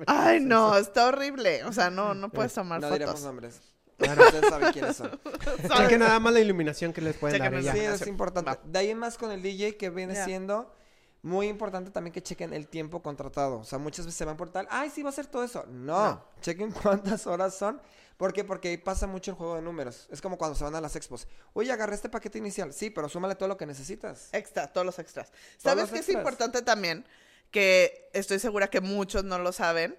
Ay, 0.08 0.39
no, 0.39 0.78
está 0.78 1.08
horrible. 1.08 1.64
O 1.66 1.74
sea, 1.74 1.89
no, 1.89 2.14
no 2.14 2.30
puedes 2.30 2.54
tomar 2.54 2.80
no 2.82 2.89
diremos 2.91 3.14
fotos. 3.16 3.26
nombres. 3.26 3.62
Bueno. 3.97 4.24
Ustedes 4.24 4.49
saben 4.49 4.72
quiénes 4.74 4.95
son. 4.97 5.20
Cheque 5.78 5.97
nada 5.97 6.20
más 6.20 6.34
la 6.34 6.39
iluminación 6.39 6.91
que 6.91 7.02
les 7.02 7.16
pueden 7.18 7.39
dar. 7.39 7.62
Sí, 7.74 7.80
es 7.80 8.08
importante. 8.08 8.49
Va. 8.49 8.60
De 8.64 8.80
ahí 8.80 8.95
más 8.95 9.18
con 9.18 9.32
el 9.32 9.41
DJ 9.43 9.78
que 9.78 9.89
viene 9.89 10.14
Ya. 10.16 10.26
siendo 10.26 10.74
muy 11.22 11.47
importante 11.47 11.91
también 11.91 12.12
que 12.12 12.24
chequen 12.24 12.52
el 12.54 12.68
tiempo 12.68 13.04
contratado. 13.04 13.60
O 13.60 13.64
sea, 13.64 13.78
muchas 13.78 14.06
veces 14.08 14.18
se 14.18 14.26
van 14.26 14.38
por 14.38 14.49
tal, 14.49 14.68
ay, 14.72 14.89
sí 14.89 15.04
va 15.04 15.10
a 15.10 15.14
ser 15.14 15.28
todo 15.28 15.43
eso. 15.43 15.66
No, 15.68 16.04
No. 16.04 16.26
chequen 16.41 16.72
cuántas 16.72 17.28
horas 17.28 17.54
son. 17.56 17.80
¿Por 18.18 18.34
qué? 18.34 18.43
Porque 18.43 18.70
ahí 18.70 18.78
pasa 18.78 19.06
mucho 19.08 19.32
el 19.32 19.38
juego 19.38 19.56
de 19.56 19.62
números. 19.64 20.08
Es 20.12 20.22
como 20.22 20.38
cuando 20.38 20.56
se 20.56 20.64
van 20.64 20.76
a 20.76 20.82
las 20.82 20.95
expos. 20.95 21.28
Oye, 21.54 21.72
agarré 21.72 21.95
este 21.95 22.08
paquete 22.10 22.38
inicial. 22.39 22.72
Sí, 22.74 22.89
pero 22.91 23.10
súmale 23.10 23.34
todo 23.36 23.49
lo 23.49 23.58
que 23.58 23.66
necesitas. 23.66 24.30
Extra, 24.32 24.68
todos 24.72 24.86
los 24.86 24.97
extras. 24.99 25.32
¿Sabes 25.58 25.89
qué 25.91 25.99
es 25.99 26.10
importante 26.10 26.62
también? 26.62 27.06
Que 27.52 28.10
estoy 28.14 28.39
segura 28.39 28.70
que 28.70 28.82
muchos 28.82 29.24
no 29.24 29.38
lo 29.39 29.52
saben. 29.52 29.97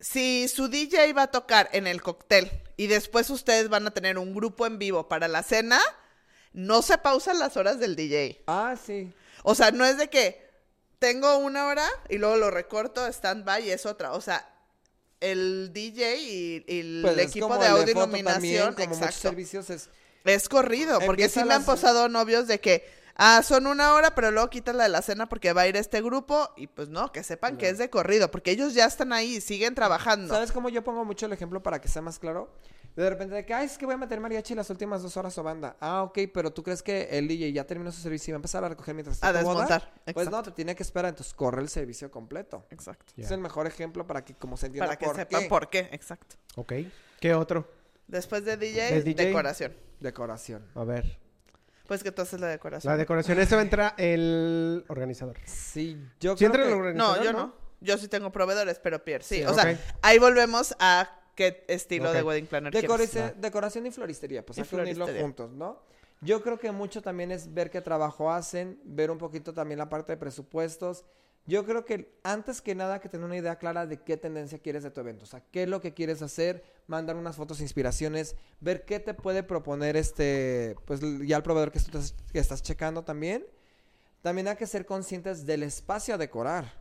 Si 0.00 0.48
su 0.48 0.68
DJ 0.68 1.12
va 1.12 1.22
a 1.24 1.30
tocar 1.30 1.68
en 1.72 1.86
el 1.86 2.02
cóctel 2.02 2.50
y 2.76 2.86
después 2.88 3.30
ustedes 3.30 3.68
van 3.68 3.86
a 3.86 3.92
tener 3.92 4.18
un 4.18 4.34
grupo 4.34 4.66
en 4.66 4.78
vivo 4.78 5.08
para 5.08 5.28
la 5.28 5.42
cena, 5.42 5.80
no 6.52 6.82
se 6.82 6.98
pausan 6.98 7.38
las 7.38 7.56
horas 7.56 7.78
del 7.78 7.94
DJ. 7.94 8.42
Ah, 8.46 8.74
sí. 8.82 9.12
O 9.44 9.54
sea, 9.54 9.70
no 9.70 9.84
es 9.84 9.98
de 9.98 10.08
que 10.08 10.50
tengo 10.98 11.36
una 11.38 11.66
hora 11.66 11.86
y 12.08 12.18
luego 12.18 12.36
lo 12.36 12.50
recorto, 12.50 13.06
stand-by 13.06 13.66
y 13.66 13.70
es 13.70 13.86
otra. 13.86 14.12
O 14.12 14.20
sea, 14.20 14.48
el 15.20 15.72
DJ 15.72 16.16
y, 16.16 16.64
y 16.66 16.80
el 16.80 17.00
Pues 17.02 17.18
es 17.18 17.26
equipo 17.28 17.56
de 17.58 17.66
audio 17.66 17.94
también, 17.94 18.26
iluminación, 18.26 18.74
muchos 18.76 18.98
exacto. 18.98 19.28
servicios 19.28 19.70
es 19.70 19.88
Es 20.24 20.48
corrido, 20.48 21.00
porque 21.00 21.28
sí 21.28 21.42
me 21.44 21.54
han 21.54 21.64
posado 21.64 22.08
novios 22.08 22.46
de 22.46 22.60
que, 22.60 22.88
ah, 23.16 23.42
son 23.42 23.66
una 23.66 23.94
hora, 23.94 24.14
pero 24.14 24.30
luego 24.30 24.50
quitas 24.50 24.74
la 24.74 24.84
de 24.84 24.88
la 24.90 25.02
cena 25.02 25.28
porque 25.28 25.52
va 25.52 25.62
a 25.62 25.66
ir 25.68 25.76
este 25.76 26.00
grupo 26.02 26.50
y 26.56 26.66
pues 26.66 26.88
no, 26.88 27.12
que 27.12 27.22
sepan 27.22 27.56
que 27.56 27.68
es 27.68 27.78
de 27.78 27.90
corrido, 27.90 28.30
porque 28.30 28.50
ellos 28.50 28.74
ya 28.74 28.86
están 28.86 29.12
ahí 29.12 29.36
y 29.36 29.40
siguen 29.40 29.74
trabajando. 29.74 30.32
¿Sabes 30.34 30.52
cómo 30.52 30.68
yo 30.68 30.82
pongo 30.84 31.04
mucho 31.04 31.26
el 31.26 31.32
ejemplo 31.32 31.62
para 31.62 31.80
que 31.80 31.88
sea 31.88 32.02
más 32.02 32.18
claro? 32.18 32.50
De 32.96 33.08
repente 33.08 33.34
de 33.34 33.46
que, 33.46 33.54
ay, 33.54 33.64
es 33.64 33.78
que 33.78 33.86
voy 33.86 33.94
a 33.94 33.98
meter 33.98 34.20
mariachi 34.20 34.54
las 34.54 34.68
últimas 34.68 35.02
dos 35.02 35.16
horas 35.16 35.36
o 35.38 35.42
banda. 35.42 35.76
Ah, 35.80 36.02
ok, 36.02 36.18
pero 36.34 36.52
tú 36.52 36.62
crees 36.62 36.82
que 36.82 37.08
el 37.12 37.26
DJ 37.26 37.50
ya 37.52 37.64
terminó 37.66 37.90
su 37.90 38.02
servicio 38.02 38.30
y 38.30 38.32
va 38.32 38.36
a 38.36 38.40
empezar 38.40 38.62
a 38.64 38.68
recoger 38.68 38.94
mientras 38.94 39.16
está 39.16 39.28
A 39.28 39.32
boda? 39.32 39.62
desmontar, 39.62 39.92
Pues 40.12 40.30
no, 40.30 40.42
te 40.42 40.50
tiene 40.50 40.76
que 40.76 40.82
esperar, 40.82 41.08
entonces 41.08 41.32
corre 41.32 41.62
el 41.62 41.70
servicio 41.70 42.10
completo. 42.10 42.66
Exacto. 42.68 43.14
Es 43.16 43.30
el 43.30 43.40
mejor 43.40 43.66
ejemplo 43.66 44.06
para 44.06 44.22
que 44.26 44.34
como 44.34 44.58
se 44.58 44.66
entienda 44.66 44.86
Para 44.88 44.98
que 44.98 45.06
por 45.06 45.16
sepan 45.16 45.40
qué. 45.42 45.48
por 45.48 45.70
qué, 45.70 45.88
exacto. 45.92 46.36
Ok. 46.56 46.74
¿Qué 47.18 47.32
otro? 47.34 47.66
Después 48.08 48.44
de 48.44 48.58
DJ, 48.58 48.92
¿De 48.96 49.02
DJ? 49.02 49.24
decoración. 49.26 49.72
Decoración. 50.00 50.66
A 50.74 50.84
ver. 50.84 51.18
Pues 51.92 52.02
que 52.02 52.10
tú 52.10 52.22
haces 52.22 52.40
la 52.40 52.46
decoración. 52.46 52.90
La 52.90 52.96
decoración. 52.96 53.38
Este 53.38 53.54
va 53.54 53.60
a 53.60 53.64
entrar 53.64 53.94
el 53.98 54.82
organizador. 54.88 55.36
Sí, 55.44 56.02
yo 56.20 56.32
¿Sí 56.32 56.46
creo 56.46 56.46
entra 56.46 56.66
el 56.66 56.72
organizador? 56.72 57.18
no, 57.18 57.22
yo 57.22 57.32
no. 57.34 57.54
Yo 57.82 57.98
sí 57.98 58.08
tengo 58.08 58.32
proveedores, 58.32 58.78
pero 58.78 59.04
Pierre, 59.04 59.22
sí. 59.22 59.40
Sí, 59.40 59.44
o 59.44 59.52
sea, 59.52 59.78
ahí 60.00 60.18
volvemos 60.18 60.74
a 60.78 61.20
qué 61.34 61.66
estilo 61.68 62.10
de 62.10 62.22
wedding 62.22 62.46
planner 62.46 62.72
Decorice- 62.72 63.10
quieres. 63.10 63.40
Decoración 63.42 63.84
y 63.84 63.90
floristería, 63.90 64.42
pues 64.46 64.56
Y 64.56 64.62
hay 64.62 64.66
que 64.68 64.76
unirlo 64.76 65.06
juntos, 65.06 65.50
¿no? 65.52 65.82
Yo 66.22 66.40
creo 66.42 66.58
que 66.58 66.72
mucho 66.72 67.02
también 67.02 67.30
es 67.30 67.52
ver 67.52 67.68
qué 67.70 67.82
trabajo 67.82 68.32
hacen, 68.32 68.80
ver 68.84 69.10
un 69.10 69.18
poquito 69.18 69.52
también 69.52 69.76
la 69.76 69.90
parte 69.90 70.12
de 70.12 70.16
presupuestos. 70.16 71.04
Yo 71.44 71.64
creo 71.64 71.84
que 71.84 72.14
antes 72.22 72.60
que 72.62 72.74
nada 72.74 73.00
que 73.00 73.08
tener 73.08 73.26
una 73.26 73.36
idea 73.36 73.56
clara 73.56 73.84
de 73.86 74.00
qué 74.00 74.16
tendencia 74.16 74.58
quieres 74.58 74.84
de 74.84 74.90
tu 74.92 75.00
evento, 75.00 75.24
o 75.24 75.26
sea, 75.26 75.42
qué 75.50 75.64
es 75.64 75.68
lo 75.68 75.80
que 75.80 75.92
quieres 75.92 76.22
hacer, 76.22 76.62
mandar 76.86 77.16
unas 77.16 77.34
fotos, 77.34 77.60
inspiraciones, 77.60 78.36
ver 78.60 78.84
qué 78.84 79.00
te 79.00 79.12
puede 79.12 79.42
proponer 79.42 79.96
este, 79.96 80.76
pues 80.84 81.00
ya 81.26 81.36
el 81.36 81.42
proveedor 81.42 81.72
que, 81.72 81.80
tú 81.80 81.98
estás- 81.98 82.14
que 82.32 82.38
estás 82.38 82.62
checando 82.62 83.02
también. 83.02 83.44
También 84.20 84.46
hay 84.46 84.54
que 84.56 84.68
ser 84.68 84.86
conscientes 84.86 85.44
del 85.44 85.64
espacio 85.64 86.14
a 86.14 86.18
decorar. 86.18 86.72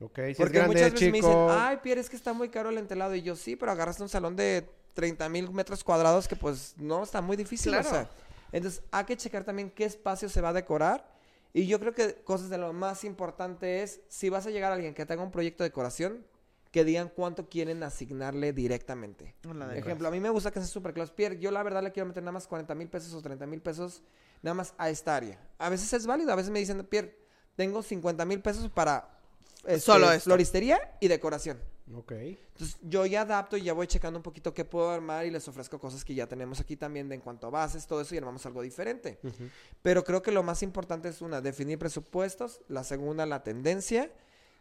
Ok. 0.00 0.14
Si 0.16 0.22
es 0.30 0.36
Porque 0.36 0.58
grande, 0.58 0.74
muchas 0.76 0.92
veces 0.92 1.10
me 1.10 1.18
dicen, 1.18 1.36
ay, 1.50 1.78
Pierre, 1.82 2.00
es 2.00 2.08
que 2.08 2.14
está 2.16 2.32
muy 2.32 2.50
caro 2.50 2.68
el 2.70 2.78
entelado. 2.78 3.16
Y 3.16 3.22
yo, 3.22 3.34
sí, 3.34 3.56
pero 3.56 3.72
agarraste 3.72 4.02
un 4.04 4.08
salón 4.08 4.36
de 4.36 4.68
30 4.94 5.28
mil 5.28 5.50
metros 5.50 5.82
cuadrados 5.82 6.28
que 6.28 6.36
pues 6.36 6.74
no, 6.78 7.02
está 7.02 7.20
muy 7.20 7.36
difícil. 7.36 7.72
Claro. 7.72 7.88
O 7.88 7.90
sea, 7.90 8.08
entonces 8.52 8.80
hay 8.92 9.04
que 9.06 9.16
checar 9.16 9.42
también 9.42 9.70
qué 9.70 9.84
espacio 9.84 10.28
se 10.28 10.40
va 10.40 10.50
a 10.50 10.52
decorar. 10.52 11.12
Y 11.54 11.66
yo 11.66 11.78
creo 11.78 11.94
que 11.94 12.16
cosas 12.24 12.50
de 12.50 12.58
lo 12.58 12.72
más 12.72 13.04
importante 13.04 13.82
es, 13.82 14.00
si 14.08 14.28
vas 14.28 14.44
a 14.46 14.50
llegar 14.50 14.72
a 14.72 14.74
alguien 14.74 14.92
que 14.92 15.06
tenga 15.06 15.22
un 15.22 15.30
proyecto 15.30 15.62
de 15.62 15.70
decoración, 15.70 16.26
que 16.72 16.84
digan 16.84 17.08
cuánto 17.08 17.48
quieren 17.48 17.84
asignarle 17.84 18.52
directamente. 18.52 19.36
La. 19.54 19.76
Ejemplo, 19.76 20.08
a 20.08 20.10
mí 20.10 20.18
me 20.18 20.30
gusta 20.30 20.50
que 20.50 20.58
sea 20.58 20.66
super 20.66 20.92
close. 20.92 21.12
Pierre, 21.12 21.38
yo 21.38 21.52
la 21.52 21.62
verdad 21.62 21.84
le 21.84 21.92
quiero 21.92 22.08
meter 22.08 22.24
nada 22.24 22.32
más 22.32 22.48
40 22.48 22.74
mil 22.74 22.88
pesos 22.88 23.14
o 23.14 23.22
30 23.22 23.46
mil 23.46 23.62
pesos 23.62 24.02
nada 24.42 24.54
más 24.54 24.74
a 24.76 24.90
esta 24.90 25.14
área. 25.14 25.38
A 25.58 25.68
veces 25.68 25.92
es 25.92 26.04
válido, 26.04 26.32
a 26.32 26.34
veces 26.34 26.50
me 26.50 26.58
dicen, 26.58 26.84
Pierre, 26.86 27.16
tengo 27.54 27.80
50 27.80 28.24
mil 28.24 28.42
pesos 28.42 28.68
para 28.68 29.08
este, 29.58 29.78
Solo 29.78 30.10
esto. 30.10 30.24
floristería 30.24 30.96
y 30.98 31.06
decoración. 31.06 31.60
Ok. 31.92 32.12
Entonces 32.12 32.78
yo 32.82 33.04
ya 33.04 33.22
adapto 33.22 33.56
y 33.56 33.62
ya 33.62 33.74
voy 33.74 33.86
checando 33.86 34.18
un 34.18 34.22
poquito 34.22 34.54
qué 34.54 34.64
puedo 34.64 34.90
armar 34.90 35.26
y 35.26 35.30
les 35.30 35.46
ofrezco 35.48 35.78
cosas 35.78 36.04
que 36.04 36.14
ya 36.14 36.26
tenemos 36.26 36.58
aquí 36.60 36.76
también 36.76 37.08
de 37.08 37.16
en 37.16 37.20
cuanto 37.20 37.46
a 37.46 37.50
bases, 37.50 37.86
todo 37.86 38.00
eso 38.00 38.14
y 38.14 38.18
armamos 38.18 38.46
algo 38.46 38.62
diferente. 38.62 39.18
Pero 39.82 40.02
creo 40.02 40.22
que 40.22 40.32
lo 40.32 40.42
más 40.42 40.62
importante 40.62 41.08
es 41.08 41.20
una, 41.20 41.40
definir 41.40 41.78
presupuestos, 41.78 42.62
la 42.68 42.84
segunda, 42.84 43.26
la 43.26 43.42
tendencia, 43.42 44.10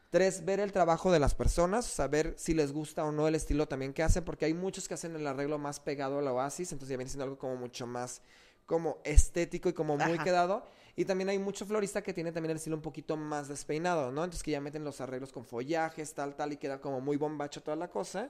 tres, 0.09 0.43
ver 0.43 0.59
el 0.59 0.73
trabajo 0.73 1.11
de 1.11 1.19
las 1.19 1.33
personas, 1.33 1.85
saber 1.85 2.33
si 2.37 2.53
les 2.53 2.73
gusta 2.73 3.05
o 3.05 3.11
no 3.13 3.27
el 3.27 3.35
estilo 3.35 3.67
también 3.67 3.93
que 3.93 4.03
hacen, 4.03 4.25
porque 4.25 4.45
hay 4.45 4.53
muchos 4.53 4.87
que 4.87 4.95
hacen 4.95 5.15
el 5.15 5.25
arreglo 5.25 5.57
más 5.57 5.79
pegado 5.79 6.19
al 6.19 6.27
oasis, 6.27 6.73
entonces 6.73 6.89
ya 6.89 6.97
viene 6.97 7.09
siendo 7.09 7.23
algo 7.23 7.37
como 7.37 7.55
mucho 7.55 7.87
más 7.87 8.21
como 8.65 8.99
estético 9.03 9.69
y 9.69 9.73
como 9.73 9.97
muy 9.97 10.13
Ajá. 10.13 10.23
quedado. 10.23 10.65
Y 10.95 11.05
también 11.05 11.29
hay 11.29 11.39
mucho 11.39 11.65
florista 11.65 12.03
que 12.03 12.13
tiene 12.13 12.31
también 12.31 12.51
el 12.51 12.57
estilo 12.57 12.75
un 12.75 12.81
poquito 12.81 13.17
más 13.17 13.47
despeinado, 13.47 14.11
¿no? 14.11 14.23
Entonces 14.23 14.43
que 14.43 14.51
ya 14.51 14.61
meten 14.61 14.83
los 14.83 15.01
arreglos 15.01 15.31
con 15.31 15.45
follajes, 15.45 16.13
tal, 16.13 16.35
tal, 16.35 16.53
y 16.53 16.57
queda 16.57 16.79
como 16.79 17.01
muy 17.01 17.17
bombacho 17.17 17.63
toda 17.63 17.75
la 17.75 17.89
cosa. 17.89 18.29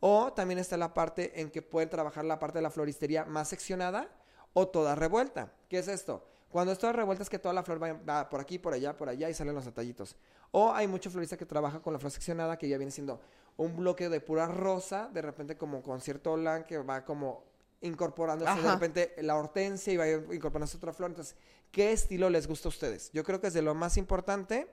O 0.00 0.32
también 0.32 0.58
está 0.58 0.76
la 0.76 0.94
parte 0.94 1.40
en 1.40 1.50
que 1.50 1.60
pueden 1.60 1.90
trabajar 1.90 2.24
la 2.24 2.38
parte 2.38 2.58
de 2.58 2.62
la 2.62 2.70
floristería 2.70 3.24
más 3.24 3.48
seccionada 3.48 4.08
o 4.54 4.68
toda 4.68 4.94
revuelta. 4.94 5.52
¿Qué 5.68 5.78
es 5.78 5.88
esto? 5.88 6.24
Cuando 6.50 6.72
es 6.72 6.78
toda 6.78 6.92
revuelta 6.94 7.22
es 7.22 7.28
que 7.28 7.38
toda 7.38 7.52
la 7.52 7.62
flor 7.62 7.82
va, 7.82 8.28
por 8.30 8.40
aquí, 8.40 8.58
por 8.58 8.72
allá, 8.72 8.96
por 8.96 9.08
allá 9.08 9.28
y 9.28 9.34
salen 9.34 9.54
los 9.54 9.66
detallitos. 9.66 10.16
O 10.50 10.72
hay 10.72 10.86
mucho 10.86 11.10
florista 11.10 11.36
que 11.36 11.44
trabaja 11.44 11.80
con 11.80 11.92
la 11.92 11.98
flor 11.98 12.10
seccionada 12.10 12.56
que 12.56 12.68
ya 12.68 12.78
viene 12.78 12.90
siendo 12.90 13.20
un 13.58 13.76
bloque 13.76 14.08
de 14.08 14.20
pura 14.20 14.46
rosa, 14.46 15.10
de 15.12 15.20
repente 15.20 15.58
como 15.58 15.82
con 15.82 16.00
cierto 16.00 16.36
que 16.66 16.78
va 16.78 17.04
como 17.04 17.44
incorporándose 17.80 18.60
de 18.60 18.72
repente 18.72 19.14
la 19.20 19.36
hortensia 19.36 19.92
y 19.92 19.96
va 19.96 20.08
incorporándose 20.08 20.76
otra 20.76 20.92
flor. 20.92 21.10
Entonces, 21.10 21.36
¿qué 21.70 21.92
estilo 21.92 22.30
les 22.30 22.46
gusta 22.46 22.68
a 22.68 22.70
ustedes? 22.70 23.10
Yo 23.12 23.24
creo 23.24 23.40
que 23.40 23.48
es 23.48 23.54
de 23.54 23.62
lo 23.62 23.74
más 23.74 23.96
importante. 23.96 24.68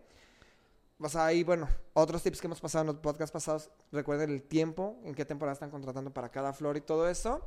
O 1.00 1.10
sea, 1.10 1.26
ahí, 1.26 1.44
bueno, 1.44 1.68
otros 1.94 2.24
tips 2.24 2.40
que 2.40 2.48
hemos 2.48 2.62
pasado 2.62 2.84
en 2.84 2.88
los 2.88 2.96
podcasts 2.98 3.34
pasados. 3.34 3.70
Recuerden 3.92 4.30
el 4.30 4.42
tiempo, 4.42 4.98
en 5.04 5.14
qué 5.14 5.26
temporada 5.26 5.54
están 5.54 5.70
contratando 5.70 6.12
para 6.12 6.30
cada 6.30 6.54
flor 6.54 6.78
y 6.78 6.82
todo 6.82 7.10
eso. 7.10 7.46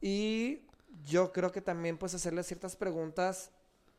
Y 0.00 0.62
yo 1.04 1.32
creo 1.32 1.50
que 1.50 1.62
también, 1.62 1.96
pues, 1.96 2.14
hacerle 2.14 2.42
ciertas 2.42 2.76
preguntas 2.76 3.50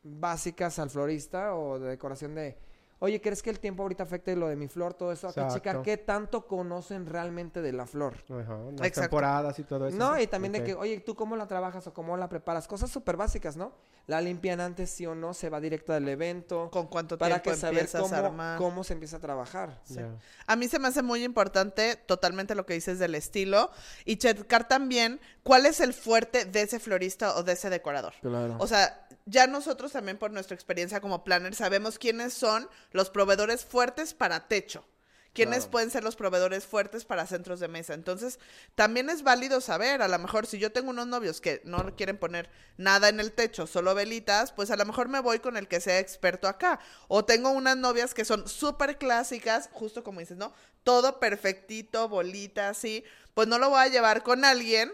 básicas 0.02 0.78
al 0.78 0.88
florista 0.88 1.56
o 1.56 1.80
de 1.80 1.88
decoración 1.88 2.36
de, 2.36 2.56
oye, 2.98 3.20
¿crees 3.20 3.42
que 3.42 3.50
el 3.50 3.60
tiempo 3.60 3.82
ahorita 3.82 4.02
afecte 4.02 4.34
lo 4.36 4.48
de 4.48 4.56
mi 4.56 4.68
flor? 4.68 4.94
Todo 4.94 5.12
eso. 5.12 5.28
Hay 5.28 5.34
que 5.34 5.54
checar 5.54 5.82
qué 5.82 5.96
tanto 5.96 6.46
conocen 6.46 7.06
realmente 7.06 7.62
de 7.62 7.72
la 7.72 7.86
flor. 7.86 8.14
Ajá. 8.30 8.58
Las 8.72 8.86
Exacto. 8.86 9.00
temporadas 9.02 9.58
y 9.58 9.64
todo 9.64 9.88
eso. 9.88 9.96
No, 9.96 10.18
y 10.18 10.26
también 10.26 10.52
de 10.52 10.64
que, 10.64 10.74
oye, 10.74 11.00
¿tú 11.00 11.14
cómo 11.14 11.36
la 11.36 11.46
trabajas 11.46 11.86
o 11.86 11.94
cómo 11.94 12.16
la 12.16 12.28
preparas? 12.28 12.66
Cosas 12.66 12.90
súper 12.90 13.16
básicas, 13.16 13.56
¿no? 13.56 13.72
La 14.06 14.20
limpian 14.20 14.60
antes, 14.60 14.90
sí 14.90 15.04
o 15.04 15.14
no, 15.14 15.34
se 15.34 15.50
va 15.50 15.60
directo 15.60 15.92
del 15.92 16.08
evento. 16.08 16.70
¿Con 16.70 16.86
cuánto 16.86 17.18
Para 17.18 17.40
tiempo 17.42 17.50
que 17.50 17.56
saber 17.60 17.78
empiezas 17.80 18.02
cómo, 18.02 18.14
a 18.14 18.18
armar? 18.18 18.58
cómo 18.58 18.84
se 18.84 18.92
empieza 18.92 19.16
a 19.16 19.20
trabajar. 19.20 19.80
Sí. 19.84 20.00
A 20.46 20.56
mí 20.56 20.68
se 20.68 20.78
me 20.78 20.88
hace 20.88 21.02
muy 21.02 21.24
importante 21.24 21.96
totalmente 21.96 22.54
lo 22.54 22.66
que 22.66 22.74
dices 22.74 22.98
del 22.98 23.14
estilo 23.14 23.70
y 24.04 24.16
checar 24.16 24.68
también 24.68 25.20
cuál 25.42 25.66
es 25.66 25.80
el 25.80 25.92
fuerte 25.92 26.44
de 26.44 26.62
ese 26.62 26.78
florista 26.78 27.36
o 27.36 27.42
de 27.42 27.52
ese 27.52 27.68
decorador. 27.68 28.14
Claro. 28.20 28.56
O 28.58 28.66
sea, 28.66 29.05
ya 29.26 29.46
nosotros 29.46 29.92
también 29.92 30.18
por 30.18 30.30
nuestra 30.30 30.54
experiencia 30.54 31.00
como 31.00 31.24
planner 31.24 31.54
sabemos 31.54 31.98
quiénes 31.98 32.32
son 32.32 32.68
los 32.92 33.10
proveedores 33.10 33.64
fuertes 33.64 34.14
para 34.14 34.48
techo. 34.48 34.84
quiénes 35.32 35.58
Claro. 35.58 35.70
pueden 35.70 35.90
ser 35.90 36.02
los 36.02 36.16
proveedores 36.16 36.64
fuertes 36.64 37.04
para 37.04 37.26
centros 37.26 37.60
de 37.60 37.68
mesa. 37.68 37.92
Entonces, 37.92 38.38
también 38.74 39.10
es 39.10 39.22
válido 39.22 39.60
saber, 39.60 40.00
a 40.00 40.08
lo 40.08 40.18
mejor 40.18 40.46
si 40.46 40.58
yo 40.58 40.72
tengo 40.72 40.88
unos 40.88 41.06
novios 41.08 41.42
que 41.42 41.60
no 41.64 41.94
quieren 41.94 42.16
poner 42.16 42.48
nada 42.78 43.10
en 43.10 43.20
el 43.20 43.32
techo, 43.32 43.66
solo 43.66 43.94
velitas, 43.94 44.52
pues 44.52 44.70
a 44.70 44.76
lo 44.76 44.86
mejor 44.86 45.08
me 45.10 45.20
voy 45.20 45.40
con 45.40 45.58
el 45.58 45.68
que 45.68 45.82
sea 45.82 45.98
experto 45.98 46.48
acá. 46.48 46.80
O 47.08 47.26
tengo 47.26 47.50
unas 47.50 47.76
novias 47.76 48.14
que 48.14 48.24
son 48.24 48.48
súper 48.48 48.96
clásicas, 48.96 49.68
justo 49.72 50.02
como 50.02 50.20
dices, 50.20 50.38
¿no? 50.38 50.54
Todo 50.84 51.20
perfectito, 51.20 52.08
bolita, 52.08 52.70
así. 52.70 53.04
Pues 53.34 53.46
no 53.46 53.58
lo 53.58 53.68
voy 53.68 53.80
a 53.80 53.88
llevar 53.88 54.22
con 54.22 54.42
alguien, 54.42 54.90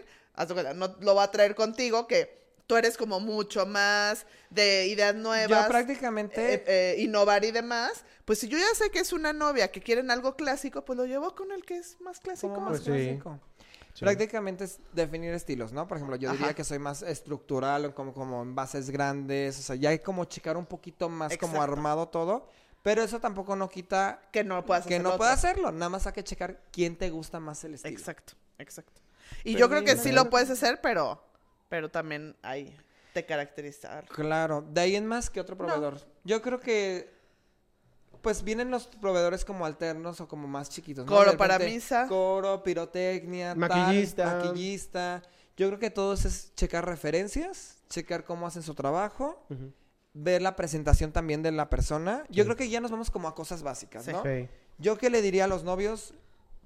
no 0.75 0.97
lo 0.99 1.13
voy 1.13 1.23
a 1.23 1.31
traer 1.31 1.55
contigo, 1.55 2.05
que 2.05 2.42
tú 2.67 2.75
eres 2.75 2.97
como 2.97 3.19
mucho 3.19 3.65
más 3.65 4.25
de 4.49 4.87
ideas 4.87 5.15
nuevas. 5.15 5.63
Yo 5.63 5.67
prácticamente... 5.67 6.53
eh, 6.55 6.63
eh, 6.67 6.95
innovar 7.01 7.43
y 7.45 7.51
demás, 7.51 8.05
pues 8.25 8.39
si 8.39 8.47
yo 8.47 8.57
ya 8.57 8.73
sé 8.75 8.89
que 8.89 8.99
es 8.99 9.13
una 9.13 9.33
novia 9.33 9.71
que 9.71 9.81
quieren 9.81 10.11
algo 10.11 10.35
clásico, 10.35 10.85
pues 10.85 10.97
lo 10.97 11.05
llevo 11.05 11.35
con 11.35 11.51
el 11.51 11.63
que 11.65 11.77
es 11.77 11.99
más 12.01 12.19
clásico. 12.19 12.59
Más 12.59 12.69
Pues 12.69 12.81
clásico. 12.81 13.39
Sí. 13.93 13.99
Prácticamente 13.99 14.63
es 14.63 14.79
definir 14.91 15.33
estilos, 15.35 15.71
¿no? 15.71 15.87
Por 15.87 15.97
ejemplo, 15.97 16.15
yo 16.15 16.31
diría 16.31 16.47
Ajá. 16.47 16.55
que 16.55 16.63
soy 16.63 16.79
más 16.79 17.03
estructural, 17.03 17.93
como, 17.93 18.11
como 18.11 18.41
en 18.41 18.55
bases 18.55 18.89
grandes, 18.89 19.59
o 19.59 19.61
sea, 19.61 19.75
ya 19.75 19.89
hay 19.89 19.99
como 19.99 20.25
checar 20.25 20.57
un 20.57 20.65
poquito 20.65 21.09
más 21.09 21.37
como 21.37 21.61
armado 21.61 22.07
todo, 22.07 22.49
pero 22.81 23.03
eso 23.03 23.19
tampoco 23.19 23.55
no 23.55 23.69
quita 23.69 24.19
Que 24.31 24.43
no 24.43 24.65
puedas 24.65 24.87
que 24.87 24.95
hacer 24.95 25.03
no 25.03 25.15
pueda 25.15 25.33
hacerlo, 25.33 25.71
nada 25.71 25.89
más 25.89 26.07
hay 26.07 26.13
que 26.13 26.23
checar 26.23 26.63
quién 26.71 26.95
te 26.95 27.11
gusta 27.11 27.39
más 27.39 27.63
el 27.65 27.75
estilo. 27.75 27.95
Exacto, 27.95 28.33
exacto. 28.57 28.99
Y 29.43 29.53
Pero 29.53 29.59
yo 29.59 29.69
creo 29.69 29.83
que 29.83 29.95
sí 29.95 30.11
lo 30.11 30.27
puedes 30.31 30.49
hacer, 30.49 30.81
pero, 30.81 31.23
pero 31.73 31.89
también 31.89 32.35
hay 32.43 32.77
te 33.13 33.25
caracteriza. 33.25 33.97
algo. 33.97 34.13
Claro, 34.13 34.61
de 34.61 34.79
ahí 34.81 34.95
en 34.95 35.07
más 35.07 35.31
que 35.31 35.41
otro 35.41 35.57
proveedor. 35.57 35.99
Yo 36.23 36.39
creo 36.43 36.59
que 36.59 37.11
pues 38.21 38.43
vienen 38.43 38.69
los 38.69 38.85
proveedores 38.85 39.43
como 39.43 39.65
alternos 39.65 40.21
o 40.21 40.27
como 40.27 40.47
más 40.47 40.69
chiquitos. 40.69 41.03
¿no? 41.07 41.11
Coro 41.11 41.35
para 41.35 41.57
misa. 41.57 42.05
Coro, 42.07 42.61
pirotecnia, 42.61 43.49
tal, 43.49 43.57
Maquillista. 43.57 44.35
maquillista. 44.35 45.23
Yo 45.57 45.65
creo 45.67 45.79
que 45.79 45.89
todo 45.89 46.13
eso 46.13 46.27
es 46.27 46.53
checar 46.55 46.85
referencias, 46.85 47.81
checar 47.89 48.23
cómo 48.23 48.45
hacen 48.45 48.61
su 48.61 48.75
trabajo, 48.75 49.43
ver 50.13 50.43
la 50.43 50.55
presentación 50.55 51.11
también 51.11 51.41
de 51.41 51.51
la 51.51 51.71
persona. 51.71 52.23
Yo 52.29 52.43
Sí. 52.43 52.47
creo 52.49 52.55
que 52.55 52.69
ya 52.69 52.81
nos 52.81 52.91
vamos 52.91 53.09
como 53.09 53.27
a 53.27 53.33
cosas 53.33 53.63
básicas, 53.63 54.05
Sí. 54.05 54.11
¿no? 54.11 54.21
Sí. 54.21 54.47
Yo 54.77 54.95
que 54.99 55.09
le 55.09 55.23
diría 55.23 55.45
a 55.45 55.47
los 55.47 55.63
novios, 55.63 56.13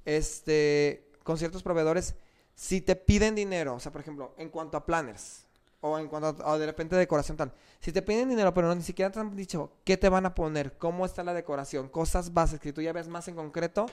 este, 0.04 1.10
con 1.24 1.38
ciertos 1.38 1.64
proveedores, 1.64 2.14
si 2.58 2.82
te 2.82 2.96
piden 2.96 3.36
dinero, 3.36 3.76
o 3.76 3.80
sea, 3.80 3.92
por 3.92 4.02
ejemplo, 4.02 4.34
en 4.36 4.50
cuanto 4.50 4.78
a 4.78 4.86
planners, 4.86 5.46
o 5.80 6.00
en 6.00 6.08
cuanto 6.08 6.44
a, 6.44 6.54
o 6.54 6.58
de 6.58 6.66
repente 6.66 6.96
decoración 6.96 7.38
tal, 7.38 7.54
si 7.80 7.92
te 7.92 8.02
piden 8.02 8.28
dinero, 8.28 8.52
pero 8.52 8.68
no, 8.68 8.74
ni 8.74 8.82
siquiera 8.82 9.12
te 9.12 9.20
han 9.20 9.36
dicho 9.36 9.72
qué 9.84 9.96
te 9.96 10.10
van 10.10 10.26
a 10.26 10.34
poner, 10.34 10.76
cómo 10.80 11.06
está 11.06 11.24
la 11.24 11.36
decoración, 11.36 11.88
cosas 11.88 12.34
bases 12.34 12.60
que 12.60 12.74
tú 12.74 12.82
ya 12.82 12.94
ves 12.94 13.08
más 13.08 13.28
en 13.28 13.36
concreto, 13.36 13.86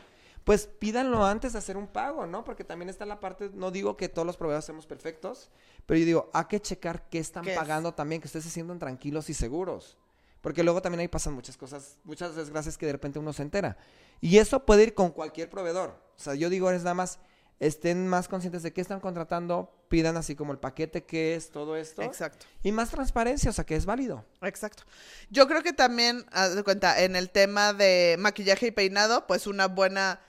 pues 0.44 0.66
pídanlo 0.66 1.26
antes 1.26 1.52
de 1.52 1.58
hacer 1.58 1.76
un 1.76 1.86
pago, 1.86 2.26
¿no? 2.26 2.42
Porque 2.42 2.64
también 2.64 2.88
está 2.88 3.04
la 3.04 3.20
parte, 3.20 3.50
no 3.52 3.70
digo 3.70 3.98
que 3.98 4.08
todos 4.08 4.24
los 4.24 4.38
proveedores 4.38 4.64
seamos 4.64 4.86
perfectos, 4.86 5.50
pero 5.84 5.98
yo 6.00 6.06
digo, 6.06 6.30
hay 6.32 6.46
que 6.46 6.58
checar 6.58 7.06
qué 7.10 7.18
están 7.18 7.44
¿Qué 7.44 7.52
es? 7.52 7.58
pagando 7.58 7.92
también, 7.92 8.22
que 8.22 8.28
ustedes 8.28 8.46
se 8.46 8.50
sientan 8.50 8.78
tranquilos 8.78 9.28
y 9.28 9.34
seguros. 9.34 9.98
Porque 10.40 10.62
luego 10.62 10.82
también 10.82 11.00
ahí 11.00 11.08
pasan 11.08 11.34
muchas 11.34 11.56
cosas, 11.56 11.98
muchas 12.04 12.34
desgracias 12.34 12.76
que 12.76 12.84
de 12.86 12.92
repente 12.92 13.18
uno 13.18 13.32
se 13.32 13.42
entera. 13.42 13.78
Y 14.20 14.36
eso 14.38 14.64
puede 14.64 14.84
ir 14.84 14.94
con 14.94 15.10
cualquier 15.10 15.48
proveedor. 15.48 15.90
O 15.90 16.20
sea, 16.20 16.34
yo 16.34 16.50
digo, 16.50 16.70
es 16.70 16.82
nada 16.82 16.92
más, 16.94 17.18
estén 17.60 18.06
más 18.08 18.28
conscientes 18.28 18.62
de 18.62 18.72
qué 18.72 18.80
están 18.80 19.00
contratando, 19.00 19.72
pidan 19.88 20.16
así 20.16 20.34
como 20.34 20.52
el 20.52 20.58
paquete 20.58 21.04
que 21.04 21.34
es, 21.34 21.50
todo 21.50 21.76
esto. 21.76 22.02
Exacto. 22.02 22.46
Y 22.62 22.72
más 22.72 22.90
transparencia, 22.90 23.50
o 23.50 23.52
sea, 23.52 23.64
que 23.64 23.76
es 23.76 23.86
válido. 23.86 24.24
Exacto. 24.42 24.82
Yo 25.30 25.46
creo 25.46 25.62
que 25.62 25.72
también, 25.72 26.26
haz 26.32 26.54
de 26.56 26.62
cuenta, 26.64 27.00
en 27.02 27.16
el 27.16 27.30
tema 27.30 27.72
de 27.72 28.16
maquillaje 28.18 28.66
y 28.66 28.70
peinado, 28.70 29.26
pues 29.26 29.46
una 29.46 29.68
buena, 29.68 30.20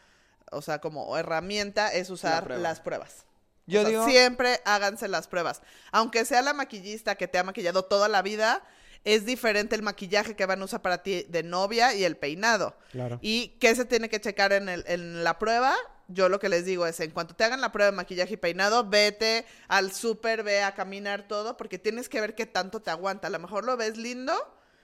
o 0.51 0.61
sea, 0.61 0.79
como 0.79 1.17
herramienta 1.17 1.91
es 1.93 2.09
usar 2.09 2.43
prueba. 2.45 2.61
las 2.61 2.79
pruebas. 2.79 3.25
Yo 3.67 3.79
O 3.79 3.83
sea, 3.83 3.89
digo, 3.89 4.05
siempre 4.05 4.61
háganse 4.63 5.07
las 5.07 5.27
pruebas. 5.27 5.63
Aunque 5.91 6.23
sea 6.25 6.43
la 6.43 6.53
maquillista 6.53 7.15
que 7.15 7.27
te 7.27 7.39
ha 7.39 7.43
maquillado 7.43 7.83
toda 7.85 8.07
la 8.07 8.21
vida, 8.21 8.63
es 9.03 9.25
diferente 9.25 9.75
el 9.75 9.81
maquillaje 9.81 10.35
que 10.35 10.45
van 10.45 10.61
a 10.61 10.65
usar 10.65 10.83
para 10.83 11.01
ti 11.01 11.25
de 11.29 11.41
novia 11.41 11.95
y 11.95 12.03
el 12.03 12.15
peinado. 12.17 12.75
Claro. 12.91 13.17
¿Y 13.23 13.49
qué 13.59 13.75
se 13.75 13.85
tiene 13.85 14.09
que 14.09 14.21
checar 14.21 14.53
en, 14.53 14.69
el- 14.69 14.83
en 14.87 15.23
la 15.23 15.39
prueba? 15.39 15.75
Yo 16.07 16.29
lo 16.29 16.39
que 16.39 16.49
les 16.49 16.65
digo 16.65 16.85
es, 16.85 16.99
en 16.99 17.11
cuanto 17.11 17.35
te 17.35 17.43
hagan 17.43 17.61
la 17.61 17.71
prueba 17.71 17.89
de 17.91 17.97
maquillaje 17.97 18.35
y 18.35 18.37
peinado, 18.37 18.87
vete 18.87 19.45
al 19.67 19.91
súper, 19.91 20.43
ve 20.43 20.61
a 20.61 20.75
caminar 20.75 21.27
todo, 21.27 21.57
porque 21.57 21.79
tienes 21.79 22.09
que 22.09 22.21
ver 22.21 22.35
qué 22.35 22.45
tanto 22.45 22.81
te 22.81 22.91
aguanta. 22.91 23.27
A 23.27 23.31
lo 23.31 23.39
mejor 23.39 23.65
lo 23.65 23.75
ves 23.75 23.97
lindo, 23.97 24.33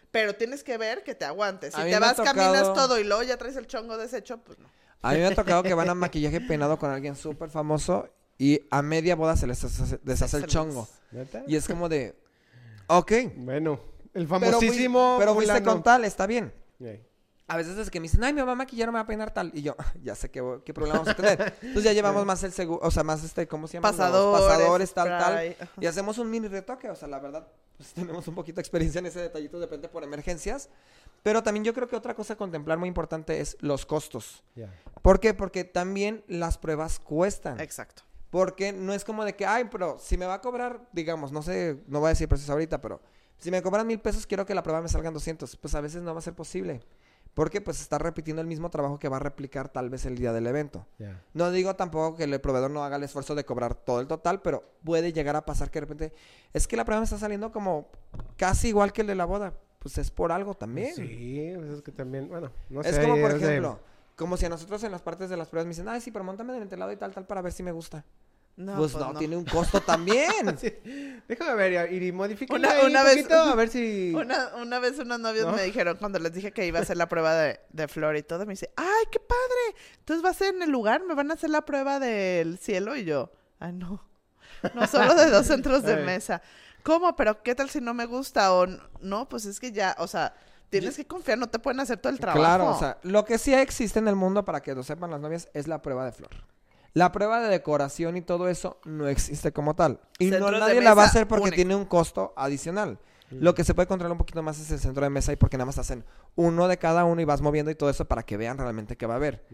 pero 0.10 0.36
tienes 0.36 0.64
que 0.64 0.78
ver 0.78 1.04
que 1.04 1.14
te 1.14 1.26
aguante. 1.26 1.70
Si 1.72 1.78
te 1.82 2.00
vas, 2.00 2.18
caminas 2.18 2.74
todo 2.74 3.00
y 3.00 3.04
luego 3.04 3.22
ya 3.24 3.38
traes 3.38 3.56
el 3.56 3.68
chongo 3.68 3.98
deshecho, 3.98 4.40
pues 4.40 4.58
no. 4.58 4.68
a 5.04 5.14
mí 5.14 5.20
me 5.20 5.28
ha 5.28 5.36
tocado 5.36 5.62
que 5.64 5.74
van 5.76 5.90
a 5.90 5.94
maquillaje 5.96 6.42
peinado 6.42 6.78
con 6.80 6.90
alguien 6.92 7.16
súper 7.16 7.50
famoso 7.50 8.10
y 8.38 8.62
a 8.72 8.82
media 8.82 9.16
boda 9.16 9.36
se 9.38 9.46
les 9.46 9.62
deshace, 9.62 10.00
deshace 10.02 10.38
el 10.38 10.48
chongo. 10.48 10.88
¿Neta? 11.12 11.44
Y 11.48 11.56
es 11.56 11.68
como 11.68 11.88
de, 11.88 12.16
ok, 12.88 13.12
Bueno, 13.36 13.80
el 14.16 14.28
pero, 14.28 14.40
fui- 14.40 14.50
famosísimo. 14.50 15.18
pero 15.20 15.34
fuiste 15.36 15.52
fulano. 15.54 15.72
con 15.72 15.84
tal, 15.84 16.04
está 16.06 16.26
bien. 16.26 16.52
A 17.52 17.58
veces 17.58 17.78
es 17.78 17.90
que 17.90 18.00
me 18.00 18.06
dicen, 18.06 18.24
ay, 18.24 18.32
me 18.32 18.42
va 18.44 18.54
a 18.54 18.56
maquillar 18.56 18.88
o 18.88 18.92
me 18.94 18.98
va 18.98 19.02
a 19.02 19.06
peinar 19.06 19.34
tal. 19.34 19.52
Y 19.54 19.62
yo, 19.62 19.76
ya 20.02 20.16
sé 20.16 20.32
qué, 20.32 20.42
qué 20.64 20.74
problema 20.74 21.00
vamos 21.00 21.14
a 21.14 21.16
tener. 21.16 21.54
Entonces 21.62 21.84
ya 21.84 21.92
llevamos 21.92 22.26
más 22.26 22.42
el 22.44 22.54
seguro, 22.54 22.80
o 22.82 22.92
sea, 22.92 23.04
más 23.04 23.24
este, 23.26 23.46
¿cómo 23.46 23.68
se 23.68 23.74
llama? 23.74 23.90
Los 23.90 23.98
Pasadores, 23.98 24.48
pasadores, 24.48 24.94
tal, 24.94 25.08
spray. 25.08 25.56
tal. 25.56 25.70
Y 25.82 25.86
hacemos 25.86 26.18
un 26.18 26.30
mini 26.30 26.48
retoque. 26.48 26.90
O 26.90 26.96
sea, 26.96 27.10
la 27.10 27.20
verdad, 27.20 27.46
pues 27.76 27.92
tenemos 27.94 28.26
un 28.28 28.36
poquito 28.36 28.56
de 28.56 28.62
experiencia 28.62 29.00
en 29.00 29.08
ese 29.08 29.20
detallito, 29.20 29.60
depende 29.60 29.90
por 29.90 30.04
emergencias. 30.04 30.70
Pero 31.24 31.44
también 31.44 31.66
yo 31.66 31.74
creo 31.74 31.90
que 31.90 31.98
otra 31.98 32.16
cosa 32.16 32.34
a 32.34 32.38
contemplar 32.38 32.78
muy 32.78 32.88
importante 32.88 33.42
es 33.42 33.58
los 33.60 33.86
costos. 33.86 34.44
Ya. 34.56 34.74
¿Por 35.02 35.20
qué? 35.20 35.34
Porque 35.34 35.66
también 35.66 36.24
las 36.28 36.58
pruebas 36.58 37.00
cuestan. 37.00 37.60
Exacto. 37.60 38.04
Porque 38.30 38.72
no 38.72 38.94
es 38.94 39.04
como 39.04 39.26
de 39.26 39.36
que, 39.36 39.46
ay, 39.46 39.66
pero 39.70 39.98
si 40.00 40.18
me 40.18 40.26
va 40.26 40.36
a 40.36 40.42
cobrar, 40.42 40.88
digamos, 40.94 41.34
no 41.34 41.42
sé, 41.42 41.84
no 41.88 42.00
voy 42.00 42.08
a 42.08 42.10
decir 42.12 42.30
precios 42.30 42.50
ahorita, 42.50 42.80
pero 42.80 43.02
si 43.42 43.50
me 43.52 43.62
cobran 43.62 43.88
mil 43.88 44.00
pesos, 44.00 44.26
quiero 44.26 44.46
que 44.46 44.56
la 44.56 44.64
prueba 44.64 44.82
me 44.82 44.88
salgan 44.88 45.14
200. 45.14 45.56
Pues 45.58 45.76
a 45.76 45.82
veces 45.82 46.02
no 46.02 46.14
va 46.14 46.20
a 46.20 46.24
ser 46.24 46.36
posible. 46.36 46.82
Porque 47.34 47.62
pues 47.62 47.80
está 47.80 47.98
repitiendo 47.98 48.42
el 48.42 48.48
mismo 48.48 48.70
trabajo 48.70 49.00
que 49.00 49.08
va 49.08 49.18
a 49.18 49.20
replicar 49.22 49.70
tal 49.70 49.90
vez 49.90 50.06
el 50.06 50.18
día 50.18 50.34
del 50.34 50.48
evento. 50.48 50.86
No 51.34 51.50
digo 51.52 51.76
tampoco 51.76 52.18
que 52.18 52.26
el 52.26 52.42
proveedor 52.42 52.70
no 52.72 52.84
haga 52.84 52.98
el 52.98 53.04
esfuerzo 53.04 53.36
de 53.36 53.46
cobrar 53.46 53.74
todo 53.76 54.02
el 54.02 54.08
total, 54.08 54.42
pero 54.42 54.64
puede 54.84 55.14
llegar 55.14 55.36
a 55.38 55.46
pasar 55.46 55.72
que 55.72 55.80
de 55.80 55.86
repente, 55.88 56.14
es 56.54 56.68
que 56.68 56.76
la 56.76 56.84
prueba 56.84 57.00
me 57.00 57.06
está 57.06 57.18
saliendo 57.18 57.52
como 57.52 57.88
casi 58.38 58.68
igual 58.70 58.92
que 58.92 59.02
el 59.02 59.08
de 59.08 59.16
la 59.16 59.26
boda. 59.26 59.54
Pues 59.80 59.98
es 59.98 60.12
por 60.12 60.32
algo 60.32 60.54
también. 60.54 60.94
Sí, 60.94 61.54
pues 61.56 61.70
es 61.72 61.82
que 61.82 61.92
también, 61.92 62.28
bueno, 62.30 62.52
no 62.70 62.82
es 62.82 62.96
sé. 62.96 63.02
como, 63.02 63.16
por 63.20 63.32
es 63.32 63.42
de- 63.42 63.48
ejemplo, 63.48 63.80
como 64.16 64.38
si 64.38 64.46
a 64.46 64.50
nosotros 64.50 64.84
en 64.84 64.92
las 64.92 65.02
partes 65.02 65.30
de 65.30 65.38
las 65.38 65.48
pruebas 65.48 65.66
me 65.66 65.70
dicen, 65.72 65.88
ay, 65.90 66.02
sí, 66.02 66.12
pero 66.12 66.24
montame 66.24 66.54
del 66.54 66.62
entelado 66.62 66.92
y 66.92 66.98
tal, 66.98 67.12
tal, 67.14 67.26
para 67.26 67.42
ver 67.42 67.52
si 67.54 67.64
me 67.64 67.72
gusta. 67.72 68.06
No, 68.62 68.76
pues, 68.78 68.92
pues 68.92 69.04
no, 69.04 69.14
no. 69.14 69.20
tiene 69.20 69.36
un 69.38 69.46
costo 69.46 69.82
también. 69.86 70.58
Sí. 70.60 70.74
Déjame 71.28 71.54
ver, 71.56 71.92
y 71.94 72.12
modifica 72.12 72.54
Una- 72.54 72.82
un 72.82 72.92
vez- 72.94 73.16
poquito, 73.18 73.36
a 73.36 73.56
ver 73.56 73.70
si... 73.70 74.14
Una, 74.16 74.56
una 74.62 74.80
vez 74.80 75.00
unos 75.00 75.20
novios 75.20 75.46
¿No? 75.48 75.54
me 75.54 75.64
dijeron, 75.64 75.98
cuando 75.98 76.20
les 76.20 76.34
dije 76.34 76.52
que 76.52 76.66
iba 76.66 76.80
a 76.80 76.82
hacer 76.82 76.98
la 76.98 77.08
prueba 77.10 77.34
de, 77.36 77.60
de 77.70 77.88
flor 77.88 78.16
y 78.18 78.24
todo, 78.24 78.46
me 78.46 78.54
dice, 78.54 78.70
¡ay, 78.76 79.06
qué 79.12 79.20
padre! 79.20 79.82
Entonces 80.00 80.24
va 80.26 80.30
a 80.30 80.34
ser 80.34 80.54
en 80.56 80.62
el 80.62 80.70
lugar, 80.72 81.04
me 81.08 81.14
van 81.16 81.32
a 81.32 81.36
hacer 81.36 81.50
la 81.50 81.62
prueba 81.64 82.00
del 82.00 82.58
cielo 82.58 82.96
y 82.96 83.06
yo, 83.06 83.32
¡ay, 83.60 83.74
no! 83.74 84.04
No 84.76 84.86
solo 84.88 85.16
de 85.16 85.30
dos 85.30 85.48
centros 85.48 85.84
de 85.84 85.96
mesa. 86.06 86.42
¿Cómo? 86.84 87.16
¿Pero 87.16 87.42
qué 87.44 87.56
tal 87.56 87.70
si 87.70 87.80
no 87.82 87.94
me 87.94 88.06
gusta? 88.06 88.54
O 88.54 88.68
no, 89.02 89.30
pues 89.30 89.46
es 89.46 89.60
que 89.60 89.72
ya, 89.72 89.96
o 90.00 90.08
sea, 90.08 90.34
tienes 90.70 90.96
que 90.98 91.06
confiar, 91.06 91.38
no 91.38 91.48
te 91.50 91.60
pueden 91.60 91.80
hacer 91.80 91.98
todo 92.00 92.12
el 92.12 92.20
trabajo. 92.20 92.40
Claro, 92.42 92.68
o 92.68 92.78
sea, 92.80 92.98
lo 93.04 93.24
que 93.26 93.38
sí 93.38 93.54
existe 93.54 94.00
en 94.00 94.08
el 94.08 94.16
mundo, 94.16 94.44
para 94.46 94.62
que 94.62 94.74
lo 94.76 94.84
sepan 94.84 95.12
las 95.12 95.20
novias, 95.22 95.48
es 95.54 95.68
la 95.68 95.82
prueba 95.82 96.06
de 96.06 96.12
flor. 96.12 96.30
La 96.94 97.12
prueba 97.12 97.40
de 97.40 97.48
decoración 97.50 98.18
y 98.18 98.22
todo 98.22 98.50
eso 98.50 98.80
no 98.84 99.08
existe 99.08 99.52
como 99.54 99.76
tal. 99.76 100.02
Y 100.20 100.26
no 100.26 100.38
Centros 100.38 100.60
nadie 100.60 100.82
la 100.82 100.94
va 100.94 101.04
a 101.04 101.06
hacer 101.06 101.28
porque 101.28 101.44
único. 101.44 101.56
tiene 101.56 101.76
un 101.76 101.86
costo 101.86 102.34
adicional. 102.36 103.00
Lo 103.30 103.56
que 103.56 103.64
se 103.64 103.74
puede 103.74 103.88
controlar 103.88 104.12
un 104.12 104.18
poquito 104.18 104.44
más 104.44 104.60
es 104.60 104.70
el 104.72 104.80
centro 104.80 105.04
de 105.06 105.10
mesa 105.10 105.32
y 105.32 105.38
porque 105.38 105.56
nada 105.58 105.66
más 105.68 105.78
hacen 105.78 106.04
uno 106.36 106.68
de 106.68 106.78
cada 106.78 107.06
uno 107.06 107.22
y 107.22 107.26
vas 107.26 107.40
moviendo 107.42 107.72
y 107.72 107.76
todo 107.76 107.90
eso 107.90 108.04
para 108.04 108.24
que 108.24 108.36
vean 108.36 108.58
realmente 108.58 108.98
qué 108.98 109.06
va 109.06 109.14
a 109.14 109.18
haber. 109.18 109.46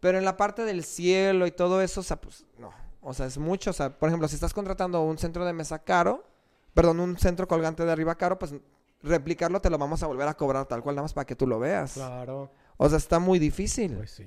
Pero 0.00 0.16
en 0.16 0.24
la 0.24 0.38
parte 0.38 0.64
del 0.64 0.82
cielo 0.84 1.46
y 1.46 1.50
todo 1.50 1.82
eso, 1.82 2.00
o 2.00 2.02
sea, 2.02 2.18
pues 2.18 2.46
no. 2.56 2.72
O 3.02 3.12
sea, 3.12 3.26
es 3.26 3.36
mucho. 3.36 3.70
O 3.70 3.72
sea, 3.74 3.90
por 3.98 4.08
ejemplo, 4.08 4.26
si 4.26 4.36
estás 4.36 4.54
contratando 4.54 5.02
un 5.02 5.18
centro 5.18 5.44
de 5.44 5.52
mesa 5.52 5.80
caro, 5.80 6.24
perdón, 6.72 6.98
un 7.00 7.18
centro 7.18 7.46
colgante 7.46 7.84
de 7.84 7.92
arriba 7.92 8.14
caro, 8.14 8.38
pues 8.38 8.54
replicarlo 9.02 9.60
te 9.60 9.68
lo 9.68 9.76
vamos 9.76 10.02
a 10.02 10.06
volver 10.06 10.26
a 10.26 10.34
cobrar 10.34 10.64
tal 10.66 10.82
cual, 10.82 10.96
nada 10.96 11.04
más 11.04 11.12
para 11.12 11.26
que 11.26 11.36
tú 11.36 11.46
lo 11.46 11.58
veas. 11.58 11.92
Claro, 11.92 12.50
O 12.78 12.88
sea, 12.88 12.96
está 12.96 13.18
muy 13.18 13.38
difícil. 13.38 13.96
pues 13.96 14.12
sí. 14.12 14.26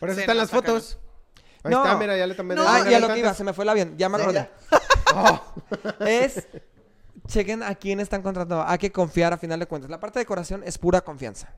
Por 0.00 0.08
eso 0.08 0.16
Sí, 0.16 0.20
están 0.22 0.36
no, 0.36 0.42
las 0.42 0.50
fotos. 0.50 0.98
Ahí 1.66 1.72
No. 1.72 1.84
está, 1.84 1.96
mira, 1.96 2.16
ya 2.16 2.26
le 2.26 2.34
No, 2.34 2.64
ah, 2.66 2.80
lo 3.00 3.08
que 3.08 3.18
iba, 3.18 3.34
se 3.34 3.44
me 3.44 3.52
fue 3.52 3.64
el 3.64 3.68
avión. 3.68 3.94
Ya 3.96 4.08
me 4.08 4.18
acordé. 4.18 4.48
Oh, 5.14 5.40
Es, 6.00 6.46
chequen 7.26 7.62
a 7.62 7.74
quién 7.74 8.00
están 8.00 8.22
contratando. 8.22 8.64
Hay 8.66 8.78
que 8.78 8.92
confiar 8.92 9.32
a 9.32 9.38
final 9.38 9.58
de 9.58 9.66
cuentas. 9.66 9.90
La 9.90 10.00
parte 10.00 10.18
de 10.18 10.24
decoración 10.24 10.62
es 10.64 10.78
pura 10.78 11.00
confianza. 11.02 11.54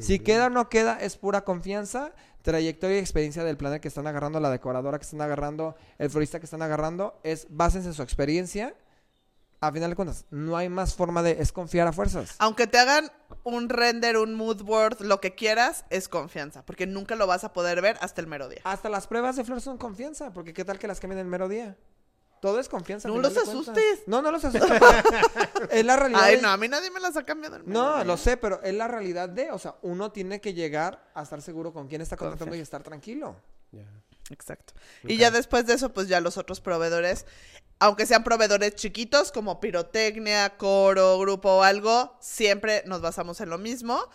Si 0.00 0.18
queda 0.18 0.46
o 0.46 0.50
no 0.50 0.68
queda, 0.68 0.98
es 1.00 1.16
pura 1.16 1.42
confianza, 1.42 2.12
trayectoria 2.42 2.96
y 2.96 3.00
experiencia 3.00 3.44
del 3.44 3.56
planner 3.56 3.80
que 3.80 3.86
están 3.86 4.06
agarrando, 4.08 4.40
la 4.40 4.50
decoradora 4.50 4.98
que 4.98 5.04
están 5.04 5.20
agarrando, 5.20 5.76
el 5.98 6.10
florista 6.10 6.40
que 6.40 6.46
están 6.46 6.62
agarrando, 6.62 7.20
es 7.22 7.46
básense 7.48 7.88
en 7.88 7.94
su 7.94 8.02
experiencia, 8.02 8.74
a 9.66 9.72
final 9.72 9.90
de 9.90 9.96
cuentas, 9.96 10.24
no 10.30 10.56
hay 10.56 10.68
más 10.68 10.94
forma 10.94 11.22
de... 11.22 11.32
Es 11.40 11.52
confiar 11.52 11.86
a 11.86 11.92
fuerzas. 11.92 12.34
Aunque 12.38 12.66
te 12.66 12.78
hagan 12.78 13.10
un 13.42 13.68
render, 13.68 14.16
un 14.16 14.34
mood 14.34 14.62
board, 14.62 15.00
lo 15.00 15.20
que 15.20 15.34
quieras, 15.34 15.84
es 15.90 16.08
confianza. 16.08 16.64
Porque 16.64 16.86
nunca 16.86 17.14
lo 17.16 17.26
vas 17.26 17.44
a 17.44 17.52
poder 17.52 17.80
ver 17.82 17.96
hasta 18.00 18.20
el 18.20 18.26
mero 18.26 18.48
día. 18.48 18.60
Hasta 18.64 18.88
las 18.88 19.06
pruebas 19.06 19.36
de 19.36 19.44
flor 19.44 19.60
son 19.60 19.78
confianza, 19.78 20.32
porque 20.32 20.52
qué 20.54 20.64
tal 20.64 20.78
que 20.78 20.86
las 20.86 21.00
cambien 21.00 21.18
el 21.20 21.26
mero 21.26 21.48
día. 21.48 21.76
Todo 22.40 22.60
es 22.60 22.68
confianza. 22.68 23.08
No 23.08 23.16
los 23.18 23.34
asustes. 23.36 24.02
No, 24.06 24.20
no 24.20 24.30
los 24.30 24.44
asustes. 24.44 24.70
es 25.70 25.84
la 25.86 25.96
realidad. 25.96 26.20
Ay, 26.24 26.36
de- 26.36 26.42
no, 26.42 26.48
a 26.50 26.56
mí 26.58 26.68
nadie 26.68 26.90
me 26.90 27.00
las 27.00 27.16
ha 27.16 27.24
cambiado. 27.24 27.56
el 27.56 27.64
mero 27.64 27.80
No, 27.80 27.94
día. 27.96 28.04
lo 28.04 28.16
sé, 28.18 28.36
pero 28.36 28.60
es 28.62 28.74
la 28.74 28.86
realidad 28.86 29.28
de, 29.30 29.50
o 29.50 29.58
sea, 29.58 29.76
uno 29.82 30.12
tiene 30.12 30.40
que 30.42 30.52
llegar 30.52 31.10
a 31.14 31.22
estar 31.22 31.40
seguro 31.40 31.72
con 31.72 31.88
quién 31.88 32.02
está 32.02 32.16
contratando 32.18 32.54
y 32.54 32.60
estar 32.60 32.82
tranquilo. 32.82 33.36
Ya. 33.72 33.86
Exacto. 34.30 34.74
Y 35.04 35.16
ya 35.16 35.30
después 35.30 35.66
de 35.66 35.74
eso, 35.74 35.92
pues 35.92 36.08
ya 36.08 36.20
los 36.20 36.38
otros 36.38 36.60
proveedores, 36.60 37.26
aunque 37.78 38.06
sean 38.06 38.24
proveedores 38.24 38.74
chiquitos 38.74 39.32
como 39.32 39.60
pirotecnia, 39.60 40.56
coro, 40.56 41.18
grupo 41.18 41.56
o 41.56 41.62
algo, 41.62 42.16
siempre 42.20 42.82
nos 42.86 43.00
basamos 43.00 43.40
en 43.40 43.50
lo 43.50 43.58
mismo. 43.58 44.08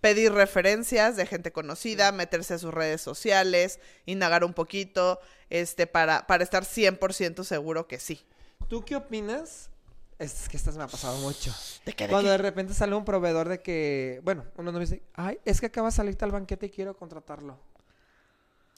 Pedir 0.00 0.32
referencias 0.32 1.16
de 1.16 1.26
gente 1.26 1.52
conocida, 1.52 2.10
meterse 2.10 2.54
a 2.54 2.58
sus 2.58 2.74
redes 2.74 3.00
sociales, 3.00 3.78
indagar 4.04 4.42
un 4.42 4.52
poquito, 4.52 5.20
este, 5.48 5.86
para, 5.86 6.26
para 6.26 6.42
estar 6.42 6.64
100% 6.64 7.44
seguro 7.44 7.86
que 7.86 8.00
sí. 8.00 8.26
¿Tú 8.68 8.84
qué 8.84 8.96
opinas? 8.96 9.70
Es 10.18 10.48
que 10.48 10.56
estas 10.56 10.76
me 10.76 10.82
ha 10.82 10.88
pasado 10.88 11.18
mucho. 11.18 11.54
¿De 11.84 11.92
qué, 11.92 12.04
de 12.04 12.10
Cuando 12.10 12.28
qué? 12.28 12.32
de 12.32 12.38
repente 12.38 12.74
sale 12.74 12.94
un 12.94 13.04
proveedor 13.04 13.48
de 13.48 13.60
que, 13.60 14.20
bueno, 14.24 14.44
uno 14.56 14.72
no 14.72 14.78
me 14.78 14.84
dice, 14.84 15.02
ay, 15.14 15.38
es 15.44 15.60
que 15.60 15.66
acaba 15.66 15.88
de 15.88 15.92
salir 15.94 16.16
tal 16.16 16.32
banquete 16.32 16.66
y 16.66 16.70
quiero 16.70 16.96
contratarlo. 16.96 17.58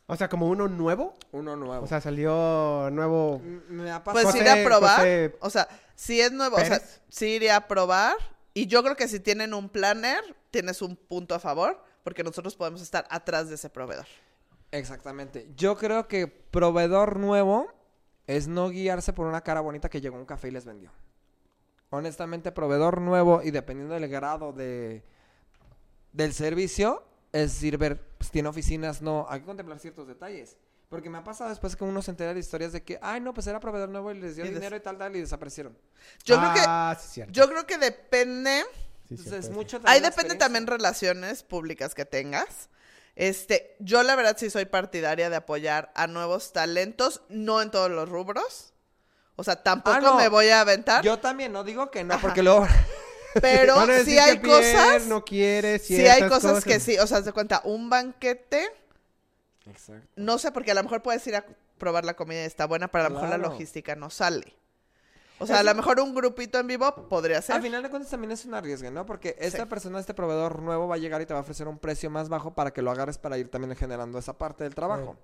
O 0.06 0.16
sea, 0.16 0.28
como 0.28 0.48
uno 0.48 0.68
nuevo. 0.68 1.14
Uno 1.32 1.56
nuevo. 1.56 1.84
O 1.84 1.86
sea, 1.86 2.00
salió 2.00 2.90
nuevo. 2.92 3.40
M- 3.42 3.60
me 3.68 3.90
ha 3.90 4.04
pasado. 4.04 4.22
Pues 4.24 4.34
José- 4.34 4.44
ir 4.44 4.48
a 4.48 4.64
probar. 4.64 4.96
José 4.98 5.36
O 5.40 5.50
sea, 5.50 5.68
si 5.94 6.20
es 6.20 6.30
nuevo, 6.32 6.56
o 6.56 6.60
sea, 6.64 6.80
sí 7.08 7.26
iría 7.28 7.56
a 7.56 7.66
probar. 7.68 8.16
Y 8.52 8.66
yo 8.66 8.82
creo 8.82 8.96
que 8.96 9.08
si 9.08 9.18
tienen 9.20 9.54
un 9.54 9.68
planner, 9.68 10.22
tienes 10.50 10.82
un 10.82 10.94
punto 10.96 11.34
a 11.34 11.38
favor, 11.40 11.82
porque 12.02 12.22
nosotros 12.22 12.54
podemos 12.54 12.82
estar 12.82 13.06
atrás 13.10 13.48
de 13.48 13.54
ese 13.56 13.70
proveedor. 13.70 14.06
Exactamente. 14.70 15.48
Yo 15.56 15.76
creo 15.76 16.06
que 16.06 16.26
proveedor 16.26 17.18
nuevo 17.18 17.66
es 18.26 18.46
no 18.46 18.68
guiarse 18.68 19.12
por 19.12 19.26
una 19.26 19.40
cara 19.40 19.60
bonita 19.60 19.88
que 19.88 20.00
llegó 20.00 20.16
a 20.16 20.20
un 20.20 20.26
café 20.26 20.48
y 20.48 20.50
les 20.52 20.64
vendió. 20.64 20.90
Honestamente, 21.90 22.52
proveedor 22.52 23.00
nuevo 23.00 23.40
y 23.42 23.50
dependiendo 23.52 23.94
del 23.94 24.08
grado 24.08 24.52
de 24.52 25.02
del 26.12 26.32
servicio, 26.32 27.02
es 27.32 27.54
decir, 27.54 27.76
ver, 27.78 28.00
pues 28.00 28.13
tiene 28.34 28.48
oficinas, 28.48 29.00
no, 29.00 29.26
hay 29.30 29.40
que 29.40 29.46
contemplar 29.46 29.78
ciertos 29.78 30.06
detalles. 30.08 30.56
Porque 30.88 31.08
me 31.08 31.18
ha 31.18 31.24
pasado 31.24 31.50
después 31.50 31.74
que 31.76 31.84
uno 31.84 32.02
se 32.02 32.10
entera 32.10 32.34
de 32.34 32.40
historias 32.40 32.72
de 32.72 32.82
que, 32.82 32.98
ay, 33.00 33.20
no, 33.20 33.32
pues 33.32 33.46
era 33.46 33.58
proveedor 33.60 33.88
nuevo 33.88 34.10
y 34.12 34.18
les 34.20 34.34
dio 34.36 34.44
Y 34.44 34.48
des- 34.48 34.56
dinero 34.56 34.76
y 34.76 34.80
tal, 34.80 34.98
tal, 34.98 35.14
y 35.16 35.20
desaparecieron. 35.20 35.76
Yo 36.24 36.36
creo 36.38 36.52
que 36.52 36.60
ah, 36.66 36.96
sí, 37.00 37.08
cierto. 37.12 37.32
Yo 37.32 37.48
creo 37.48 37.64
que 37.66 37.78
depende. 37.78 38.64
Sí, 39.08 39.14
Entonces, 39.16 39.50
mucho 39.50 39.80
Ahí 39.84 40.00
depende 40.00 40.34
también 40.34 40.66
relaciones 40.66 41.42
públicas 41.42 41.94
que 41.94 42.04
tengas. 42.04 42.68
Este, 43.16 43.76
yo 43.78 44.02
la 44.02 44.16
verdad 44.16 44.36
sí 44.36 44.50
soy 44.50 44.64
partidaria 44.64 45.30
de 45.30 45.36
apoyar 45.36 45.92
a 45.94 46.06
nuevos 46.08 46.52
talentos, 46.52 47.22
no 47.28 47.62
en 47.62 47.70
todos 47.70 47.90
los 47.90 48.08
rubros. 48.08 48.72
O 49.36 49.44
sea, 49.44 49.62
tampoco 49.62 49.96
Ah, 49.96 50.00
no. 50.00 50.16
me 50.16 50.28
voy 50.28 50.48
a 50.48 50.60
aventar, 50.60 51.04
Yo 51.04 51.18
también, 51.18 51.52
no 51.52 51.64
digo 51.64 51.90
que 51.90 52.02
no, 52.04 52.14
Ajá. 52.14 52.22
porque 52.22 52.42
luego... 52.42 52.66
pero 53.40 53.86
decir 53.86 54.18
hay 54.20 54.38
que 54.38 54.46
Pierre 54.46 54.72
cosas, 54.74 55.06
no 55.06 55.24
quiere 55.24 55.78
sí 55.78 56.06
hay 56.06 56.28
cosas, 56.28 56.64
que 56.64 56.80
sí, 56.80 56.98
o 56.98 57.06
sea, 57.06 57.20
de 57.20 57.32
cuenta, 57.32 57.60
un 57.64 57.88
banquete, 57.90 58.66
Exacto. 59.66 60.06
no 60.16 60.38
sé, 60.38 60.52
porque 60.52 60.70
a 60.70 60.74
lo 60.74 60.82
mejor 60.82 61.02
puedes 61.02 61.26
ir 61.26 61.36
a 61.36 61.44
probar 61.78 62.04
la 62.04 62.14
comida 62.14 62.42
y 62.42 62.46
está 62.46 62.66
buena, 62.66 62.88
pero 62.88 63.06
a 63.06 63.08
lo 63.08 63.14
mejor 63.14 63.30
la 63.30 63.38
logística 63.38 63.96
no 63.96 64.10
sale. 64.10 64.54
O 65.40 65.46
sea, 65.46 65.58
a 65.58 65.62
lo 65.64 65.74
mejor 65.74 65.98
un 66.00 66.14
grupito 66.14 66.60
en 66.60 66.68
vivo 66.68 67.08
podría 67.08 67.42
ser. 67.42 67.56
Al 67.56 67.62
final 67.62 67.82
de 67.82 67.90
cuentas 67.90 68.10
también 68.10 68.30
es 68.30 68.44
un 68.44 68.54
arriesgue, 68.54 68.90
¿no? 68.92 69.04
Porque 69.04 69.36
esta 69.40 69.64
Sí. 69.64 69.68
persona, 69.68 69.98
este 69.98 70.14
proveedor 70.14 70.60
nuevo 70.62 70.86
va 70.86 70.94
a 70.94 70.98
llegar 70.98 71.20
y 71.20 71.26
te 71.26 71.34
va 71.34 71.40
a 71.40 71.42
ofrecer 71.42 71.66
un 71.66 71.78
precio 71.78 72.08
más 72.08 72.28
bajo 72.28 72.54
para 72.54 72.72
que 72.72 72.82
lo 72.82 72.90
agarres 72.92 73.18
para 73.18 73.36
ir 73.36 73.50
también 73.50 73.74
generando 73.74 74.16
esa 74.18 74.38
parte 74.38 74.62
del 74.64 74.74
trabajo. 74.76 75.16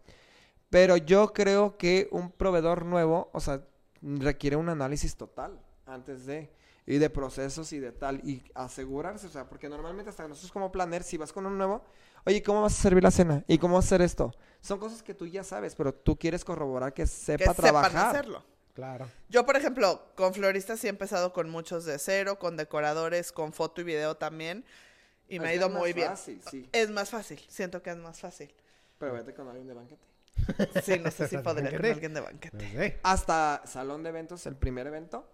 Pero 0.68 0.96
yo 0.96 1.32
creo 1.32 1.76
que 1.76 2.08
un 2.10 2.32
proveedor 2.32 2.84
nuevo, 2.84 3.30
o 3.32 3.40
sea, 3.40 3.62
requiere 4.02 4.56
un 4.56 4.68
análisis 4.68 5.16
total 5.16 5.60
antes 5.86 6.26
de 6.26 6.50
y 6.90 6.98
de 6.98 7.08
procesos 7.08 7.72
y 7.72 7.78
de 7.78 7.92
tal 7.92 8.20
y 8.28 8.42
asegurarse, 8.52 9.28
o 9.28 9.30
sea, 9.30 9.48
porque 9.48 9.68
normalmente 9.68 10.10
hasta 10.10 10.26
nosotros 10.26 10.50
como 10.50 10.72
planner 10.72 11.04
si 11.04 11.16
vas 11.16 11.32
con 11.32 11.46
un 11.46 11.56
nuevo, 11.56 11.84
oye, 12.26 12.42
¿cómo 12.42 12.62
vas 12.62 12.76
a 12.76 12.82
servir 12.82 13.04
la 13.04 13.12
cena? 13.12 13.44
¿Y 13.46 13.58
cómo 13.58 13.76
vas 13.76 13.84
a 13.84 13.88
hacer 13.88 14.02
esto? 14.02 14.34
Son 14.60 14.80
cosas 14.80 15.00
que 15.00 15.14
tú 15.14 15.24
ya 15.28 15.44
sabes, 15.44 15.76
pero 15.76 15.94
tú 15.94 16.18
quieres 16.18 16.44
corroborar 16.44 16.92
que 16.92 17.02
que 17.02 17.06
sepa 17.06 17.54
sepan 17.54 17.56
trabajar. 17.56 18.08
hacerlo. 18.08 18.44
Claro. 18.74 19.08
Yo, 19.28 19.46
por 19.46 19.56
ejemplo, 19.56 20.02
con 20.16 20.34
floristas 20.34 20.80
sí 20.80 20.88
he 20.88 20.90
empezado 20.90 21.32
con 21.32 21.48
muchos 21.48 21.84
de 21.84 21.96
cero, 22.00 22.40
con 22.40 22.56
decoradores, 22.56 23.30
con 23.30 23.52
foto 23.52 23.82
y 23.82 23.84
video 23.84 24.16
también. 24.16 24.64
Y 25.28 25.38
me 25.38 25.48
ha 25.48 25.54
ido 25.54 25.70
muy 25.70 25.92
bien. 25.92 26.08
fácil, 26.08 26.42
sí. 26.50 26.68
Es 26.72 26.90
más 26.90 27.10
fácil, 27.10 27.40
siento 27.48 27.84
que 27.84 27.90
es 27.90 27.96
más 27.98 28.18
fácil. 28.18 28.52
Pero 28.98 29.12
vete 29.12 29.32
con 29.32 29.46
alguien 29.46 29.68
de 29.68 29.74
banquete. 29.74 30.02
Sí, 30.82 30.98
no 30.98 31.10
sé 31.12 31.28
si 31.28 31.38
podría 31.38 31.70
con 31.76 31.86
alguien 31.86 32.14
de 32.14 32.20
banquete. 32.20 32.98
Hasta 33.04 33.62
salón 33.64 34.02
de 34.02 34.08
eventos, 34.08 34.44
el 34.46 34.56
primer 34.56 34.88
evento. 34.88 35.29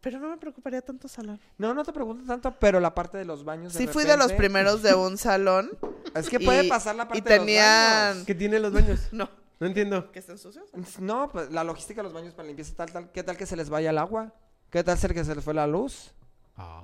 Pero 0.00 0.20
no 0.20 0.28
me 0.28 0.36
preocuparía 0.38 0.80
tanto 0.80 1.08
salón. 1.08 1.40
No, 1.58 1.74
no 1.74 1.84
te 1.84 1.92
pregunto 1.92 2.24
tanto, 2.26 2.54
pero 2.60 2.78
la 2.78 2.94
parte 2.94 3.18
de 3.18 3.24
los 3.24 3.44
baños. 3.44 3.72
Sí 3.72 3.86
fui 3.88 4.04
de 4.04 4.16
los 4.16 4.32
primeros 4.32 4.82
de 4.82 4.94
un 4.94 5.18
salón. 5.18 5.70
Es 6.14 6.28
que 6.30 6.38
puede 6.38 6.64
y- 6.64 6.68
pasar 6.68 6.94
la 6.94 7.02
y 7.04 7.06
parte 7.06 7.22
de 7.22 7.36
los 7.36 7.46
tenían- 7.46 8.10
baños. 8.12 8.26
¿Qué 8.26 8.34
tienen 8.34 8.62
los 8.62 8.72
baños? 8.72 9.00
No, 9.12 9.28
No 9.60 9.66
entiendo. 9.66 10.12
que 10.12 10.20
estén 10.20 10.38
sucios. 10.38 10.68
No, 11.00 11.28
pues 11.30 11.50
la 11.50 11.64
logística 11.64 11.98
de 12.00 12.04
los 12.04 12.12
baños 12.12 12.32
para 12.34 12.46
limpieza 12.46 12.74
tal, 12.76 12.92
tal. 12.92 13.10
¿Qué 13.10 13.22
tal 13.24 13.36
que 13.36 13.44
se 13.46 13.56
les 13.56 13.68
vaya 13.70 13.90
el 13.90 13.98
agua? 13.98 14.32
¿Qué 14.70 14.84
tal 14.84 14.96
ser 14.98 15.14
que 15.14 15.24
se 15.24 15.34
les 15.34 15.42
fue 15.42 15.54
la 15.54 15.66
luz? 15.66 16.12
Ah. 16.56 16.82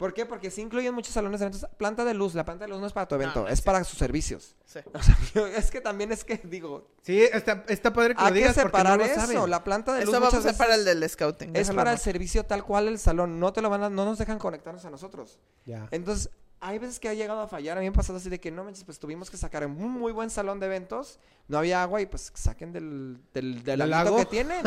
¿Por 0.00 0.14
qué? 0.14 0.24
Porque 0.24 0.50
sí 0.50 0.62
incluyen 0.62 0.94
muchos 0.94 1.12
salones 1.12 1.40
de 1.40 1.46
eventos. 1.46 1.68
Planta 1.76 2.06
de 2.06 2.14
luz, 2.14 2.34
la 2.34 2.46
planta 2.46 2.64
de 2.64 2.70
luz 2.70 2.80
no 2.80 2.86
es 2.86 2.92
para 2.94 3.06
tu 3.06 3.16
evento, 3.16 3.42
no 3.42 3.48
es 3.48 3.60
para 3.60 3.84
sus 3.84 3.98
servicios. 3.98 4.56
Sí. 4.64 4.78
O 4.94 5.02
sea, 5.02 5.58
es 5.58 5.70
que 5.70 5.82
también 5.82 6.10
es 6.10 6.24
que 6.24 6.38
digo, 6.42 6.88
Sí, 7.02 7.20
está, 7.20 7.64
está 7.68 7.92
padre 7.92 8.14
que 8.14 8.22
lo 8.22 8.26
hay 8.28 8.32
que 8.32 8.38
digas 8.38 8.54
porque 8.54 8.64
no 8.64 8.78
separar 8.78 8.98
lo 8.98 9.04
eso. 9.04 9.20
saben. 9.20 9.50
La 9.50 9.62
planta 9.62 9.92
de 9.92 10.06
luz 10.06 10.14
Eso 10.14 10.20
vamos 10.22 10.32
a 10.34 10.38
hacer 10.38 10.56
para 10.56 10.74
el 10.74 10.86
del 10.86 11.06
scouting. 11.06 11.48
es 11.50 11.52
déjalo 11.52 11.76
para 11.76 11.92
el 11.92 11.98
servicio 11.98 12.44
tal 12.44 12.64
cual 12.64 12.88
el 12.88 12.98
salón. 12.98 13.38
No 13.38 13.52
te 13.52 13.60
lo 13.60 13.68
van 13.68 13.82
a, 13.82 13.90
no 13.90 14.06
nos 14.06 14.16
dejan 14.16 14.38
conectarnos 14.38 14.86
a 14.86 14.90
nosotros. 14.90 15.38
Ya. 15.66 15.86
Entonces, 15.90 16.30
hay 16.62 16.78
veces 16.78 17.00
que 17.00 17.08
ha 17.08 17.14
llegado 17.14 17.40
a 17.40 17.48
fallar. 17.48 17.76
A 17.78 17.80
mí 17.80 17.86
me 17.86 17.90
ha 17.90 17.96
pasado 17.96 18.18
así 18.18 18.28
de 18.28 18.38
que 18.38 18.50
no 18.50 18.64
manches, 18.64 18.84
pues 18.84 18.98
tuvimos 18.98 19.30
que 19.30 19.36
sacar 19.36 19.62
en 19.62 19.70
un 19.70 19.90
muy 19.92 20.12
buen 20.12 20.28
salón 20.30 20.60
de 20.60 20.66
eventos. 20.66 21.18
No 21.48 21.58
había 21.58 21.82
agua 21.82 22.00
y 22.00 22.06
pues 22.06 22.30
saquen 22.34 22.72
del, 22.72 23.18
del, 23.32 23.64
del 23.64 23.78
¿Del 23.78 23.78
laguito 23.90 24.04
lago? 24.04 24.16
que 24.18 24.24
tienen. 24.26 24.62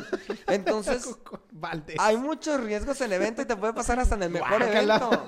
Entonces, 0.48 1.08
hay 2.00 2.18
muchos 2.18 2.60
riesgos 2.62 3.00
en 3.02 3.06
el 3.08 3.14
evento 3.14 3.42
y 3.44 3.46
te 3.46 3.56
puede 3.56 3.74
pasar 3.74 4.00
hasta 4.00 4.16
en 4.16 4.24
el 4.24 4.30
mejor 4.32 4.60
Guácala. 4.60 4.96
evento. 4.96 5.28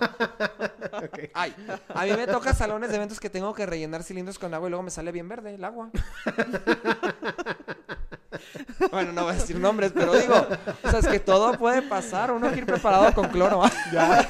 Ay, 1.34 1.56
a 1.94 2.04
mí 2.06 2.14
me 2.14 2.28
toca 2.28 2.54
salones 2.54 2.90
de 2.90 2.96
eventos 2.96 3.20
que 3.20 3.30
tengo 3.30 3.54
que 3.54 3.66
rellenar 3.66 4.04
cilindros 4.04 4.40
con 4.40 4.54
agua 4.54 4.68
y 4.68 4.72
luego 4.72 4.84
me 4.84 4.92
sale 4.92 5.12
bien 5.12 5.30
verde 5.30 5.56
el 5.56 5.64
agua. 5.64 5.92
Bueno, 8.92 9.14
no 9.14 9.24
voy 9.24 9.32
a 9.34 9.36
decir 9.36 9.58
nombres, 9.60 9.92
pero 9.94 10.14
digo, 10.14 10.36
o 10.84 10.90
sea, 10.90 11.00
es 11.00 11.08
que 11.08 11.20
todo 11.20 11.58
puede 11.58 11.82
pasar. 11.82 12.32
Uno 12.32 12.52
que 12.52 12.60
ir 12.60 12.66
preparado 12.66 13.14
con 13.14 13.30
cloro. 13.30 13.62
Ya 13.92 14.26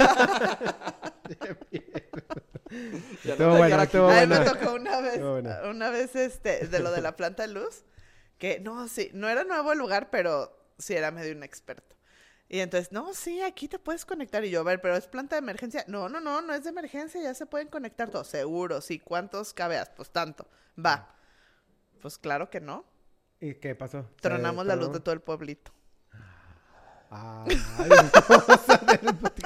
Estuvo 3.24 3.58
bueno, 3.58 3.82
estuvo 3.82 4.08
mí 4.10 4.28
me 4.28 4.40
tocó 4.40 4.74
una 4.74 5.02
vez, 5.02 5.22
una 5.70 5.90
vez 5.90 6.16
este, 6.16 6.68
de 6.68 6.80
lo 6.80 6.92
de 6.92 7.02
la 7.02 7.16
planta 7.16 7.44
de 7.48 7.54
luz, 7.54 7.84
que 8.38 8.60
no, 8.60 8.88
sí, 8.88 9.12
no 9.14 9.30
era 9.30 9.44
nuevo 9.44 9.72
el 9.74 9.80
lugar, 9.80 10.10
pero 10.10 10.58
sí 10.78 10.94
era 10.94 11.12
medio 11.12 11.32
inexperto. 11.32 11.96
Y 12.48 12.60
entonces, 12.60 12.92
no, 12.92 13.14
sí, 13.14 13.42
aquí 13.42 13.68
te 13.68 13.80
puedes 13.80 14.06
conectar. 14.06 14.46
Y 14.46 14.52
yo, 14.52 14.60
a 14.60 14.64
ver, 14.64 14.80
pero 14.80 14.96
es 14.96 15.08
planta 15.08 15.36
de 15.36 15.40
emergencia. 15.40 15.84
No, 15.88 16.10
no, 16.10 16.20
no, 16.20 16.42
no 16.42 16.54
es 16.54 16.64
de 16.64 16.70
emergencia, 16.70 17.22
ya 17.22 17.34
se 17.34 17.46
pueden 17.46 17.70
conectar 17.70 18.12
todos. 18.12 18.28
Seguro, 18.28 18.82
sí. 18.82 19.00
¿Cuántos 19.00 19.54
cabeas? 19.54 19.90
Pues 19.90 20.12
tanto. 20.12 20.48
Va. 20.84 21.16
Pues 22.02 22.20
claro 22.20 22.50
que 22.52 22.62
no. 22.62 22.86
¿Y 23.40 23.56
qué 23.56 23.74
pasó? 23.74 24.08
Tronamos 24.22 24.64
¿Se 24.64 24.68
la 24.68 24.76
luz 24.76 24.94
de 24.94 25.00
todo 25.00 25.14
el 25.14 25.22
pueblito. 25.22 25.72
Ay, 27.10 27.58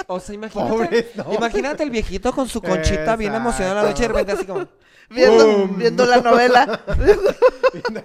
O 0.07 0.19
sea, 0.19 0.33
imagínate, 0.35 1.11
no. 1.15 1.33
imagínate 1.33 1.83
el 1.83 1.89
viejito 1.91 2.31
con 2.33 2.47
su 2.47 2.61
conchita 2.61 3.15
bien 3.15 3.33
emocionado 3.35 3.77
en 3.79 3.83
la 3.83 3.89
noche 3.91 4.03
y 4.03 4.07
de 4.07 4.13
repente 4.13 4.31
así 4.33 4.45
como... 4.45 4.67
Viendo, 5.11 5.67
viendo 5.69 6.05
la 6.05 6.17
novela. 6.21 6.81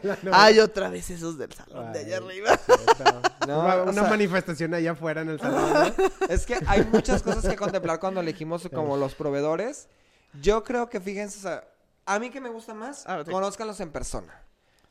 la 0.03 0.17
novela. 0.23 0.31
Ay, 0.33 0.59
otra 0.59 0.89
vez 0.89 1.11
esos 1.11 1.37
del 1.37 1.53
salón 1.53 1.93
de 1.93 1.99
allá 1.99 2.17
arriba. 2.17 2.59
No, 3.47 3.61
una 3.61 3.75
o 3.77 3.83
una 3.85 3.93
sea- 3.93 4.03
manifestación 4.05 4.73
allá 4.73 4.93
afuera 4.93 5.21
en 5.21 5.29
el 5.29 5.39
salón. 5.41 5.95
¿no? 5.99 6.05
Es 6.31 6.47
que 6.47 6.59
hay 6.67 6.83
muchas 6.91 7.23
cosas 7.23 7.47
que 7.47 7.57
contemplar 7.57 8.01
cuando 8.01 8.21
elegimos 8.21 8.67
como 8.73 8.97
los 8.97 9.15
proveedores. 9.15 9.89
Yo 10.41 10.65
creo 10.65 10.89
que 10.89 10.99
fíjense, 10.99 11.39
o 11.41 11.43
sea, 11.43 11.65
a 12.07 12.19
mí 12.19 12.31
que 12.31 12.41
me 12.41 12.49
gusta 12.49 12.73
más, 12.73 13.05
Ah, 13.07 13.23
sí. 13.25 13.31
conózcanlos 13.31 13.79
en 13.81 13.91
persona. 13.93 14.41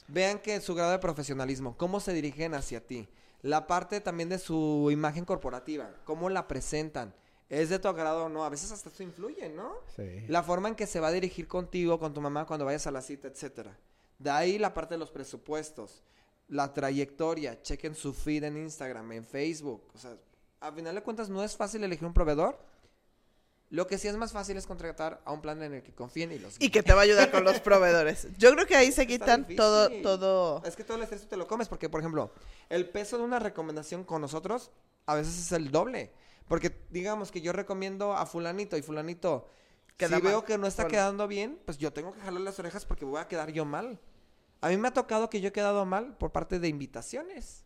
Vean 0.07 0.37
que 0.37 0.61
su 0.61 0.75
grado 0.75 0.91
de 0.91 0.99
profesionalismo, 0.99 1.75
cómo 1.77 1.99
se 1.99 2.13
dirigen 2.13 2.53
hacia 2.53 2.79
ti. 2.85 3.09
La 3.43 3.67
parte 3.67 4.01
también 4.01 4.29
de 4.29 4.39
su 4.39 4.89
imagen 4.91 5.25
corporativa, 5.25 5.91
cómo 6.05 6.29
la 6.29 6.47
presentan. 6.47 7.13
¿Es 7.49 7.69
de 7.69 7.77
tu 7.77 7.87
agrado 7.87 8.25
o 8.25 8.29
no? 8.29 8.43
A 8.43 8.49
veces 8.49 8.71
hasta 8.71 8.89
eso 8.89 9.03
influye, 9.03 9.49
¿no? 9.49 9.73
Sí. 9.95 10.25
La 10.27 10.41
forma 10.41 10.69
en 10.69 10.75
que 10.75 10.87
se 10.87 10.99
va 10.99 11.09
a 11.09 11.11
dirigir 11.11 11.47
contigo, 11.47 11.99
con 11.99 12.13
tu 12.13 12.21
mamá 12.21 12.47
cuando 12.47 12.65
vayas 12.65 12.87
a 12.87 12.91
la 12.91 13.01
cita, 13.01 13.27
etcétera. 13.27 13.77
De 14.17 14.31
ahí 14.31 14.57
la 14.57 14.73
parte 14.73 14.95
de 14.95 14.97
los 14.99 15.11
presupuestos. 15.11 16.03
la 16.47 16.73
trayectoria, 16.73 17.61
chequen 17.61 17.95
su 17.95 18.13
feed 18.13 18.43
en 18.43 18.57
Instagram, 18.57 19.11
en 19.11 19.25
Facebook. 19.25 19.83
O 19.93 19.97
sea, 19.97 20.17
a 20.59 20.71
final 20.71 20.95
de 20.95 21.01
cuentas 21.01 21.29
no 21.29 21.43
es 21.43 21.55
fácil 21.55 21.83
elegir 21.83 22.05
un 22.05 22.13
proveedor. 22.13 22.57
Lo 23.73 23.87
que 23.87 23.97
sí 23.97 24.07
es 24.07 24.15
más 24.17 24.31
fácil 24.31 24.55
es 24.55 24.67
contratar 24.67 25.19
a 25.25 25.31
un 25.31 25.41
plan 25.41 25.59
en 25.63 25.73
el 25.73 25.81
que 25.81 25.91
confíen 25.95 26.31
y 26.31 26.37
los 26.37 26.57
Y 26.59 26.69
que 26.69 26.83
te 26.83 26.93
va 26.93 26.99
a 26.99 27.03
ayudar 27.05 27.31
con 27.31 27.43
los 27.43 27.59
proveedores. 27.59 28.27
Yo 28.37 28.53
creo 28.53 28.67
que 28.67 28.75
ahí 28.75 28.91
se 28.91 29.07
quitan 29.07 29.47
todo, 29.55 29.89
todo. 30.03 30.61
Es 30.63 30.75
que 30.75 30.83
todo 30.83 30.97
el 30.97 31.01
estrés 31.01 31.21
tú 31.23 31.27
te 31.27 31.37
lo 31.37 31.47
comes 31.47 31.67
porque, 31.69 31.89
por 31.89 31.99
ejemplo, 31.99 32.31
el 32.69 32.87
peso 32.87 33.17
de 33.17 33.23
una 33.23 33.39
recomendación 33.39 34.03
con 34.03 34.21
nosotros 34.21 34.69
a 35.07 35.15
veces 35.15 35.39
es 35.39 35.51
el 35.53 35.71
doble. 35.71 36.13
Porque 36.47 36.85
digamos 36.91 37.31
que 37.31 37.41
yo 37.41 37.51
recomiendo 37.51 38.13
a 38.13 38.27
fulanito 38.27 38.77
y 38.77 38.83
fulanito, 38.83 39.49
Queda 39.97 40.17
si 40.17 40.21
mal. 40.21 40.31
veo 40.33 40.45
que 40.45 40.59
no 40.59 40.67
está 40.67 40.83
Bueno. 40.83 40.91
quedando 40.91 41.27
bien, 41.27 41.59
pues 41.65 41.79
yo 41.79 41.91
tengo 41.91 42.13
que 42.13 42.19
jalar 42.19 42.41
las 42.41 42.59
orejas 42.59 42.85
porque 42.85 43.05
voy 43.05 43.19
a 43.21 43.27
quedar 43.27 43.51
yo 43.53 43.65
mal. 43.65 43.99
A 44.61 44.69
mí 44.69 44.77
me 44.77 44.89
ha 44.89 44.93
tocado 44.93 45.31
que 45.31 45.41
yo 45.41 45.49
he 45.49 45.51
quedado 45.51 45.83
mal 45.85 46.15
por 46.17 46.31
parte 46.31 46.59
de 46.59 46.67
invitaciones. 46.67 47.62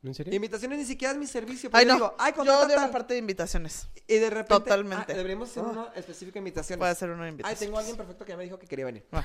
¿En 0.00 0.14
serio? 0.14 0.32
Invitaciones 0.32 0.78
ni 0.78 0.84
siquiera 0.84 1.12
es 1.12 1.18
mi 1.18 1.26
servicio. 1.26 1.70
Ay, 1.72 1.84
Pero 1.84 1.98
no. 1.98 2.04
digo, 2.04 2.14
ay, 2.18 2.32
Yo 2.36 2.42
odio 2.42 2.68
la 2.76 2.82
tal". 2.82 2.90
parte 2.92 3.14
de 3.14 3.18
invitaciones. 3.20 3.88
Y 4.06 4.14
de 4.18 4.30
repente. 4.30 4.54
Totalmente. 4.64 5.12
ah, 5.12 5.16
deberíamos 5.16 5.50
hacer 5.50 5.64
Ah. 5.66 5.70
uno 5.72 5.88
específico 5.94 6.34
de 6.34 6.38
invitaciones. 6.38 6.78
Puede 6.78 6.94
ser 6.94 7.10
una 7.10 7.24
Ay, 7.24 7.30
invitación. 7.30 7.58
tengo 7.58 7.76
a 7.76 7.80
alguien 7.80 7.96
perfecto 7.96 8.24
que 8.24 8.30
ya 8.30 8.36
me 8.36 8.44
dijo 8.44 8.58
que 8.60 8.66
quería 8.68 8.84
venir. 8.84 9.06
Ah. 9.12 9.24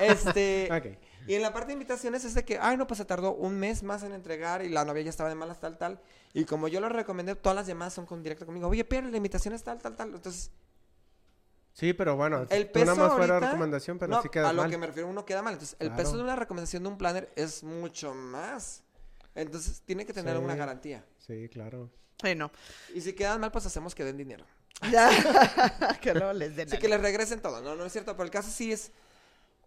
este. 0.00 0.68
Y 1.28 1.34
en 1.34 1.42
la 1.42 1.52
parte 1.52 1.66
de 1.68 1.72
invitaciones 1.74 2.24
es 2.24 2.34
de 2.34 2.42
que, 2.44 2.58
ay, 2.58 2.78
no, 2.78 2.86
pues 2.86 2.96
se 2.98 3.04
tardó 3.04 3.34
un 3.34 3.58
mes 3.58 3.82
más 3.82 4.02
en 4.02 4.12
entregar 4.14 4.64
y 4.64 4.70
la 4.70 4.84
novia 4.86 5.02
ya 5.02 5.10
estaba 5.10 5.28
de 5.28 5.34
malas, 5.34 5.60
tal, 5.60 5.76
tal. 5.76 6.00
Y 6.32 6.46
como 6.46 6.68
yo 6.68 6.80
lo 6.80 6.88
recomendé, 6.88 7.34
todas 7.36 7.54
las 7.54 7.66
demás 7.66 7.92
son 7.92 8.06
con 8.06 8.22
directo 8.22 8.46
conmigo. 8.46 8.66
Oye, 8.66 8.82
pero 8.84 9.08
la 9.08 9.16
invitación 9.18 9.52
es 9.54 9.62
tal, 9.62 9.78
tal, 9.78 9.94
tal. 9.94 10.14
Entonces, 10.14 10.50
Sí, 11.74 11.92
pero 11.92 12.16
bueno, 12.16 12.44
el 12.50 12.70
peso 12.70 12.86
nada 12.86 12.96
más 13.08 13.16
fuera 13.16 13.34
ahorita- 13.34 13.50
recomendación, 13.52 13.98
pero 14.00 14.10
no, 14.10 14.22
sí 14.22 14.28
queda 14.30 14.48
a 14.48 14.52
lo 14.52 14.62
mal. 14.62 14.70
que 14.70 14.78
me 14.78 14.86
refiero, 14.88 15.06
uno 15.08 15.24
queda 15.24 15.42
mal. 15.42 15.52
Entonces, 15.52 15.76
el 15.78 15.88
Claro. 15.88 16.02
peso 16.02 16.16
de 16.16 16.22
una 16.24 16.34
recomendación 16.34 16.82
de 16.82 16.88
un 16.88 16.98
planner 16.98 17.30
es 17.36 17.62
mucho 17.62 18.14
más. 18.14 18.82
Entonces, 19.40 19.82
tiene 19.84 20.04
que 20.04 20.12
tener 20.12 20.36
Sí. 20.36 20.42
una 20.42 20.54
garantía. 20.56 21.04
Sí, 21.18 21.48
claro. 21.48 21.90
Ay, 22.22 22.34
no. 22.34 22.50
Y 22.94 23.00
si 23.00 23.12
quedan 23.12 23.40
mal, 23.40 23.52
pues 23.52 23.64
hacemos 23.66 23.94
que 23.94 24.04
den 24.04 24.16
dinero. 24.16 24.44
Ya. 24.90 25.08
que 26.02 26.14
luego 26.14 26.32
les 26.32 26.56
den. 26.56 26.68
Así 26.68 26.78
que 26.78 26.88
les 26.88 27.00
regresen 27.00 27.40
todo. 27.40 27.60
No, 27.60 27.74
no 27.76 27.84
es 27.84 27.92
cierto. 27.92 28.12
Pero 28.14 28.24
el 28.24 28.30
caso 28.30 28.50
sí 28.50 28.72
es. 28.72 28.90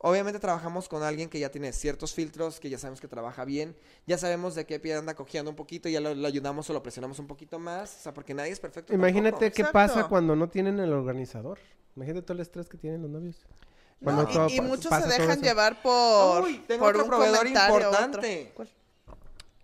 Obviamente 0.04 0.40
trabajamos 0.40 0.90
con 0.90 1.04
alguien 1.04 1.30
que 1.30 1.40
ya 1.40 1.50
tiene 1.52 1.72
ciertos 1.74 2.14
filtros, 2.14 2.60
que 2.60 2.70
ya 2.72 2.80
sabemos 2.80 3.00
que 3.00 3.08
trabaja 3.08 3.46
bien. 3.46 3.76
Ya 4.08 4.18
sabemos 4.18 4.56
de 4.56 4.66
qué 4.66 4.80
pie 4.80 4.96
anda 4.96 5.14
cojeando 5.14 5.52
un 5.52 5.56
poquito, 5.56 5.90
ya 5.90 6.02
lo, 6.02 6.16
lo 6.16 6.28
ayudamos 6.28 6.68
o 6.70 6.74
lo 6.74 6.82
presionamos 6.82 7.20
un 7.20 7.28
poquito 7.28 7.60
más. 7.60 7.98
O 8.00 8.04
sea, 8.04 8.14
porque 8.14 8.34
nadie 8.34 8.52
es 8.52 8.60
perfecto. 8.60 8.94
Imagínate 8.94 9.32
tampoco. 9.32 9.40
qué 9.56 9.62
Exacto. 9.62 9.74
pasa 9.74 10.08
cuando 10.08 10.36
no 10.36 10.50
tienen 10.50 10.80
el 10.80 10.92
organizador. 10.92 11.60
Imagínate 11.96 12.24
todo 12.24 12.34
el 12.34 12.40
estrés 12.40 12.68
que 12.68 12.78
tienen 12.78 13.02
los 13.04 13.12
novios. 13.12 13.46
No, 14.00 14.28
todo 14.28 14.50
y, 14.50 14.60
muchos 14.62 14.92
se 14.92 15.08
dejan 15.08 15.40
llevar 15.42 15.80
por, 15.84 16.46
Uy, 16.46 16.64
tengo 16.68 16.84
por 16.86 16.96
otro 16.96 17.04
un 17.04 17.10
proveedor 17.10 17.38
comentario, 17.38 17.76
otro. 17.76 17.88
importante. 17.90 18.52
¿Cuál? 18.56 18.70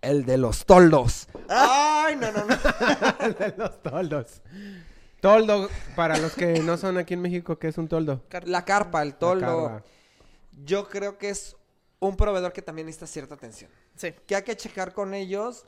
El 0.00 0.24
de 0.24 0.38
los 0.38 0.64
toldos. 0.64 1.26
Ay, 1.48 2.16
no, 2.16 2.30
no, 2.32 2.44
no. 2.44 2.56
de 3.34 3.54
los 3.56 3.82
toldos. 3.82 4.42
Toldo, 5.20 5.68
para 5.96 6.16
los 6.18 6.34
que 6.34 6.60
no 6.60 6.76
son 6.76 6.96
aquí 6.98 7.14
en 7.14 7.22
México, 7.22 7.58
¿qué 7.58 7.68
es 7.68 7.78
un 7.78 7.88
toldo? 7.88 8.22
La 8.44 8.64
carpa, 8.64 9.02
el 9.02 9.14
toldo. 9.16 9.82
Yo 10.64 10.88
creo 10.88 11.18
que 11.18 11.30
es 11.30 11.56
un 11.98 12.16
proveedor 12.16 12.52
que 12.52 12.62
también 12.62 12.86
necesita 12.86 13.06
cierta 13.08 13.34
atención. 13.34 13.70
Sí. 13.96 14.14
que 14.26 14.36
hay 14.36 14.42
que 14.42 14.56
checar 14.56 14.92
con 14.92 15.12
ellos 15.14 15.66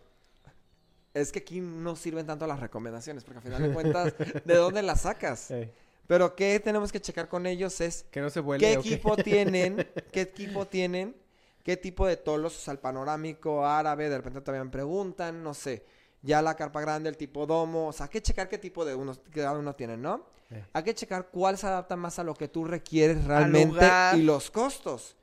es 1.14 1.32
que 1.32 1.40
aquí 1.40 1.60
no 1.60 1.96
sirven 1.96 2.24
tanto 2.26 2.46
las 2.46 2.60
recomendaciones, 2.60 3.24
porque 3.24 3.38
al 3.38 3.42
final 3.42 3.62
de 3.62 3.70
cuentas, 3.74 4.14
¿de 4.44 4.54
dónde 4.54 4.82
las 4.82 5.00
sacas? 5.00 5.50
Ey, 5.50 5.72
Pero 6.06 6.36
qué 6.36 6.60
tenemos 6.60 6.92
que 6.92 7.00
checar 7.00 7.28
con 7.28 7.46
ellos 7.46 7.80
es 7.80 8.04
que 8.12 8.20
no 8.20 8.30
se 8.30 8.38
vuelve. 8.38 8.64
qué 8.64 8.78
¿o 8.78 8.82
qué? 8.82 8.88
equipo 8.94 9.16
tienen, 9.16 9.88
qué 10.12 10.20
equipo 10.20 10.68
tienen, 10.68 11.16
qué 11.62 11.76
tipo 11.76 12.06
de 12.06 12.16
tolos, 12.16 12.56
o 12.56 12.60
sea, 12.60 12.72
el 12.72 12.78
panorámico, 12.78 13.66
árabe, 13.66 14.08
de 14.08 14.16
repente 14.18 14.40
también 14.40 14.64
me 14.64 14.70
preguntan, 14.70 15.42
no 15.42 15.54
sé, 15.54 15.84
ya 16.22 16.42
la 16.42 16.54
carpa 16.56 16.80
grande, 16.80 17.08
el 17.08 17.16
tipo 17.16 17.46
domo, 17.46 17.88
o 17.88 17.92
sea, 17.92 18.04
hay 18.06 18.10
que 18.10 18.22
checar 18.22 18.48
qué 18.48 18.58
tipo 18.58 18.84
de 18.84 18.94
unos, 18.94 19.20
cada 19.32 19.52
uno 19.52 19.74
tienen, 19.74 20.02
¿no? 20.02 20.26
Hay 20.72 20.82
que 20.82 20.94
checar 20.94 21.28
cuál 21.28 21.56
se 21.56 21.66
adapta 21.68 21.94
más 21.96 22.18
a 22.18 22.24
lo 22.24 22.34
que 22.34 22.48
tú 22.48 22.64
requieres 22.64 23.24
realmente 23.24 23.68
lugar. 23.74 24.16
y 24.18 24.22
los 24.22 24.50
costos. 24.50 25.16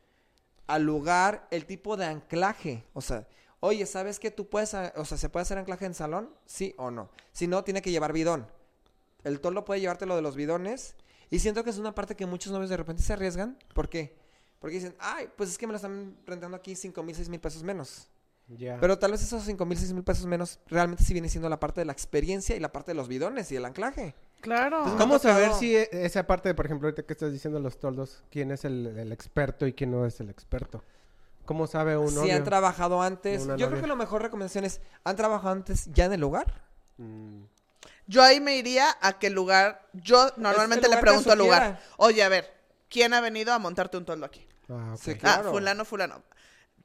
Al 0.68 0.84
lugar, 0.84 1.48
el 1.52 1.66
tipo 1.66 1.98
de 1.98 2.06
anclaje. 2.06 2.86
O 2.94 3.02
sea, 3.02 3.28
oye, 3.60 3.86
¿sabes 3.86 4.20
que 4.20 4.32
tú 4.32 4.48
puedes, 4.50 4.74
a- 4.74 4.94
o 4.96 5.04
sea, 5.06 5.18
se 5.18 5.28
puede 5.30 5.42
hacer 5.44 5.58
anclaje 5.58 5.86
en 5.86 5.94
salón? 5.94 6.30
Sí 6.46 6.74
o 6.78 6.92
no. 6.92 7.10
Si 7.34 7.46
no, 7.48 7.64
tiene 7.66 7.82
que 7.82 7.92
llevar 7.92 8.14
bidón. 8.14 8.48
El 9.26 9.40
tolo 9.42 9.66
puede 9.66 9.82
llevarte 9.82 10.06
lo 10.06 10.16
de 10.16 10.22
los 10.22 10.36
bidones. 10.38 10.96
Y 11.30 11.40
siento 11.40 11.64
que 11.66 11.72
es 11.72 11.78
una 11.78 11.94
parte 11.94 12.16
que 12.16 12.26
muchos 12.26 12.54
novios 12.54 12.70
de 12.70 12.78
repente 12.78 13.02
se 13.04 13.12
arriesgan. 13.14 13.58
¿Por 13.74 13.90
qué? 13.90 14.18
Porque 14.60 14.76
dicen, 14.76 14.96
ay, 15.00 15.30
pues 15.36 15.50
es 15.52 15.58
que 15.58 15.68
me 15.68 15.74
lo 15.74 15.78
están 15.78 16.18
rentando 16.26 16.58
aquí 16.58 16.76
5 16.76 17.04
mil, 17.04 17.16
6 17.16 17.30
mil 17.30 17.40
pesos 17.40 17.64
menos. 17.64 18.08
Pero 18.80 18.98
tal 18.98 19.12
vez 19.12 19.22
esos 19.22 19.44
5 19.44 19.66
mil, 19.66 19.78
6 19.78 19.92
mil 19.94 20.04
pesos 20.04 20.26
menos 20.26 20.60
realmente 20.68 21.04
sí 21.04 21.12
viene 21.14 21.28
siendo 21.28 21.50
la 21.50 21.60
parte 21.60 21.82
de 21.82 21.86
la 21.86 21.92
experiencia 21.92 22.56
y 22.56 22.60
la 22.62 22.72
parte 22.72 22.92
de 22.92 22.96
los 22.96 23.08
bidones 23.10 23.52
y 23.52 23.58
el 23.58 23.66
anclaje. 23.66 24.16
Claro. 24.40 24.78
Entonces, 24.78 25.02
¿Cómo 25.02 25.14
me 25.14 25.16
ha 25.18 25.20
saber 25.20 25.44
tocado- 25.50 25.60
si 25.60 25.76
e- 25.76 25.90
esa 25.92 26.26
parte, 26.26 26.54
por 26.56 26.66
ejemplo, 26.66 26.88
ahorita 26.88 27.04
que 27.04 27.12
estás 27.14 27.32
diciendo 27.34 27.60
los 27.60 27.78
toldos, 27.78 28.24
quién 28.32 28.52
es 28.52 28.64
el, 28.64 28.88
el 28.98 29.12
experto 29.12 29.68
y 29.68 29.74
quién 29.74 29.92
no 29.92 30.06
es 30.06 30.20
el 30.22 30.30
experto? 30.30 30.82
¿Cómo 31.46 31.68
sabe 31.68 31.98
uno? 31.98 32.24
si 32.24 32.32
han 32.32 32.44
trabajado 32.44 33.02
antes. 33.02 33.46
Yo 33.58 33.68
creo 33.70 33.82
que 33.82 33.88
la 33.88 33.96
mejor 33.96 34.22
recomendación 34.22 34.64
es, 34.66 34.80
¿han 35.04 35.16
trabajado 35.18 35.52
antes 35.54 35.90
ya 35.94 36.06
en 36.06 36.14
el 36.14 36.22
lugar? 36.22 36.62
Mm, 36.98 37.44
Yo 38.08 38.24
ahí 38.24 38.40
me 38.40 38.56
iría 38.58 38.96
a 39.02 39.20
qué 39.20 39.30
lugar. 39.30 39.88
Yo 39.94 40.32
normalmente 40.38 40.88
lugar 40.88 41.00
le 41.00 41.02
que 41.04 41.06
pregunto 41.06 41.32
al 41.34 41.38
lugar. 41.38 41.82
Oye, 41.98 42.24
a 42.24 42.30
ver, 42.30 42.50
¿quién 42.90 43.14
ha 43.14 43.20
venido 43.22 43.52
a 43.54 43.60
montarte 43.60 43.98
un 43.98 44.06
toldo 44.06 44.26
aquí? 44.26 44.47
Ah, 44.70 44.94
ok. 44.96 45.02
Sí, 45.02 45.18
Ah, 45.24 45.44
fulano, 45.50 45.86
fulano. 45.86 46.24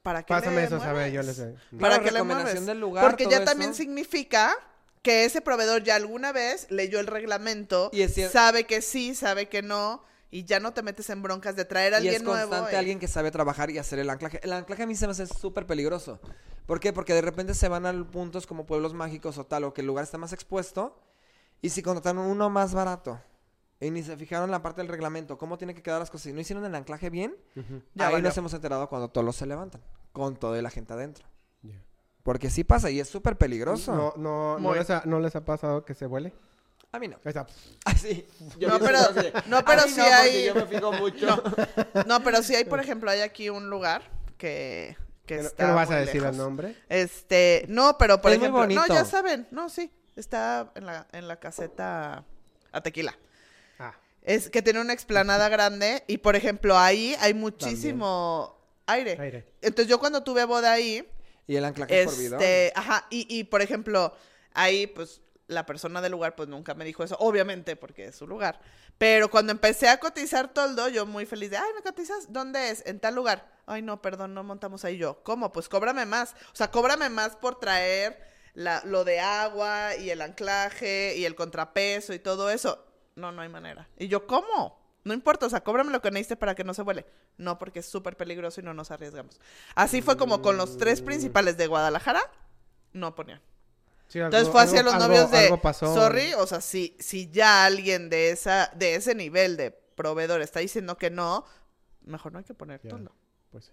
¿Para 0.03 0.23
qué 0.25 0.35
Pásame 0.35 0.57
le 0.57 0.65
eso, 0.65 0.81
sabe, 0.81 1.13
yo 1.13 1.23
les 1.23 1.37
sé. 1.37 1.55
¿Para 1.79 1.79
Claro, 1.79 2.05
qué 2.05 2.11
le 2.11 2.19
recomendación 2.19 2.55
mueves? 2.55 2.67
del 2.67 2.81
lugar, 2.81 3.05
Porque 3.07 3.25
todo 3.25 3.31
ya 3.33 3.37
eso. 3.39 3.45
también 3.47 3.75
significa 3.75 4.57
que 5.03 5.25
ese 5.25 5.41
proveedor 5.41 5.83
ya 5.85 5.95
alguna 5.97 6.33
vez 6.33 6.67
leyó 6.71 6.99
el 7.01 7.07
reglamento, 7.07 7.91
Y 7.93 8.03
es 8.03 8.17
cier- 8.17 8.31
sabe 8.31 8.65
que 8.65 8.83
sí, 8.83 9.15
sabe 9.15 9.49
que 9.49 9.63
no, 9.63 10.05
y 10.31 10.45
ya 10.45 10.59
no 10.61 10.73
te 10.73 10.83
metes 10.83 11.09
en 11.11 11.23
broncas 11.23 11.55
de 11.57 11.65
traer 11.65 11.95
a 11.95 11.97
Y 11.99 12.09
alguien 12.09 12.15
es 12.17 12.23
nuevo. 12.23 12.51
constante 12.51 12.75
eh. 12.75 12.79
alguien 12.79 12.99
que 12.99 13.07
sabe 13.09 13.31
trabajar 13.31 13.71
y 13.71 13.79
hacer 13.79 13.99
el 14.01 14.11
anclaje. 14.11 14.41
El 14.43 14.53
anclaje 14.53 14.83
a 14.83 14.87
mí 14.87 14.95
se 14.97 15.07
me 15.07 15.13
hace 15.13 15.27
súper 15.27 15.67
peligroso. 15.67 16.21
¿Por 16.67 16.81
qué? 16.81 16.93
Porque 16.93 17.15
de 17.15 17.21
repente 17.23 17.55
se 17.55 17.69
van 17.69 17.87
a 17.87 18.11
puntos 18.11 18.47
como 18.47 18.67
pueblos 18.67 18.95
mágicos 18.95 19.39
o 19.39 19.45
tal, 19.47 19.65
o 19.65 19.75
que 19.75 19.83
el 19.83 19.87
lugar 19.87 20.05
está 20.05 20.19
más 20.19 20.33
expuesto. 20.33 20.99
Y 21.61 21.69
si 21.71 21.83
contrataron 21.83 22.27
uno 22.27 22.51
más 22.51 22.75
barato 22.75 23.21
y 23.85 23.91
ni 23.91 24.03
se 24.03 24.17
fijaron 24.17 24.45
en 24.47 24.51
la 24.53 24.63
parte 24.63 24.81
del 24.81 24.89
reglamento, 24.89 25.37
cómo 25.39 25.59
tienen 25.59 25.75
que 25.77 25.83
quedar 25.83 25.99
las 26.01 26.11
cosas, 26.11 26.27
y 26.29 26.33
no 26.33 26.41
hicieron 26.41 26.65
el 26.65 26.75
anclaje 26.75 27.11
bien, 27.11 27.35
Ya 27.95 28.07
ahí 28.07 28.13
valió. 28.15 28.29
nos 28.29 28.37
hemos 28.39 28.55
enterado 28.55 28.89
cuando 28.89 29.09
todos 29.09 29.25
los 29.25 29.37
se 29.37 29.47
levantan, 29.47 29.81
con 30.13 30.37
toda 30.37 30.61
la 30.63 30.71
gente 30.71 30.93
adentro. 30.93 31.27
Porque 32.23 32.51
sí 32.51 32.63
pasa 32.63 32.89
y 32.89 33.01
es 33.01 33.09
súper 33.09 33.37
peligroso. 33.37 33.93
No, 33.95 34.15
no, 34.17 34.59
no, 34.61 34.75
les 34.77 34.89
ha, 34.91 35.03
¿No 35.07 35.19
les 35.19 35.35
ha 35.35 35.45
pasado 35.45 35.85
que 35.85 35.93
se 35.95 36.07
vuele? 36.07 36.33
A 36.93 37.01
mí 37.01 37.09
no. 37.09 37.17
Ahí 37.17 37.31
está. 37.31 37.47
Ah, 37.85 37.97
sí. 37.97 38.25
Yo 38.61 38.69
No, 38.69 38.79
pero- 38.79 38.99
no, 39.49 39.57
"A 39.59 39.65
pero 39.65 39.83
sí 39.89 40.01
hay- 40.01 40.45
Yo 40.47 40.55
me 40.55 40.67
fijo 40.67 40.93
mucho. 40.93 41.43
No, 42.07 42.23
pero 42.23 42.43
sí 42.45 42.55
hay, 42.55 42.65
por 42.65 42.79
ejemplo, 42.85 43.11
hay 43.11 43.23
aquí 43.23 43.51
un 43.51 43.69
lugar 43.71 44.03
que, 44.39 44.97
que 45.27 45.35
¿Qué 45.39 45.43
no- 45.43 45.49
está 45.49 45.65
¿Qué 45.65 45.69
no 45.71 45.75
vas 45.75 45.91
a 45.91 45.97
decir 45.97 46.23
el 46.23 46.37
nombre? 46.37 46.77
Este, 46.89 47.65
no, 47.69 47.99
pero 47.99 48.21
por 48.21 48.31
Es 48.31 48.39
muy 48.39 48.47
ejemplo, 48.47 48.67
no, 48.73 48.87
ya 48.87 49.05
saben, 49.05 49.49
no, 49.51 49.69
sí, 49.69 49.91
está 50.15 50.71
en 50.77 50.87
la, 50.87 51.09
en 51.11 51.27
la 51.27 51.41
caseta 51.41 52.25
a 52.71 52.81
tequila. 52.83 53.19
Es 54.23 54.51
que 54.51 54.63
tiene 54.63 54.81
una 54.81 54.93
explanada 54.93 55.49
grande 55.49 56.05
y, 56.07 56.19
por 56.19 56.37
ejemplo, 56.37 56.79
ahí 56.79 57.17
hay 57.21 57.35
muchísimo 57.35 58.57
aire. 58.87 59.17
aire. 59.21 59.47
Entonces, 59.61 59.89
yo 59.89 59.99
cuando 59.99 60.23
tuve 60.23 60.45
boda 60.45 60.73
ahí, 60.73 61.09
Y 61.47 61.57
el 61.57 61.65
anclaje 61.65 62.05
por 62.05 62.17
bidón. 62.17 62.41
este, 62.41 62.73
ajá, 62.77 63.07
y, 63.11 63.27
y, 63.29 63.45
por 63.45 63.63
ejemplo, 63.63 64.15
ahí, 64.55 64.87
pues, 64.87 65.21
la 65.49 65.67
persona 65.67 66.01
del 66.01 66.13
lugar, 66.13 66.37
pues, 66.37 66.49
nunca 66.49 66.75
me 66.75 66.85
dijo 66.85 67.03
eso, 67.03 67.17
obviamente, 67.19 67.75
porque 67.75 68.07
es 68.07 68.17
su 68.17 68.27
lugar. 68.27 68.61
Pero 68.97 69.29
cuando 69.31 69.51
empecé 69.51 69.89
a 69.89 69.99
cotizar 69.99 70.53
toldo, 70.55 70.89
yo 70.89 71.05
muy 71.05 71.27
feliz 71.27 71.51
de, 71.51 71.57
ay, 71.57 71.71
¿me 71.75 71.83
cotizas? 71.83 72.33
¿Dónde 72.33 72.71
es? 72.71 72.87
En 72.87 73.01
tal 73.01 73.17
lugar. 73.17 73.51
Ay, 73.67 73.83
no, 73.83 74.01
perdón, 74.01 74.35
no 74.35 74.45
montamos 74.45 74.85
ahí 74.85 74.99
yo. 74.99 75.23
¿Cómo? 75.25 75.51
Pues 75.51 75.69
cóbrame 75.69 76.07
más. 76.07 76.35
O 76.53 76.57
sea, 76.57 76.71
cóbrame 76.71 77.09
más 77.09 77.35
por 77.35 77.59
traer 77.59 78.21
la, 78.55 78.83
lo 78.85 79.03
de 79.03 79.19
agua 79.19 79.97
y 79.97 80.11
el 80.11 80.21
anclaje 80.21 81.17
y 81.17 81.25
el 81.25 81.35
contrapeso 81.35 82.13
y 82.13 82.21
todo 82.21 82.51
eso. 82.51 82.85
No, 83.17 83.31
no 83.33 83.43
hay 83.43 83.49
manera. 83.49 83.89
Y 83.99 84.09
yo, 84.09 84.27
¿cómo? 84.27 84.81
No 85.05 85.13
importa, 85.15 85.47
o 85.47 85.51
sea, 85.51 85.63
cóbrame 85.65 85.91
lo 85.91 86.01
que 86.01 86.11
necesite 86.11 86.37
para 86.37 86.55
que 86.55 86.63
no 86.65 86.75
se 86.75 86.83
vuele. 86.83 87.05
No, 87.37 87.59
porque 87.59 87.81
es 87.81 87.87
súper 87.87 88.17
peligroso 88.17 88.61
y 88.61 88.65
no 88.65 88.73
nos 88.73 88.91
arriesgamos. 88.91 89.41
Así 89.75 90.01
fue 90.01 90.17
como 90.17 90.43
con 90.43 90.57
los 90.57 90.77
tres 90.77 91.03
principales 91.03 91.57
de 91.57 91.67
Guadalajara, 91.67 92.21
no 92.93 93.15
ponían. 93.15 93.41
Sí, 94.09 94.19
algo- 94.21 94.27
Entonces 94.27 94.49
fue 94.53 94.63
hacia 94.63 94.81
algo- 94.81 94.93
los 94.93 95.03
algo- 95.03 95.09
novios 95.15 95.31
de, 95.31 95.39
algo 95.39 95.61
pasó. 95.61 95.93
sorry, 95.93 96.35
o 96.35 96.47
sea, 96.47 96.61
si, 96.61 96.97
si 97.01 97.31
ya 97.31 97.65
alguien 97.65 98.11
de 98.11 98.31
esa 98.31 98.71
de 98.77 98.95
ese 98.95 99.15
nivel 99.15 99.57
de 99.57 99.71
proveedor 99.73 100.41
está 100.43 100.61
diciendo 100.61 100.97
que 100.97 101.11
no, 101.11 101.45
mejor 102.03 102.33
no 102.33 102.39
hay 102.39 102.45
que 102.45 102.55
poner 102.55 102.81
Ya. 102.83 102.91
toldo. 102.91 103.13
Pues 103.51 103.65
sí. 103.67 103.73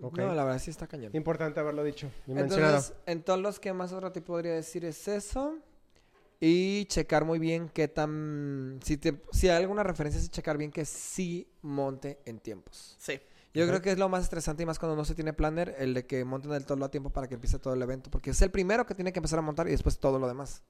Ok. 0.00 0.18
No, 0.18 0.34
la 0.34 0.44
verdad 0.44 0.58
sí 0.58 0.70
está 0.70 0.86
cañón. 0.86 1.10
Importante 1.14 1.60
haberlo 1.60 1.84
dicho 1.84 2.10
y 2.26 2.32
mencionado. 2.32 2.76
Entonces, 2.76 2.96
en 3.06 3.22
todos 3.22 3.38
los 3.40 3.60
que 3.60 3.72
más 3.72 3.92
otro 3.92 4.12
tipo 4.12 4.28
podría 4.32 4.54
decir 4.54 4.84
es 4.84 5.06
eso. 5.08 5.58
Y 6.40 6.84
checar 6.86 7.24
muy 7.24 7.38
bien 7.38 7.70
qué 7.70 7.88
tan... 7.88 8.78
Si, 8.84 8.96
te, 8.96 9.22
si 9.32 9.48
hay 9.48 9.62
alguna 9.62 9.82
referencia, 9.82 10.20
es 10.20 10.30
checar 10.30 10.58
bien 10.58 10.70
que 10.70 10.84
sí 10.84 11.48
monte 11.62 12.20
en 12.24 12.40
tiempos. 12.40 12.96
Sí. 12.98 13.20
Yo 13.54 13.66
creo 13.66 13.80
que 13.80 13.90
es 13.90 13.98
lo 13.98 14.10
más 14.10 14.24
estresante 14.24 14.64
y 14.64 14.66
más 14.66 14.78
cuando 14.78 14.96
no 14.96 15.04
se 15.06 15.14
tiene 15.14 15.32
planner, 15.32 15.74
el 15.78 15.94
de 15.94 16.06
que 16.06 16.22
monten 16.26 16.52
el 16.52 16.66
toldo 16.66 16.84
a 16.84 16.90
tiempo 16.90 17.08
para 17.08 17.26
que 17.26 17.34
empiece 17.34 17.58
todo 17.58 17.72
el 17.72 17.80
evento. 17.80 18.10
Porque 18.10 18.30
es 18.30 18.42
el 18.42 18.50
primero 18.50 18.84
que 18.84 18.94
tiene 18.94 19.14
que 19.14 19.18
empezar 19.18 19.38
a 19.38 19.42
montar 19.42 19.66
y 19.66 19.70
después 19.70 19.98
todo 19.98 20.18
lo 20.18 20.28
demás. 20.28 20.62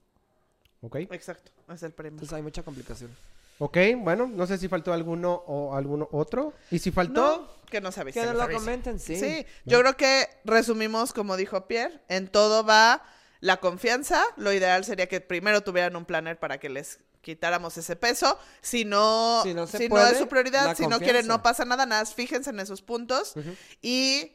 Ok. 0.79 0.95
Exacto, 0.95 1.51
es 1.73 1.83
el 1.83 1.91
premio. 1.91 2.13
Entonces 2.13 2.33
hay 2.33 2.43
mucha 2.43 2.63
complicación. 2.63 3.11
Ok, 3.59 3.77
bueno, 3.97 4.27
no 4.27 4.45
sé 4.45 4.57
si 4.57 4.67
faltó 4.67 4.93
alguno 4.93 5.33
o 5.47 5.75
alguno 5.75 6.07
otro. 6.11 6.53
Y 6.69 6.79
si 6.79 6.91
faltó, 6.91 7.41
No, 7.41 7.65
que 7.69 7.81
no 7.81 7.91
sabes. 7.91 8.13
Que 8.13 8.25
nos 8.25 8.35
lo 8.35 8.49
comenten, 8.49 8.99
sí. 8.99 9.17
Sí, 9.17 9.45
yo 9.65 9.81
creo 9.81 9.97
que 9.97 10.27
resumimos, 10.45 11.11
como 11.11 11.35
dijo 11.35 11.67
Pierre, 11.67 11.99
en 12.07 12.27
todo 12.27 12.63
va 12.63 13.03
la 13.39 13.57
confianza. 13.57 14.23
Lo 14.37 14.51
ideal 14.53 14.83
sería 14.85 15.07
que 15.07 15.21
primero 15.21 15.61
tuvieran 15.61 15.95
un 15.95 16.05
planner 16.05 16.39
para 16.39 16.59
que 16.59 16.69
les 16.69 16.99
quitáramos 17.21 17.77
ese 17.77 17.95
peso. 17.95 18.39
Si 18.61 18.85
no, 18.85 19.41
Si 19.43 19.49
si 19.49 19.53
no 19.55 19.61
no, 19.61 19.67
se 19.67 19.89
puede, 19.89 20.11
es 20.11 20.17
su 20.17 20.27
prioridad, 20.27 20.75
si 20.75 20.87
no 20.87 20.99
quieren, 20.99 21.27
no 21.27 21.43
pasa 21.43 21.65
nada, 21.65 21.85
nada, 21.85 22.05
fíjense 22.05 22.49
en 22.51 22.59
esos 22.59 22.81
puntos. 22.81 23.33
Y 23.81 24.31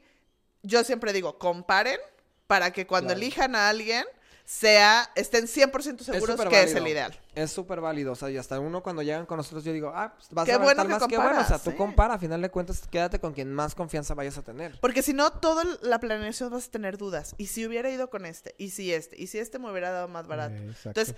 yo 0.63 0.85
siempre 0.85 1.13
digo, 1.13 1.39
comparen 1.39 1.99
para 2.47 2.73
que 2.73 2.87
cuando 2.87 3.09
Claro. 3.09 3.19
elijan 3.21 3.57
a 3.57 3.69
alguien, 3.71 4.05
sea, 4.45 5.11
estén 5.15 5.47
100% 5.47 6.01
seguros 6.01 6.41
que 6.49 6.63
es 6.63 6.75
el 6.75 6.87
ideal. 6.87 7.19
Es 7.35 7.51
súper 7.53 7.81
válido, 7.81 8.13
o 8.13 8.15
sea, 8.15 8.29
y 8.31 8.37
hasta 8.37 8.61
uno 8.61 8.83
cuando 8.83 9.03
llegan 9.03 9.25
con 9.25 9.37
nosotros 9.39 9.65
yo 9.65 9.73
digo, 9.73 9.93
ah, 9.95 10.13
pues 10.15 10.29
vas 10.31 10.45
Qué 10.45 10.53
a 10.53 10.59
bueno 10.59 10.83
que 10.83 10.89
más 10.89 11.07
que 11.07 11.17
bueno, 11.17 11.31
o 11.31 11.35
sea, 11.35 11.43
comparas, 11.59 11.63
tú 11.63 11.71
sí. 11.71 11.77
compara, 11.77 12.15
a 12.15 12.19
final 12.19 12.43
de 12.43 12.51
cuentas, 12.51 12.83
quédate 12.91 13.19
con 13.21 13.33
quien 13.33 13.53
más 13.53 13.75
confianza 13.75 14.15
vayas 14.15 14.37
a 14.39 14.43
tener. 14.43 14.79
Porque 14.81 15.03
si 15.03 15.15
no, 15.15 15.31
toda 15.33 15.65
la 15.81 15.99
planeación 16.01 16.51
vas 16.51 16.67
a 16.67 16.71
tener 16.71 16.99
dudas. 16.99 17.35
¿Y 17.39 17.47
si 17.47 17.65
hubiera 17.67 17.89
ido 17.89 18.11
con 18.11 18.27
este? 18.27 18.55
¿Y 18.59 18.71
si 18.71 18.93
este? 18.93 19.21
¿Y 19.21 19.29
si 19.29 19.39
este 19.39 19.59
me 19.59 19.71
hubiera 19.71 19.91
dado 19.91 20.09
más 20.09 20.27
barato? 20.27 20.57
Eh. 20.57 20.75
Entonces, 20.85 21.15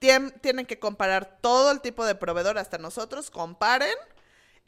tien- 0.00 0.32
tienen 0.40 0.66
que 0.66 0.78
comparar 0.80 1.38
todo 1.40 1.70
el 1.70 1.80
tipo 1.80 2.04
de 2.04 2.14
proveedor, 2.16 2.58
hasta 2.58 2.78
nosotros, 2.78 3.30
comparen, 3.30 3.94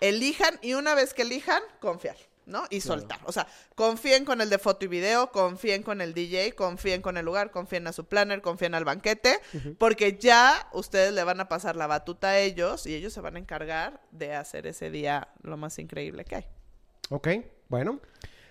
elijan 0.01 0.59
y 0.63 0.75
una 0.75 0.95
vez 0.95 1.15
que 1.15 1.23
elijan, 1.23 1.63
confiar, 1.81 2.17
¿no? 2.47 2.65
Y 2.71 2.81
Claro. 2.81 3.01
soltar. 3.01 3.21
O 3.25 3.33
sea, 3.33 3.47
confíen 3.75 4.25
con 4.25 4.41
el 4.41 4.51
de 4.51 4.59
foto 4.59 4.85
y 4.85 4.89
video, 4.89 5.31
confíen 5.33 5.83
con 5.83 6.01
el 6.01 6.15
DJ, 6.15 6.53
confíen 6.55 7.03
con 7.03 7.16
el 7.16 7.25
lugar, 7.25 7.51
confíen 7.51 7.87
a 7.87 7.93
su 7.93 8.05
planner, 8.05 8.43
confíen 8.43 8.75
al 8.75 8.85
banquete, 8.85 9.39
porque 9.79 10.19
ya 10.19 10.69
ustedes 10.73 11.12
le 11.12 11.25
van 11.25 11.41
a 11.41 11.49
pasar 11.49 11.77
la 11.77 11.87
batuta 11.87 12.29
a 12.29 12.39
ellos 12.39 12.87
y 12.87 12.95
ellos 12.95 13.12
se 13.12 13.21
van 13.21 13.37
a 13.37 13.39
encargar 13.39 14.01
de 14.11 14.35
hacer 14.35 14.66
ese 14.66 14.91
día 14.91 15.29
lo 15.43 15.57
más 15.57 15.79
increíble 15.79 16.25
que 16.25 16.37
hay. 16.37 16.47
Ok, 17.11 17.29
bueno. 17.69 18.01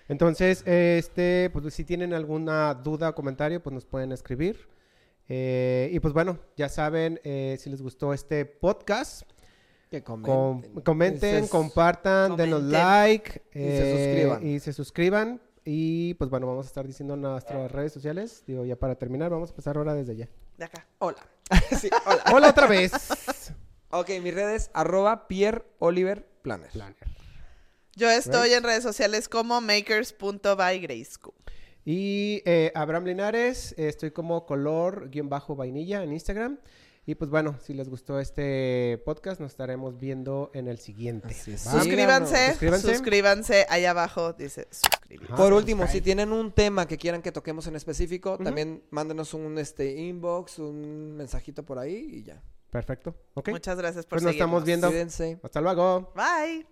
Entonces, 0.08 0.62
este, 0.66 1.50
pues 1.52 1.72
si 1.72 1.84
tienen 1.84 2.12
alguna 2.12 2.74
duda 2.74 3.10
o 3.10 3.14
comentario, 3.14 3.62
pues 3.62 3.72
nos 3.72 3.86
pueden 3.86 4.12
escribir. 4.12 4.68
Eh, 5.28 5.88
y 5.92 6.00
pues 6.00 6.12
bueno, 6.12 6.38
ya 6.56 6.68
saben, 6.68 7.20
eh, 7.24 7.56
si 7.58 7.70
les 7.70 7.80
gustó 7.80 8.12
este 8.12 8.44
podcast, 8.44 9.22
Que 9.98 10.02
com- 10.04 10.62
comenten. 10.82 11.44
es- 11.44 11.50
compartan, 11.50 12.36
denos 12.36 12.62
like 12.62 13.42
Y 13.54 13.58
se 13.58 13.78
eh, 13.78 13.92
suscriban. 14.14 14.46
Y 14.46 14.60
se 14.60 14.72
suscriban. 14.72 15.40
Y 15.64 16.14
pues 16.14 16.28
bueno, 16.30 16.46
vamos 16.46 16.66
a 16.66 16.68
estar 16.68 16.86
diciendo 16.86 17.16
nuestras 17.16 17.70
redes 17.72 17.92
sociales. 17.92 18.42
Digo, 18.46 18.64
ya 18.64 18.76
para 18.76 18.96
terminar, 18.96 19.30
vamos 19.30 19.50
a 19.50 19.52
empezar 19.52 19.76
ahora 19.76 19.94
desde 19.94 20.16
ya. 20.16 20.28
De 20.58 20.64
acá. 20.64 20.86
Hola. 20.98 21.18
sí, 21.80 21.88
hola. 22.06 22.24
Hola 22.32 22.48
otra 22.50 22.66
vez. 22.66 22.92
Ok, 23.96 24.10
mis 24.20 24.34
redes, 24.34 24.72
arroba 24.74 25.28
Pierre 25.28 25.62
Oliver 25.78 26.26
Planner. 26.42 26.68
Yo 27.94 28.10
estoy 28.10 28.48
Right. 28.48 28.58
en 28.58 28.64
redes 28.64 28.82
sociales 28.82 29.28
como 29.28 29.60
makers.bygrayschool. 29.60 31.32
Y 31.84 32.42
eh, 32.44 32.72
Abraham 32.74 33.04
Linares, 33.04 33.72
eh, 33.78 33.86
estoy 33.86 34.10
como 34.10 34.46
color-vainilla 34.46 36.02
en 36.02 36.12
Instagram. 36.12 36.58
Y 37.06 37.16
pues 37.16 37.30
bueno, 37.30 37.58
si 37.62 37.74
les 37.74 37.88
gustó 37.90 38.18
este 38.18 39.02
podcast, 39.04 39.38
nos 39.40 39.52
estaremos 39.52 39.98
viendo 39.98 40.50
en 40.54 40.68
el 40.68 40.78
siguiente. 40.78 41.34
Suscríbanse, 41.34 42.50
Suscríbanse. 42.50 42.94
suscríbanse, 42.94 43.66
Ahí 43.68 43.84
abajo 43.84 44.32
dice 44.32 44.68
suscribir. 44.70 45.26
Ajá, 45.28 45.36
Por 45.36 45.52
último, 45.52 45.86
si 45.86 46.00
tienen 46.00 46.32
un 46.32 46.52
tema 46.52 46.86
que 46.86 46.96
quieran 46.96 47.20
que 47.20 47.30
toquemos 47.30 47.66
en 47.66 47.76
específico, 47.76 48.38
también 48.38 48.82
mándenos 48.90 49.34
un 49.34 49.58
este 49.58 49.92
inbox, 49.92 50.58
un 50.58 51.16
mensajito 51.16 51.62
por 51.62 51.78
ahí 51.78 52.08
y 52.10 52.22
ya. 52.24 52.42
Perfecto. 52.70 53.14
Muchas 53.46 53.76
gracias 53.76 54.06
por 54.06 54.16
Pues 54.16 54.22
nos 54.22 54.32
estamos 54.32 54.64
viendo. 54.64 54.88
Cuídense. 54.88 55.38
Hasta 55.42 55.60
luego. 55.60 56.12
Bye. 56.14 56.66